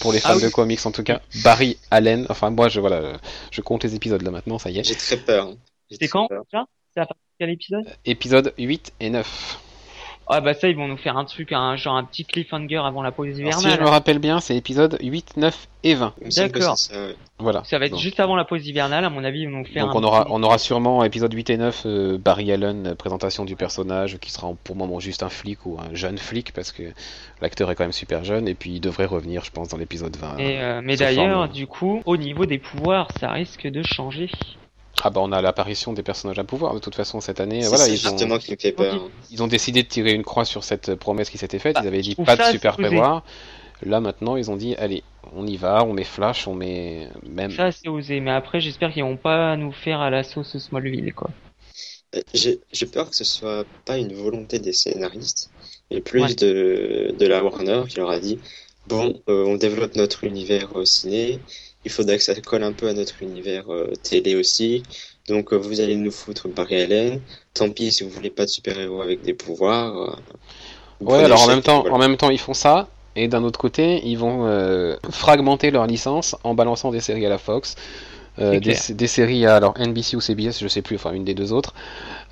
pour 0.00 0.12
les 0.12 0.20
fans 0.20 0.30
Ah 0.32 0.36
oui. 0.36 0.42
de 0.42 0.48
comics 0.48 0.84
en 0.86 0.90
tout 0.92 1.02
cas. 1.02 1.20
Barry 1.42 1.78
Allen. 1.90 2.26
Enfin, 2.28 2.50
moi, 2.50 2.68
je 2.68 2.80
voilà, 2.80 3.18
je 3.50 3.60
compte 3.60 3.84
les 3.84 3.94
épisodes 3.94 4.22
là 4.22 4.30
maintenant, 4.30 4.58
ça 4.58 4.70
y 4.70 4.78
est. 4.78 4.84
J'ai 4.84 4.94
très 4.94 5.16
peur. 5.16 5.52
J'ai 5.90 5.96
C'est 6.00 6.08
quand, 6.08 6.26
peur. 6.28 6.42
ça? 6.50 6.64
C'est 6.94 7.00
à 7.00 7.06
partir 7.06 7.22
de 7.22 7.34
quel 7.38 7.50
épisode? 7.50 7.84
Épisode 8.04 8.54
8 8.58 8.92
et 9.00 9.10
9. 9.10 9.58
Ah, 10.26 10.40
bah, 10.40 10.54
ça, 10.54 10.68
ils 10.68 10.76
vont 10.76 10.88
nous 10.88 10.96
faire 10.96 11.16
un 11.18 11.24
truc, 11.26 11.52
un, 11.52 11.76
genre 11.76 11.96
un 11.96 12.04
petit 12.04 12.24
cliffhanger 12.24 12.78
avant 12.78 13.02
la 13.02 13.12
pause 13.12 13.38
Alors, 13.38 13.52
si 13.52 13.60
hivernale. 13.60 13.78
je 13.78 13.84
me 13.84 13.88
rappelle 13.90 14.18
bien, 14.18 14.40
c'est 14.40 14.56
épisode 14.56 14.96
8, 15.02 15.36
9 15.36 15.68
et 15.82 15.94
20. 15.94 16.14
Il 16.20 16.26
me 16.26 16.30
semble 16.30 16.50
que 16.50 16.58
D'accord. 16.60 16.76
Voilà. 17.38 17.62
Ça 17.64 17.78
va 17.78 17.84
être 17.86 17.92
Donc- 17.92 18.00
juste 18.00 18.20
avant 18.20 18.34
la 18.36 18.44
pause 18.44 18.66
hivernale, 18.66 19.04
à 19.04 19.10
mon 19.10 19.22
avis, 19.22 19.40
ils 19.40 19.50
vont 19.50 19.58
nous 19.58 19.64
faire 19.66 19.84
Donc 19.86 19.96
un 19.96 19.98
on 19.98 20.02
aura, 20.04 20.24
petit- 20.24 20.32
on 20.34 20.42
aura 20.42 20.56
sûrement 20.58 21.04
épisode 21.04 21.32
8 21.34 21.50
et 21.50 21.56
9 21.58 21.82
euh, 21.84 22.16
Barry 22.16 22.50
Allen, 22.52 22.86
euh, 22.86 22.94
présentation 22.94 23.44
du 23.44 23.54
personnage 23.56 24.16
qui 24.18 24.30
sera 24.30 24.50
pour 24.64 24.74
le 24.74 24.78
moment 24.78 24.98
juste 25.00 25.22
un 25.22 25.28
flic 25.28 25.66
ou 25.66 25.78
un 25.78 25.94
jeune 25.94 26.16
flic 26.16 26.52
parce 26.52 26.72
que 26.72 26.84
l'acteur 27.42 27.70
est 27.70 27.74
quand 27.74 27.84
même 27.84 27.92
super 27.92 28.24
jeune 28.24 28.48
et 28.48 28.54
puis 28.54 28.70
il 28.76 28.80
devrait 28.80 29.04
revenir 29.06 29.44
je 29.44 29.50
pense 29.50 29.68
dans 29.68 29.76
l'épisode 29.76 30.16
20. 30.16 30.38
Et, 30.38 30.58
euh, 30.60 30.80
mais 30.82 30.96
d'ailleurs, 30.96 31.48
du 31.50 31.66
coup, 31.66 32.00
au 32.06 32.16
niveau 32.16 32.46
des 32.46 32.58
pouvoirs, 32.58 33.08
ça 33.20 33.30
risque 33.30 33.66
de 33.66 33.82
changer. 33.82 34.30
Ah 35.02 35.10
bah 35.10 35.20
on 35.22 35.32
a 35.32 35.42
l'apparition 35.42 35.92
des 35.92 36.02
personnages 36.02 36.38
à 36.38 36.44
pouvoir 36.44 36.74
de 36.74 36.78
toute 36.78 36.94
façon 36.94 37.20
cette 37.20 37.40
année. 37.40 37.62
C'est 37.62 37.68
Voilà, 37.68 37.88
ils 37.88 38.06
ont, 38.08 38.10
justement 38.10 38.38
qui 38.38 38.56
fait 38.56 38.72
peur. 38.72 39.10
ils 39.30 39.42
ont 39.42 39.46
décidé 39.48 39.82
de 39.82 39.88
tirer 39.88 40.12
une 40.12 40.22
croix 40.24 40.44
sur 40.44 40.64
cette 40.64 40.94
promesse 40.94 41.30
qui 41.30 41.38
s'était 41.38 41.58
faite. 41.58 41.74
Bah, 41.74 41.80
Ils 41.82 41.86
avaient 41.88 42.00
dit 42.02 42.14
pas 42.14 42.36
de 42.36 42.42
super 42.42 42.76
prévoir. 42.76 43.24
Là 43.82 44.00
maintenant 44.00 44.36
ils 44.36 44.50
ont 44.50 44.56
dit 44.56 44.74
allez, 44.76 45.02
on 45.32 45.46
y 45.46 45.56
va, 45.56 45.84
on 45.84 45.92
met 45.92 46.04
Flash, 46.04 46.46
on 46.48 46.54
met 46.54 47.08
même. 47.28 47.50
Ça, 47.50 47.72
c'est 47.72 47.88
osé. 47.88 48.20
Mais 48.20 48.30
après, 48.30 48.60
j'espère 48.60 48.92
qu'ils 48.92 49.02
vont 49.02 49.16
pas 49.16 49.56
nous 49.56 49.72
faire 49.72 50.00
à 50.00 50.10
la 50.10 50.22
sauce 50.22 50.56
Smallville, 50.58 51.12
quoi. 51.14 51.30
Euh, 52.14 52.20
J'ai 52.32 52.60
j'ai 52.72 52.86
peur 52.86 53.10
que 53.10 53.16
ce 53.16 53.24
soit 53.24 53.64
pas 53.84 53.98
une 53.98 54.14
volonté 54.14 54.58
des 54.58 54.72
scénaristes, 54.72 55.50
mais 55.90 56.00
plus 56.00 56.22
Ouais. 56.22 56.34
de, 56.34 57.14
de 57.18 57.26
la 57.26 57.42
Warner 57.42 57.82
qui 57.88 57.96
leur 57.96 58.10
a 58.10 58.20
dit 58.20 58.38
bon, 58.86 59.20
euh, 59.28 59.44
on 59.46 59.56
développe 59.56 59.96
notre 59.96 60.24
univers 60.24 60.78
euh, 60.78 60.84
ciné, 60.84 61.40
il 61.84 61.90
faudrait 61.90 62.18
que 62.18 62.24
ça 62.24 62.34
colle 62.40 62.62
un 62.64 62.72
peu 62.72 62.88
à 62.88 62.92
notre 62.94 63.22
univers 63.22 63.70
euh, 63.72 63.92
télé 64.02 64.34
aussi. 64.36 64.82
Donc 65.28 65.52
euh, 65.52 65.56
vous 65.56 65.80
allez 65.80 65.96
nous 65.96 66.10
foutre 66.12 66.48
Barry 66.48 66.82
Allen. 66.82 67.22
Tant 67.54 67.70
pis 67.70 67.92
si 67.92 68.04
vous 68.04 68.10
voulez 68.10 68.30
pas 68.30 68.44
de 68.46 68.50
super-héros 68.50 69.02
avec 69.02 69.22
des 69.22 69.34
pouvoirs. 69.34 69.96
euh, 69.96 70.16
Ouais, 71.00 71.22
alors 71.24 71.42
en 71.42 71.46
même 71.46 71.62
temps, 71.62 71.84
voilà. 71.84 71.90
en 71.90 71.98
même 71.98 72.16
temps 72.16 72.30
ils 72.30 72.38
font 72.38 72.54
ça. 72.54 72.88
Et 73.16 73.28
d'un 73.28 73.44
autre 73.44 73.58
côté, 73.60 74.00
ils 74.06 74.16
vont 74.18 74.46
euh, 74.46 74.96
fragmenter 75.10 75.70
leur 75.70 75.86
licence 75.86 76.34
en 76.42 76.54
balançant 76.54 76.90
des 76.90 76.98
séries 77.00 77.24
à 77.26 77.28
la 77.28 77.38
Fox, 77.38 77.76
euh, 78.40 78.60
des, 78.60 78.76
des 78.90 79.06
séries 79.06 79.46
à 79.46 79.56
alors 79.56 79.74
NBC 79.78 80.16
ou 80.16 80.20
CBS, 80.20 80.60
je 80.60 80.68
sais 80.68 80.82
plus, 80.82 80.96
enfin 80.96 81.12
une 81.12 81.24
des 81.24 81.34
deux 81.34 81.52
autres, 81.52 81.74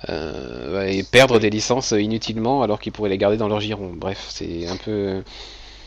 euh, 0.09 0.85
et 0.87 1.03
perdre 1.03 1.39
des 1.39 1.49
licences 1.51 1.91
inutilement 1.91 2.63
alors 2.63 2.79
qu'ils 2.81 2.93
pourraient 2.93 3.09
les 3.09 3.17
garder 3.19 3.37
dans 3.37 3.49
leur 3.49 3.61
giron. 3.61 3.93
Bref, 3.95 4.25
c'est 4.29 4.67
un 4.67 4.77
peu. 4.77 5.23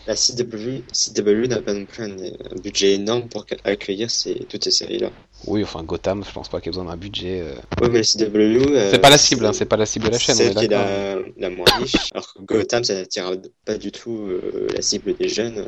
La 0.07 0.15
CW, 0.15 0.83
CW 0.93 1.47
n'a 1.49 1.61
pas 1.61 1.73
non 1.75 1.85
plus 1.85 2.05
un, 2.05 2.11
un 2.11 2.61
budget 2.63 2.95
énorme 2.95 3.29
pour 3.29 3.45
accueillir 3.65 4.11
ces, 4.11 4.35
toutes 4.49 4.63
ces 4.65 4.71
séries-là. 4.71 5.11
Oui, 5.47 5.63
enfin 5.63 5.83
Gotham, 5.83 6.25
je 6.27 6.33
pense 6.33 6.49
pas 6.49 6.61
qu'il 6.61 6.67
y 6.67 6.69
ait 6.71 6.79
besoin 6.79 6.93
d'un 6.93 6.97
budget. 6.97 7.41
euh. 7.43 7.55
Oui, 7.83 7.89
mais 7.91 7.99
la 7.99 8.05
CW. 8.05 8.73
euh, 8.77 8.91
C'est 8.91 9.01
pas 9.01 9.11
la 9.11 9.19
cible, 9.19 9.45
hein, 9.47 9.53
c'est 9.53 9.65
pas 9.67 9.77
la 9.77 9.85
cible 9.85 10.07
de 10.07 10.11
la 10.13 10.19
chaîne, 10.19 10.37
on 10.37 10.39
Celle 10.39 10.53
est 10.53 10.55
qui 10.55 10.65
est 10.65 10.69
d'accord. 10.69 11.23
la, 11.37 11.49
la 11.49 11.51
moins 11.55 11.67
riche, 11.79 11.95
alors 12.15 12.33
que 12.35 12.43
Gotham, 12.43 12.85
ça 12.85 12.95
n'attire 12.95 13.33
pas 13.65 13.77
du 13.77 13.91
tout 13.93 14.17
euh, 14.17 14.69
la 14.75 14.81
cible 14.81 15.15
des 15.17 15.29
jeunes 15.29 15.65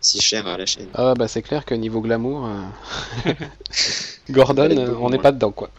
si 0.00 0.20
chère 0.20 0.46
à 0.46 0.56
la 0.58 0.66
chaîne. 0.66 0.86
Ah 0.94 1.14
bah 1.14 1.26
c'est 1.26 1.42
clair 1.42 1.64
que 1.64 1.74
niveau 1.74 2.00
glamour, 2.00 2.48
Gordon, 4.30 4.96
on 5.00 5.10
n'est 5.10 5.18
pas 5.18 5.32
dedans 5.32 5.50
quoi. 5.52 5.70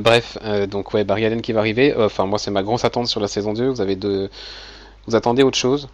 Bref, 0.00 0.38
donc 0.70 0.94
ouais, 0.94 1.04
Barry 1.04 1.24
Allen 1.24 1.42
qui 1.42 1.52
va 1.52 1.60
arriver. 1.60 1.94
Enfin 1.96 2.26
moi 2.26 2.38
c'est 2.38 2.50
ma 2.50 2.62
grosse 2.62 2.84
attente 2.84 3.06
sur 3.08 3.20
la 3.20 3.28
saison 3.28 3.52
2. 3.52 3.68
Vous 3.68 3.80
avez 3.80 3.96
vous 5.06 5.14
attendez 5.16 5.42
autre 5.42 5.56
chose? 5.58 5.88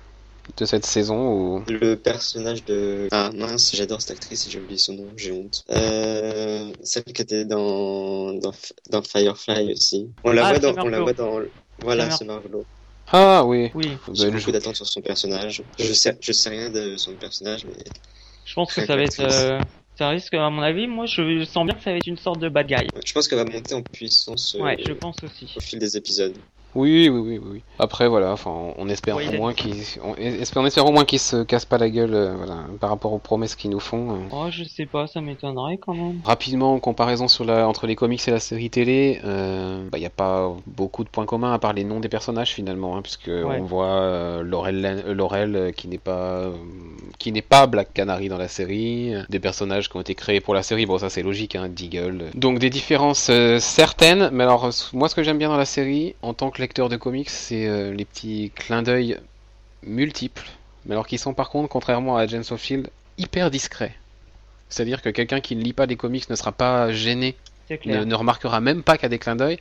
De 0.56 0.64
cette 0.64 0.86
saison 0.86 1.32
ou? 1.32 1.64
Le 1.68 1.94
personnage 1.96 2.64
de... 2.64 3.08
Ah 3.10 3.30
mince, 3.34 3.74
j'adore 3.74 4.00
cette 4.00 4.12
actrice 4.12 4.46
et 4.46 4.50
j'ai 4.50 4.60
oublié 4.60 4.78
son 4.78 4.94
nom, 4.94 5.08
j'ai 5.16 5.32
honte. 5.32 5.64
Euh, 5.70 6.70
celle 6.82 7.04
qui 7.04 7.22
était 7.22 7.44
dans, 7.44 8.32
dans, 8.34 8.52
dans 8.90 9.02
Firefly 9.02 9.72
aussi. 9.72 10.08
On 10.24 10.32
la 10.32 10.46
Ah, 10.46 10.50
voit 10.50 10.58
dans... 10.60 10.74
c'est 10.74 10.80
On 10.80 10.88
la 10.88 11.00
voit 11.00 11.12
dans... 11.12 11.40
Voilà, 11.78 12.10
C'est. 12.10 12.26
Ah 13.08 13.44
oui. 13.44 13.70
Oui, 13.74 13.90
Vous 14.06 14.14
J'ai 14.14 14.22
avez 14.22 14.30
le 14.32 14.36
beaucoup 14.38 14.46
jeu. 14.46 14.52
d'attentes 14.52 14.76
sur 14.76 14.86
son 14.86 15.02
personnage. 15.02 15.62
Je 15.78 15.92
sais, 15.92 16.16
je 16.20 16.32
sais 16.32 16.50
rien 16.50 16.70
de 16.70 16.96
son 16.96 17.14
personnage, 17.14 17.64
mais 17.64 17.74
je 18.46 18.54
pense 18.54 18.72
que 18.72 18.84
ça 18.86 18.96
va 18.96 19.02
être, 19.02 19.20
euh, 19.20 19.60
ça 19.98 20.08
risque, 20.08 20.34
à 20.34 20.50
mon 20.50 20.62
avis, 20.62 20.86
moi, 20.86 21.06
je 21.06 21.44
sens 21.44 21.66
bien 21.66 21.74
que 21.74 21.82
ça 21.82 21.90
va 21.90 21.96
être 21.98 22.06
une 22.06 22.16
sorte 22.16 22.40
de 22.40 22.48
bad 22.48 22.66
guy. 22.66 22.88
je 23.04 23.12
pense 23.12 23.28
qu'elle 23.28 23.38
va 23.38 23.44
monter 23.44 23.74
en 23.74 23.82
puissance 23.82 24.54
euh, 24.54 24.62
Ouais, 24.62 24.76
je 24.86 24.92
pense 24.92 25.16
aussi. 25.22 25.52
au 25.56 25.60
fil 25.60 25.78
des 25.78 25.96
épisodes. 25.96 26.36
Oui, 26.74 27.08
oui, 27.08 27.18
oui, 27.20 27.40
oui. 27.52 27.62
Après 27.78 28.08
voilà, 28.08 28.32
enfin 28.32 28.50
on 28.78 28.88
espère 28.88 29.16
au 29.16 29.32
moins 29.36 29.52
qu'ils, 29.52 29.74
on 30.04 30.14
espère, 30.16 30.62
on 30.62 30.66
espère 30.66 30.86
au 30.86 30.92
moins 30.92 31.04
qu'ils 31.04 31.18
se 31.20 31.42
cassent 31.42 31.64
pas 31.64 31.78
la 31.78 31.88
gueule, 31.90 32.14
euh, 32.14 32.34
voilà, 32.36 32.56
par 32.80 32.90
rapport 32.90 33.12
aux 33.12 33.18
promesses 33.18 33.54
qu'ils 33.56 33.70
nous 33.70 33.80
font. 33.80 34.10
euh. 34.12 34.16
Oh, 34.32 34.46
je 34.50 34.64
sais 34.64 34.86
pas, 34.86 35.06
ça 35.06 35.20
m'étonnerait 35.20 35.78
quand 35.78 35.94
même. 35.94 36.20
Rapidement, 36.24 36.74
en 36.74 36.78
comparaison 36.78 37.28
sur 37.28 37.44
la, 37.44 37.68
entre 37.68 37.86
les 37.86 37.96
comics 37.96 38.26
et 38.26 38.30
la 38.30 38.40
série 38.40 38.70
télé, 38.70 39.20
il 39.24 39.98
n'y 39.98 40.06
a 40.06 40.10
pas 40.10 40.52
beaucoup 40.66 41.04
de 41.04 41.08
points 41.08 41.26
communs 41.26 41.52
à 41.52 41.58
part 41.58 41.72
les 41.72 41.84
noms 41.84 42.00
des 42.00 42.08
personnages 42.08 42.52
finalement, 42.52 42.96
hein, 42.96 43.02
puisque 43.02 43.30
on 43.30 43.62
voit 43.64 43.86
euh, 43.86 44.42
Laurel, 44.42 44.84
euh, 44.84 45.14
Laurel 45.14 45.56
euh, 45.56 45.70
qui 45.72 45.88
n'est 45.88 45.98
pas 45.98 46.12
euh, 46.44 46.52
qui 47.18 47.32
n'est 47.32 47.42
pas 47.42 47.66
Black 47.66 47.92
Canary 47.94 48.28
dans 48.28 48.38
la 48.38 48.48
série, 48.48 49.14
euh, 49.14 49.22
des 49.30 49.38
personnages 49.40 49.88
qui 49.88 49.96
ont 49.96 50.00
été 50.00 50.14
créés 50.14 50.40
pour 50.40 50.54
la 50.54 50.62
série, 50.62 50.86
bon 50.86 50.98
ça 50.98 51.10
c'est 51.10 51.22
logique, 51.22 51.56
hein, 51.56 51.68
Deagle. 51.68 52.24
Donc 52.34 52.58
des 52.58 52.70
différences 52.70 53.28
euh, 53.30 53.58
certaines, 53.58 54.30
mais 54.32 54.44
alors 54.44 54.64
euh, 54.66 54.70
moi 54.92 55.08
ce 55.08 55.14
que 55.14 55.22
j'aime 55.22 55.38
bien 55.38 55.48
dans 55.48 55.56
la 55.56 55.64
série, 55.64 56.14
en 56.22 56.34
tant 56.34 56.50
que 56.50 56.60
lecteur 56.64 56.88
de 56.88 56.96
comics, 56.96 57.28
c'est 57.28 57.66
euh, 57.68 57.92
les 57.92 58.06
petits 58.06 58.50
clins 58.54 58.82
d'œil 58.82 59.18
multiples, 59.82 60.46
mais 60.86 60.94
alors 60.94 61.06
qui 61.06 61.18
sont 61.18 61.34
par 61.34 61.50
contre, 61.50 61.68
contrairement 61.68 62.16
à 62.16 62.22
Agents 62.22 62.50
of 62.52 62.62
Shield, 62.62 62.88
hyper 63.18 63.50
discrets. 63.50 63.94
C'est-à-dire 64.70 65.02
que 65.02 65.10
quelqu'un 65.10 65.40
qui 65.40 65.56
ne 65.56 65.62
lit 65.62 65.74
pas 65.74 65.84
les 65.84 65.96
comics 65.96 66.28
ne 66.30 66.34
sera 66.34 66.52
pas 66.52 66.90
gêné, 66.90 67.36
ne, 68.04 68.14
remarquera 68.14 68.60
même 68.60 68.82
pas 68.82 68.94
qu'il 68.96 69.02
y 69.04 69.06
a 69.06 69.10
des 69.10 69.18
clins 69.18 69.36
d'œil. 69.36 69.58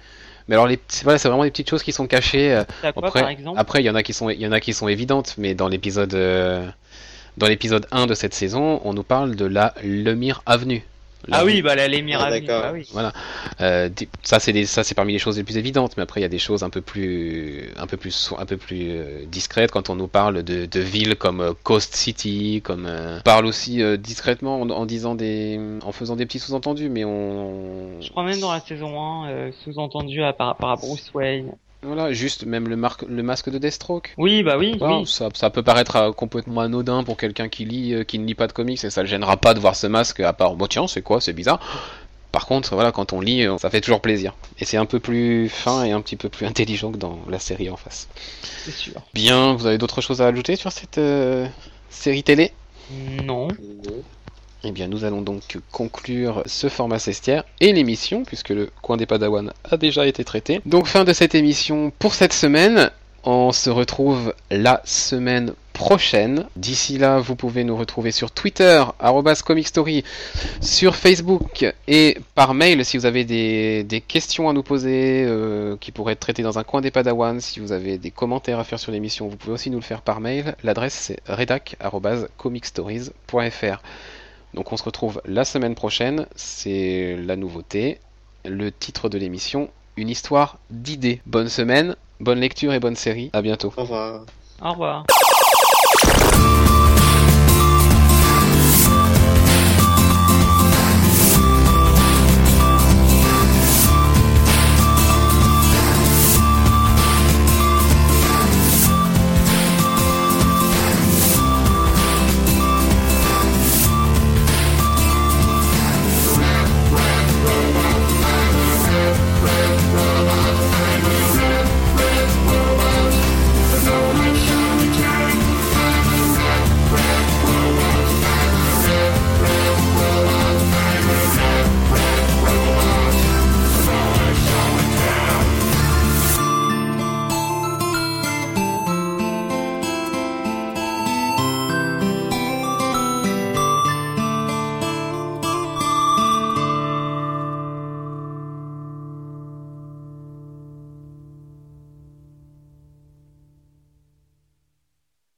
Mais 0.48 0.56
alors, 0.56 0.70
c'est- 0.88 1.04
voilà, 1.04 1.18
vraiment 1.18 1.44
des 1.44 1.52
petites 1.52 1.70
choses 1.70 1.84
qui 1.84 1.92
sont 1.92 2.08
cachées. 2.08 2.54
euh, 2.54 2.64
quoi, 2.94 3.02
après, 3.10 3.20
après, 3.58 3.82
il 3.82 3.86
y 3.86 3.90
en 3.90 3.96
a 3.96 4.04
qui 4.04 4.14
sont, 4.14 4.30
il 4.30 4.40
y 4.42 4.48
en 4.48 4.52
a 4.54 4.60
qui 4.62 4.74
sont 4.74 4.88
évidentes, 4.88 5.36
mais 5.38 5.56
dans 5.56 5.68
l'épisode, 5.68 6.14
euh, 6.14 6.66
dans 7.38 7.48
l'épisode 7.48 7.86
1 7.92 8.08
de 8.08 8.14
cette 8.14 8.34
saison, 8.34 8.80
on 8.86 8.94
nous 8.94 9.04
parle 9.04 9.36
de 9.36 9.46
la 9.46 9.74
Lemire 9.84 10.42
Avenue. 10.46 10.84
Ah 11.32 11.46
oui, 11.46 11.62
bah 11.62 11.76
la 11.76 11.88
Lemire 11.88 12.20
Ah, 12.22 12.30
d'accord. 12.30 12.62
bah 12.64 12.72
oui. 12.74 12.88
Voilà. 12.92 13.14
Euh, 13.62 13.90
ça 14.24 14.40
c'est 14.40 14.52
des- 14.54 14.66
ça 14.66 14.84
c'est 14.84 14.96
parmi 14.96 15.14
les 15.14 15.20
choses 15.20 15.38
les 15.38 15.44
plus 15.44 15.58
évidentes, 15.58 15.96
mais 15.98 16.04
après 16.04 16.20
il 16.20 16.24
y 16.24 16.26
a 16.26 16.30
des 16.30 16.40
choses 16.40 16.64
un 16.64 16.70
peu 16.70 16.82
plus 16.82 17.70
un 17.78 17.88
peu 17.88 17.98
plus 17.98 18.34
un 18.38 18.46
peu 18.46 18.58
plus 18.58 18.90
euh, 18.92 19.26
discrètes 19.28 19.72
quand 19.72 19.90
on 19.90 19.96
nous 19.96 20.08
parle 20.08 20.44
de, 20.44 20.66
de 20.66 20.80
villes 20.80 21.16
comme 21.16 21.40
euh, 21.42 21.54
Coast 21.64 21.96
City, 21.96 22.62
comme 22.64 22.86
euh, 22.86 23.20
on 23.20 23.22
parle 23.22 23.46
aussi 23.46 23.82
euh, 23.82 23.98
discrètement 23.98 24.62
en, 24.62 24.70
en 24.70 24.86
disant 24.86 25.16
des 25.16 25.60
en 25.84 25.92
faisant 25.92 26.16
des 26.16 26.26
petits 26.26 26.40
sous-entendus, 26.40 26.90
mais 26.90 27.06
on 27.06 28.02
Je 28.02 28.10
crois 28.10 28.24
même 28.24 28.40
dans 28.40 28.52
la 28.52 28.60
saison 28.60 29.00
1, 29.24 29.30
euh, 29.30 29.52
sous-entendu 29.64 30.24
à, 30.24 30.34
par 30.34 30.48
rapport 30.48 30.72
à 30.72 30.76
Bruce 30.76 31.12
Wayne. 31.14 31.54
Voilà 31.84 32.14
juste 32.14 32.46
même 32.46 32.68
le, 32.68 32.76
marque, 32.76 33.04
le 33.04 33.24
masque 33.24 33.50
de 33.50 33.58
Deathstroke. 33.58 34.14
Oui, 34.18 34.44
bah 34.44 34.58
oui, 34.58 34.78
ça, 35.06 35.30
ça 35.34 35.50
peut 35.50 35.64
paraître 35.64 35.96
euh, 35.96 36.12
complètement 36.12 36.62
anodin 36.62 37.04
pour 37.04 37.18
quelqu'un 37.18 37.50
qui 37.50 37.66
lit, 37.66 37.94
euh, 37.94 38.04
qui 38.04 38.20
ne 38.20 38.26
lit 38.26 38.36
pas 38.36 38.48
de 38.48 38.54
comics 38.54 38.84
et 38.84 38.90
ça 38.90 39.02
le 39.02 39.08
gênera 39.08 39.38
pas 39.38 39.54
de 39.54 39.60
voir 39.60 39.76
ce 39.76 39.88
masque 39.88 40.20
à 40.20 40.34
part, 40.34 40.56
bon 40.56 40.68
tiens, 40.68 40.88
c'est 40.88 41.02
quoi, 41.02 41.22
c'est 41.22 41.34
bizarre. 41.34 41.60
Par 42.34 42.48
contre, 42.48 42.74
voilà, 42.74 42.92
quand 42.92 43.14
on 43.14 43.22
lit, 43.22 43.46
euh, 43.46 43.60
ça 43.60 43.70
fait 43.70 43.80
toujours 43.80 44.02
plaisir. 44.02 44.34
Et 44.58 44.66
c'est 44.66 44.78
un 44.78 44.88
peu 44.88 45.00
plus 45.00 45.50
fin 45.50 45.84
et 45.84 45.92
un 45.92 46.02
petit 46.02 46.16
peu 46.16 46.30
plus 46.30 46.48
intelligent 46.48 46.92
que 46.92 46.98
dans 46.98 47.20
la 47.30 47.38
série 47.38 47.70
en 47.70 47.78
face. 47.78 48.08
C'est 48.42 48.72
sûr. 48.72 48.94
Bien, 49.14 49.54
vous 49.54 49.68
avez 49.68 49.78
d'autres 49.78 50.02
choses 50.02 50.20
à 50.20 50.26
ajouter 50.26 50.56
sur 50.56 50.72
cette 50.72 50.98
euh, 50.98 51.46
série 51.92 52.24
télé? 52.24 52.52
Non. 53.24 53.50
Eh 54.66 54.72
bien, 54.72 54.88
nous 54.88 55.04
allons 55.04 55.22
donc 55.22 55.58
conclure 55.72 56.42
ce 56.46 56.70
format 56.70 57.00
cestière 57.00 57.44
et 57.60 57.74
l'émission, 57.74 58.24
puisque 58.24 58.50
le 58.50 58.70
coin 58.82 58.96
des 58.96 59.06
Padawan 59.06 59.52
a 59.70 59.76
déjà 59.76 60.08
été 60.08 60.24
traité. 60.24 60.62
Donc, 60.66 60.88
fin 60.88 61.04
de 61.04 61.12
cette 61.12 61.36
émission 61.36 61.92
pour 62.00 62.14
cette 62.14 62.32
semaine. 62.34 62.90
On 63.26 63.54
se 63.54 63.70
retrouve 63.70 64.34
la 64.52 64.82
semaine 64.84 65.54
prochaine. 65.72 66.46
D'ici 66.58 66.98
là, 66.98 67.20
vous 67.20 67.38
pouvez 67.38 67.64
nous 67.64 67.78
retrouver 67.78 68.12
sur 68.12 68.32
Twitter, 68.32 68.84
arrobas 69.00 69.42
Comic 69.46 69.66
Story, 69.68 70.04
sur 70.60 70.98
Facebook 70.98 71.66
et 71.88 72.18
par 72.36 72.54
mail 72.54 72.84
si 72.84 72.98
vous 72.98 73.06
avez 73.06 73.24
des, 73.24 73.86
des 73.86 74.02
questions 74.02 74.50
à 74.50 74.54
nous 74.54 74.64
poser 74.64 75.24
euh, 75.26 75.78
qui 75.80 75.94
pourraient 75.94 76.12
être 76.14 76.20
traitées 76.20 76.44
dans 76.44 76.60
un 76.60 76.66
coin 76.66 76.82
des 76.82 76.92
Padawan. 76.92 77.40
Si 77.40 77.62
vous 77.62 77.72
avez 77.72 77.98
des 77.98 78.12
commentaires 78.12 78.60
à 78.60 78.66
faire 78.66 78.80
sur 78.80 78.92
l'émission, 78.92 79.30
vous 79.30 79.38
pouvez 79.38 79.54
aussi 79.54 79.70
nous 79.70 79.80
le 79.80 79.84
faire 79.84 80.02
par 80.02 80.20
mail. 80.20 80.56
L'adresse 80.64 80.94
c'est 80.94 81.20
redac.comicstories.fr. 81.28 83.82
Donc 84.54 84.72
on 84.72 84.78
se 84.78 84.84
retrouve 84.84 85.22
la 85.26 85.46
semaine 85.46 85.76
prochaine, 85.76 86.28
c'est 86.36 87.16
la 87.18 87.36
nouveauté, 87.36 88.00
le 88.46 88.72
titre 88.72 89.10
de 89.10 89.18
l'émission, 89.18 89.70
une 89.98 90.10
histoire 90.10 90.60
d'idées. 90.70 91.22
Bonne 91.26 91.50
semaine, 91.50 91.96
bonne 92.20 92.40
lecture 92.40 92.74
et 92.74 92.80
bonne 92.80 92.96
série, 92.96 93.30
à 93.34 93.42
bientôt. 93.42 93.74
Au 93.78 93.82
revoir. 93.82 94.26
Au 94.62 94.72
revoir. 94.72 95.06